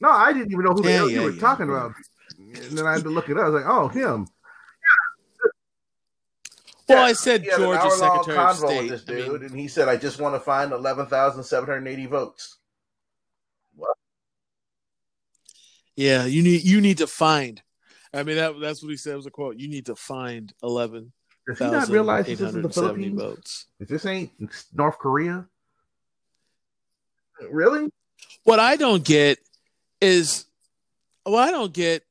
No, 0.00 0.10
I 0.10 0.32
didn't 0.32 0.52
even 0.52 0.64
know 0.64 0.72
who 0.72 0.82
the 0.82 0.90
Yeah, 0.90 0.96
hell 0.96 1.10
yeah, 1.10 1.14
you 1.16 1.22
were 1.22 1.30
yeah. 1.32 1.40
talking 1.40 1.68
about. 1.68 1.92
And 2.38 2.78
then 2.78 2.86
I 2.86 2.92
had 2.92 3.02
to 3.02 3.10
look 3.10 3.28
it 3.28 3.36
up. 3.36 3.44
I 3.44 3.48
was 3.48 3.62
like, 3.62 3.70
oh, 3.70 3.88
him. 3.88 4.28
well 6.88 7.04
i 7.04 7.12
said 7.12 7.42
He 7.42 7.48
had 7.50 7.58
an 7.60 7.64
georgia 7.66 7.80
hour-long 7.82 7.98
secretary 7.98 8.38
of 8.38 8.46
convo 8.48 8.68
state 8.68 8.78
with 8.78 8.88
this 8.90 9.04
I 9.08 9.12
mean, 9.12 9.30
dude, 9.32 9.42
and 9.50 9.58
he 9.58 9.66
said, 9.68 9.88
"I 9.88 9.96
just 9.96 10.20
want 10.20 10.34
to 10.36 10.40
find 10.40 10.72
eleven 10.72 11.06
thousand 11.06 11.42
seven 11.42 11.68
hundred 11.68 11.88
eighty 11.90 12.06
votes." 12.06 12.58
What? 13.74 13.96
Yeah, 15.96 16.24
you 16.26 16.42
need 16.42 16.62
you 16.64 16.80
need 16.80 16.98
to 16.98 17.06
find. 17.06 17.60
I 18.12 18.22
mean 18.22 18.36
that 18.36 18.58
that's 18.60 18.82
what 18.82 18.90
he 18.90 18.96
said 18.96 19.16
was 19.16 19.26
a 19.26 19.30
quote. 19.30 19.56
You 19.56 19.68
need 19.68 19.86
to 19.86 19.94
find 19.96 20.52
eleven 20.62 21.12
Does 21.46 21.58
he 21.58 21.64
not 21.66 21.88
realize 21.88 22.26
this 22.26 22.40
is 22.40 22.54
the 22.54 22.68
Philippines? 22.68 23.20
votes. 23.20 23.66
If 23.80 23.88
this 23.88 24.06
ain't 24.06 24.30
North 24.74 24.98
Korea, 24.98 25.46
really? 27.50 27.90
What 28.44 28.58
I 28.60 28.76
don't 28.76 29.04
get 29.04 29.38
is 30.00 30.46
what 31.24 31.48
I 31.48 31.50
don't 31.50 31.72
get. 31.72 32.02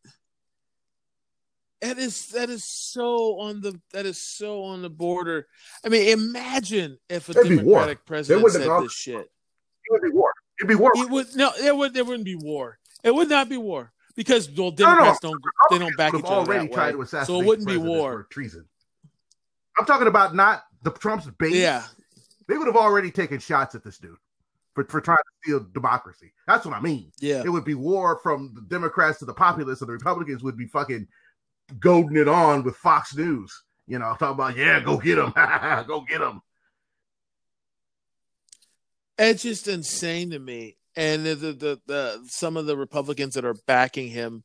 That 1.82 1.99
is 1.99 2.30
that 2.30 2.49
is 2.49 2.64
so 2.68 3.40
on 3.40 3.61
the 3.61 3.80
that 3.94 4.06
is 4.07 4.18
so 4.22 4.64
on 4.64 4.82
the 4.82 4.90
border. 4.90 5.48
I 5.86 5.90
mean, 5.90 6.07
imagine 6.10 6.98
if 7.07 7.30
a 7.30 7.34
It'd. 7.34 7.57
Democratic 7.60 8.03
president 8.06 8.49
said 8.52 8.65
gone- 8.65 8.84
this 8.84 8.94
shit. 8.94 9.15
It 9.19 9.91
would 9.91 10.02
be 10.02 10.10
war. 10.10 10.32
It'd 10.60 10.68
be 10.68 10.76
war. 10.76 10.91
It 10.95 11.10
would 11.10 11.36
no, 11.36 11.52
there 11.60 11.76
would 11.76 11.94
there 11.94 12.03
wouldn't 12.03 12.26
be 12.26 12.36
war. 12.36 12.80
It 13.03 13.14
would 13.14 13.30
not 13.30 13.48
be 13.48 13.57
war 13.57 13.91
because 14.18 14.49
well, 14.49 14.72
no. 14.72 14.76
Democrats 14.76 15.19
don't 15.22 15.41
they 15.72 15.77
don't 15.77 15.95
back 15.95 16.14
each 16.14 16.26
other 16.26 16.34
already 16.34 16.68
tried 16.68 16.88
way. 16.88 16.91
to 16.94 17.02
assassinate 17.03 17.27
So 17.27 17.39
it 17.41 17.45
wouldn't 17.45 17.68
be 17.68 17.77
war. 17.77 18.23
for 18.23 18.27
treason. 18.30 18.65
I'm 19.80 19.85
talking 19.85 20.07
about 20.07 20.35
not 20.35 20.64
the 20.84 20.91
Trump's 20.91 21.27
base. 21.38 21.56
Yeah, 21.56 21.84
They 22.48 22.57
would 22.57 22.68
have 22.68 22.76
already 22.76 23.11
taken 23.11 23.39
shots 23.39 23.76
at 23.76 23.84
this 23.84 23.98
dude 23.99 24.18
for, 24.73 24.84
for 24.85 24.99
trying 24.99 25.18
to 25.18 25.23
steal 25.44 25.68
democracy. 25.73 26.34
That's 26.48 26.65
what 26.65 26.76
I 26.76 26.81
mean. 26.81 27.11
yeah. 27.19 27.44
It 27.45 27.49
would 27.49 27.64
be 27.64 27.76
war 27.76 28.19
from 28.22 28.53
the 28.56 28.61
Democrats 28.61 29.19
to 29.19 29.26
the 29.26 29.34
populists, 29.34 29.81
and 29.81 29.88
the 29.88 29.94
Republicans 29.94 30.44
would 30.44 30.57
be 30.57 30.65
fucking 30.65 31.07
goading 31.80 32.18
it 32.18 32.27
on 32.27 32.64
with 32.64 32.76
Fox 32.76 33.15
News. 33.15 33.64
You 33.85 33.99
know, 33.99 34.15
talking 34.19 34.34
about, 34.34 34.57
yeah, 34.57 34.80
go 34.81 34.98
get 34.98 35.18
him. 35.18 35.31
go 35.88 36.02
get 36.02 36.22
him. 36.22 36.41
It's 39.19 39.44
just 39.44 39.68
insane 39.68 40.31
to 40.31 40.39
me. 40.39 40.76
And 40.98 41.26
the, 41.26 41.36
the 41.36 41.80
the 41.86 42.26
some 42.26 42.57
of 42.57 42.65
the 42.65 42.76
Republicans 42.76 43.36
that 43.36 43.45
are 43.45 43.56
backing 43.68 44.10
him, 44.10 44.44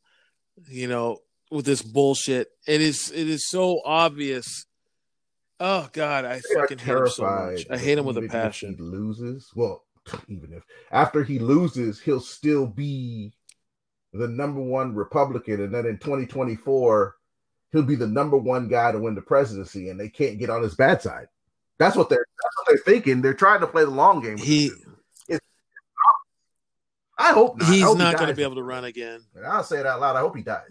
you 0.69 0.87
know, 0.87 1.19
with 1.51 1.65
this 1.65 1.81
bullshit, 1.81 2.49
it 2.67 2.83
is 2.83 3.11
it 3.11 3.27
is 3.27 3.49
so 3.49 3.81
obvious. 3.87 4.67
Oh 5.59 5.89
God, 5.93 6.27
I 6.27 6.35
They 6.35 6.55
fucking 6.55 6.79
hate 6.79 6.97
him 6.97 7.09
so 7.09 7.23
much. 7.23 7.67
I 7.71 7.79
hate 7.79 7.97
him 7.97 8.05
with 8.05 8.19
a 8.19 8.29
passion. 8.29 8.75
He 8.77 8.83
loses. 8.83 9.51
Well, 9.55 9.83
even 10.29 10.53
if 10.53 10.63
after 10.91 11.25
he 11.25 11.39
loses, 11.39 12.01
he'll 12.01 12.21
still 12.21 12.67
be 12.67 13.33
the 14.13 14.29
number 14.29 14.61
one 14.61 14.95
Republican, 14.95 15.63
and 15.63 15.75
then 15.75 15.87
in 15.87 15.97
2024, 15.97 17.17
he'll 17.73 17.83
be 17.83 17.97
the 17.97 18.07
number 18.07 18.37
one 18.37 18.69
guy 18.69 18.93
to 18.93 18.99
win 18.99 19.15
the 19.15 19.23
presidency, 19.23 19.89
and 19.89 19.99
they 19.99 20.11
can't 20.11 20.39
get 20.39 20.51
on 20.51 20.63
his 20.63 20.75
bad 20.75 21.01
side. 21.01 21.29
That's 21.79 21.97
what 21.97 22.11
they're 22.11 22.27
that's 22.43 22.57
what 22.59 22.67
they're 22.69 22.95
thinking. 22.95 23.23
They're 23.23 23.35
trying 23.35 23.61
to 23.61 23.67
play 23.67 23.85
the 23.85 23.91
long 23.91 24.21
game. 24.21 24.37
He 24.37 24.69
dude. 24.69 24.79
I 27.23 27.33
hope 27.33 27.59
not. 27.59 27.69
He's 27.73 27.83
hope 27.83 27.97
he 27.99 28.03
not 28.03 28.17
going 28.17 28.29
to 28.29 28.35
be 28.35 28.43
able 28.43 28.57
to 28.57 28.63
run 28.63 28.85
again. 28.85 29.21
And 29.35 29.47
I'll 29.47 29.63
say 29.65 29.79
it 29.79 29.87
out 29.87 30.01
loud. 30.01 30.17
I 30.17 30.21
hope 30.21 30.37
he 30.37 30.43
dies 30.43 30.63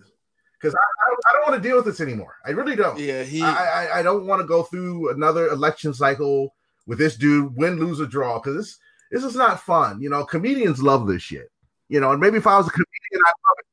because 0.60 0.76
I, 0.76 0.78
I, 0.80 1.15
I 1.30 1.34
don't 1.34 1.49
want 1.52 1.61
to 1.64 1.68
deal 1.68 1.78
with 1.78 1.86
this 1.86 2.02
anymore. 2.02 2.36
I 2.45 2.52
really 2.52 2.76
don't. 2.76 2.99
Yeah, 2.99 3.23
he. 3.23 3.41
I, 3.41 3.86
I 3.88 3.99
I 3.99 4.03
don't 4.03 4.26
want 4.26 4.41
to 4.41 4.48
go 4.48 4.64
through 4.64 5.11
another 5.11 5.48
election 5.48 5.94
cycle 5.94 6.53
with 6.88 6.98
this 6.98 7.15
dude, 7.15 7.56
win, 7.56 7.80
lose, 7.80 8.02
or 8.02 8.06
draw, 8.06 8.40
because 8.40 8.56
this 8.57 8.78
this 9.11 9.23
is 9.23 9.36
not 9.36 9.61
fun. 9.61 10.02
You 10.02 10.10
know, 10.10 10.23
comedians 10.26 10.82
love 10.82 11.07
this 11.07 11.22
shit. 11.22 11.49
You 11.90 11.99
know, 11.99 12.11
and 12.11 12.19
maybe 12.22 12.38
if 12.38 12.48
I 12.48 12.57
was 12.57 12.68
a 12.68 12.72
comedian, 12.72 12.90
I'd 13.14 13.40
love 13.48 13.57
it. 13.60 13.65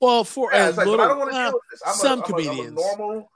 well, 0.00 0.24
for 0.24 0.50
Yeah, 0.52 0.66
a 0.66 0.68
like, 0.68 0.76
but 0.76 0.86
little, 0.88 1.04
I 1.04 1.08
don't 1.08 1.18
want 1.18 1.30
to 1.30 1.36
uh, 1.36 1.44
deal 1.44 1.52
with 1.52 1.62
this. 1.70 1.82
I'm 1.86 1.94
some 1.94 2.06
a, 2.06 2.12
I'm 2.12 2.18
a- 2.18 2.24
I'm 2.24 2.40
a 2.40 2.44
comedians. 2.44 2.80
normal 2.98 3.30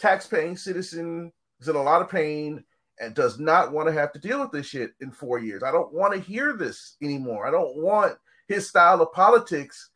tax-paying 0.00 0.56
citizen 0.56 1.32
is 1.60 1.68
in 1.68 1.76
a 1.76 1.82
lot 1.82 2.02
of 2.02 2.08
pain 2.10 2.64
and 3.00 3.14
does 3.14 3.38
not 3.38 3.72
want 3.72 3.88
to 3.88 3.92
have 3.92 4.12
to 4.12 4.18
deal 4.18 4.40
with 4.40 4.52
this 4.52 4.66
shit 4.66 4.92
in 5.00 5.10
four 5.10 5.38
years. 5.38 5.62
I 5.62 5.72
don't 5.72 5.92
want 5.92 6.14
to 6.14 6.20
hear 6.20 6.56
this 6.56 6.96
anymore. 7.02 7.46
I 7.46 7.50
don't 7.50 7.76
want 7.76 8.16
his 8.48 8.68
style 8.68 9.00
of 9.00 9.12
politics 9.12 9.90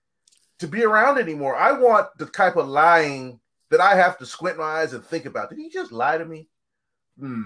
to 0.58 0.66
be 0.66 0.84
around 0.84 1.18
anymore. 1.18 1.56
I 1.56 1.72
want 1.72 2.08
the 2.18 2.26
type 2.26 2.56
of 2.56 2.68
lying 2.68 3.40
that 3.70 3.80
I 3.80 3.94
have 3.94 4.18
to 4.18 4.26
squint 4.26 4.58
my 4.58 4.64
eyes 4.64 4.92
and 4.92 5.04
think 5.04 5.26
about. 5.26 5.50
Did 5.50 5.58
he 5.58 5.68
just 5.68 5.92
lie 5.92 6.18
to 6.18 6.24
me? 6.24 6.48
Hmm. 7.18 7.42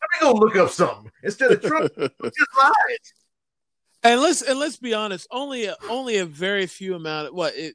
Let 0.00 0.22
me 0.22 0.32
go 0.32 0.38
look 0.38 0.56
up 0.56 0.70
something 0.70 1.10
instead 1.22 1.52
of 1.52 1.62
Trump. 1.62 1.92
just 1.96 2.56
lied. 2.56 2.98
And 4.02 4.20
let's 4.20 4.42
and 4.42 4.58
let's 4.58 4.76
be 4.76 4.92
honest, 4.92 5.26
only 5.30 5.64
a, 5.64 5.76
only 5.88 6.18
a 6.18 6.26
very 6.26 6.66
few 6.66 6.94
amount 6.94 7.28
of 7.28 7.34
what 7.34 7.54
it 7.56 7.74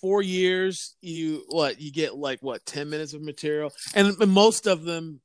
four 0.00 0.22
years 0.22 0.94
you 1.00 1.42
what 1.48 1.80
you 1.80 1.90
get 1.90 2.14
like 2.14 2.38
what 2.42 2.64
10 2.64 2.88
minutes 2.88 3.12
of 3.12 3.22
material 3.22 3.72
and 3.94 4.16
most 4.28 4.68
of 4.68 4.84
them 4.84 5.20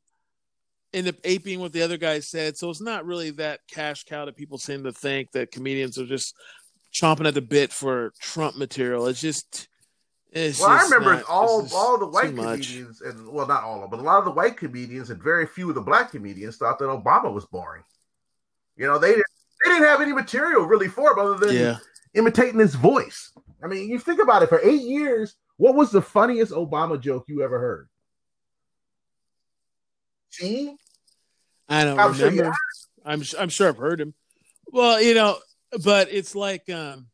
end 0.95 1.07
up 1.07 1.15
aping 1.23 1.59
what 1.59 1.73
the 1.73 1.81
other 1.81 1.97
guy 1.97 2.19
said 2.19 2.55
so 2.57 2.69
it's 2.69 2.81
not 2.81 3.05
really 3.05 3.30
that 3.31 3.59
cash 3.69 4.03
cow 4.05 4.26
that 4.26 4.35
people 4.35 4.57
seem 4.57 4.84
to 4.84 4.91
think 4.91 5.31
that 5.34 5.51
comedians 5.51 5.97
are 5.99 6.05
just 6.05 6.34
chomping 6.93 7.27
at 7.27 7.34
the 7.34 7.41
bit 7.41 7.72
for 7.73 8.11
trump 8.19 8.55
material 8.55 9.05
it's 9.07 9.22
just 9.22 9.67
it's 10.31 10.59
Well, 10.59 10.69
I 10.69 10.81
remember 10.84 11.13
not- 11.15 11.23
all 11.30 11.67
all 11.73 11.97
the 11.97 12.07
white 12.07 12.34
much. 12.34 12.67
comedians, 12.67 12.99
and 13.01 13.27
well, 13.30 13.47
not 13.47 13.63
all 13.63 13.76
of 13.76 13.81
them, 13.81 13.89
but 13.91 13.99
a 13.99 14.03
lot 14.03 14.19
of 14.19 14.26
the 14.26 14.31
white 14.31 14.57
comedians 14.57 15.09
and 15.09 15.23
very 15.23 15.47
few 15.47 15.69
of 15.69 15.76
the 15.76 15.81
black 15.81 16.11
comedians 16.11 16.57
thought 16.57 16.77
that 16.80 16.85
Obama 16.89 17.31
was 17.34 17.45
boring. 17.45 17.84
You 18.76 18.85
know, 18.85 18.97
they 18.99 19.11
didn't 19.11 19.26
they 19.63 19.69
didn't 19.72 19.88
have 19.88 20.01
any 20.01 20.11
material 20.11 20.63
really 20.65 20.89
for 20.89 21.11
him 21.13 21.19
other 21.19 21.38
than 21.45 21.55
yeah 21.55 21.77
imitating 22.15 22.59
his 22.59 22.76
voice. 22.76 23.31
I 23.63 23.67
mean, 23.67 23.88
you 23.89 23.97
think 23.97 24.22
about 24.22 24.43
it. 24.43 24.49
For 24.49 24.59
eight 24.61 24.81
years, 24.81 25.35
what 25.55 25.73
was 25.76 25.91
the 25.91 26.01
funniest 26.01 26.51
Obama 26.51 26.99
joke 26.99 27.26
you 27.30 27.41
ever 27.41 27.57
heard? 27.59 27.88
See, 30.31 30.76
I 31.70 31.84
don't 31.84 32.00
I'm 32.00 32.14
sure 32.14 32.30
remember. 32.30 32.56
I'm 33.06 33.24
I'm 33.40 33.50
sure 33.50 33.68
I've 33.70 33.78
heard 33.78 34.00
him. 34.02 34.14
Well, 34.68 35.02
you 35.02 35.14
know, 35.14 35.38
but 35.84 36.10
it's 36.12 36.36
like 36.36 36.70
um 36.70 37.08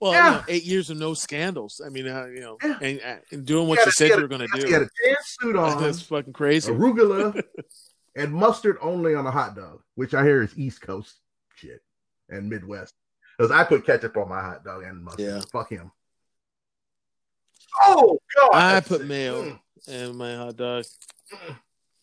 well, 0.00 0.12
you 0.14 0.18
know, 0.38 0.42
eight 0.48 0.64
years 0.64 0.88
of 0.88 0.96
no 0.96 1.12
scandals. 1.12 1.80
I 1.84 1.90
mean, 1.90 2.08
uh, 2.08 2.24
you 2.26 2.40
know, 2.40 2.56
Yeah. 2.62 2.78
and, 2.80 3.00
uh, 3.04 3.16
and 3.32 3.44
doing 3.44 3.68
what 3.68 3.78
had 3.78 3.84
you 3.86 3.92
said 3.92 4.08
you 4.08 4.16
were 4.22 4.28
going 4.28 4.40
to 4.40 4.48
he 4.66 4.72
had 4.72 4.78
do. 4.80 4.84
a 4.86 5.06
tan 5.06 5.16
suit 5.22 5.56
on, 5.58 5.82
That's 5.82 6.00
fucking 6.00 6.32
crazy. 6.32 6.72
arugula, 6.72 7.42
and 8.16 8.32
mustard 8.32 8.78
only 8.80 9.14
on 9.14 9.26
a 9.26 9.30
hot 9.30 9.54
dog, 9.54 9.82
which 9.96 10.14
I 10.14 10.24
hear 10.24 10.42
is 10.42 10.56
East 10.58 10.80
Coast 10.80 11.16
shit 11.54 11.80
and 12.30 12.48
Midwest. 12.48 12.94
Because 13.36 13.50
I 13.50 13.62
put 13.64 13.84
ketchup 13.84 14.16
on 14.16 14.30
my 14.30 14.40
hot 14.40 14.64
dog 14.64 14.84
and 14.84 15.02
mustard. 15.04 15.20
Yeah. 15.26 15.40
Fuck 15.52 15.68
him. 15.68 15.90
Oh 17.86 18.18
God! 18.40 18.50
I 18.54 18.80
put 18.80 19.04
mayo 19.06 19.42
Mm, 19.42 19.58
and 19.88 20.16
my 20.16 20.34
hot 20.34 20.56
dog. 20.56 20.84
mm. 21.32 21.56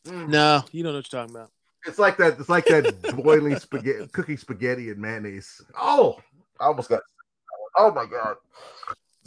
Mm. 0.08 0.30
No, 0.30 0.64
you 0.72 0.84
don't 0.84 0.94
know 0.94 0.98
what 1.00 1.12
you're 1.12 1.22
talking 1.22 1.36
about. 1.36 1.52
It's 1.86 2.00
like 2.00 2.18
that. 2.18 2.40
It's 2.40 2.50
like 2.50 2.66
that 2.66 3.16
boiling 3.24 3.58
spaghetti, 3.60 4.08
cooking 4.12 4.38
spaghetti 4.38 4.90
and 4.90 5.00
mayonnaise. 5.00 5.62
Oh, 5.80 6.18
I 6.60 6.66
almost 6.66 6.90
got. 6.90 7.02
Oh 7.76 7.92
my 7.92 8.06
God! 8.06 8.38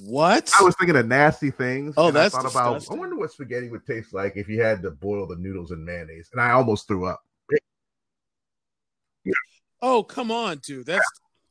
What? 0.02 0.50
I 0.58 0.62
was 0.62 0.74
thinking 0.76 0.96
of 0.96 1.06
nasty 1.06 1.50
things. 1.50 1.94
Oh, 1.96 2.08
and 2.08 2.18
I 2.18 2.22
that's 2.22 2.34
thought 2.34 2.50
about. 2.50 2.90
I 2.90 2.94
wonder 2.94 3.16
what 3.16 3.32
spaghetti 3.32 3.68
would 3.68 3.86
taste 3.86 4.12
like 4.12 4.36
if 4.36 4.48
you 4.48 4.62
had 4.62 4.82
to 4.82 4.90
boil 4.90 5.26
the 5.26 5.36
noodles 5.36 5.70
in 5.70 5.84
mayonnaise, 5.84 6.28
and 6.32 6.40
I 6.40 6.50
almost 6.52 6.88
threw 6.88 7.06
up. 7.06 7.22
Oh, 9.82 10.02
come 10.02 10.30
on, 10.30 10.58
dude. 10.58 10.86
That's 10.86 11.06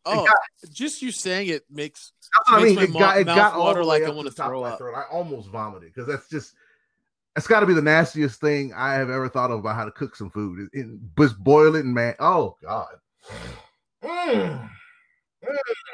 oh, 0.06 0.26
got- 0.26 0.72
just 0.72 1.02
you 1.02 1.12
saying 1.12 1.50
it 1.50 1.64
makes 1.70 2.12
That's 2.34 2.52
what 2.52 2.62
I 2.62 2.64
Makes 2.64 2.82
mean. 2.82 2.94
my 2.94 3.00
It 3.00 3.02
got 3.02 3.18
it 3.20 3.26
mouth 3.26 3.36
got 3.36 3.54
all 3.54 3.66
water 3.66 3.82
the 3.82 3.88
like 3.88 4.02
way 4.02 4.08
I 4.08 4.10
wanna 4.12 4.30
to 4.30 4.36
the 4.36 4.42
top 4.42 4.48
throw 4.50 4.64
up. 4.64 4.80
I 4.82 5.04
almost 5.12 5.50
vomited 5.50 5.94
because 5.94 6.08
that's 6.08 6.30
just. 6.30 6.54
It's 7.40 7.48
got 7.48 7.62
to 7.62 7.66
be 7.66 7.74
the 7.74 7.82
nastiest 7.82 8.42
thing 8.42 8.74
I 8.74 8.96
have 8.96 9.10
ever 9.10 9.30
thought 9.30 9.50
of 9.50 9.60
about 9.60 9.78
how 9.78 9.86
to 9.86 9.92
cook 9.92 10.14
some 10.14 10.30
food. 10.30 10.70
It, 10.74 10.80
it- 10.82 11.00
just 11.18 11.42
boil 11.42 11.76
it 11.78 11.86
and 11.86 11.94
man, 11.94 12.14
oh 12.20 12.58
god. 12.62 12.96
Mm. 14.04 14.70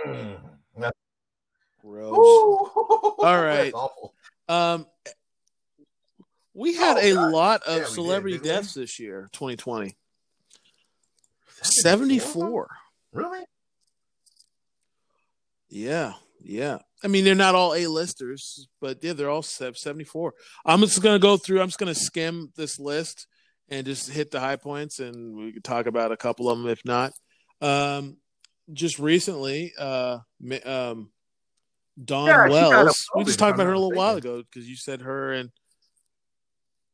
Mm. 0.07 0.39
Gross. 1.81 2.11
All 2.15 3.15
right. 3.19 3.71
Um, 4.49 4.87
we 6.55 6.73
had 6.73 6.97
Oh, 6.97 6.99
a 6.99 7.13
God. 7.13 7.31
lot 7.31 7.63
of 7.63 7.75
we 7.75 7.79
did, 7.81 7.87
celebrity 7.89 8.33
didn't 8.37 8.43
we? 8.43 8.49
deaths 8.49 8.73
this 8.73 8.99
year, 8.99 9.29
2020. 9.33 9.95
74? 11.61 12.19
74. 12.31 12.69
Really? 13.13 13.45
Yeah, 15.69 16.13
yeah. 16.45 16.77
I 17.03 17.07
mean, 17.07 17.25
they're 17.25 17.35
not 17.35 17.55
all 17.55 17.73
A-listers, 17.73 18.67
but 18.79 19.03
yeah, 19.03 19.13
they're 19.13 19.29
all 19.29 19.41
74. 19.41 20.33
I'm 20.65 20.79
just 20.81 21.01
going 21.01 21.15
to 21.15 21.19
go 21.19 21.37
through, 21.37 21.61
I'm 21.61 21.67
just 21.67 21.79
going 21.79 21.93
to 21.93 21.99
skim 21.99 22.51
this 22.55 22.79
list 22.79 23.27
and 23.69 23.85
just 23.85 24.09
hit 24.09 24.31
the 24.31 24.39
high 24.39 24.55
points, 24.55 24.99
and 24.99 25.35
we 25.35 25.51
could 25.51 25.63
talk 25.63 25.87
about 25.87 26.11
a 26.11 26.17
couple 26.17 26.49
of 26.49 26.57
them 26.57 26.67
if 26.67 26.85
not. 26.85 27.13
Um, 27.61 28.17
just 28.71 28.99
recently, 28.99 29.73
uh, 29.77 30.19
um, 30.65 31.11
Dawn 32.03 32.27
Yeah, 32.27 32.47
she 32.47 32.53
died 32.53 32.65
of 32.65 32.71
Wells. 32.71 33.07
We 33.15 33.23
just 33.23 33.39
talked 33.39 33.55
about 33.55 33.65
her 33.65 33.73
a 33.73 33.79
little 33.79 33.97
while 33.97 34.17
ago 34.17 34.43
because 34.43 34.69
you 34.69 34.75
said 34.75 35.01
her 35.01 35.31
and 35.31 35.49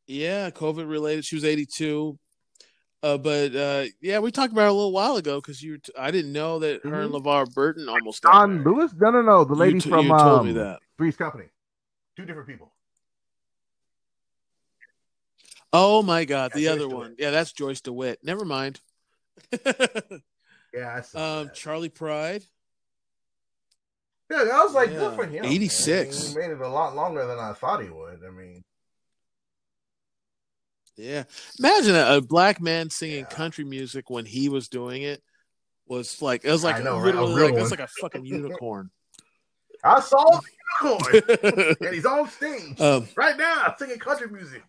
yeah, 0.08 0.50
COVID 0.50 0.90
related. 0.90 1.26
She 1.26 1.36
was 1.36 1.46
82. 1.46 2.18
Uh, 3.04 3.18
but 3.18 3.56
uh, 3.56 3.86
yeah, 4.00 4.20
we 4.20 4.32
talked 4.32 4.54
about 4.54 4.62
her 4.62 4.68
a 4.68 4.74
little 4.74 4.92
while 4.92 5.18
ago 5.18 5.42
because 5.42 5.62
you. 5.64 5.80
T- 5.80 5.92
I 5.98 6.12
didn't 6.12 6.34
know 6.34 6.60
that 6.60 6.84
her 6.84 7.02
and 7.02 7.12
LeVar 7.12 7.52
Burton 7.54 7.90
almost 7.90 8.24
married. 8.24 8.64
Lewis? 8.64 8.92
No, 9.00 9.10
no, 9.10 9.22
no. 9.24 9.44
The 9.44 9.56
lady 9.56 9.76
you, 9.76 9.82
t- 9.82 9.90
from 9.90 10.12
um, 10.12 10.46
me 10.46 10.54
that. 10.54 10.80
Three's 10.98 11.16
Company. 11.16 11.46
Two 12.16 12.26
different 12.26 12.48
people. 12.48 12.72
Oh 15.74 16.04
my 16.04 16.26
God, 16.26 16.52
Yeah, 16.54 16.58
the 16.58 16.62
Joyce 16.66 16.70
other 16.72 16.80
DeWitt. 16.90 16.98
one. 16.98 17.16
Yeah, 17.18 17.32
that's 17.32 17.52
Joyce 17.54 17.82
DeWitt. 17.82 18.20
Never 18.24 18.46
mind. 18.46 18.80
Yeah, 20.74 20.96
I 20.96 21.02
saw 21.02 21.40
um, 21.42 21.48
that. 21.48 21.54
Charley 21.54 21.90
Pride. 21.90 22.46
Yeah, 24.30 24.38
I 24.54 24.64
was 24.64 24.74
like, 24.74 24.90
Yeah. 24.90 25.00
good 25.00 25.16
for 25.16 25.26
him. 25.26 25.44
86. 25.44 26.34
man. 26.34 26.44
He 26.44 26.48
made 26.48 26.54
it 26.56 26.62
a 26.62 26.70
lot 26.70 26.96
longer 26.96 27.28
than 27.28 27.38
I 27.38 27.52
thought 27.52 27.84
he 27.84 27.90
would. 27.90 28.22
I 28.26 28.30
mean, 28.32 28.64
Yeah, 31.02 31.24
imagine 31.58 31.96
a, 31.96 32.18
a 32.18 32.22
black 32.22 32.62
man 32.62 32.90
singing 32.90 33.20
Yeah. 33.30 33.36
country 33.36 33.64
music 33.64 34.10
when 34.10 34.26
he 34.26 34.50
was 34.50 34.68
doing 34.68 35.02
it 35.02 35.24
was 35.88 36.22
like 36.22 36.46
it 36.46 36.52
was 36.52 36.64
like 36.64 36.76
I 36.76 36.84
know, 36.84 37.00
right? 37.00 37.16
A 37.16 37.22
literally 37.24 37.34
real 37.34 37.46
like 37.46 37.56
that's 37.56 37.72
one. 37.72 37.80
like 37.80 37.90
a 37.90 37.92
fucking 38.02 38.26
unicorn. 38.26 38.92
I 39.84 40.00
saw 40.00 40.40
the 40.40 40.42
unicorn, 40.84 41.76
and 41.82 41.96
he's 41.96 42.06
on 42.06 42.30
stage 42.30 42.80
um, 42.80 43.08
right 43.16 43.36
now 43.36 43.74
singing 43.80 43.98
country 43.98 44.30
music. 44.30 44.64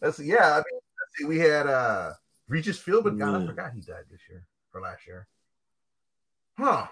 That's 0.00 0.20
yeah. 0.20 0.52
I 0.52 0.56
mean, 0.56 0.62
let's 0.72 1.16
see, 1.16 1.24
we 1.24 1.38
had 1.40 1.66
uh 1.66 2.12
Regis 2.48 2.78
Philbin. 2.78 3.18
God, 3.18 3.42
I 3.42 3.46
forgot 3.46 3.72
he 3.74 3.80
died 3.80 4.04
this 4.08 4.20
year 4.30 4.44
or 4.72 4.80
last 4.82 5.04
year. 5.06 5.26
Huh. 6.56 6.86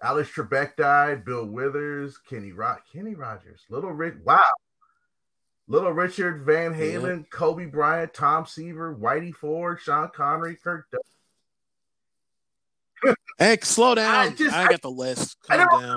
Alice 0.00 0.28
Trebek 0.28 0.76
died. 0.76 1.24
Bill 1.24 1.46
Withers, 1.46 2.16
Kenny 2.28 2.52
Rod, 2.52 2.78
Kenny 2.92 3.14
Rogers, 3.16 3.62
Little 3.70 3.92
Rick. 3.92 4.16
Wow. 4.24 4.42
Little 5.68 5.92
Richard, 5.92 6.44
Van 6.44 6.72
Halen, 6.74 7.28
Kobe 7.28 7.66
Bryant, 7.66 8.14
Tom 8.14 8.46
Seaver, 8.46 8.94
Whitey 8.94 9.34
Ford, 9.34 9.80
Sean 9.80 10.08
Connery, 10.14 10.56
Kirk. 10.62 10.86
Douglas. 13.02 13.16
hey, 13.38 13.58
slow 13.62 13.94
down. 13.96 14.14
I 14.14 14.22
I, 14.26 14.30
just- 14.30 14.54
I- 14.54 14.68
got 14.68 14.82
the 14.82 14.90
list. 14.90 15.36
I 15.50 15.56
Calm 15.64 15.80
never 15.82 15.94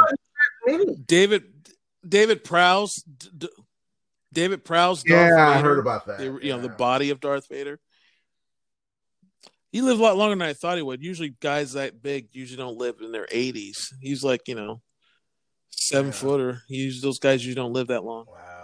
down. 0.77 0.95
David 1.05 1.43
David 2.07 2.43
Prowse. 2.43 2.95
D- 3.03 3.29
D- 3.37 3.49
David 4.33 4.63
Prowse. 4.63 5.03
Yeah, 5.05 5.29
Darth 5.29 5.57
I 5.57 5.61
heard 5.61 5.79
about 5.79 6.05
that. 6.07 6.17
the, 6.19 6.25
you 6.41 6.51
know 6.51 6.59
the 6.61 6.69
body 6.69 7.09
of 7.09 7.19
Darth 7.19 7.47
Vader. 7.49 7.79
He 9.71 9.81
lived 9.81 9.99
a 9.99 10.03
lot 10.03 10.17
longer 10.17 10.35
than 10.35 10.41
I 10.47 10.53
thought 10.53 10.77
he 10.77 10.83
would. 10.83 11.03
Usually, 11.03 11.29
guys 11.39 11.73
that 11.73 12.01
big 12.01 12.29
usually 12.31 12.57
don't 12.57 12.77
live 12.77 12.95
in 13.01 13.11
their 13.11 13.27
80s. 13.27 13.93
He's 14.01 14.23
like 14.23 14.47
you 14.47 14.55
know 14.55 14.81
seven 15.69 16.07
Yeah. 16.11 16.17
footer. 16.17 16.61
He 16.67 16.99
those 17.01 17.19
guys 17.19 17.45
usually 17.45 17.61
don't 17.63 17.73
live 17.73 17.87
that 17.87 18.03
long. 18.03 18.25
Wow. 18.27 18.58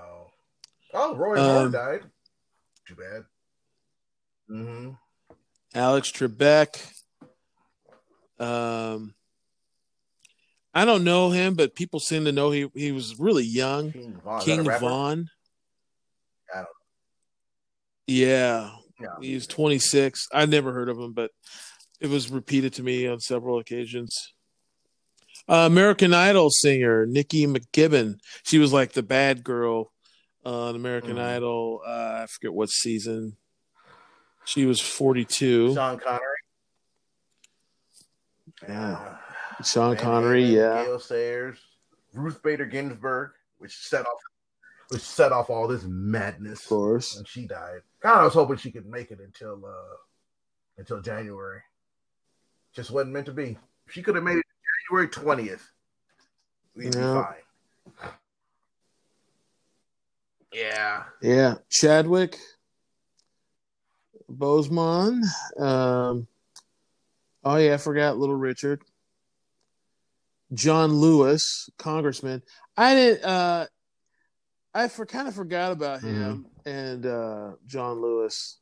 Oh, 0.96 1.16
Roy 1.16 1.38
Um, 1.40 1.46
Moore 1.56 1.70
died. 1.70 2.02
Too 2.88 2.96
bad. 2.96 3.26
Mm-hmm. 4.50 4.92
Alex 5.74 6.12
Trebek. 6.12 6.78
Um, 8.40 9.14
I 10.74 10.86
don't 10.86 11.04
know 11.04 11.30
him, 11.32 11.56
but 11.56 11.76
people 11.76 12.00
seem 12.00 12.26
to 12.26 12.32
know 12.32 12.52
he 12.52 12.70
he 12.76 12.92
was 12.92 13.18
really 13.20 13.44
young. 13.46 13.92
King 13.92 14.20
Von. 14.24 14.40
is 14.40 14.46
that 14.46 14.52
a 14.52 14.64
King? 14.64 14.80
Von. 14.80 15.30
I 16.54 16.58
don't- 16.58 16.68
Yeah, 18.08 18.72
Yeah. 19.00 19.08
he's 19.22 19.48
26. 19.48 20.28
I 20.34 20.46
never 20.46 20.74
heard 20.74 20.90
of 20.90 20.98
him, 21.00 21.14
but 21.14 21.32
it 22.00 22.08
was 22.08 22.30
repeated 22.30 22.74
to 22.74 22.84
me 22.84 23.08
on 23.08 23.20
several 23.20 23.58
occasions. 23.60 24.34
Uh, 25.48 25.66
American 25.66 26.14
Idol 26.14 26.50
singer 26.50 27.06
Nikki 27.06 27.48
McKibbin. 27.48 28.20
She 28.44 28.60
was 28.60 28.74
like 28.74 28.92
the 28.94 29.04
bad 29.04 29.44
girl 29.44 29.92
on 30.46 30.76
American 30.76 31.16
Mhm. 31.18 31.22
Idol. 31.36 31.82
Uh, 31.86 32.20
I 32.24 32.28
forget 32.28 32.54
what 32.54 32.70
season. 32.70 33.38
She 34.46 34.66
was 34.66 34.80
42. 34.80 35.74
Sean 35.74 35.98
Connery. 36.00 36.22
Yeah. 38.68 39.18
Sean 39.64 39.96
Van 39.96 40.04
Connery, 40.04 40.44
yeah. 40.44 40.84
Gale 40.86 41.00
Sayers, 41.00 41.58
Ruth 42.14 42.42
Bader 42.44 42.66
Ginsburg, 42.66 43.32
which 43.58 43.76
set 43.76 44.06
off, 44.06 44.20
which 44.90 45.02
set 45.02 45.32
off 45.32 45.50
all 45.50 45.68
this 45.68 45.84
madness. 45.84 46.62
Of 46.64 46.70
course. 46.70 47.16
when 47.16 47.26
she 47.26 47.48
died. 47.48 47.82
God, 48.02 48.20
I 48.20 48.24
was 48.24 48.34
hoping 48.34 48.58
she 48.58 48.72
could 48.72 48.86
make 48.86 49.12
it 49.12 49.20
until 49.20 49.66
uh 49.66 49.96
until 50.78 51.02
January. 51.02 51.62
Just 52.74 52.92
wasn't 52.92 53.14
meant 53.14 53.26
to 53.28 53.32
be. 53.34 53.58
She 53.90 54.04
could 54.04 54.16
have 54.16 54.24
made 54.24 54.38
it 54.38 54.46
January 54.90 55.08
twentieth, 55.10 55.72
we'd 56.76 56.92
be 56.92 57.00
fine. 57.00 57.36
Yeah. 60.56 61.04
Yeah, 61.22 61.56
Chadwick 61.70 62.38
Boseman. 64.32 65.22
Um, 65.60 66.28
oh 67.44 67.58
yeah, 67.58 67.74
I 67.74 67.78
forgot 67.78 68.18
Little 68.18 68.36
Richard. 68.36 68.82
John 70.54 70.94
Lewis, 70.94 71.70
Congressman. 71.78 72.42
I 72.78 72.94
didn't. 72.96 73.26
Uh, 73.26 73.66
I 74.74 74.88
for 74.88 75.06
kind 75.06 75.28
of 75.28 75.36
forgot 75.36 75.72
about 75.72 76.02
him 76.02 76.46
and 76.66 77.06
uh, 77.06 77.52
John 77.66 78.02
Lewis. 78.02 78.60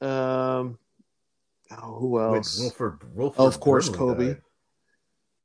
Um, 0.00 0.78
oh, 1.70 1.98
who 1.98 2.20
else? 2.20 2.58
Wilford, 2.60 3.00
Wilford 3.14 3.40
Oh, 3.40 3.46
of 3.46 3.60
course, 3.60 3.88
Kobe. 3.88 4.26
died. 4.28 4.40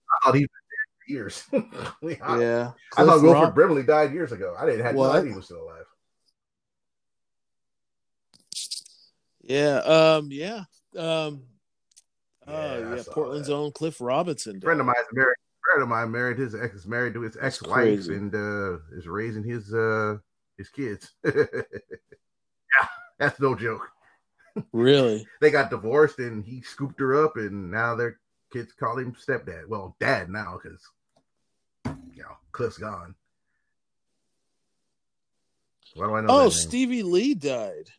I 0.10 0.26
thought 0.26 0.36
he 0.36 0.42
was 0.42 0.50
dead 0.50 0.50
for 0.50 0.61
years. 1.12 1.44
I, 1.54 1.60
yeah, 2.40 2.72
I 2.98 3.06
thought 3.06 3.20
Cliff 3.20 3.24
Wilford 3.24 3.44
Rob- 3.44 3.56
Brimley 3.56 3.84
died 3.84 4.14
years 4.14 4.32
ago. 4.32 4.56
I 4.58 4.66
didn't 4.66 4.86
have 4.86 4.96
no 4.96 5.04
idea 5.04 5.32
he 5.32 5.36
was 5.36 5.46
still 5.46 5.64
alive. 5.64 5.86
Yeah, 9.44 9.78
um, 9.80 10.30
yeah, 10.32 10.64
um, 10.98 11.44
Yeah, 12.48 12.54
oh 12.54 12.96
yeah, 12.96 13.04
Portland's 13.12 13.48
that. 13.48 13.56
own 13.56 13.72
Cliff 13.72 14.00
Robinson. 14.00 14.58
A 14.58 14.62
friend 14.62 14.80
of 14.80 14.86
mine 14.86 14.96
is 15.00 15.08
married. 15.14 15.36
Friend 15.72 15.84
of 15.84 15.90
mine 15.90 16.12
married 16.12 16.38
his 16.40 16.56
ex 16.56 16.76
is 16.76 16.88
married 16.88 17.14
to 17.14 17.22
his 17.22 17.38
ex 17.40 17.62
wife 17.62 18.08
and 18.08 18.34
uh, 18.34 18.78
is 18.98 19.08
raising 19.08 19.44
his 19.44 19.74
uh 19.74 20.18
his 20.58 20.70
kids. 20.70 21.12
yeah, 21.26 21.44
that's 23.20 23.40
no 23.40 23.56
joke. 23.56 23.88
Really? 24.74 25.26
They 25.42 25.50
got 25.50 25.70
divorced 25.70 26.20
and 26.20 26.44
he 26.44 26.62
scooped 26.62 27.00
her 27.00 27.24
up 27.24 27.38
and 27.38 27.72
now 27.72 27.96
their 27.96 28.20
kids 28.52 28.74
call 28.74 28.98
him 28.98 29.14
stepdad. 29.16 29.68
Well, 29.68 29.96
dad 30.00 30.30
now 30.30 30.60
because 30.62 30.82
you 31.86 32.22
know 32.24 32.38
Cliff's 32.52 32.78
gone. 32.78 33.16
Why 35.96 36.08
do 36.08 36.14
I 36.16 36.22
know? 36.22 36.28
Oh? 36.30 36.50
Stevie 36.50 37.04
Lee 37.04 37.34
died. 37.34 37.90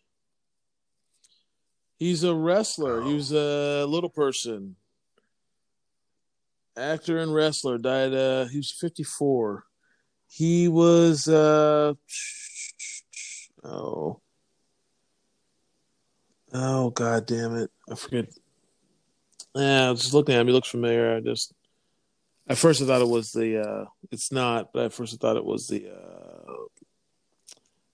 He's 1.98 2.24
a 2.24 2.34
wrestler. 2.34 3.02
He 3.02 3.12
Oh. 3.12 3.14
was 3.14 3.32
a 3.32 3.84
little 3.86 4.10
person. 4.10 4.76
Actor 6.76 7.18
and 7.18 7.34
wrestler 7.34 7.76
died 7.76 8.14
uh 8.14 8.46
he 8.46 8.56
was 8.56 8.70
54. 8.72 9.64
He 10.28 10.68
was 10.68 11.28
uh 11.28 11.92
oh 13.62 14.20
Oh 16.54 16.90
god 16.90 17.26
damn 17.26 17.56
it. 17.56 17.70
I 17.90 17.94
forget. 17.94 18.26
Yeah, 19.54 19.88
I 19.88 19.90
was 19.90 20.00
just 20.02 20.14
looking 20.14 20.34
at 20.34 20.40
him. 20.40 20.46
He 20.46 20.52
looks 20.54 20.68
familiar. 20.68 21.14
I 21.16 21.20
just 21.20 21.52
At 22.52 22.58
first, 22.58 22.82
I 22.82 22.86
thought 22.86 23.00
it 23.00 23.08
was 23.08 23.32
the. 23.32 23.62
Uh, 23.62 23.84
it's 24.10 24.30
not, 24.30 24.74
but 24.74 24.84
at 24.84 24.92
first 24.92 25.14
I 25.14 25.16
thought 25.16 25.38
it 25.38 25.44
was 25.44 25.68
the. 25.68 25.88
Uh, 25.88 26.52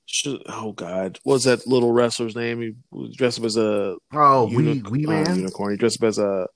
should, 0.04 0.42
oh 0.48 0.72
God, 0.72 1.20
what 1.22 1.34
was 1.34 1.44
that 1.44 1.64
little 1.66 1.92
wrestler's 1.92 2.34
name? 2.34 2.60
He 2.60 2.74
was 2.90 3.14
dressed 3.14 3.38
up 3.38 3.44
as 3.44 3.56
a 3.56 3.96
Oh, 4.12 4.48
uni- 4.48 4.82
we 4.90 5.04
we 5.04 5.06
uh, 5.06 5.10
man. 5.10 5.36
unicorn. 5.36 5.70
He 5.70 5.76
dressed 5.76 6.02
up 6.02 6.08
as 6.08 6.18
a. 6.18 6.48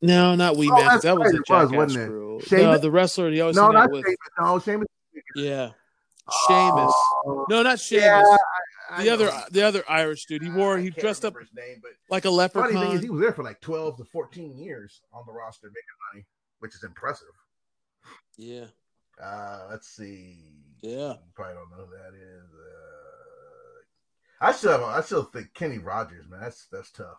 No, 0.00 0.36
not 0.36 0.56
Wee 0.56 0.70
Oh, 0.70 0.76
Man. 0.76 1.00
That 1.02 1.16
was 1.18 1.24
right, 1.24 1.32
the 1.32 1.36
it 1.38 1.38
was, 1.40 1.70
Jackass 1.70 1.72
wasn't 1.76 2.02
it? 2.04 2.06
crew. 2.06 2.40
No, 2.52 2.78
the 2.78 2.90
wrestler. 2.92 3.30
He 3.32 3.40
always 3.40 3.56
No, 3.56 3.70
not. 3.70 3.88
Sheamus. 3.90 4.16
No, 4.38 4.58
Sheamus. 4.60 4.88
Yeah, 5.34 5.70
Sheamus. 6.46 6.92
Oh, 7.26 7.46
No, 7.50 7.62
not 7.64 7.80
Sheamus. 7.80 8.04
yeah, 8.04 8.22
I- 8.90 9.00
I 9.00 9.04
the 9.04 9.10
other, 9.10 9.30
the 9.50 9.62
other 9.62 9.84
Irish 9.88 10.26
dude. 10.26 10.42
He 10.42 10.50
wore. 10.50 10.78
I 10.78 10.82
He 10.82 10.90
dressed 10.90 11.24
up 11.24 11.34
his 11.38 11.48
name, 11.54 11.80
but 11.82 11.92
like 12.08 12.24
a 12.24 12.48
funny 12.48 12.74
thing 12.74 12.92
is, 12.92 13.02
he 13.02 13.10
was 13.10 13.20
there 13.20 13.32
for 13.32 13.42
like 13.42 13.60
twelve 13.60 13.96
to 13.98 14.04
fourteen 14.04 14.56
years 14.56 15.00
on 15.12 15.24
the 15.26 15.32
roster 15.32 15.68
making 15.68 15.82
money, 16.12 16.26
which 16.60 16.74
is 16.74 16.84
impressive. 16.84 17.26
yeah, 18.36 18.66
Uh, 19.22 19.66
let's 19.70 19.88
see. 19.88 20.38
yeah. 20.80 21.14
You 21.14 21.32
probably 21.34 21.54
don't 21.54 21.70
know 21.70 21.86
who 21.86 21.90
that 21.96 22.14
is. 22.14 22.50
Uh, 22.54 24.44
I 24.48 24.52
still, 24.52 24.72
have, 24.72 24.82
I 24.82 25.00
still 25.00 25.24
think 25.24 25.54
Kenny 25.54 25.78
Rogers, 25.78 26.28
man. 26.28 26.40
That's 26.40 26.66
that's 26.70 26.90
tough. 26.90 27.18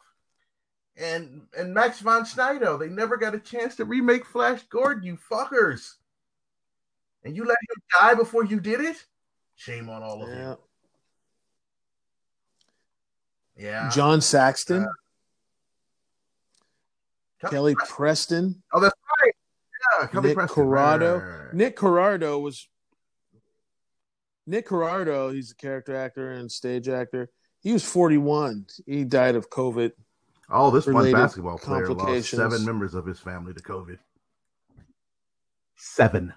And 0.95 1.48
and 1.57 1.73
Max 1.73 1.99
von 1.99 2.26
Sydow, 2.26 2.77
they 2.77 2.89
never 2.89 3.18
got 3.18 3.35
a 3.35 3.39
chance 3.39 3.76
to 3.76 3.85
remake 3.85 4.26
Flash 4.26 4.64
Gordon, 4.69 5.03
you 5.03 5.18
fuckers. 5.30 5.94
And 7.23 7.35
you 7.35 7.44
let 7.44 7.57
him 7.69 7.81
die 7.99 8.14
before 8.14 8.45
you 8.45 8.60
did 8.60 8.80
it. 8.80 9.03
Shame 9.56 9.89
on 9.89 10.02
all 10.03 10.23
of 10.23 10.30
yeah. 10.30 10.52
you. 10.52 10.57
Yeah. 13.57 13.89
John 13.89 14.21
Saxon, 14.21 14.88
Kelly 17.41 17.51
Kelly 17.51 17.75
Preston. 17.75 17.95
Preston, 17.95 18.63
Oh, 18.73 18.79
that's 18.79 18.95
right. 19.23 19.34
Yeah, 20.01 20.07
Kelly 20.07 20.27
Nick 20.29 20.35
Preston. 20.38 20.63
Cordero. 20.65 21.19
Right, 21.19 21.27
right, 21.27 21.43
right. 21.45 21.53
Nick 21.53 21.75
Cordero 21.77 22.41
was. 22.41 22.67
Nick 24.45 24.67
Cordero, 24.67 25.34
he's 25.34 25.51
a 25.51 25.55
character 25.55 25.95
actor 25.95 26.31
and 26.31 26.49
stage 26.51 26.88
actor. 26.88 27.29
He 27.59 27.73
was 27.73 27.84
41. 27.84 28.65
He 28.85 29.03
died 29.03 29.35
of 29.35 29.49
COVID. 29.49 29.91
Oh, 30.49 30.71
this 30.71 30.88
one 30.88 31.11
basketball 31.11 31.57
player 31.57 31.89
lost 31.89 32.29
seven 32.29 32.63
members 32.63 32.93
of 32.93 33.05
his 33.05 33.19
family 33.19 33.53
to 33.53 33.61
COVID. 33.61 33.97
Seven. 35.75 36.34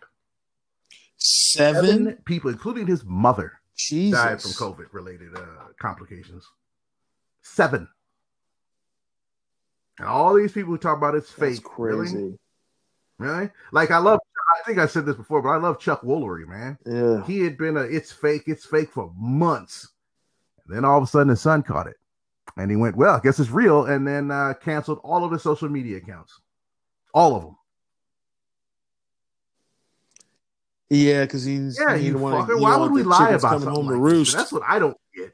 Seven. 1.17 1.87
Seven 1.87 2.19
people, 2.25 2.51
including 2.51 2.87
his 2.89 3.05
mother, 3.05 3.61
Jesus. 3.77 4.19
died 4.19 4.43
from 4.43 4.51
COVID 4.53 4.87
related 4.93 5.37
uh, 5.37 5.41
complications. 5.81 6.45
Seven. 7.43 7.89
And 9.99 10.09
all 10.09 10.35
these 10.35 10.53
people 10.53 10.73
who 10.73 10.79
talk 10.79 10.97
about 10.97 11.15
it's 11.15 11.33
That's 11.35 11.57
fake. 11.59 11.65
crazy. 11.65 12.17
Really? 12.17 12.39
Really? 13.19 13.51
Like 13.73 13.91
I 13.91 13.99
love 13.99 14.19
I 14.59 14.63
think 14.67 14.79
I 14.79 14.87
said 14.87 15.07
this 15.07 15.17
before, 15.17 15.43
but 15.43 15.51
I 15.51 15.57
love 15.59 15.79
Chuck 15.79 16.03
Woolery, 16.03 16.47
man. 16.47 16.79
Yeah. 16.87 17.25
He 17.27 17.41
had 17.41 17.57
been 17.59 17.77
a 17.77 17.81
it's 17.83 18.11
fake, 18.11 18.45
it's 18.47 18.65
fake 18.65 18.91
for 18.91 19.13
months. 19.17 19.89
And 20.67 20.75
then 20.77 20.85
all 20.85 20.99
of 20.99 21.05
a 21.05 21.07
sudden 21.07 21.29
his 21.29 21.41
son 21.41 21.63
caught 21.63 21.87
it. 21.87 21.97
And 22.57 22.71
he 22.71 22.77
went, 22.77 22.97
Well, 22.97 23.15
I 23.15 23.21
guess 23.21 23.39
it's 23.39 23.51
real, 23.51 23.85
and 23.87 24.07
then 24.07 24.31
uh 24.31 24.55
canceled 24.55 25.01
all 25.05 25.25
of 25.25 25.33
his 25.33 25.43
social 25.43 25.69
media 25.69 25.99
accounts. 25.99 26.41
All 27.15 27.37
of 27.37 27.43
them. 27.43 27.57
Yeah, 30.89 31.25
because 31.25 31.45
he's 31.45 31.79
Yeah, 31.79 31.97
he 31.97 32.07
you 32.07 32.13
didn't 32.13 32.23
wanna- 32.23 32.57
Why 32.59 32.77
would 32.77 32.91
we 32.93 33.03
lie 33.05 33.31
about 33.31 33.41
something 33.53 33.69
home 33.69 33.87
to 33.89 33.95
like 33.95 34.03
this? 34.03 34.13
roost? 34.13 34.37
That's 34.37 34.53
what 34.53 34.63
I 34.67 34.79
don't 34.79 34.97
get. 35.15 35.33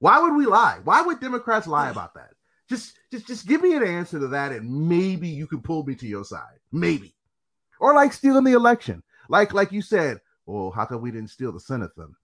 Why 0.00 0.20
would 0.20 0.34
we 0.34 0.46
lie? 0.46 0.78
Why 0.84 1.02
would 1.02 1.20
Democrats 1.20 1.66
lie 1.66 1.90
about 1.90 2.14
that? 2.14 2.30
Just, 2.68 2.94
just, 3.10 3.26
just 3.26 3.46
give 3.46 3.62
me 3.62 3.74
an 3.74 3.82
answer 3.82 4.18
to 4.20 4.28
that, 4.28 4.52
and 4.52 4.88
maybe 4.88 5.28
you 5.28 5.46
can 5.46 5.60
pull 5.60 5.84
me 5.84 5.94
to 5.96 6.06
your 6.06 6.24
side. 6.24 6.58
Maybe, 6.70 7.14
or 7.80 7.94
like 7.94 8.12
stealing 8.12 8.44
the 8.44 8.52
election, 8.52 9.02
like, 9.28 9.52
like 9.54 9.72
you 9.72 9.82
said. 9.82 10.20
Well, 10.46 10.70
how 10.70 10.84
come 10.86 11.00
we 11.00 11.10
didn't 11.10 11.30
steal 11.30 11.52
the 11.52 11.60
Senate 11.60 11.90
then? 11.96 12.14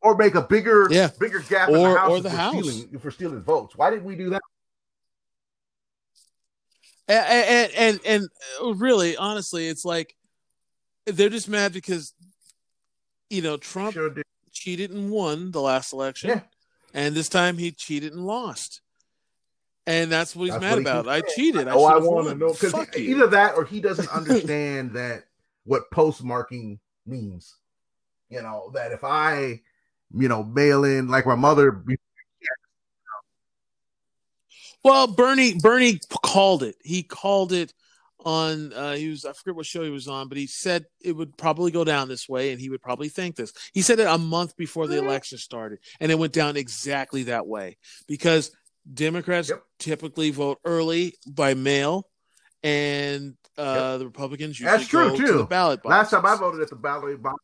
Or 0.00 0.16
make 0.16 0.34
a 0.34 0.42
bigger, 0.42 0.88
Yeah. 0.90 1.10
bigger 1.18 1.40
gap 1.40 1.68
in 1.68 1.74
the 1.74 1.98
House 1.98 2.10
or 2.10 2.20
the 2.20 2.28
we're 2.30 2.36
House. 2.36 2.54
stealing, 2.54 3.00
we're 3.02 3.10
stealing 3.10 3.42
votes. 3.42 3.76
Why 3.76 3.90
didn't 3.90 4.04
we 4.04 4.16
do 4.16 4.30
that? 4.30 4.40
and 7.08 7.18
and 7.28 7.72
and, 7.74 8.00
and 8.04 8.28
uh, 8.62 8.74
really, 8.74 9.16
honestly, 9.16 9.68
it's 9.68 9.84
like 9.84 10.16
they're 11.06 11.28
just 11.28 11.48
mad 11.48 11.72
because 11.72 12.12
you 13.30 13.42
know 13.42 13.56
Trump 13.56 13.94
Sure 13.94 14.10
did. 14.10 14.24
Cheated 14.56 14.90
and 14.90 15.10
won 15.10 15.50
the 15.50 15.60
last 15.60 15.92
election, 15.92 16.30
Yeah. 16.30 16.40
and 16.94 17.14
this 17.14 17.28
time 17.28 17.58
he 17.58 17.70
cheated 17.70 18.12
and 18.12 18.26
lost, 18.26 18.80
and 19.86 20.10
that's 20.10 20.34
what 20.34 20.44
he's 20.44 20.52
That's 20.52 20.62
mad 20.62 20.72
what 20.72 20.80
about. 20.80 21.08
I 21.08 21.20
cheated. 21.20 21.68
I 21.68 21.72
oh, 21.72 21.84
I 21.84 21.98
want 21.98 22.28
to 22.28 22.34
know 22.34 22.52
because 22.52 22.74
either 22.96 23.26
that 23.28 23.54
or 23.56 23.64
he 23.64 23.80
doesn't 23.80 24.08
understand 24.12 24.92
that 24.92 25.24
what 25.64 25.90
postmarking 25.90 26.78
means. 27.06 27.54
You 28.28 28.42
know 28.42 28.70
that 28.74 28.92
if 28.92 29.04
I, 29.04 29.60
you 30.14 30.28
know, 30.28 30.42
mail 30.42 30.84
in 30.84 31.08
like 31.08 31.26
my 31.26 31.36
mother. 31.36 31.84
Well, 34.82 35.08
Bernie 35.08 35.54
Bernie 35.54 36.00
called 36.22 36.62
it. 36.62 36.76
He 36.82 37.02
called 37.02 37.52
it 37.52 37.72
on 38.26 38.72
uh 38.72 38.94
he 38.94 39.08
was 39.08 39.24
I 39.24 39.32
forget 39.32 39.54
what 39.54 39.64
show 39.66 39.84
he 39.84 39.88
was 39.90 40.08
on, 40.08 40.28
but 40.28 40.36
he 40.36 40.48
said 40.48 40.84
it 41.00 41.12
would 41.12 41.38
probably 41.38 41.70
go 41.70 41.84
down 41.84 42.08
this 42.08 42.28
way 42.28 42.50
and 42.50 42.60
he 42.60 42.68
would 42.68 42.82
probably 42.82 43.08
think 43.08 43.36
this. 43.36 43.52
He 43.72 43.82
said 43.82 44.00
it 44.00 44.08
a 44.08 44.18
month 44.18 44.56
before 44.56 44.88
the 44.88 44.96
Mhm. 44.96 45.04
election 45.04 45.38
started 45.38 45.78
and 46.00 46.10
it 46.10 46.18
went 46.18 46.32
down 46.32 46.56
exactly 46.56 47.22
that 47.24 47.46
way 47.46 47.78
because 48.08 48.50
Democrats 48.92 49.48
Yep. 49.48 49.62
typically 49.78 50.30
vote 50.30 50.58
early 50.64 51.14
by 51.26 51.54
mail 51.54 52.08
and 52.64 53.36
uh 53.56 53.98
the 53.98 54.06
Republicans 54.06 54.58
usually 54.58 54.76
That's 54.78 54.88
true, 54.88 55.16
too. 55.16 55.26
to 55.26 55.32
the 55.38 55.44
ballot 55.44 55.82
box. 55.84 55.90
Last 55.92 56.10
time 56.10 56.26
I 56.26 56.36
voted 56.36 56.60
at 56.62 56.68
the 56.70 56.76
ballot 56.76 57.22
box. 57.22 57.40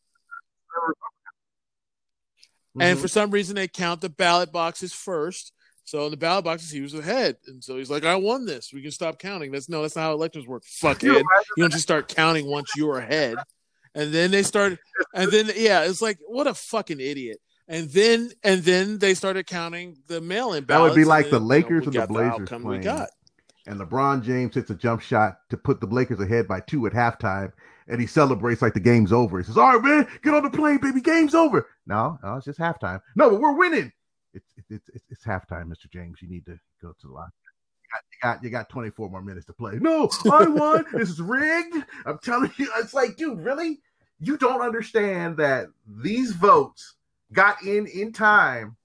And 2.81 2.99
Mhm. 2.99 3.01
for 3.01 3.07
some 3.09 3.31
reason, 3.31 3.55
they 3.55 3.69
count 3.69 4.01
the 4.01 4.09
ballot 4.09 4.51
boxes 4.51 4.93
first. 4.93 5.53
So 5.85 6.05
in 6.05 6.11
the 6.11 6.17
ballot 6.17 6.45
boxes, 6.45 6.71
he 6.71 6.81
was 6.81 6.95
ahead, 6.95 7.37
and 7.47 7.63
so 7.63 7.77
he's 7.77 7.91
like, 7.91 8.05
"I 8.05 8.15
won 8.17 8.47
this. 8.47 8.73
We 8.73 8.83
can 8.83 8.93
stop 8.93 9.19
counting." 9.19 9.51
That's 9.51 9.69
no, 9.69 9.83
that's 9.83 9.97
not 9.97 10.03
how 10.03 10.13
elections 10.13 10.47
work. 10.47 10.63
Fuckhead. 10.65 11.03
You 11.03 11.15
You, 11.57 11.65
don't 11.65 11.73
just 11.73 11.83
start 11.83 12.09
counting 12.09 12.47
once 12.47 12.71
you're 12.77 12.99
ahead, 12.99 13.37
and 13.95 14.13
then 14.13 14.31
they 14.31 14.43
start, 14.43 14.79
and 15.15 15.31
then 15.31 15.51
yeah, 15.57 15.85
it's 15.85 16.01
like 16.01 16.19
what 16.27 16.47
a 16.47 16.55
fucking 16.55 17.01
idiot. 17.01 17.39
And 17.69 17.89
then 17.91 18.31
and 18.45 18.63
then 18.63 18.99
they 18.99 19.15
started 19.15 19.47
counting 19.47 19.97
the 20.07 20.21
mail-in 20.21 20.65
ballots. 20.65 20.95
That 20.95 20.99
would 20.99 21.01
be 21.01 21.05
like 21.05 21.25
then, 21.27 21.31
the 21.33 21.37
you 21.37 21.41
know, 21.41 21.47
Lakers 21.47 21.81
we 21.81 21.87
and 21.87 21.93
the 21.95 21.99
got 21.99 22.09
Blazers 22.09 22.41
outcome 22.43 22.63
we 22.63 22.69
playing. 22.69 22.83
got. 22.83 23.09
and 23.67 23.81
LeBron 23.81 24.23
James 24.25 24.55
hits 24.55 24.71
a 24.71 24.75
jump 24.75 25.01
shot 25.01 25.39
to 25.51 25.57
put 25.57 25.81
the 25.81 25.87
Lakers 25.87 26.21
ahead 26.21 26.47
by 26.49 26.61
two 26.61 26.87
at 26.87 26.93
halftime, 26.93 27.53
and 27.89 28.01
he 28.01 28.07
celebrates 28.07 28.63
like 28.63 28.75
the 28.75 28.81
game's 28.81 29.13
over. 29.13 29.39
He 29.39 29.45
says, 29.45 29.57
"All 29.57 29.79
right, 29.79 29.83
man, 29.83 30.09
get 30.23 30.35
on 30.35 30.43
the 30.43 30.51
plane, 30.51 30.79
baby, 30.79 31.01
game's 31.01 31.35
over." 31.35 31.67
No, 31.87 32.19
no, 32.23 32.37
it's 32.37 32.45
just 32.47 32.59
halftime. 32.59 33.01
No, 33.17 33.31
but 33.31 33.41
we're 33.41 33.57
winning. 33.57 33.93
It's 34.35 34.53
it's 34.71 34.89
it's, 34.89 35.05
it's 35.11 35.25
halftime, 35.25 35.67
Mr. 35.67 35.91
James. 35.91 36.21
You 36.23 36.29
need 36.29 36.47
to 36.47 36.59
go 36.81 36.93
to 36.93 37.07
the 37.07 37.13
locker. 37.13 37.33
You 37.43 37.89
got, 37.93 38.03
you 38.11 38.19
got 38.23 38.45
you 38.45 38.51
got 38.51 38.69
24 38.69 39.11
more 39.11 39.23
minutes 39.23 39.47
to 39.47 39.53
play. 39.53 39.75
No, 39.81 40.09
I 40.31 40.47
won. 40.49 40.85
this 40.93 41.11
is 41.11 41.21
rigged. 41.21 41.85
I'm 42.07 42.19
telling 42.19 42.53
you, 42.57 42.71
it's 42.79 42.95
like, 42.95 43.17
dude, 43.17 43.41
really? 43.41 43.81
You 44.21 44.37
don't 44.37 44.63
understand 44.63 45.37
that 45.39 45.67
these 45.87 46.33
votes 46.33 46.95
got 47.33 47.63
in 47.63 47.87
in 47.87 48.13
time, 48.13 48.77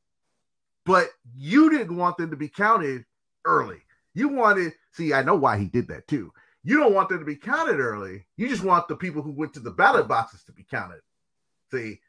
but 0.86 1.10
you 1.38 1.70
didn't 1.70 1.96
want 1.96 2.18
them 2.18 2.32
to 2.32 2.38
be 2.38 2.50
counted 2.50 3.06
early. 3.46 3.82
You 4.14 4.30
wanted, 4.30 4.74
see, 4.94 5.14
I 5.14 5.22
know 5.22 5.36
why 5.36 5.58
he 5.58 5.66
did 5.66 5.88
that 5.90 6.08
too. 6.08 6.32
You 6.64 6.80
don't 6.80 6.94
want 6.94 7.10
them 7.10 7.20
to 7.20 7.26
be 7.26 7.36
counted 7.36 7.80
early. 7.80 8.26
You 8.36 8.50
just 8.50 8.64
want 8.64 8.88
the 8.88 8.96
people 8.96 9.22
who 9.22 9.32
went 9.32 9.54
to 9.54 9.60
the 9.60 9.72
ballot 9.72 10.08
boxes 10.08 10.44
to 10.46 10.52
be 10.52 10.64
counted. 10.64 11.02
See, 11.72 12.00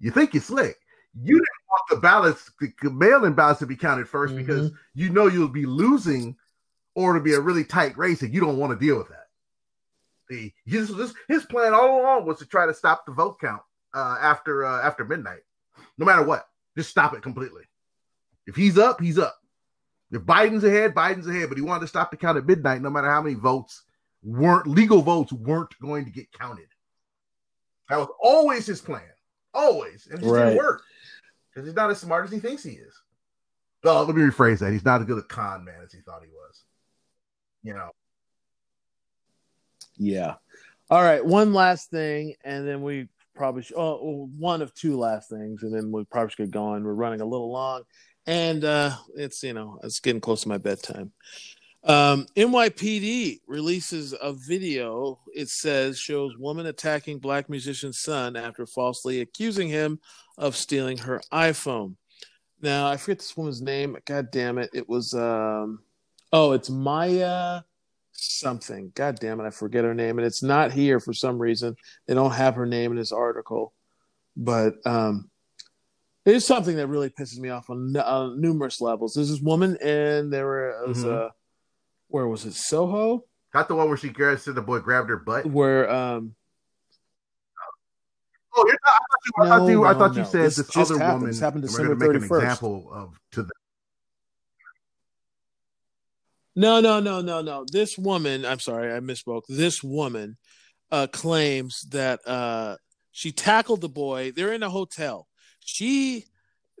you 0.00 0.10
think 0.10 0.34
you're 0.34 0.42
slick. 0.42 0.76
You 1.14 1.42
the 1.90 1.96
ballots, 1.96 2.50
the 2.60 2.90
mail-in 2.90 3.32
ballots 3.34 3.60
to 3.60 3.66
be 3.66 3.76
counted 3.76 4.06
1st 4.06 4.36
because 4.36 4.70
you 4.94 5.10
know 5.10 5.26
you'll 5.26 5.48
be 5.48 5.66
losing 5.66 6.36
or 6.94 7.14
to 7.14 7.20
be 7.20 7.32
a 7.34 7.40
really 7.40 7.64
tight 7.64 7.96
race 7.96 8.22
and 8.22 8.32
you 8.34 8.40
don't 8.40 8.58
want 8.58 8.78
to 8.78 8.84
deal 8.84 8.98
with 8.98 9.08
that. 9.08 9.28
His, 10.64 10.88
his, 10.88 11.14
his 11.28 11.44
plan 11.44 11.74
all 11.74 12.00
along 12.00 12.26
was 12.26 12.38
to 12.38 12.46
try 12.46 12.66
to 12.66 12.72
stop 12.74 13.04
the 13.04 13.12
vote 13.12 13.38
count 13.40 13.62
uh, 13.94 14.16
after 14.20 14.64
uh, 14.64 14.80
after 14.82 15.04
midnight. 15.04 15.40
No 15.98 16.06
matter 16.06 16.22
what, 16.22 16.48
just 16.76 16.90
stop 16.90 17.14
it 17.14 17.22
completely. 17.22 17.62
If 18.46 18.56
he's 18.56 18.78
up, 18.78 19.00
he's 19.00 19.18
up. 19.18 19.36
If 20.10 20.22
Biden's 20.22 20.64
ahead, 20.64 20.94
Biden's 20.94 21.26
ahead. 21.26 21.48
But 21.48 21.58
he 21.58 21.62
wanted 21.64 21.80
to 21.82 21.86
stop 21.88 22.10
the 22.10 22.16
count 22.16 22.38
at 22.38 22.46
midnight, 22.46 22.80
no 22.80 22.88
matter 22.90 23.08
how 23.08 23.20
many 23.20 23.34
votes 23.34 23.82
weren't 24.22 24.66
legal 24.66 25.02
votes 25.02 25.32
weren't 25.32 25.78
going 25.80 26.04
to 26.06 26.10
get 26.10 26.32
counted. 26.32 26.68
That 27.90 27.98
was 27.98 28.08
always 28.20 28.64
his 28.66 28.80
plan, 28.80 29.02
always, 29.52 30.06
and 30.06 30.18
it 30.18 30.22
just 30.22 30.32
Right. 30.32 30.44
didn't 30.46 30.58
work 30.58 30.82
because 31.52 31.66
he's 31.66 31.76
not 31.76 31.90
as 31.90 32.00
smart 32.00 32.24
as 32.24 32.32
he 32.32 32.38
thinks 32.38 32.62
he 32.62 32.72
is. 32.72 32.94
Well, 33.84 34.04
let 34.04 34.14
me 34.14 34.22
rephrase 34.22 34.60
that. 34.60 34.72
He's 34.72 34.84
not 34.84 35.00
as 35.00 35.06
good 35.06 35.18
a 35.18 35.22
con 35.22 35.64
man 35.64 35.80
as 35.84 35.92
he 35.92 36.00
thought 36.00 36.22
he 36.22 36.30
was. 36.30 36.64
You 37.62 37.74
know, 37.74 37.90
Yeah. 39.96 40.34
All 40.90 41.02
right. 41.02 41.24
One 41.24 41.52
last 41.52 41.90
thing, 41.90 42.34
and 42.44 42.66
then 42.66 42.82
we 42.82 43.08
probably 43.34 43.62
sh- 43.62 43.72
oh, 43.76 44.28
one 44.36 44.62
of 44.62 44.74
two 44.74 44.98
last 44.98 45.30
things, 45.30 45.62
and 45.62 45.74
then 45.74 45.90
we 45.90 46.04
probably 46.04 46.30
should 46.30 46.46
get 46.46 46.50
going. 46.50 46.84
We're 46.84 46.94
running 46.94 47.20
a 47.20 47.26
little 47.26 47.50
long, 47.50 47.82
and 48.26 48.64
uh, 48.64 48.96
it's 49.16 49.42
you 49.42 49.52
know 49.52 49.78
it's 49.82 50.00
getting 50.00 50.20
close 50.20 50.42
to 50.42 50.48
my 50.48 50.58
bedtime. 50.58 51.12
Um, 51.84 52.26
NYPD 52.36 53.40
releases 53.48 54.14
a 54.20 54.32
video. 54.32 55.18
It 55.34 55.48
says 55.48 55.98
shows 55.98 56.36
woman 56.38 56.66
attacking 56.66 57.18
black 57.18 57.48
musician's 57.50 58.00
son 58.00 58.36
after 58.36 58.66
falsely 58.66 59.20
accusing 59.20 59.68
him 59.68 59.98
of 60.38 60.56
stealing 60.56 60.98
her 60.98 61.20
iPhone. 61.32 61.96
Now 62.60 62.88
I 62.88 62.96
forget 62.96 63.18
this 63.18 63.36
woman's 63.36 63.62
name. 63.62 63.96
God 64.06 64.30
damn 64.30 64.58
it! 64.58 64.70
It 64.72 64.88
was 64.88 65.14
um, 65.14 65.80
oh, 66.32 66.52
it's 66.52 66.70
Maya 66.70 67.62
something. 68.12 68.92
God 68.94 69.18
damn 69.18 69.40
it, 69.40 69.46
I 69.46 69.50
forget 69.50 69.84
her 69.84 69.94
name, 69.94 70.18
and 70.18 70.26
it's 70.26 70.42
not 70.42 70.72
here 70.72 71.00
for 71.00 71.12
some 71.12 71.38
reason. 71.38 71.76
They 72.06 72.14
don't 72.14 72.32
have 72.32 72.54
her 72.54 72.66
name 72.66 72.92
in 72.92 72.98
this 72.98 73.12
article, 73.12 73.72
but 74.36 74.74
um, 74.86 75.30
it 76.24 76.34
is 76.36 76.46
something 76.46 76.76
that 76.76 76.86
really 76.86 77.10
pisses 77.10 77.38
me 77.38 77.48
off 77.48 77.70
on 77.70 77.96
uh, 77.96 78.30
numerous 78.36 78.80
levels. 78.80 79.14
There's 79.14 79.30
this 79.30 79.40
woman, 79.40 79.76
and 79.82 80.32
there 80.32 80.84
was 80.86 80.98
mm-hmm. 80.98 81.26
uh, 81.26 81.28
where 82.08 82.28
was 82.28 82.44
it? 82.44 82.54
Soho. 82.54 83.24
Not 83.54 83.68
the 83.68 83.74
one 83.74 83.88
where 83.88 83.96
she 83.96 84.08
grabbed 84.08 84.46
the 84.46 84.62
boy 84.62 84.78
grabbed 84.80 85.10
her 85.10 85.18
butt. 85.18 85.46
Where 85.46 85.90
um. 85.90 86.34
Oh, 88.54 88.64
you're 88.66 88.78
not, 88.84 89.02
you, 89.24 89.32
no, 89.38 89.44
I 89.44 89.48
thought 89.58 89.68
you, 89.68 89.74
no, 89.74 89.84
I 89.84 89.94
thought 89.94 90.16
you 90.16 90.24
said 90.24 90.44
this, 90.46 90.56
this 90.56 90.76
other 90.76 90.98
happened. 90.98 91.12
woman. 91.14 91.30
This 91.30 91.40
happened 91.40 91.62
December 91.62 91.96
thirty 91.96 92.20
first. 92.20 92.44
Example 92.44 92.90
of 92.92 93.18
to 93.32 93.42
the. 93.44 93.50
No, 96.54 96.80
no, 96.80 97.00
no, 97.00 97.22
no, 97.22 97.40
no. 97.40 97.64
This 97.70 97.96
woman, 97.96 98.44
I'm 98.44 98.60
sorry, 98.60 98.94
I 98.94 99.00
misspoke. 99.00 99.42
This 99.48 99.82
woman 99.82 100.36
uh, 100.90 101.06
claims 101.10 101.82
that 101.90 102.20
uh, 102.26 102.76
she 103.10 103.32
tackled 103.32 103.80
the 103.80 103.88
boy. 103.88 104.32
They're 104.32 104.52
in 104.52 104.62
a 104.62 104.68
hotel. 104.68 105.28
She, 105.60 106.26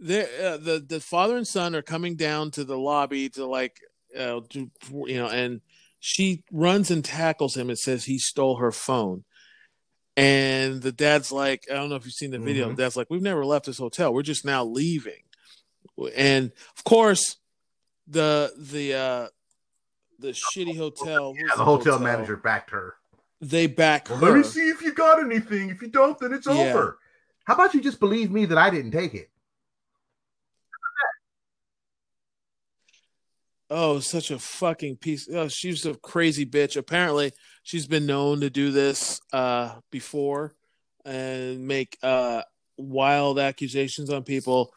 uh, 0.02 0.58
the 0.58 0.84
the 0.86 1.00
father 1.00 1.36
and 1.36 1.46
son 1.46 1.74
are 1.74 1.82
coming 1.82 2.16
down 2.16 2.50
to 2.52 2.64
the 2.64 2.76
lobby 2.76 3.30
to 3.30 3.46
like 3.46 3.78
uh, 4.18 4.40
you 4.52 5.16
know, 5.16 5.28
and 5.28 5.60
she 6.00 6.42
runs 6.52 6.90
and 6.90 7.04
tackles 7.04 7.56
him 7.56 7.70
and 7.70 7.78
says 7.78 8.04
he 8.04 8.18
stole 8.18 8.56
her 8.56 8.72
phone. 8.72 9.24
And 10.16 10.82
the 10.82 10.92
dad's 10.92 11.32
like, 11.32 11.66
I 11.70 11.74
don't 11.74 11.88
know 11.88 11.96
if 11.96 12.04
you've 12.04 12.14
seen 12.14 12.32
the 12.32 12.38
video. 12.38 12.66
Mm-hmm. 12.66 12.76
Dad's 12.76 12.96
like, 12.96 13.08
we've 13.08 13.22
never 13.22 13.44
left 13.44 13.66
this 13.66 13.78
hotel. 13.78 14.12
We're 14.12 14.22
just 14.22 14.44
now 14.44 14.64
leaving. 14.64 15.22
And 16.14 16.52
of 16.76 16.84
course, 16.84 17.36
the 18.06 18.52
the 18.58 18.94
uh 18.94 19.28
the 20.18 20.28
shitty 20.28 20.76
hotel. 20.76 21.34
Yeah, 21.36 21.56
the 21.56 21.64
hotel, 21.64 21.94
hotel, 21.94 21.98
manager 21.98 22.36
backed 22.36 22.70
her. 22.70 22.94
They 23.40 23.66
back 23.66 24.08
well, 24.08 24.18
her. 24.18 24.26
Let 24.26 24.36
me 24.36 24.42
see 24.42 24.68
if 24.68 24.82
you 24.82 24.92
got 24.92 25.22
anything. 25.22 25.70
If 25.70 25.82
you 25.82 25.88
don't, 25.88 26.18
then 26.18 26.32
it's 26.32 26.46
yeah. 26.46 26.52
over. 26.52 26.98
How 27.44 27.54
about 27.54 27.74
you 27.74 27.80
just 27.80 27.98
believe 27.98 28.30
me 28.30 28.44
that 28.46 28.58
I 28.58 28.70
didn't 28.70 28.92
take 28.92 29.14
it? 29.14 29.30
Oh, 33.74 34.00
such 34.00 34.30
a 34.30 34.38
fucking 34.38 34.96
piece. 34.96 35.28
Oh, 35.32 35.48
she's 35.48 35.86
a 35.86 35.94
crazy 35.94 36.44
bitch. 36.44 36.76
Apparently, 36.76 37.32
she's 37.62 37.86
been 37.86 38.06
known 38.06 38.40
to 38.40 38.50
do 38.50 38.70
this 38.70 39.20
uh, 39.32 39.76
before 39.90 40.54
and 41.06 41.66
make 41.66 41.96
uh, 42.02 42.42
wild 42.76 43.38
accusations 43.38 44.10
on 44.10 44.24
people. 44.24 44.72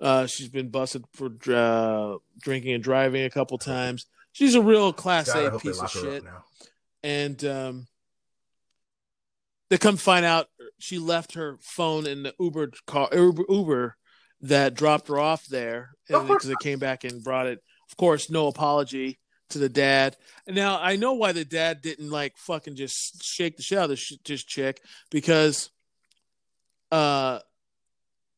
Uh, 0.00 0.26
she's 0.26 0.48
been 0.48 0.70
busted 0.70 1.04
for 1.12 1.30
uh, 1.54 2.16
drinking 2.40 2.74
and 2.74 2.82
driving 2.82 3.24
a 3.24 3.30
couple 3.30 3.56
times. 3.58 4.06
She's 4.32 4.56
a 4.56 4.62
real 4.62 4.92
class 4.92 5.32
God, 5.32 5.54
A 5.54 5.58
piece 5.58 5.80
of 5.80 5.90
shit. 5.90 6.24
And 7.04 7.44
um, 7.44 7.86
they 9.70 9.78
come 9.78 9.96
find 9.96 10.24
out 10.24 10.48
she 10.78 10.98
left 10.98 11.34
her 11.34 11.58
phone 11.60 12.06
in 12.06 12.24
the 12.24 12.34
Uber 12.40 12.72
car, 12.86 13.08
Uber, 13.12 13.44
Uber 13.48 13.96
that 14.40 14.74
dropped 14.74 15.06
her 15.08 15.18
off 15.18 15.46
there 15.46 15.90
because 16.08 16.48
it 16.48 16.58
came 16.58 16.80
back 16.80 17.04
and 17.04 17.22
brought 17.22 17.46
it 17.46 17.60
of 17.92 17.96
course, 17.98 18.30
no 18.30 18.46
apology 18.46 19.18
to 19.50 19.58
the 19.58 19.68
dad. 19.68 20.16
Now 20.48 20.80
I 20.80 20.96
know 20.96 21.12
why 21.12 21.32
the 21.32 21.44
dad 21.44 21.82
didn't 21.82 22.10
like 22.10 22.38
fucking 22.38 22.74
just 22.74 23.22
shake 23.22 23.58
the 23.58 23.62
shit 23.62 23.76
out 23.76 23.84
of 23.84 23.90
this, 23.90 24.16
this 24.24 24.42
chick 24.44 24.80
because, 25.10 25.70
uh, 26.90 27.40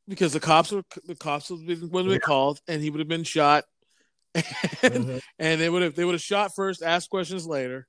because 0.09 0.33
the 0.33 0.41
cops 0.41 0.73
were 0.73 0.83
the 1.07 1.15
cops 1.15 1.51
would 1.51 1.69
have 1.69 1.91
been, 1.93 2.11
yeah. 2.11 2.19
called 2.19 2.61
and 2.67 2.83
he 2.83 2.91
would 2.91 2.99
have 2.99 3.09
been 3.09 3.23
shot, 3.23 3.65
and, 4.35 4.45
mm-hmm. 4.83 5.19
and 5.39 5.61
they 5.61 5.71
would 5.71 5.83
have 5.83 5.95
they 5.95 6.05
would 6.05 6.15
have 6.15 6.21
shot 6.21 6.51
first, 6.57 6.83
asked 6.83 7.11
questions 7.11 7.47
later, 7.47 7.87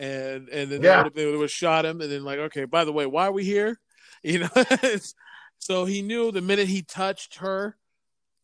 and 0.00 0.48
and 0.48 0.70
then 0.70 0.82
yeah. 0.82 1.08
they 1.14 1.26
would 1.26 1.40
have 1.40 1.50
shot 1.50 1.86
him, 1.86 2.00
and 2.00 2.10
then 2.10 2.24
like, 2.24 2.38
okay, 2.38 2.64
by 2.64 2.84
the 2.84 2.92
way, 2.92 3.06
why 3.06 3.26
are 3.26 3.32
we 3.32 3.44
here? 3.44 3.78
You 4.26 4.38
know, 4.38 4.48
so 5.58 5.84
he 5.84 6.00
knew 6.00 6.32
the 6.32 6.40
minute 6.40 6.66
he 6.66 6.80
touched 6.80 7.36
her, 7.40 7.76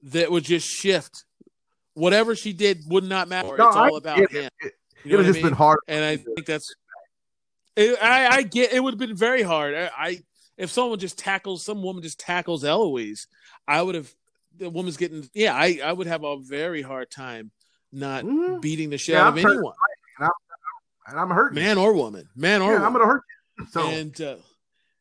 that 0.03 0.31
would 0.31 0.45
just 0.45 0.69
shift 0.69 1.25
whatever 2.01 2.35
she 2.35 2.53
did 2.53 2.83
would 2.89 3.05
not 3.05 3.29
matter. 3.29 3.57
No, 3.57 3.69
it's 3.69 3.77
all 3.77 3.95
I, 3.95 3.99
about 3.99 4.19
it, 4.19 4.31
him. 4.31 4.51
It, 4.61 4.73
it 5.05 5.17
would 5.17 5.27
have 5.27 5.27
just 5.27 5.37
mean? 5.37 5.47
been 5.47 5.57
hard, 5.57 5.81
and 5.87 6.05
I 6.05 6.17
think 6.17 6.47
that's. 6.47 6.75
It, 7.77 8.03
I, 8.03 8.29
I 8.29 8.43
get 8.43 8.73
it 8.73 8.83
would 8.83 8.95
have 8.95 8.99
been 8.99 9.17
very 9.17 9.43
hard. 9.43 9.75
I, 9.75 9.91
I 9.97 10.19
if 10.57 10.71
someone 10.71 10.99
just 10.99 11.19
tackles 11.19 11.65
some 11.65 11.83
woman 11.83 12.03
just 12.03 12.19
tackles 12.19 12.65
Eloise, 12.65 13.27
I 13.69 13.81
would 13.81 13.95
have 13.95 14.13
the 14.57 14.69
woman's 14.69 14.97
getting 14.97 15.29
yeah. 15.35 15.55
I 15.55 15.81
I 15.85 15.93
would 15.93 16.07
have 16.07 16.25
a 16.25 16.39
very 16.39 16.83
hard 16.83 17.11
time 17.11 17.51
not 17.93 18.25
mm-hmm. 18.25 18.61
beating 18.61 18.91
the 18.91 18.99
shit 18.99 19.15
yeah, 19.15 19.27
out 19.27 19.39
of 19.39 19.45
anyone. 19.45 19.75
And 20.19 20.27
I'm, 20.27 20.31
and 21.07 21.21
I'm 21.21 21.31
hurting, 21.31 21.63
man 21.63 21.79
or 21.79 21.93
woman, 21.93 22.29
man 22.37 22.63
or 22.63 22.73
yeah, 22.73 22.73
woman. 22.73 22.87
I'm 22.87 22.93
gonna 22.93 23.07
hurt 23.07 23.23
you. 23.59 23.67
So 23.71 23.89
and 23.89 24.21
uh, 24.21 24.37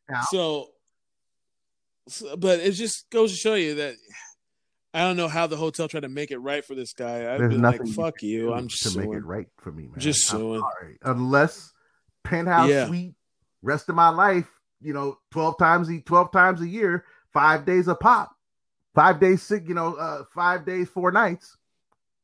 yeah. 0.08 0.20
so, 0.30 0.68
so, 2.08 2.36
but 2.36 2.60
it 2.60 2.72
just 2.72 3.10
goes 3.10 3.32
to 3.32 3.38
show 3.38 3.54
you 3.54 3.76
that 3.76 3.94
I 4.92 5.00
don't 5.00 5.16
know 5.16 5.28
how 5.28 5.46
the 5.46 5.56
hotel 5.56 5.86
tried 5.86 6.00
to 6.00 6.08
make 6.08 6.32
it 6.32 6.38
right 6.38 6.64
for 6.64 6.74
this 6.74 6.92
guy. 6.92 7.32
I'd 7.32 7.40
There's 7.40 7.54
be 7.54 7.60
like, 7.60 7.86
"Fuck 7.88 8.22
you!" 8.22 8.52
I'm 8.52 8.66
just 8.66 8.82
to 8.82 8.88
suing. 8.90 9.10
make 9.10 9.18
it 9.18 9.24
right 9.24 9.46
for 9.58 9.70
me, 9.70 9.84
man. 9.84 9.98
Just 9.98 10.26
suing. 10.26 10.62
Unless 11.02 11.72
penthouse 12.24 12.68
yeah. 12.68 12.86
suite, 12.86 13.14
rest 13.62 13.88
of 13.88 13.94
my 13.94 14.08
life, 14.08 14.48
you 14.80 14.92
know, 14.92 15.18
twelve 15.30 15.58
times 15.58 15.88
a 15.88 16.00
twelve 16.00 16.32
times 16.32 16.60
a 16.60 16.66
year, 16.66 17.04
five 17.32 17.64
days 17.64 17.86
a 17.86 17.94
pop, 17.94 18.34
five 18.94 19.20
days 19.20 19.42
sick, 19.42 19.68
you 19.68 19.74
know, 19.74 19.94
uh, 19.94 20.24
five 20.34 20.66
days, 20.66 20.88
four 20.88 21.12
nights, 21.12 21.56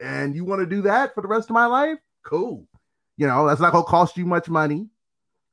and 0.00 0.34
you 0.34 0.44
want 0.44 0.60
to 0.60 0.66
do 0.66 0.82
that 0.82 1.14
for 1.14 1.20
the 1.20 1.28
rest 1.28 1.48
of 1.48 1.54
my 1.54 1.66
life? 1.66 1.98
Cool. 2.24 2.66
You 3.16 3.28
know, 3.28 3.46
that's 3.46 3.60
not 3.60 3.72
gonna 3.72 3.84
cost 3.84 4.16
you 4.16 4.26
much 4.26 4.48
money. 4.48 4.88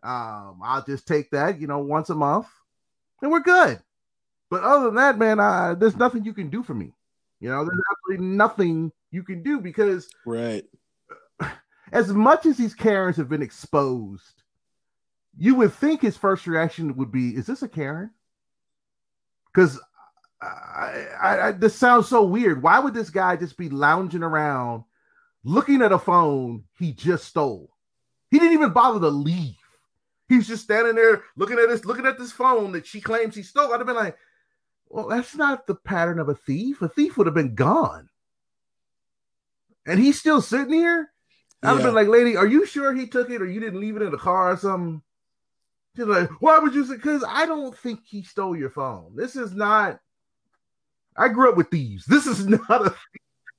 Um, 0.02 0.60
I'll 0.64 0.84
just 0.84 1.08
take 1.08 1.30
that, 1.32 1.62
you 1.62 1.68
know, 1.68 1.80
once 1.80 2.10
a 2.10 2.16
month, 2.16 2.48
and 3.22 3.32
we're 3.32 3.40
good. 3.40 3.80
But 4.50 4.64
other 4.64 4.86
than 4.86 4.96
that, 4.96 5.18
man, 5.18 5.40
I, 5.40 5.76
there's 5.76 5.96
nothing 5.96 6.26
you 6.26 6.34
can 6.34 6.50
do 6.50 6.64
for 6.64 6.74
me. 6.74 6.94
You 7.44 7.50
know, 7.50 7.66
there's 7.66 7.82
absolutely 7.92 8.26
nothing 8.26 8.94
you 9.12 9.22
can 9.22 9.44
do 9.44 9.60
because 9.60 10.10
right. 10.26 10.64
As 11.92 12.08
much 12.08 12.46
as 12.46 12.56
these 12.56 12.74
Karens 12.74 13.18
have 13.18 13.28
been 13.28 13.42
exposed, 13.42 14.44
you 15.38 15.56
would 15.56 15.74
think 15.74 16.02
his 16.02 16.16
first 16.16 16.48
reaction 16.48 16.96
would 16.96 17.12
be, 17.12 17.36
"Is 17.36 17.46
this 17.46 17.62
a 17.62 17.68
Karen?" 17.68 18.12
Because 19.54 19.78
I, 20.42 21.06
I, 21.22 21.48
I, 21.48 21.52
this 21.52 21.76
sounds 21.76 22.08
so 22.08 22.24
weird. 22.24 22.64
Why 22.64 22.80
would 22.80 22.94
this 22.94 23.10
guy 23.10 23.36
just 23.36 23.58
be 23.58 23.68
lounging 23.68 24.24
around, 24.24 24.86
looking 25.44 25.82
at 25.82 25.92
a 25.92 26.00
phone 26.00 26.64
he 26.80 26.94
just 26.94 27.26
stole? 27.26 27.74
He 28.32 28.40
didn't 28.40 28.54
even 28.54 28.72
bother 28.72 29.02
to 29.02 29.10
leave. 29.10 29.58
He's 30.30 30.48
just 30.48 30.64
standing 30.64 30.96
there 30.96 31.24
looking 31.36 31.60
at 31.60 31.68
this, 31.68 31.84
looking 31.84 32.06
at 32.06 32.18
this 32.18 32.32
phone 32.32 32.72
that 32.72 32.88
she 32.88 33.02
claims 33.02 33.36
he 33.36 33.44
stole. 33.44 33.74
I'd 33.74 33.82
have 33.82 33.88
been 33.88 33.98
like, 33.98 34.18
well, 34.94 35.08
that's 35.08 35.36
not 35.36 35.66
the 35.66 35.74
pattern 35.74 36.20
of 36.20 36.30
a 36.30 36.36
thief. 36.36 36.84
A 36.84 36.88
thief 36.88 37.18
would 37.18 37.26
have 37.26 37.34
been 37.34 37.56
gone. 37.56 38.10
And 39.88 40.00
he's 40.00 40.20
still 40.20 40.40
sitting 40.40 40.72
here. 40.72 41.10
I'd 41.64 41.70
have 41.70 41.84
been 41.84 41.96
like, 41.96 42.08
lady, 42.08 42.38
are 42.38 42.46
you 42.46 42.68
sure 42.68 42.94
he 42.94 43.08
took 43.08 43.32
it 43.32 43.42
or 43.42 43.50
you 43.50 43.60
didn't 43.60 43.80
leave 43.80 43.96
it 43.96 44.04
in 44.04 44.12
the 44.12 44.18
car 44.18 44.52
or 44.52 44.58
something? 44.58 45.02
She's 45.96 46.06
like, 46.06 46.30
why 46.42 46.60
would 46.60 46.76
you 46.76 46.86
say? 46.86 46.96
Because 46.96 47.24
I 47.28 47.48
don't 47.48 47.76
think 47.76 48.02
he 48.06 48.22
stole 48.22 48.56
your 48.56 48.70
phone. 48.70 49.16
This 49.16 49.36
is 49.36 49.54
not. 49.54 50.00
I 51.18 51.30
grew 51.30 51.50
up 51.50 51.58
with 51.58 51.72
thieves. 51.72 52.06
This 52.06 52.28
is 52.28 52.46
not 52.70 52.70
a 52.70 52.96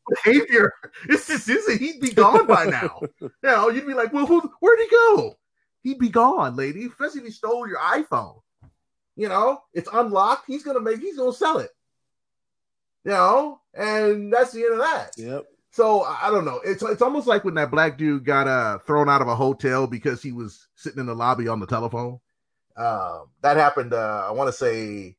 behavior. 0.08 0.72
This 1.08 1.26
just 1.26 1.48
isn't. 1.48 1.80
He'd 1.80 2.00
be 2.00 2.12
gone 2.12 2.46
by 2.46 2.66
now. 2.66 3.00
you 3.20 3.30
know, 3.42 3.70
you'd 3.70 3.88
be 3.88 3.94
like, 3.94 4.12
well, 4.12 4.26
who, 4.26 4.40
where'd 4.60 4.78
he 4.78 4.88
go? 4.88 5.36
He'd 5.82 5.98
be 5.98 6.10
gone, 6.10 6.54
lady. 6.54 6.86
Especially 6.86 7.22
if 7.22 7.26
he 7.26 7.32
stole 7.32 7.66
your 7.66 7.80
iPhone. 7.80 8.40
You 9.16 9.28
know, 9.28 9.62
it's 9.72 9.88
unlocked. 9.92 10.46
He's 10.46 10.62
gonna 10.62 10.80
make. 10.80 11.00
He's 11.00 11.16
gonna 11.16 11.32
sell 11.32 11.58
it. 11.58 11.70
You 13.04 13.12
know, 13.12 13.60
and 13.74 14.32
that's 14.32 14.52
the 14.52 14.62
end 14.64 14.72
of 14.74 14.78
that. 14.78 15.12
Yep. 15.16 15.44
So 15.70 16.02
I 16.02 16.30
don't 16.30 16.44
know. 16.44 16.60
It's 16.64 16.82
it's 16.82 17.02
almost 17.02 17.26
like 17.26 17.44
when 17.44 17.54
that 17.54 17.70
black 17.70 17.98
dude 17.98 18.24
got 18.24 18.48
uh 18.48 18.78
thrown 18.78 19.08
out 19.08 19.22
of 19.22 19.28
a 19.28 19.36
hotel 19.36 19.86
because 19.86 20.22
he 20.22 20.32
was 20.32 20.68
sitting 20.74 21.00
in 21.00 21.06
the 21.06 21.14
lobby 21.14 21.48
on 21.48 21.60
the 21.60 21.66
telephone. 21.66 22.20
Um, 22.76 23.28
that 23.42 23.56
happened. 23.56 23.92
Uh, 23.92 24.26
I 24.28 24.32
want 24.32 24.48
to 24.48 24.52
say 24.52 25.16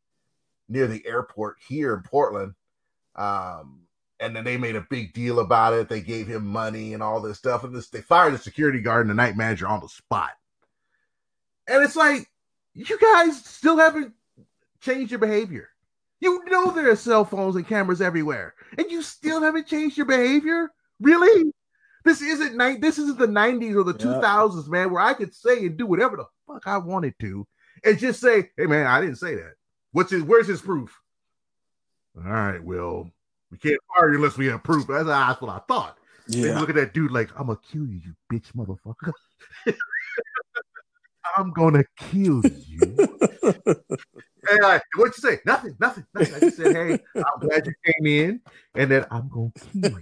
near 0.68 0.88
the 0.88 1.06
airport 1.06 1.58
here 1.68 1.94
in 1.94 2.02
Portland. 2.02 2.54
Um, 3.16 3.82
and 4.20 4.36
then 4.36 4.44
they 4.44 4.58
made 4.58 4.76
a 4.76 4.88
big 4.90 5.14
deal 5.14 5.40
about 5.40 5.74
it. 5.74 5.90
They 5.90 6.02
gave 6.02 6.28
him 6.28 6.46
money 6.46 6.94
and 6.94 7.04
all 7.04 7.22
this 7.22 7.38
stuff, 7.38 7.64
and 7.64 7.76
this 7.76 7.90
they 7.90 8.02
fired 8.02 8.34
the 8.34 8.38
security 8.38 8.82
guard 8.82 9.02
and 9.02 9.10
the 9.10 9.14
night 9.14 9.36
manager 9.36 9.68
on 9.68 9.82
the 9.82 9.90
spot. 9.90 10.32
And 11.68 11.84
it's 11.84 11.96
like 11.96 12.30
you 12.76 13.00
guys 13.00 13.44
still 13.44 13.78
haven't 13.78 14.14
changed 14.82 15.12
your 15.12 15.20
behavior. 15.20 15.70
You 16.20 16.44
know 16.46 16.72
there 16.72 16.90
are 16.90 16.96
cell 16.96 17.26
phones 17.26 17.56
and 17.56 17.68
cameras 17.68 18.02
everywhere, 18.02 18.54
and 18.78 18.90
you 18.92 19.02
still 19.02 19.42
haven't 19.42 19.68
changed 19.68 19.98
your 19.98 20.06
behavior? 20.06 20.70
Really? 21.00 21.52
This 22.04 22.22
isn't 22.22 22.56
night. 22.56 22.82
This 22.82 23.00
isn't 23.00 23.18
the 23.18 23.28
'90s 23.28 23.76
or 23.76 23.84
the 23.84 23.98
Yeah. 23.98 24.20
2000s, 24.22 24.68
man, 24.70 24.92
where 24.92 25.02
I 25.02 25.14
could 25.14 25.34
say 25.34 25.66
and 25.66 25.78
do 25.78 25.86
whatever 25.86 26.18
the 26.18 26.26
fuck 26.48 26.68
I 26.68 26.78
wanted 26.78 27.16
to, 27.20 27.48
and 27.84 27.98
just 27.98 28.20
say, 28.22 28.52
"Hey, 28.58 28.66
man, 28.68 28.86
I 28.88 29.02
didn't 29.02 29.18
say 29.18 29.36
that." 29.36 29.54
What's 29.92 30.12
his? 30.12 30.24
Where's 30.24 30.48
his 30.48 30.62
proof? 30.62 30.96
All 32.18 32.24
right, 32.32 32.64
well, 32.64 33.10
we 33.52 33.58
can't 33.58 33.80
fire 33.96 34.10
you 34.10 34.16
unless 34.18 34.38
we 34.38 34.48
have 34.48 34.64
proof. 34.64 34.88
That's, 34.88 35.06
that's 35.06 35.42
what 35.42 35.50
I 35.52 35.60
thought. 35.68 35.98
They 36.28 36.54
look 36.56 36.70
at 36.70 36.76
that 36.76 36.94
dude 36.94 37.12
like, 37.12 37.30
I'm 37.38 37.48
gonna 37.48 37.60
kill 37.72 37.86
you, 37.86 38.02
you 38.04 38.16
bitch 38.32 38.52
motherfucker. 38.56 39.12
I'm 41.38 41.52
gonna 41.52 41.84
kill 41.98 42.42
you. 42.46 42.96
and 43.44 44.66
I, 44.66 44.82
what'd 44.96 45.16
you 45.18 45.30
say? 45.30 45.40
Nothing, 45.46 45.76
nothing, 45.80 46.06
nothing. 46.14 46.36
I 46.36 46.40
just 46.40 46.58
said, 46.58 46.76
hey, 46.76 47.00
I'm 47.16 47.48
glad 47.48 47.66
you 47.66 47.74
came 47.86 48.06
in, 48.08 48.42
and 48.76 48.90
then 48.90 49.06
I'm 49.12 49.30
gonna 49.30 49.52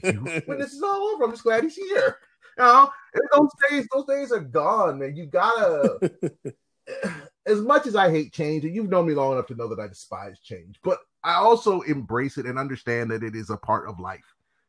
kill 0.01 0.27
you. 0.27 0.41
When 0.45 0.59
this 0.59 0.73
is 0.73 0.81
all 0.81 1.01
over, 1.13 1.25
I'm 1.25 1.31
just 1.31 1.43
glad 1.43 1.63
he's 1.63 1.75
here. 1.75 2.17
You 2.57 2.63
know, 2.63 2.91
and 3.13 3.23
those 3.33 3.49
days, 3.69 3.87
those 3.93 4.05
days 4.05 4.31
are 4.31 4.39
gone, 4.39 4.99
man. 4.99 5.15
You 5.15 5.25
gotta 5.25 6.11
as 7.45 7.61
much 7.61 7.87
as 7.87 7.95
I 7.95 8.09
hate 8.09 8.33
change, 8.33 8.65
and 8.65 8.75
you've 8.75 8.89
known 8.89 9.07
me 9.07 9.13
long 9.13 9.33
enough 9.33 9.47
to 9.47 9.55
know 9.55 9.67
that 9.69 9.79
I 9.79 9.87
despise 9.87 10.39
change, 10.39 10.79
but 10.83 10.99
I 11.23 11.35
also 11.35 11.81
embrace 11.81 12.37
it 12.37 12.45
and 12.45 12.59
understand 12.59 13.11
that 13.11 13.23
it 13.23 13.35
is 13.35 13.49
a 13.49 13.57
part 13.57 13.87
of 13.87 13.99
life. 13.99 14.25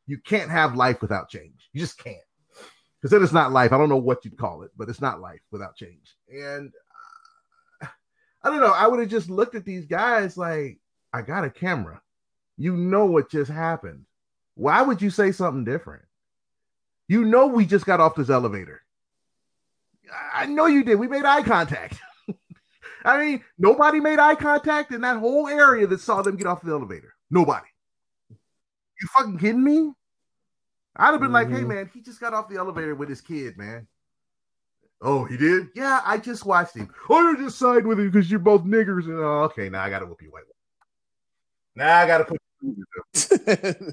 You 0.06 0.18
can't 0.18 0.50
have 0.50 0.76
life 0.76 1.00
without 1.00 1.28
change. 1.28 1.68
You 1.72 1.80
just 1.80 1.98
can't. 1.98 2.16
Because 3.04 3.18
then 3.18 3.22
it's 3.22 3.34
not 3.34 3.52
life. 3.52 3.70
I 3.70 3.76
don't 3.76 3.90
know 3.90 3.98
what 3.98 4.24
you'd 4.24 4.38
call 4.38 4.62
it, 4.62 4.70
but 4.78 4.88
it's 4.88 5.02
not 5.02 5.20
life 5.20 5.42
without 5.50 5.76
change. 5.76 6.16
And 6.32 6.72
uh, 7.82 7.88
I 8.42 8.48
don't 8.48 8.60
know. 8.60 8.72
I 8.72 8.86
would 8.86 8.98
have 8.98 9.10
just 9.10 9.28
looked 9.28 9.54
at 9.54 9.66
these 9.66 9.84
guys 9.84 10.38
like, 10.38 10.78
I 11.12 11.20
got 11.20 11.44
a 11.44 11.50
camera. 11.50 12.00
You 12.56 12.74
know 12.74 13.04
what 13.04 13.30
just 13.30 13.50
happened. 13.50 14.06
Why 14.54 14.80
would 14.80 15.02
you 15.02 15.10
say 15.10 15.32
something 15.32 15.64
different? 15.66 16.04
You 17.06 17.26
know, 17.26 17.46
we 17.46 17.66
just 17.66 17.84
got 17.84 18.00
off 18.00 18.14
this 18.14 18.30
elevator. 18.30 18.80
I 20.32 20.46
know 20.46 20.64
you 20.64 20.82
did. 20.82 20.98
We 20.98 21.06
made 21.06 21.26
eye 21.26 21.42
contact. 21.42 21.98
I 23.04 23.22
mean, 23.22 23.44
nobody 23.58 24.00
made 24.00 24.18
eye 24.18 24.34
contact 24.34 24.92
in 24.92 25.02
that 25.02 25.18
whole 25.18 25.46
area 25.46 25.86
that 25.88 26.00
saw 26.00 26.22
them 26.22 26.36
get 26.36 26.46
off 26.46 26.62
the 26.62 26.72
elevator. 26.72 27.12
Nobody. 27.30 27.66
You 28.30 29.08
fucking 29.14 29.36
kidding 29.40 29.62
me? 29.62 29.92
I'd 30.96 31.12
have 31.12 31.20
been 31.20 31.32
like, 31.32 31.48
hey 31.48 31.62
Mhm. 31.62 31.68
man, 31.68 31.90
he 31.92 32.00
just 32.00 32.20
got 32.20 32.34
off 32.34 32.48
the 32.48 32.56
elevator 32.56 32.94
with 32.94 33.08
his 33.08 33.20
kid, 33.20 33.56
man. 33.58 33.86
Oh, 35.00 35.24
he 35.24 35.36
did? 35.36 35.68
Yeah, 35.74 36.00
I 36.04 36.18
just 36.18 36.46
watched 36.46 36.76
him. 36.76 36.88
Oh, 37.10 37.20
you're 37.22 37.36
just 37.36 37.58
siding 37.58 37.86
with 37.88 37.98
him 38.00 38.10
because 38.10 38.30
you're 38.30 38.38
both 38.40 38.62
niggers. 38.64 39.04
And 39.04 39.18
oh, 39.18 39.42
okay, 39.44 39.68
now 39.68 39.82
I 39.82 39.90
gotta 39.90 40.06
whoop 40.06 40.22
you 40.22 40.30
white. 40.30 40.44
Now 41.76 41.98
I 41.98 42.06
gotta 42.06 42.24
put 42.24 42.40
you 42.62 42.86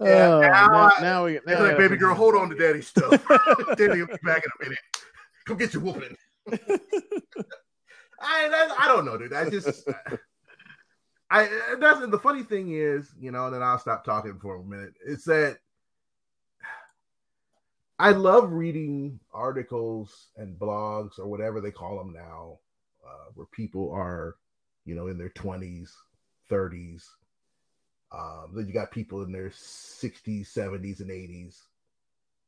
oh, 0.00 0.06
Yeah, 0.06 0.50
now 0.50 0.68
now, 0.68 0.90
I- 0.96 1.00
now 1.00 1.24
we 1.24 1.40
now 1.46 1.60
like, 1.62 1.78
baby 1.78 1.96
girl, 1.96 2.14
hold 2.14 2.34
on 2.36 2.50
to 2.50 2.56
daddy 2.56 2.82
stuff. 2.82 3.10
Daddy 3.76 4.00
will 4.00 4.06
be 4.08 4.18
back 4.22 4.42
in 4.44 4.50
a 4.60 4.64
minute. 4.64 4.78
Come 5.46 5.56
get 5.56 5.72
your 5.72 5.82
whooping. 5.82 6.16
I, 8.20 8.48
that, 8.48 8.74
I 8.78 8.88
don't 8.88 9.04
know, 9.04 9.16
dude. 9.18 9.32
I 9.32 9.48
just, 9.50 9.88
I 11.30 11.76
that's 11.80 12.00
the 12.06 12.18
funny 12.18 12.42
thing 12.42 12.70
is, 12.72 13.12
you 13.18 13.30
know, 13.30 13.46
and 13.46 13.54
then 13.54 13.62
I'll 13.62 13.78
stop 13.78 14.04
talking 14.04 14.38
for 14.38 14.56
a 14.56 14.62
minute. 14.64 14.94
It's 15.06 15.24
that 15.24 15.58
I 17.98 18.10
love 18.10 18.52
reading 18.52 19.18
articles 19.32 20.28
and 20.36 20.58
blogs 20.58 21.18
or 21.18 21.26
whatever 21.26 21.60
they 21.60 21.70
call 21.70 21.96
them 21.96 22.12
now, 22.12 22.58
uh, 23.06 23.30
where 23.34 23.46
people 23.46 23.90
are, 23.92 24.36
you 24.84 24.94
know, 24.94 25.08
in 25.08 25.16
their 25.16 25.30
twenties, 25.30 25.96
thirties. 26.48 27.08
Um, 28.12 28.52
then 28.54 28.66
you 28.66 28.74
got 28.74 28.90
people 28.90 29.22
in 29.22 29.32
their 29.32 29.50
sixties, 29.50 30.50
seventies, 30.50 31.00
and 31.00 31.10
eighties 31.10 31.62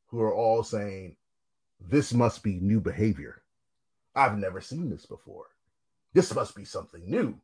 who 0.08 0.20
are 0.20 0.34
all 0.34 0.62
saying, 0.62 1.16
"This 1.80 2.12
must 2.12 2.42
be 2.42 2.60
new 2.60 2.80
behavior." 2.80 3.42
I've 4.14 4.36
never 4.36 4.60
seen 4.60 4.90
this 4.90 5.06
before. 5.06 5.46
This 6.12 6.34
must 6.34 6.56
be 6.56 6.64
something 6.64 7.08
new. 7.08 7.38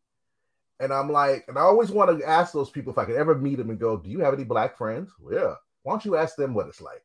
And 0.81 0.93
I'm 0.93 1.11
like, 1.11 1.45
and 1.47 1.57
I 1.57 1.63
always 1.63 1.91
want 1.91 2.19
to 2.19 2.29
ask 2.29 2.53
those 2.53 2.71
people 2.71 2.93
if 2.93 2.99
I 2.99 3.05
could 3.05 3.15
ever 3.15 3.37
meet 3.37 3.57
them 3.57 3.71
and 3.71 3.79
go, 3.79 3.97
Do 3.97 4.11
you 4.11 4.21
have 4.21 4.35
any 4.35 4.45
black 4.45 4.77
friends? 4.77 5.13
Well, 5.21 5.35
yeah. 5.35 5.55
Why 5.83 5.93
don't 5.93 6.05
you 6.05 6.17
ask 6.17 6.35
them 6.35 6.53
what 6.53 6.67
it's 6.67 6.81
like? 6.81 7.05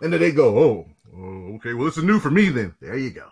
And 0.00 0.12
then 0.12 0.20
they 0.20 0.32
go, 0.32 0.58
Oh, 0.58 0.86
oh 1.16 1.54
okay. 1.56 1.74
Well, 1.74 1.86
this 1.86 1.98
is 1.98 2.04
new 2.04 2.20
for 2.20 2.30
me 2.30 2.48
then. 2.48 2.74
There 2.80 2.96
you 2.96 3.10
go. 3.10 3.28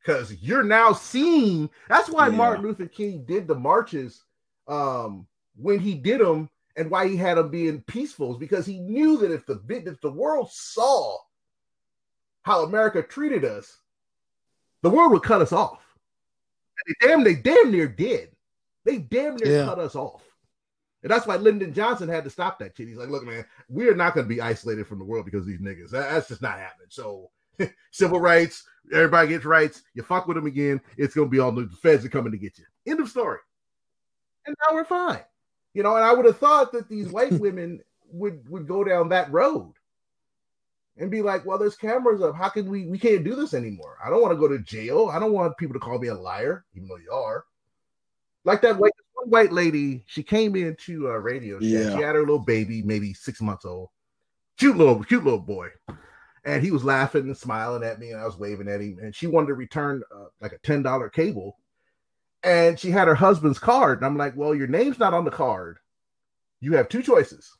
Because 0.00 0.34
you're 0.42 0.62
now 0.62 0.92
seeing 0.92 1.70
that's 1.88 2.10
why 2.10 2.26
Yeah. 2.26 2.36
Martin 2.36 2.64
Luther 2.64 2.86
King 2.86 3.24
did 3.24 3.46
the 3.48 3.54
marches 3.54 4.22
um, 4.68 5.26
when 5.56 5.78
he 5.78 5.94
did 5.94 6.20
them 6.20 6.50
and 6.76 6.90
why 6.90 7.08
he 7.08 7.16
had 7.16 7.38
them 7.38 7.50
being 7.50 7.82
peaceful 7.82 8.32
is 8.32 8.38
because 8.38 8.66
he 8.66 8.78
knew 8.78 9.16
that 9.18 9.30
if 9.32 9.46
the 9.46 9.60
if 9.68 10.00
the 10.00 10.10
world 10.10 10.50
saw 10.52 11.16
how 12.42 12.64
America 12.64 13.02
treated 13.02 13.44
us, 13.44 13.78
the 14.82 14.90
world 14.90 15.12
would 15.12 15.22
cut 15.22 15.40
us 15.40 15.52
off. 15.52 15.80
And 16.86 16.96
they 17.00 17.08
damn, 17.08 17.24
they 17.24 17.34
damn 17.34 17.70
near 17.70 17.88
did. 17.88 18.30
They 18.84 18.98
damn 18.98 19.36
near 19.36 19.50
Yeah. 19.50 19.64
cut 19.64 19.78
us 19.78 19.94
off. 19.94 20.22
And 21.04 21.10
that's 21.10 21.26
why 21.26 21.36
Lyndon 21.36 21.74
Johnson 21.74 22.08
had 22.08 22.24
to 22.24 22.30
stop 22.30 22.58
that 22.58 22.74
shit. 22.74 22.88
He's 22.88 22.96
like, 22.96 23.10
look, 23.10 23.26
man, 23.26 23.44
we 23.68 23.86
are 23.88 23.94
not 23.94 24.14
going 24.14 24.24
to 24.24 24.34
be 24.34 24.40
isolated 24.40 24.86
from 24.86 24.98
the 24.98 25.04
world 25.04 25.26
because 25.26 25.44
these 25.44 25.60
niggas. 25.60 25.90
That's 25.90 26.28
just 26.28 26.40
not 26.40 26.58
happening. 26.58 26.88
So, 26.88 27.30
civil 27.90 28.18
rights, 28.18 28.64
everybody 28.90 29.28
gets 29.28 29.44
rights. 29.44 29.82
You 29.92 30.02
fuck 30.02 30.26
with 30.26 30.36
them 30.36 30.46
again, 30.46 30.80
it's 30.96 31.14
going 31.14 31.28
to 31.28 31.30
be 31.30 31.40
all 31.40 31.52
the 31.52 31.68
feds 31.82 32.06
are 32.06 32.08
coming 32.08 32.32
to 32.32 32.38
get 32.38 32.58
you. 32.58 32.64
End 32.90 33.00
of 33.00 33.10
story. 33.10 33.38
And 34.46 34.56
now 34.66 34.74
we're 34.74 34.86
fine. 34.86 35.20
You 35.74 35.82
know, 35.82 35.94
and 35.94 36.04
I 36.04 36.14
would 36.14 36.24
have 36.24 36.38
thought 36.38 36.72
that 36.72 36.88
these 36.88 37.08
white 37.12 37.32
women 37.32 37.80
would 38.10 38.48
would 38.48 38.66
go 38.66 38.82
down 38.82 39.10
that 39.10 39.30
road 39.30 39.74
and 40.96 41.10
be 41.10 41.20
like, 41.20 41.44
well, 41.44 41.58
there's 41.58 41.76
cameras 41.76 42.22
up. 42.22 42.34
How 42.34 42.48
can 42.48 42.70
we 42.70 42.86
we 42.86 42.98
can't 42.98 43.24
do 43.24 43.36
this 43.36 43.52
anymore? 43.52 43.98
I 44.02 44.08
don't 44.08 44.22
want 44.22 44.32
to 44.32 44.40
go 44.40 44.48
to 44.48 44.58
jail. 44.58 45.10
I 45.12 45.18
don't 45.18 45.32
want 45.32 45.58
people 45.58 45.74
to 45.74 45.80
call 45.80 45.98
me 45.98 46.08
a 46.08 46.14
liar, 46.14 46.64
even 46.74 46.88
though 46.88 46.96
you 46.96 47.12
are. 47.12 47.44
Like 48.46 48.62
that 48.62 48.78
white 48.78 48.92
one 49.14 49.30
white 49.30 49.52
lady, 49.52 50.04
she 50.06 50.22
came 50.22 50.54
into 50.56 51.08
a 51.08 51.18
radio 51.18 51.58
show. 51.58 51.66
Yeah. 51.66 51.96
She 51.96 52.02
had 52.02 52.14
her 52.14 52.20
little 52.20 52.38
baby, 52.38 52.82
maybe 52.82 53.14
six 53.14 53.40
months 53.40 53.64
old. 53.64 53.88
Cute 54.58 54.76
little, 54.76 55.02
cute 55.02 55.24
little 55.24 55.40
boy. 55.40 55.68
And 56.44 56.62
he 56.62 56.70
was 56.70 56.84
laughing 56.84 57.22
and 57.22 57.36
smiling 57.36 57.82
at 57.82 57.98
me, 57.98 58.10
and 58.10 58.20
I 58.20 58.26
was 58.26 58.38
waving 58.38 58.68
at 58.68 58.80
him. 58.80 58.98
And 59.00 59.14
she 59.14 59.26
wanted 59.26 59.48
to 59.48 59.54
return 59.54 60.02
uh, 60.14 60.26
like 60.40 60.52
a 60.52 60.58
ten 60.58 60.82
dollar 60.82 61.08
cable, 61.08 61.56
and 62.42 62.78
she 62.78 62.90
had 62.90 63.08
her 63.08 63.14
husband's 63.14 63.58
card. 63.58 63.98
And 63.98 64.06
I'm 64.06 64.18
like, 64.18 64.36
well, 64.36 64.54
your 64.54 64.66
name's 64.66 64.98
not 64.98 65.14
on 65.14 65.24
the 65.24 65.30
card. 65.30 65.78
You 66.60 66.74
have 66.74 66.88
two 66.88 67.02
choices. 67.02 67.50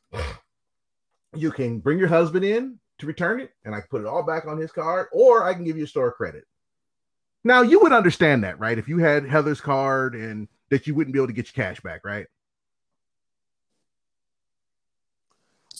You 1.35 1.51
can 1.51 1.79
bring 1.79 1.97
your 1.97 2.07
husband 2.07 2.45
in 2.45 2.79
to 2.99 3.07
return 3.07 3.39
it, 3.39 3.51
and 3.65 3.73
I 3.73 3.79
can 3.79 3.87
put 3.89 4.01
it 4.01 4.07
all 4.07 4.23
back 4.23 4.45
on 4.47 4.57
his 4.57 4.71
card, 4.71 5.07
or 5.11 5.43
I 5.43 5.53
can 5.53 5.63
give 5.63 5.77
you 5.77 5.83
a 5.83 5.87
store 5.87 6.11
credit. 6.11 6.43
Now 7.43 7.61
you 7.61 7.79
would 7.81 7.91
understand 7.91 8.43
that, 8.43 8.59
right? 8.59 8.77
If 8.77 8.87
you 8.87 8.99
had 8.99 9.27
Heather's 9.27 9.61
card 9.61 10.15
and 10.15 10.47
that 10.69 10.87
you 10.87 10.95
wouldn't 10.95 11.13
be 11.13 11.19
able 11.19 11.27
to 11.27 11.33
get 11.33 11.55
your 11.55 11.65
cash 11.65 11.79
back, 11.81 12.05
right? 12.05 12.25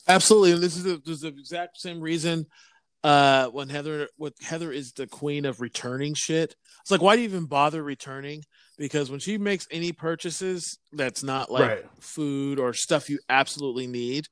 Absolutely, 0.08 0.52
and 0.52 0.62
this 0.62 0.76
is 0.78 0.84
the, 0.84 1.02
this 1.04 1.16
is 1.16 1.22
the 1.22 1.30
exact 1.30 1.80
same 1.80 2.00
reason. 2.00 2.46
Uh, 3.04 3.48
when 3.50 3.70
Heather, 3.70 4.08
what 4.18 4.34
Heather 4.42 4.72
is 4.72 4.94
the 4.94 5.06
queen 5.06 5.46
of 5.46 5.62
returning 5.62 6.16
shit. 6.16 6.56
It's 6.82 6.90
like, 6.90 7.02
why 7.04 7.16
do 7.16 7.22
you 7.22 7.28
even 7.28 7.46
bother 7.46 7.84
returning? 7.84 8.44
Because 8.80 9.12
when 9.12 9.20
she 9.20 9.38
makes 9.38 9.68
any 9.70 9.92
purchases 9.92 10.80
that's 10.92 11.22
not 11.22 11.52
like 11.52 11.70
Right. 11.70 11.86
food 12.00 12.60
or 12.60 12.74
stuff 12.74 13.10
you 13.10 13.20
absolutely 13.30 13.86
need, 13.86 14.28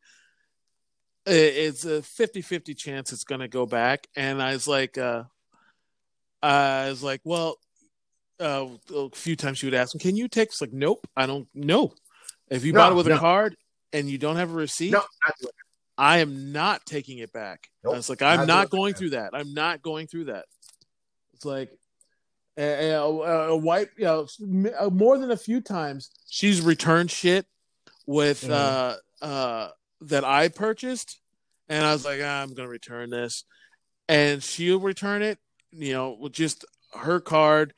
it's 1.26 1.86
a 1.86 2.02
50-50 2.02 2.76
chance 2.76 3.14
it's 3.14 3.24
going 3.24 3.42
to 3.42 3.48
go 3.48 3.66
back. 3.68 4.08
And 4.16 4.42
I 4.42 4.54
was 4.54 4.68
like, 4.68 4.98
uh, 4.98 5.24
I 6.42 6.90
was 6.90 7.04
like, 7.04 7.22
well, 7.24 7.58
uh, 8.44 8.68
a 8.96 9.10
few 9.12 9.36
times 9.36 9.58
she 9.60 9.66
would 9.68 9.74
ask 9.74 9.96
me, 9.96 10.00
"Can 10.00 10.16
you 10.16 10.28
take?" 10.28 10.50
It's 10.50 10.62
like, 10.62 10.74
nope, 10.74 11.08
I 11.16 11.26
don't. 11.26 11.48
No, 11.54 11.94
if 12.50 12.66
you 12.66 12.74
No, 12.74 12.80
bought 12.80 12.92
it 12.92 12.96
with 12.96 13.08
no. 13.08 13.16
a 13.16 13.20
card 13.20 13.56
and 13.94 14.10
you 14.10 14.18
don't 14.18 14.36
have 14.36 14.52
a 14.52 14.56
receipt, 14.56 14.92
No, 14.92 15.04
I 15.98 16.20
am 16.20 16.52
not 16.52 16.86
taking 16.86 17.20
it 17.20 17.32
back. 17.32 17.70
Nope, 17.84 17.96
It's 17.98 18.10
like 18.10 18.22
I'm 18.22 18.40
not 18.40 18.48
not 18.48 18.70
going 18.70 18.94
that. 18.94 19.00
through 19.00 19.10
that. 19.12 19.32
I'm 19.34 19.54
not 19.54 19.82
going 19.82 20.08
through 20.08 20.26
that. 20.26 20.46
It's 21.34 21.46
like 21.46 21.72
a, 22.58 22.92
a, 22.92 23.02
a 23.02 23.56
white, 23.56 23.90
you 23.98 24.06
know, 24.06 24.28
uh, 24.80 24.90
more 24.90 25.18
than 25.18 25.32
a 25.32 25.38
few 25.38 25.62
times 25.62 26.12
she's 26.30 26.62
returned 26.62 27.10
shit 27.12 27.46
with 28.06 28.42
Mhm. 28.44 28.52
uh 28.52 28.96
uh 29.26 29.70
that 30.02 30.24
I 30.26 30.50
purchased, 30.50 31.20
and 31.70 31.86
I 31.86 31.94
was 31.94 32.04
like, 32.04 32.20
"Ah, 32.22 32.42
I'm 32.42 32.54
gonna 32.54 32.68
return 32.68 33.10
this, 33.10 33.46
and 34.10 34.44
she'll 34.44 34.80
return 34.82 35.22
it, 35.22 35.40
you 35.72 35.94
know, 35.94 36.12
with 36.20 36.34
just 36.34 36.66
her 36.94 37.20
card. 37.22 37.74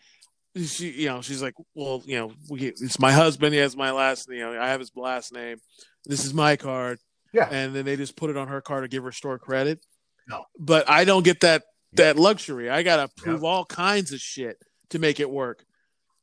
She, 0.57 0.89
you 0.91 1.07
know, 1.07 1.21
she's 1.21 1.41
like, 1.41 1.53
well, 1.73 2.01
you 2.05 2.17
know, 2.17 2.31
we, 2.49 2.67
it's 2.67 2.97
my 2.99 3.11
husband. 3.11 3.53
He 3.53 3.59
has 3.59 3.75
my 3.75 3.91
last, 3.91 4.29
you 4.29 4.39
know, 4.39 4.59
I 4.59 4.67
have 4.69 4.79
his 4.79 4.91
last 4.95 5.33
name. 5.33 5.57
This 6.05 6.23
is 6.23 6.33
my 6.33 6.55
card 6.55 6.99
Yeah. 7.33 7.49
and 7.51 7.75
then 7.75 7.83
they 7.83 7.97
just 7.97 8.15
put 8.15 8.29
it 8.29 8.37
on 8.37 8.47
her 8.47 8.61
card 8.61 8.83
to 8.83 8.87
give 8.87 9.03
her 9.03 9.11
store 9.11 9.37
credit. 9.37 9.85
No. 10.29 10.45
But 10.57 10.89
I 10.89 11.03
don't 11.03 11.23
get 11.23 11.41
that 11.41 11.63
Yeah. 11.91 12.13
that 12.13 12.17
luxury. 12.19 12.69
I 12.69 12.83
gotta 12.83 13.09
prove 13.17 13.43
all 13.43 13.65
kinds 13.65 14.13
of 14.13 14.19
shit 14.21 14.57
to 14.91 14.99
make 14.99 15.19
it 15.19 15.29
work. 15.29 15.65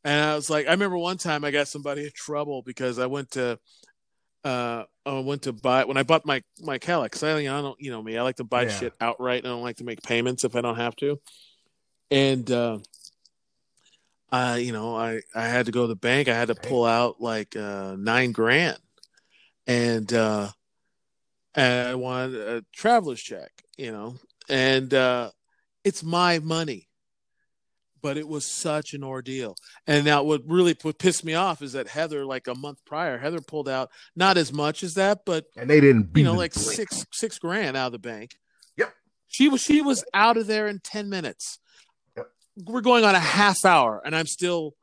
And 0.04 0.18
I 0.24 0.34
was 0.34 0.48
like, 0.48 0.66
I 0.66 0.70
remember 0.70 0.96
one 0.98 1.18
time 1.18 1.44
I 1.44 1.50
got 1.50 1.68
somebody 1.68 2.04
in 2.04 2.10
trouble 2.14 2.62
because 2.62 2.98
I 2.98 3.06
went 3.06 3.32
to 3.32 3.58
uh, 4.44 4.84
I 5.06 5.18
went 5.20 5.42
to 5.42 5.52
buy 5.52 5.84
when 5.84 5.96
I 5.96 6.02
bought 6.04 6.24
my 6.26 6.42
my 6.60 6.78
Cadillac. 6.78 7.12
Cause 7.12 7.22
I, 7.22 7.36
I 7.38 7.42
don't, 7.44 7.76
you 7.80 7.90
know 7.90 8.02
me, 8.02 8.16
I 8.16 8.22
like 8.22 8.36
to 8.36 8.44
buy 8.44 8.62
Yeah. 8.62 8.70
shit 8.70 8.92
outright. 9.00 9.44
I 9.44 9.48
don't 9.48 9.62
like 9.62 9.76
to 9.76 9.84
make 9.84 10.02
payments 10.02 10.42
if 10.44 10.56
I 10.56 10.62
don't 10.62 10.76
have 10.76 10.96
to. 10.96 11.20
And 12.10 12.50
uh, 12.50 12.78
I, 14.32 14.56
you 14.56 14.72
know, 14.72 14.96
I 14.96 15.20
I 15.34 15.46
had 15.46 15.66
to 15.66 15.72
go 15.72 15.82
to 15.82 15.88
the 15.88 15.94
bank. 15.94 16.26
I 16.26 16.34
had 16.34 16.48
to 16.48 16.54
pull 16.54 16.86
out 16.86 17.20
like 17.20 17.54
uh, 17.54 17.96
nine 17.98 18.32
grand, 18.32 18.78
and 19.66 20.10
uh, 20.10 20.48
and 21.54 21.88
I 21.88 21.94
wanted 21.96 22.36
a 22.36 22.64
traveler's 22.72 23.20
check, 23.20 23.50
you 23.76 23.92
know, 23.92 24.16
and 24.48 24.92
uh, 24.94 25.30
it's 25.84 26.02
my 26.02 26.38
money. 26.38 26.88
But 28.00 28.16
it 28.16 28.26
was 28.26 28.50
such 28.50 28.94
an 28.94 29.04
ordeal. 29.04 29.54
And 29.86 30.04
now 30.04 30.24
what 30.24 30.42
really 30.44 30.76
what 30.82 30.98
pissed 30.98 31.24
me 31.24 31.34
off 31.34 31.62
is 31.62 31.74
that 31.74 31.86
Heather, 31.86 32.24
like 32.24 32.48
a 32.48 32.54
month 32.54 32.78
prior, 32.84 33.16
Heather 33.16 33.40
pulled 33.40 33.68
out 33.68 33.90
not 34.16 34.36
as 34.36 34.52
much 34.52 34.82
as 34.82 34.94
that, 34.94 35.20
but 35.24 35.44
And 35.56 35.70
they 35.70 35.80
didn't 35.80 36.10
you 36.16 36.24
know, 36.24 36.32
like 36.32 36.52
six 36.52 37.04
six 37.12 37.38
grand 37.38 37.76
out 37.76 37.86
of 37.86 37.92
the 37.92 37.98
bank. 38.00 38.34
Yep. 38.76 38.92
She 39.28 39.48
was 39.48 39.60
she 39.60 39.82
was 39.82 40.04
out 40.12 40.36
of 40.36 40.48
there 40.48 40.66
in 40.66 40.80
ten 40.80 41.10
minutes. 41.10 41.60
We're 42.56 42.80
going 42.80 43.04
on 43.04 43.14
a 43.14 43.20
half 43.20 43.64
hour, 43.64 44.02
and 44.04 44.14
I'm 44.14 44.26
still 44.26 44.74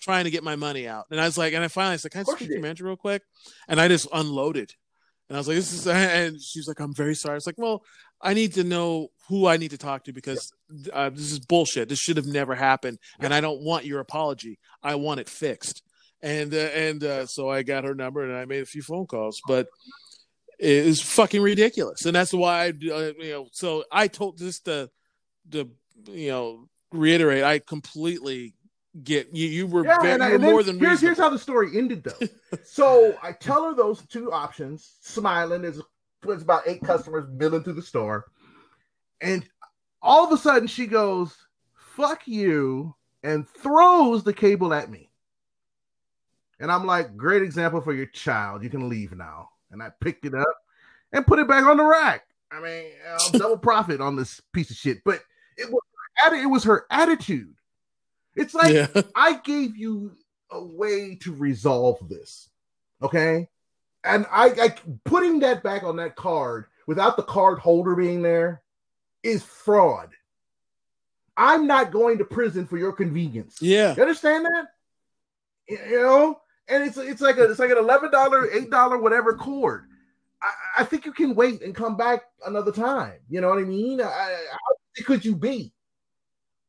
trying 0.00 0.24
to 0.24 0.30
get 0.30 0.44
my 0.44 0.56
money 0.56 0.86
out. 0.86 1.06
And 1.10 1.20
I 1.20 1.24
was 1.24 1.36
like, 1.36 1.52
and 1.52 1.64
I 1.64 1.68
finally 1.68 1.98
said, 1.98 2.12
"Can 2.12 2.20
I 2.20 2.24
speak 2.24 2.48
to 2.48 2.54
your 2.54 2.62
manager 2.62 2.84
real 2.84 2.96
quick?" 2.96 3.22
And 3.68 3.80
I 3.80 3.88
just 3.88 4.06
unloaded. 4.12 4.72
And 5.28 5.36
I 5.36 5.40
was 5.40 5.48
like, 5.48 5.56
"This 5.56 5.72
is," 5.72 5.86
and 5.86 6.40
she's 6.40 6.68
like, 6.68 6.80
"I'm 6.80 6.94
very 6.94 7.14
sorry." 7.14 7.32
I 7.32 7.36
was 7.36 7.46
like, 7.46 7.58
"Well, 7.58 7.84
I 8.20 8.34
need 8.34 8.54
to 8.54 8.64
know 8.64 9.08
who 9.28 9.46
I 9.46 9.56
need 9.56 9.70
to 9.72 9.78
talk 9.78 10.04
to 10.04 10.12
because 10.12 10.52
uh, 10.92 11.10
this 11.10 11.32
is 11.32 11.40
bullshit. 11.40 11.88
This 11.88 11.98
should 11.98 12.16
have 12.16 12.26
never 12.26 12.54
happened, 12.54 12.98
and 13.18 13.34
I 13.34 13.40
don't 13.40 13.62
want 13.62 13.84
your 13.84 14.00
apology. 14.00 14.58
I 14.82 14.94
want 14.94 15.20
it 15.20 15.28
fixed." 15.28 15.82
And 16.22 16.52
uh, 16.54 16.70
and 16.74 17.04
uh, 17.04 17.26
so 17.26 17.48
I 17.48 17.62
got 17.62 17.84
her 17.84 17.94
number 17.94 18.24
and 18.24 18.36
I 18.36 18.44
made 18.44 18.62
a 18.62 18.66
few 18.66 18.82
phone 18.82 19.06
calls, 19.06 19.40
but 19.46 19.68
it 20.58 20.68
is 20.68 21.00
fucking 21.00 21.42
ridiculous, 21.42 22.04
and 22.06 22.14
that's 22.14 22.32
why 22.32 22.64
I, 22.64 22.68
uh, 22.68 23.12
you 23.18 23.30
know. 23.30 23.48
So 23.52 23.84
I 23.92 24.08
told 24.08 24.38
just 24.38 24.64
to, 24.64 24.90
to 25.50 25.70
you 26.10 26.30
know, 26.30 26.68
reiterate. 26.92 27.44
I 27.44 27.58
completely 27.58 28.54
get 29.02 29.34
you. 29.34 29.48
You 29.48 29.66
were, 29.66 29.84
Yeah, 29.84 29.98
ve- 30.00 30.10
and, 30.10 30.22
I- 30.22 30.32
you 30.32 30.38
then 30.38 30.50
more 30.50 30.62
than 30.62 30.78
here's, 30.78 31.00
here's 31.00 31.18
how 31.18 31.28
the 31.28 31.38
story 31.38 31.76
ended 31.76 32.04
though. 32.04 32.26
so 32.64 33.16
I 33.22 33.32
tell 33.32 33.64
her 33.64 33.74
those 33.74 34.02
two 34.06 34.32
options, 34.32 34.96
smiling. 35.00 35.62
There's, 35.62 35.80
there's 36.22 36.42
about 36.42 36.62
eight 36.66 36.82
customers 36.82 37.28
milling 37.30 37.62
through 37.62 37.74
the 37.74 37.82
store, 37.82 38.26
and 39.20 39.46
all 40.02 40.24
of 40.26 40.32
a 40.32 40.36
sudden 40.40 40.66
she 40.68 40.86
goes, 40.86 41.36
"Fuck 41.74 42.26
you," 42.26 42.94
and 43.22 43.48
throws 43.48 44.24
the 44.24 44.32
cable 44.32 44.72
at 44.74 44.90
me. 44.90 45.10
And 46.60 46.72
I'm 46.72 46.86
like, 46.86 47.16
"Great 47.16 47.42
example 47.42 47.80
for 47.80 47.94
your 47.94 48.06
child. 48.06 48.64
You 48.64 48.70
can 48.70 48.88
leave 48.88 49.16
now." 49.16 49.50
And 49.70 49.82
I 49.82 49.90
picked 50.00 50.24
it 50.24 50.34
up 50.34 50.56
and 51.12 51.26
put 51.26 51.38
it 51.38 51.46
back 51.46 51.64
on 51.64 51.76
the 51.76 51.84
rack. 51.84 52.22
I 52.50 52.60
mean, 52.60 52.86
I'll 53.08 53.26
um, 53.26 53.32
double 53.38 53.58
profit 53.58 54.00
on 54.00 54.16
this 54.16 54.40
piece 54.52 54.70
of 54.70 54.76
shit, 54.76 54.98
but 55.04 55.20
it 55.56 55.70
was 55.70 55.82
it 56.32 56.46
was 56.46 56.64
her 56.64 56.86
attitude. 56.90 57.54
It's 58.34 58.54
like 58.54 58.72
yeah, 58.72 58.88
I 59.14 59.40
gave 59.44 59.76
you 59.76 60.16
a 60.50 60.62
way 60.62 61.16
to 61.22 61.34
resolve 61.34 62.08
this. 62.08 62.48
Okay. 63.02 63.48
And 64.04 64.26
I, 64.30 64.46
I 64.46 64.74
putting 65.04 65.40
that 65.40 65.62
back 65.62 65.82
on 65.82 65.96
that 65.96 66.16
card 66.16 66.66
without 66.86 67.16
the 67.16 67.22
card 67.22 67.58
holder 67.58 67.94
being 67.94 68.22
there 68.22 68.62
is 69.22 69.42
fraud. 69.42 70.10
I'm 71.36 71.66
not 71.66 71.92
going 71.92 72.18
to 72.18 72.24
prison 72.24 72.66
for 72.66 72.78
your 72.78 72.92
convenience. 72.92 73.58
yeah, 73.60 73.94
You 73.94 74.02
understand 74.02 74.46
that? 74.46 74.66
You 75.68 75.78
you 75.88 76.00
know, 76.00 76.40
and 76.68 76.84
it's 76.84 76.96
it's 76.96 77.20
like 77.20 77.36
a 77.36 77.44
it's 77.44 77.58
like 77.58 77.70
an 77.70 77.78
eleven 77.78 78.10
dollar, 78.10 78.50
eight 78.50 78.70
dollar, 78.70 78.98
whatever 78.98 79.36
cord. 79.36 79.84
I, 80.42 80.82
I 80.82 80.84
think 80.84 81.04
you 81.04 81.12
can 81.12 81.34
wait 81.34 81.62
and 81.62 81.74
come 81.74 81.96
back 81.96 82.22
another 82.46 82.72
time. 82.72 83.18
You 83.28 83.40
know 83.40 83.48
what 83.48 83.58
I 83.58 83.64
mean? 83.64 84.00
I, 84.00 84.06
I, 84.06 84.46
how 84.50 85.04
could 85.04 85.24
you 85.24 85.36
be? 85.36 85.72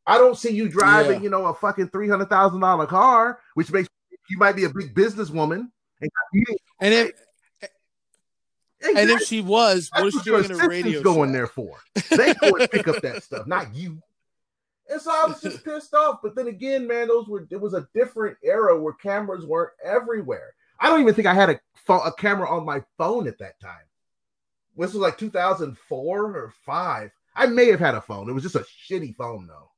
I 0.07 0.17
don't 0.17 0.37
see 0.37 0.51
you 0.53 0.69
driving, 0.69 1.17
Yeah. 1.17 1.23
you 1.23 1.29
know, 1.29 1.45
a 1.45 1.53
fucking 1.53 1.89
three 1.89 2.09
hundred 2.09 2.29
thousand 2.29 2.59
dollar 2.61 2.85
car, 2.87 3.39
which 3.53 3.71
makes 3.71 3.87
you 4.29 4.37
might 4.37 4.55
be 4.55 4.63
a 4.65 4.69
big 4.69 4.93
businesswoman. 4.93 5.69
And, 6.01 6.11
and 6.81 6.93
if 6.93 7.11
and 8.81 9.09
if 9.09 9.21
she 9.23 9.41
was, 9.41 9.89
what 9.93 10.03
that's 10.03 10.11
she 10.11 10.17
what 10.17 10.25
your 10.25 10.41
doing 10.41 10.59
in 10.59 10.65
a 10.65 10.67
radio? 10.69 11.01
going 11.03 11.29
shack? 11.29 11.33
there 11.33 11.47
for. 11.47 11.77
They 12.09 12.33
go 12.35 12.55
and 12.55 12.71
pick 12.71 12.87
up 12.87 13.01
that 13.01 13.23
stuff, 13.23 13.45
not 13.47 13.75
you. 13.75 14.01
And 14.89 15.01
so 15.01 15.11
I 15.11 15.25
was 15.27 15.41
just 15.41 15.63
pissed 15.65 15.93
off. 15.93 16.19
But 16.23 16.35
then 16.35 16.47
again, 16.47 16.87
man, 16.87 17.07
those 17.09 17.27
were 17.27 17.45
it 17.51 17.59
was 17.59 17.73
a 17.73 17.87
different 17.93 18.37
era 18.43 18.79
where 18.79 18.93
cameras 18.93 19.45
weren't 19.45 19.73
everywhere. 19.83 20.53
I 20.79 20.87
don't 20.89 21.01
even 21.01 21.13
think 21.13 21.27
I 21.27 21.33
had 21.33 21.49
a 21.49 21.59
phone, 21.85 22.01
a 22.05 22.11
camera 22.13 22.49
on 22.49 22.65
my 22.65 22.81
phone 22.97 23.27
at 23.27 23.37
that 23.39 23.59
time. 23.59 23.83
This 24.77 24.93
was 24.93 25.01
like 25.01 25.17
2004 25.17 26.35
or 26.37 26.53
five. 26.65 27.11
I 27.35 27.47
may 27.47 27.67
have 27.67 27.81
had 27.81 27.95
a 27.95 28.01
phone. 28.01 28.29
It 28.29 28.33
was 28.33 28.43
just 28.43 28.55
a 28.55 28.65
shitty 28.89 29.15
phone 29.17 29.45
though, 29.45 29.68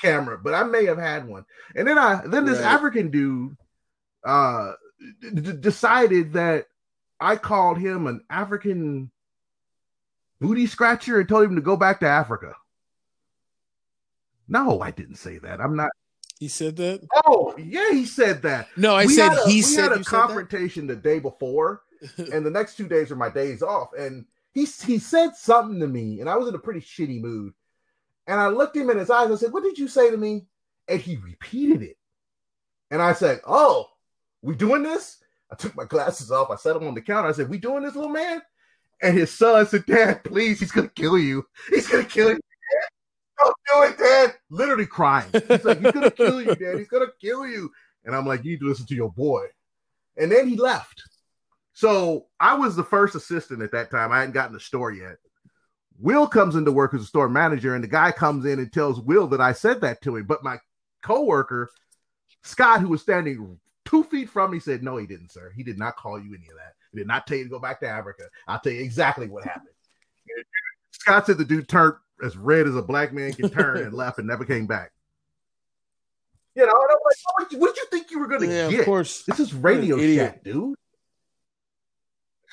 camera. 0.00 0.38
But 0.38 0.54
I 0.54 0.62
may 0.64 0.84
have 0.86 0.98
had 0.98 1.26
one. 1.26 1.44
And 1.74 1.86
then 1.86 1.98
I 1.98 2.22
then 2.26 2.44
this 2.44 2.58
Right. 2.58 2.66
African 2.66 3.10
dude 3.10 3.56
uh 4.24 4.72
d- 5.20 5.52
decided 5.60 6.32
that 6.34 6.66
I 7.20 7.36
called 7.36 7.78
him 7.78 8.06
an 8.06 8.22
African 8.30 9.10
booty 10.40 10.66
scratcher 10.66 11.18
and 11.20 11.28
told 11.28 11.44
him 11.44 11.56
to 11.56 11.60
go 11.62 11.76
back 11.76 12.00
to 12.00 12.06
Africa. 12.06 12.54
No, 14.48 14.80
I 14.80 14.90
didn't 14.90 15.16
say 15.16 15.38
that. 15.38 15.60
I'm 15.60 15.76
not. 15.76 15.90
He 16.38 16.48
said 16.48 16.76
that. 16.76 17.00
Oh, 17.26 17.54
yeah, 17.58 17.90
he 17.90 18.06
said 18.06 18.42
that. 18.42 18.68
No, 18.76 18.94
I 18.94 19.06
We 19.06 19.14
said 19.14 19.32
a- 19.32 19.46
he 19.48 19.56
we 19.56 19.62
said 19.62 19.90
had 19.90 20.00
a 20.00 20.04
confrontation 20.04 20.86
the 20.86 20.96
day 20.96 21.18
before, 21.18 21.82
and 22.32 22.46
the 22.46 22.50
next 22.50 22.76
two 22.76 22.88
days 22.88 23.10
are 23.10 23.16
my 23.16 23.28
days 23.28 23.62
off. 23.62 23.88
And 23.98 24.24
he 24.52 24.64
he 24.64 24.98
said 24.98 25.34
something 25.36 25.80
to 25.80 25.86
me, 25.88 26.20
and 26.20 26.30
I 26.30 26.36
was 26.36 26.48
in 26.48 26.54
a 26.54 26.58
pretty 26.58 26.80
shitty 26.80 27.20
mood. 27.20 27.52
And 28.28 28.38
I 28.38 28.46
looked 28.48 28.76
him 28.76 28.90
in 28.90 28.98
his 28.98 29.10
eyes. 29.10 29.30
I 29.30 29.34
said, 29.34 29.52
"What 29.52 29.64
did 29.64 29.78
you 29.78 29.88
say 29.88 30.10
to 30.10 30.16
me?" 30.16 30.46
And 30.86 31.00
he 31.00 31.16
repeated 31.16 31.82
it. 31.82 31.96
And 32.92 33.02
I 33.02 33.12
said, 33.12 33.40
"Oh, 33.44 33.88
we 34.42 34.54
doing 34.54 34.84
this?" 34.84 35.20
I 35.50 35.56
took 35.56 35.74
my 35.74 35.84
glasses 35.84 36.30
off. 36.30 36.50
I 36.50 36.56
set 36.56 36.74
them 36.74 36.86
on 36.86 36.94
the 36.94 37.00
counter. 37.00 37.28
I 37.28 37.32
said, 37.32 37.48
"We 37.48 37.58
doing 37.58 37.82
this, 37.82 37.96
little 37.96 38.10
man?" 38.10 38.40
And 39.02 39.18
his 39.18 39.32
son 39.32 39.66
said, 39.66 39.86
"Dad, 39.86 40.22
please, 40.22 40.60
he's 40.60 40.70
gonna 40.70 40.88
kill 40.88 41.18
you. 41.18 41.44
He's 41.70 41.88
gonna 41.88 42.04
kill 42.04 42.30
you." 42.30 42.40
Don't 43.40 43.56
do 43.68 43.82
it, 43.84 43.98
Dad. 43.98 44.34
Literally 44.50 44.86
crying. 44.86 45.30
He's 45.32 45.64
like, 45.64 45.80
he's 45.80 45.92
gonna 45.92 46.10
kill 46.10 46.42
you, 46.42 46.54
Dad. 46.54 46.78
He's 46.78 46.88
gonna 46.88 47.06
kill 47.20 47.46
you. 47.46 47.70
And 48.04 48.14
I'm 48.14 48.26
like, 48.26 48.44
you 48.44 48.52
need 48.52 48.60
to 48.60 48.66
listen 48.66 48.86
to 48.86 48.94
your 48.94 49.12
boy. 49.12 49.46
And 50.16 50.30
then 50.30 50.48
he 50.48 50.56
left. 50.56 51.02
So 51.72 52.26
I 52.40 52.54
was 52.54 52.74
the 52.74 52.82
first 52.82 53.14
assistant 53.14 53.62
at 53.62 53.70
that 53.72 53.90
time. 53.90 54.10
I 54.10 54.18
hadn't 54.18 54.34
gotten 54.34 54.54
the 54.54 54.60
store 54.60 54.90
yet. 54.90 55.18
Will 56.00 56.26
comes 56.26 56.54
into 56.54 56.70
work 56.70 56.94
as 56.94 57.02
a 57.02 57.06
store 57.06 57.28
manager, 57.28 57.74
and 57.74 57.82
the 57.82 57.88
guy 57.88 58.12
comes 58.12 58.44
in 58.44 58.58
and 58.58 58.72
tells 58.72 59.00
Will 59.00 59.26
that 59.28 59.40
I 59.40 59.52
said 59.52 59.80
that 59.80 60.00
to 60.02 60.16
him. 60.16 60.26
But 60.26 60.44
my 60.44 60.58
coworker, 61.02 61.70
Scott, 62.42 62.80
who 62.80 62.88
was 62.88 63.02
standing 63.02 63.58
two 63.84 64.04
feet 64.04 64.30
from 64.30 64.52
me, 64.52 64.60
said, 64.60 64.82
No, 64.82 64.96
he 64.96 65.06
didn't, 65.06 65.32
sir. 65.32 65.52
He 65.56 65.62
did 65.62 65.78
not 65.78 65.96
call 65.96 66.20
you 66.20 66.28
any 66.28 66.48
of 66.48 66.56
that. 66.56 66.74
He 66.92 66.98
did 66.98 67.06
not 67.06 67.26
tell 67.26 67.36
you 67.36 67.44
to 67.44 67.50
go 67.50 67.58
back 67.58 67.80
to 67.80 67.88
Africa. 67.88 68.24
I'll 68.46 68.60
tell 68.60 68.72
you 68.72 68.80
exactly 68.80 69.28
what 69.28 69.44
happened. 69.44 69.74
Scott 70.92 71.26
said 71.26 71.38
the 71.38 71.44
dude 71.44 71.68
turned 71.68 71.94
as 72.24 72.36
red 72.36 72.66
as 72.66 72.76
a 72.76 72.82
black 72.82 73.12
man 73.12 73.32
can 73.32 73.50
turn 73.50 73.78
and 73.78 73.92
left 73.92 74.18
and 74.18 74.26
never 74.26 74.44
came 74.44 74.66
back. 74.66 74.92
You 76.54 76.66
know, 76.66 76.72
and 76.72 76.90
I'm 76.90 76.98
like, 77.04 77.52
what, 77.52 77.60
what 77.60 77.74
did 77.74 77.82
you 77.82 77.86
think 77.90 78.10
you 78.10 78.18
were 78.18 78.26
going 78.26 78.40
to 78.40 78.48
yeah, 78.48 78.68
get? 78.68 78.80
of 78.80 78.86
course. 78.86 79.22
This 79.22 79.38
is 79.38 79.54
Radio 79.54 79.96
idiot. 79.96 80.32
Shack, 80.32 80.44
dude. 80.44 80.74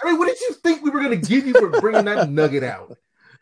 I 0.02 0.08
mean, 0.08 0.20
what 0.20 0.28
did 0.28 0.40
you 0.42 0.54
think 0.54 0.84
we 0.84 0.90
were 0.90 1.02
going 1.02 1.20
to 1.20 1.28
give 1.28 1.48
you 1.48 1.54
for 1.54 1.70
bringing 1.82 2.06
that 2.06 2.30
nugget 2.30 2.64
out? 2.64 2.96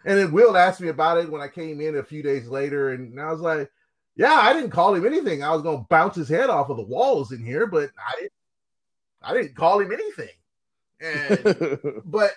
And 0.05 0.17
then 0.17 0.31
Will 0.31 0.57
asked 0.57 0.81
me 0.81 0.89
about 0.89 1.17
it 1.17 1.29
when 1.29 1.41
I 1.41 1.47
came 1.47 1.79
in 1.81 1.97
a 1.97 2.03
few 2.03 2.21
days 2.21 2.47
later, 2.47 2.89
and 2.91 3.19
I 3.19 3.31
was 3.31 3.41
like, 3.41 3.71
"Yeah, 4.15 4.33
I 4.33 4.53
didn't 4.53 4.71
call 4.71 4.93
him 4.93 5.05
anything. 5.05 5.43
I 5.43 5.51
was 5.51 5.61
going 5.61 5.79
to 5.79 5.87
bounce 5.89 6.15
his 6.15 6.29
head 6.29 6.49
off 6.49 6.69
of 6.69 6.77
the 6.77 6.83
walls 6.83 7.31
in 7.31 7.43
here, 7.43 7.67
but 7.67 7.89
I 7.97 8.19
didn't. 8.19 8.33
I 9.21 9.33
didn't 9.33 9.55
call 9.55 9.79
him 9.79 9.91
anything." 9.91 10.29
And 10.99 12.01
but 12.05 12.31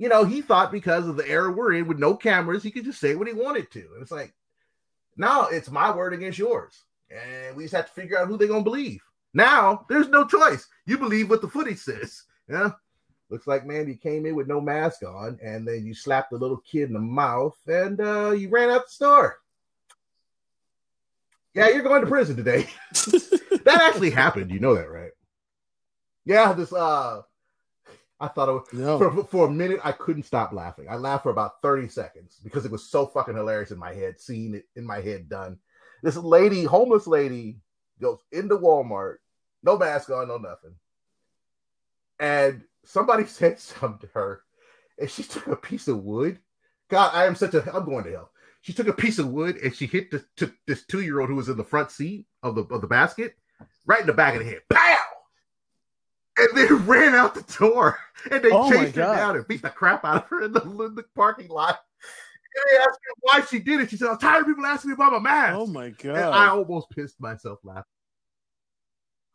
you 0.00 0.08
know, 0.08 0.24
he 0.24 0.40
thought 0.40 0.72
because 0.72 1.06
of 1.06 1.16
the 1.16 1.28
era 1.28 1.52
we're 1.52 1.74
in 1.74 1.86
with 1.86 1.98
no 1.98 2.14
cameras, 2.14 2.62
he 2.62 2.70
could 2.70 2.84
just 2.84 3.00
say 3.00 3.14
what 3.14 3.28
he 3.28 3.34
wanted 3.34 3.70
to. 3.72 3.80
And 3.92 4.00
it's 4.00 4.10
like, 4.10 4.32
now 5.16 5.48
it's 5.48 5.70
my 5.70 5.94
word 5.94 6.14
against 6.14 6.38
yours. 6.38 6.84
And 7.10 7.54
we 7.54 7.64
just 7.64 7.74
have 7.74 7.86
to 7.86 7.92
figure 7.92 8.18
out 8.18 8.26
who 8.26 8.38
they're 8.38 8.48
gonna 8.48 8.62
believe. 8.62 9.02
Now 9.34 9.84
there's 9.90 10.08
no 10.08 10.26
choice. 10.26 10.66
You 10.86 10.96
believe 10.96 11.28
what 11.28 11.42
the 11.42 11.48
footage 11.48 11.78
says. 11.78 12.22
Yeah. 12.48 12.70
Looks 13.30 13.46
like 13.46 13.64
man, 13.64 13.88
you 13.88 13.96
came 13.96 14.26
in 14.26 14.34
with 14.34 14.48
no 14.48 14.60
mask 14.60 15.02
on, 15.04 15.38
and 15.42 15.66
then 15.66 15.86
you 15.86 15.94
slapped 15.94 16.30
the 16.30 16.36
little 16.36 16.58
kid 16.58 16.88
in 16.88 16.92
the 16.92 16.98
mouth, 16.98 17.56
and 17.66 18.00
uh, 18.00 18.30
you 18.30 18.48
ran 18.48 18.70
out 18.70 18.86
the 18.86 18.92
store. 18.92 19.38
Yeah, 21.54 21.68
you're 21.68 21.82
going 21.82 22.02
to 22.02 22.08
prison 22.08 22.36
today. 22.36 22.68
that 22.92 23.80
actually 23.82 24.10
happened. 24.10 24.50
You 24.50 24.60
know 24.60 24.74
that, 24.74 24.90
right? 24.90 25.10
Yeah, 26.24 26.52
this 26.52 26.72
uh 26.72 27.22
I 28.20 28.28
thought 28.28 28.48
it 28.50 28.52
was 28.72 28.98
for, 28.98 29.24
for 29.24 29.46
a 29.46 29.50
minute 29.50 29.80
I 29.82 29.92
couldn't 29.92 30.24
stop 30.24 30.52
laughing. 30.52 30.86
I 30.90 30.96
laughed 30.96 31.22
for 31.22 31.30
about 31.30 31.62
30 31.62 31.88
seconds 31.88 32.38
because 32.44 32.66
it 32.66 32.70
was 32.70 32.90
so 32.90 33.06
fucking 33.06 33.34
hilarious 33.34 33.70
in 33.70 33.78
my 33.78 33.94
head, 33.94 34.20
seeing 34.20 34.54
it 34.54 34.66
in 34.76 34.84
my 34.84 35.00
head 35.00 35.28
done. 35.28 35.58
This 36.02 36.16
lady, 36.16 36.64
homeless 36.64 37.06
lady, 37.06 37.58
goes 38.00 38.18
into 38.30 38.58
Walmart, 38.58 39.16
no 39.62 39.78
mask 39.78 40.10
on, 40.10 40.28
no 40.28 40.36
nothing. 40.36 40.74
and 42.18 42.62
somebody 42.90 43.24
said 43.26 43.58
something 43.58 44.06
to 44.08 44.14
her, 44.14 44.42
and 44.98 45.10
she 45.10 45.22
took 45.22 45.46
a 45.46 45.56
piece 45.56 45.88
of 45.88 46.02
wood. 46.02 46.38
God, 46.88 47.12
I 47.14 47.26
am 47.26 47.34
such 47.36 47.54
a. 47.54 47.74
I'm 47.74 47.84
going 47.84 48.04
to 48.04 48.10
hell. 48.10 48.30
She 48.62 48.72
took 48.72 48.88
a 48.88 48.92
piece 48.92 49.18
of 49.18 49.28
wood 49.28 49.56
and 49.56 49.74
she 49.74 49.86
hit 49.86 50.10
the, 50.10 50.22
took 50.36 50.52
this 50.66 50.84
two 50.84 51.00
year 51.00 51.20
old 51.20 51.30
who 51.30 51.36
was 51.36 51.48
in 51.48 51.56
the 51.56 51.64
front 51.64 51.90
seat 51.90 52.26
of 52.42 52.54
the 52.54 52.62
of 52.64 52.82
the 52.82 52.86
basket 52.86 53.34
right 53.86 54.00
in 54.00 54.06
the 54.06 54.12
back 54.12 54.34
of 54.34 54.40
the 54.40 54.50
head. 54.50 54.60
Pow! 54.68 54.96
And 56.36 56.48
then 56.56 56.86
ran 56.86 57.14
out 57.14 57.34
the 57.34 57.56
door. 57.58 57.98
And 58.30 58.42
they 58.42 58.50
Oh 58.52 58.70
chased 58.70 58.96
her 58.96 59.02
down 59.02 59.36
and 59.36 59.48
beat 59.48 59.62
the 59.62 59.70
crap 59.70 60.04
out 60.04 60.24
of 60.24 60.28
her 60.28 60.42
in 60.42 60.52
the, 60.52 60.60
in 60.60 60.94
the 60.94 61.04
parking 61.14 61.48
lot. 61.48 61.78
And 62.54 62.64
they 62.70 62.78
asked 62.78 62.98
her 63.02 63.14
why 63.20 63.40
she 63.42 63.60
did 63.60 63.80
it. 63.80 63.90
She 63.90 63.96
said, 63.96 64.08
I'm 64.08 64.18
tired 64.18 64.42
of 64.42 64.46
people 64.46 64.66
asking 64.66 64.90
me 64.90 64.94
about 64.94 65.12
my 65.12 65.18
mask. 65.20 65.56
Oh 65.56 65.66
my 65.66 65.90
God. 65.90 66.16
and 66.16 66.24
I 66.34 66.48
almost 66.48 66.90
pissed 66.90 67.20
myself 67.20 67.60
laughing. 67.62 67.84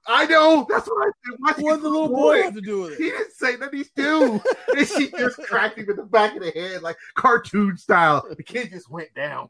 I 0.08 0.26
know. 0.28 0.66
That's 0.70 0.88
what 0.88 1.08
I 1.08 1.12
said. 1.26 1.36
Why 1.40 1.54
What 1.64 1.76
did 1.76 1.84
the 1.84 1.90
little 1.90 2.10
boy 2.10 2.44
have 2.44 2.54
to 2.56 2.62
do 2.62 2.82
with 2.82 2.98
He 2.98 3.06
didn't 3.06 3.32
say 3.34 3.56
nothing. 3.58 3.78
He's 3.80 3.92
two. 3.96 4.42
and 4.78 4.88
she 4.88 5.10
just 5.12 5.38
cracked 5.44 5.78
him 5.80 5.90
in 5.90 5.96
the 5.96 6.04
back 6.04 6.36
of 6.36 6.44
the 6.44 6.52
head, 6.52 6.82
like 6.84 6.96
cartoon 7.16 7.76
style. 7.78 8.26
The 8.30 8.44
kid 8.44 8.70
just 8.70 8.90
went 8.90 9.14
down. 9.16 9.50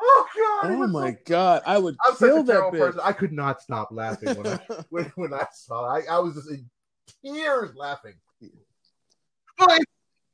oh 0.00 0.26
God! 0.36 0.70
Oh 0.70 0.86
my 0.88 1.12
so- 1.12 1.18
god! 1.26 1.62
I 1.66 1.78
would 1.78 1.96
I'm 2.04 2.16
kill 2.16 2.42
that 2.44 2.52
terrible 2.52 2.72
bitch. 2.78 2.80
person. 2.80 3.00
I 3.04 3.12
could 3.12 3.32
not 3.32 3.62
stop 3.62 3.88
laughing 3.92 4.34
when 4.36 4.46
I 4.46 4.58
when, 4.90 5.04
when 5.16 5.34
I 5.34 5.46
saw 5.52 5.94
it. 5.96 6.04
I, 6.08 6.16
I 6.16 6.18
was 6.18 6.34
just 6.34 6.50
in 6.50 6.68
tears 7.24 7.74
laughing. 7.76 8.14
It, 8.40 8.52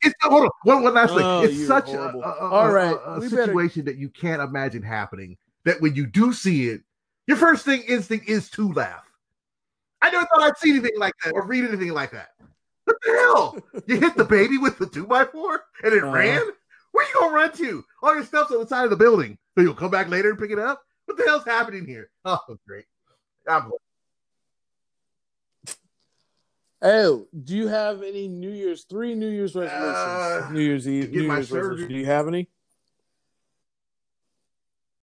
it's 0.02 0.14
hold 0.22 0.44
on. 0.44 0.50
One, 0.62 0.82
one 0.84 0.94
last 0.94 1.10
thing. 1.14 1.22
Oh, 1.22 1.42
it's 1.42 1.66
such 1.66 1.88
a, 1.90 2.00
a, 2.00 2.18
a, 2.18 2.48
All 2.50 2.70
right, 2.72 2.96
a, 3.04 3.18
we 3.20 3.28
better- 3.28 3.44
situation 3.46 3.84
that 3.86 3.96
you 3.96 4.08
can't 4.08 4.40
imagine 4.40 4.82
happening. 4.82 5.36
That 5.64 5.80
when 5.80 5.94
you 5.94 6.06
do 6.06 6.32
see 6.32 6.68
it, 6.68 6.82
your 7.28 7.36
first 7.36 7.64
thing 7.64 7.82
instinct 7.86 8.28
is 8.28 8.50
to 8.50 8.72
laugh. 8.72 9.04
I 10.02 10.10
never 10.10 10.26
thought 10.26 10.42
I'd 10.42 10.56
see 10.58 10.70
anything 10.70 10.98
like 10.98 11.14
that 11.24 11.32
or 11.34 11.44
read 11.46 11.64
anything 11.64 11.92
like 11.92 12.10
that. 12.12 12.30
What 12.84 12.96
the 13.04 13.12
hell? 13.12 13.58
You 13.86 14.00
hit 14.00 14.16
the 14.16 14.24
baby 14.24 14.58
with 14.58 14.78
the 14.78 14.86
two 14.86 15.06
by 15.06 15.24
four 15.26 15.62
and 15.84 15.92
it 15.92 16.02
Uh-huh. 16.02 16.12
ran? 16.12 16.42
Where 16.92 17.06
you 17.06 17.14
gonna 17.20 17.34
run 17.34 17.52
to? 17.52 17.84
All 18.02 18.14
your 18.14 18.24
stuff's 18.24 18.50
on 18.50 18.60
the 18.60 18.66
side 18.66 18.84
of 18.84 18.90
the 18.90 18.96
building. 18.96 19.38
So 19.54 19.62
you'll 19.62 19.74
come 19.74 19.90
back 19.90 20.08
later 20.08 20.30
and 20.30 20.38
pick 20.38 20.50
it 20.50 20.58
up? 20.58 20.82
What 21.04 21.16
the 21.18 21.24
hell's 21.24 21.44
happening 21.44 21.84
here? 21.86 22.10
Oh, 22.24 22.38
great. 22.66 22.86
I'm 23.48 23.70
Oh, 26.80 27.26
do 27.44 27.56
you 27.56 27.66
have 27.66 28.02
any 28.04 28.28
New 28.28 28.50
Year's 28.50 28.84
three 28.84 29.14
New 29.16 29.28
Year's 29.28 29.54
resolutions? 29.56 29.96
Uh, 29.96 30.48
New 30.52 30.60
Year's 30.60 30.86
Eve, 30.88 31.10
New 31.10 31.22
Year's 31.22 31.50
resolutions. 31.50 31.88
Do 31.88 31.94
you 31.96 32.06
have 32.06 32.28
any? 32.28 32.48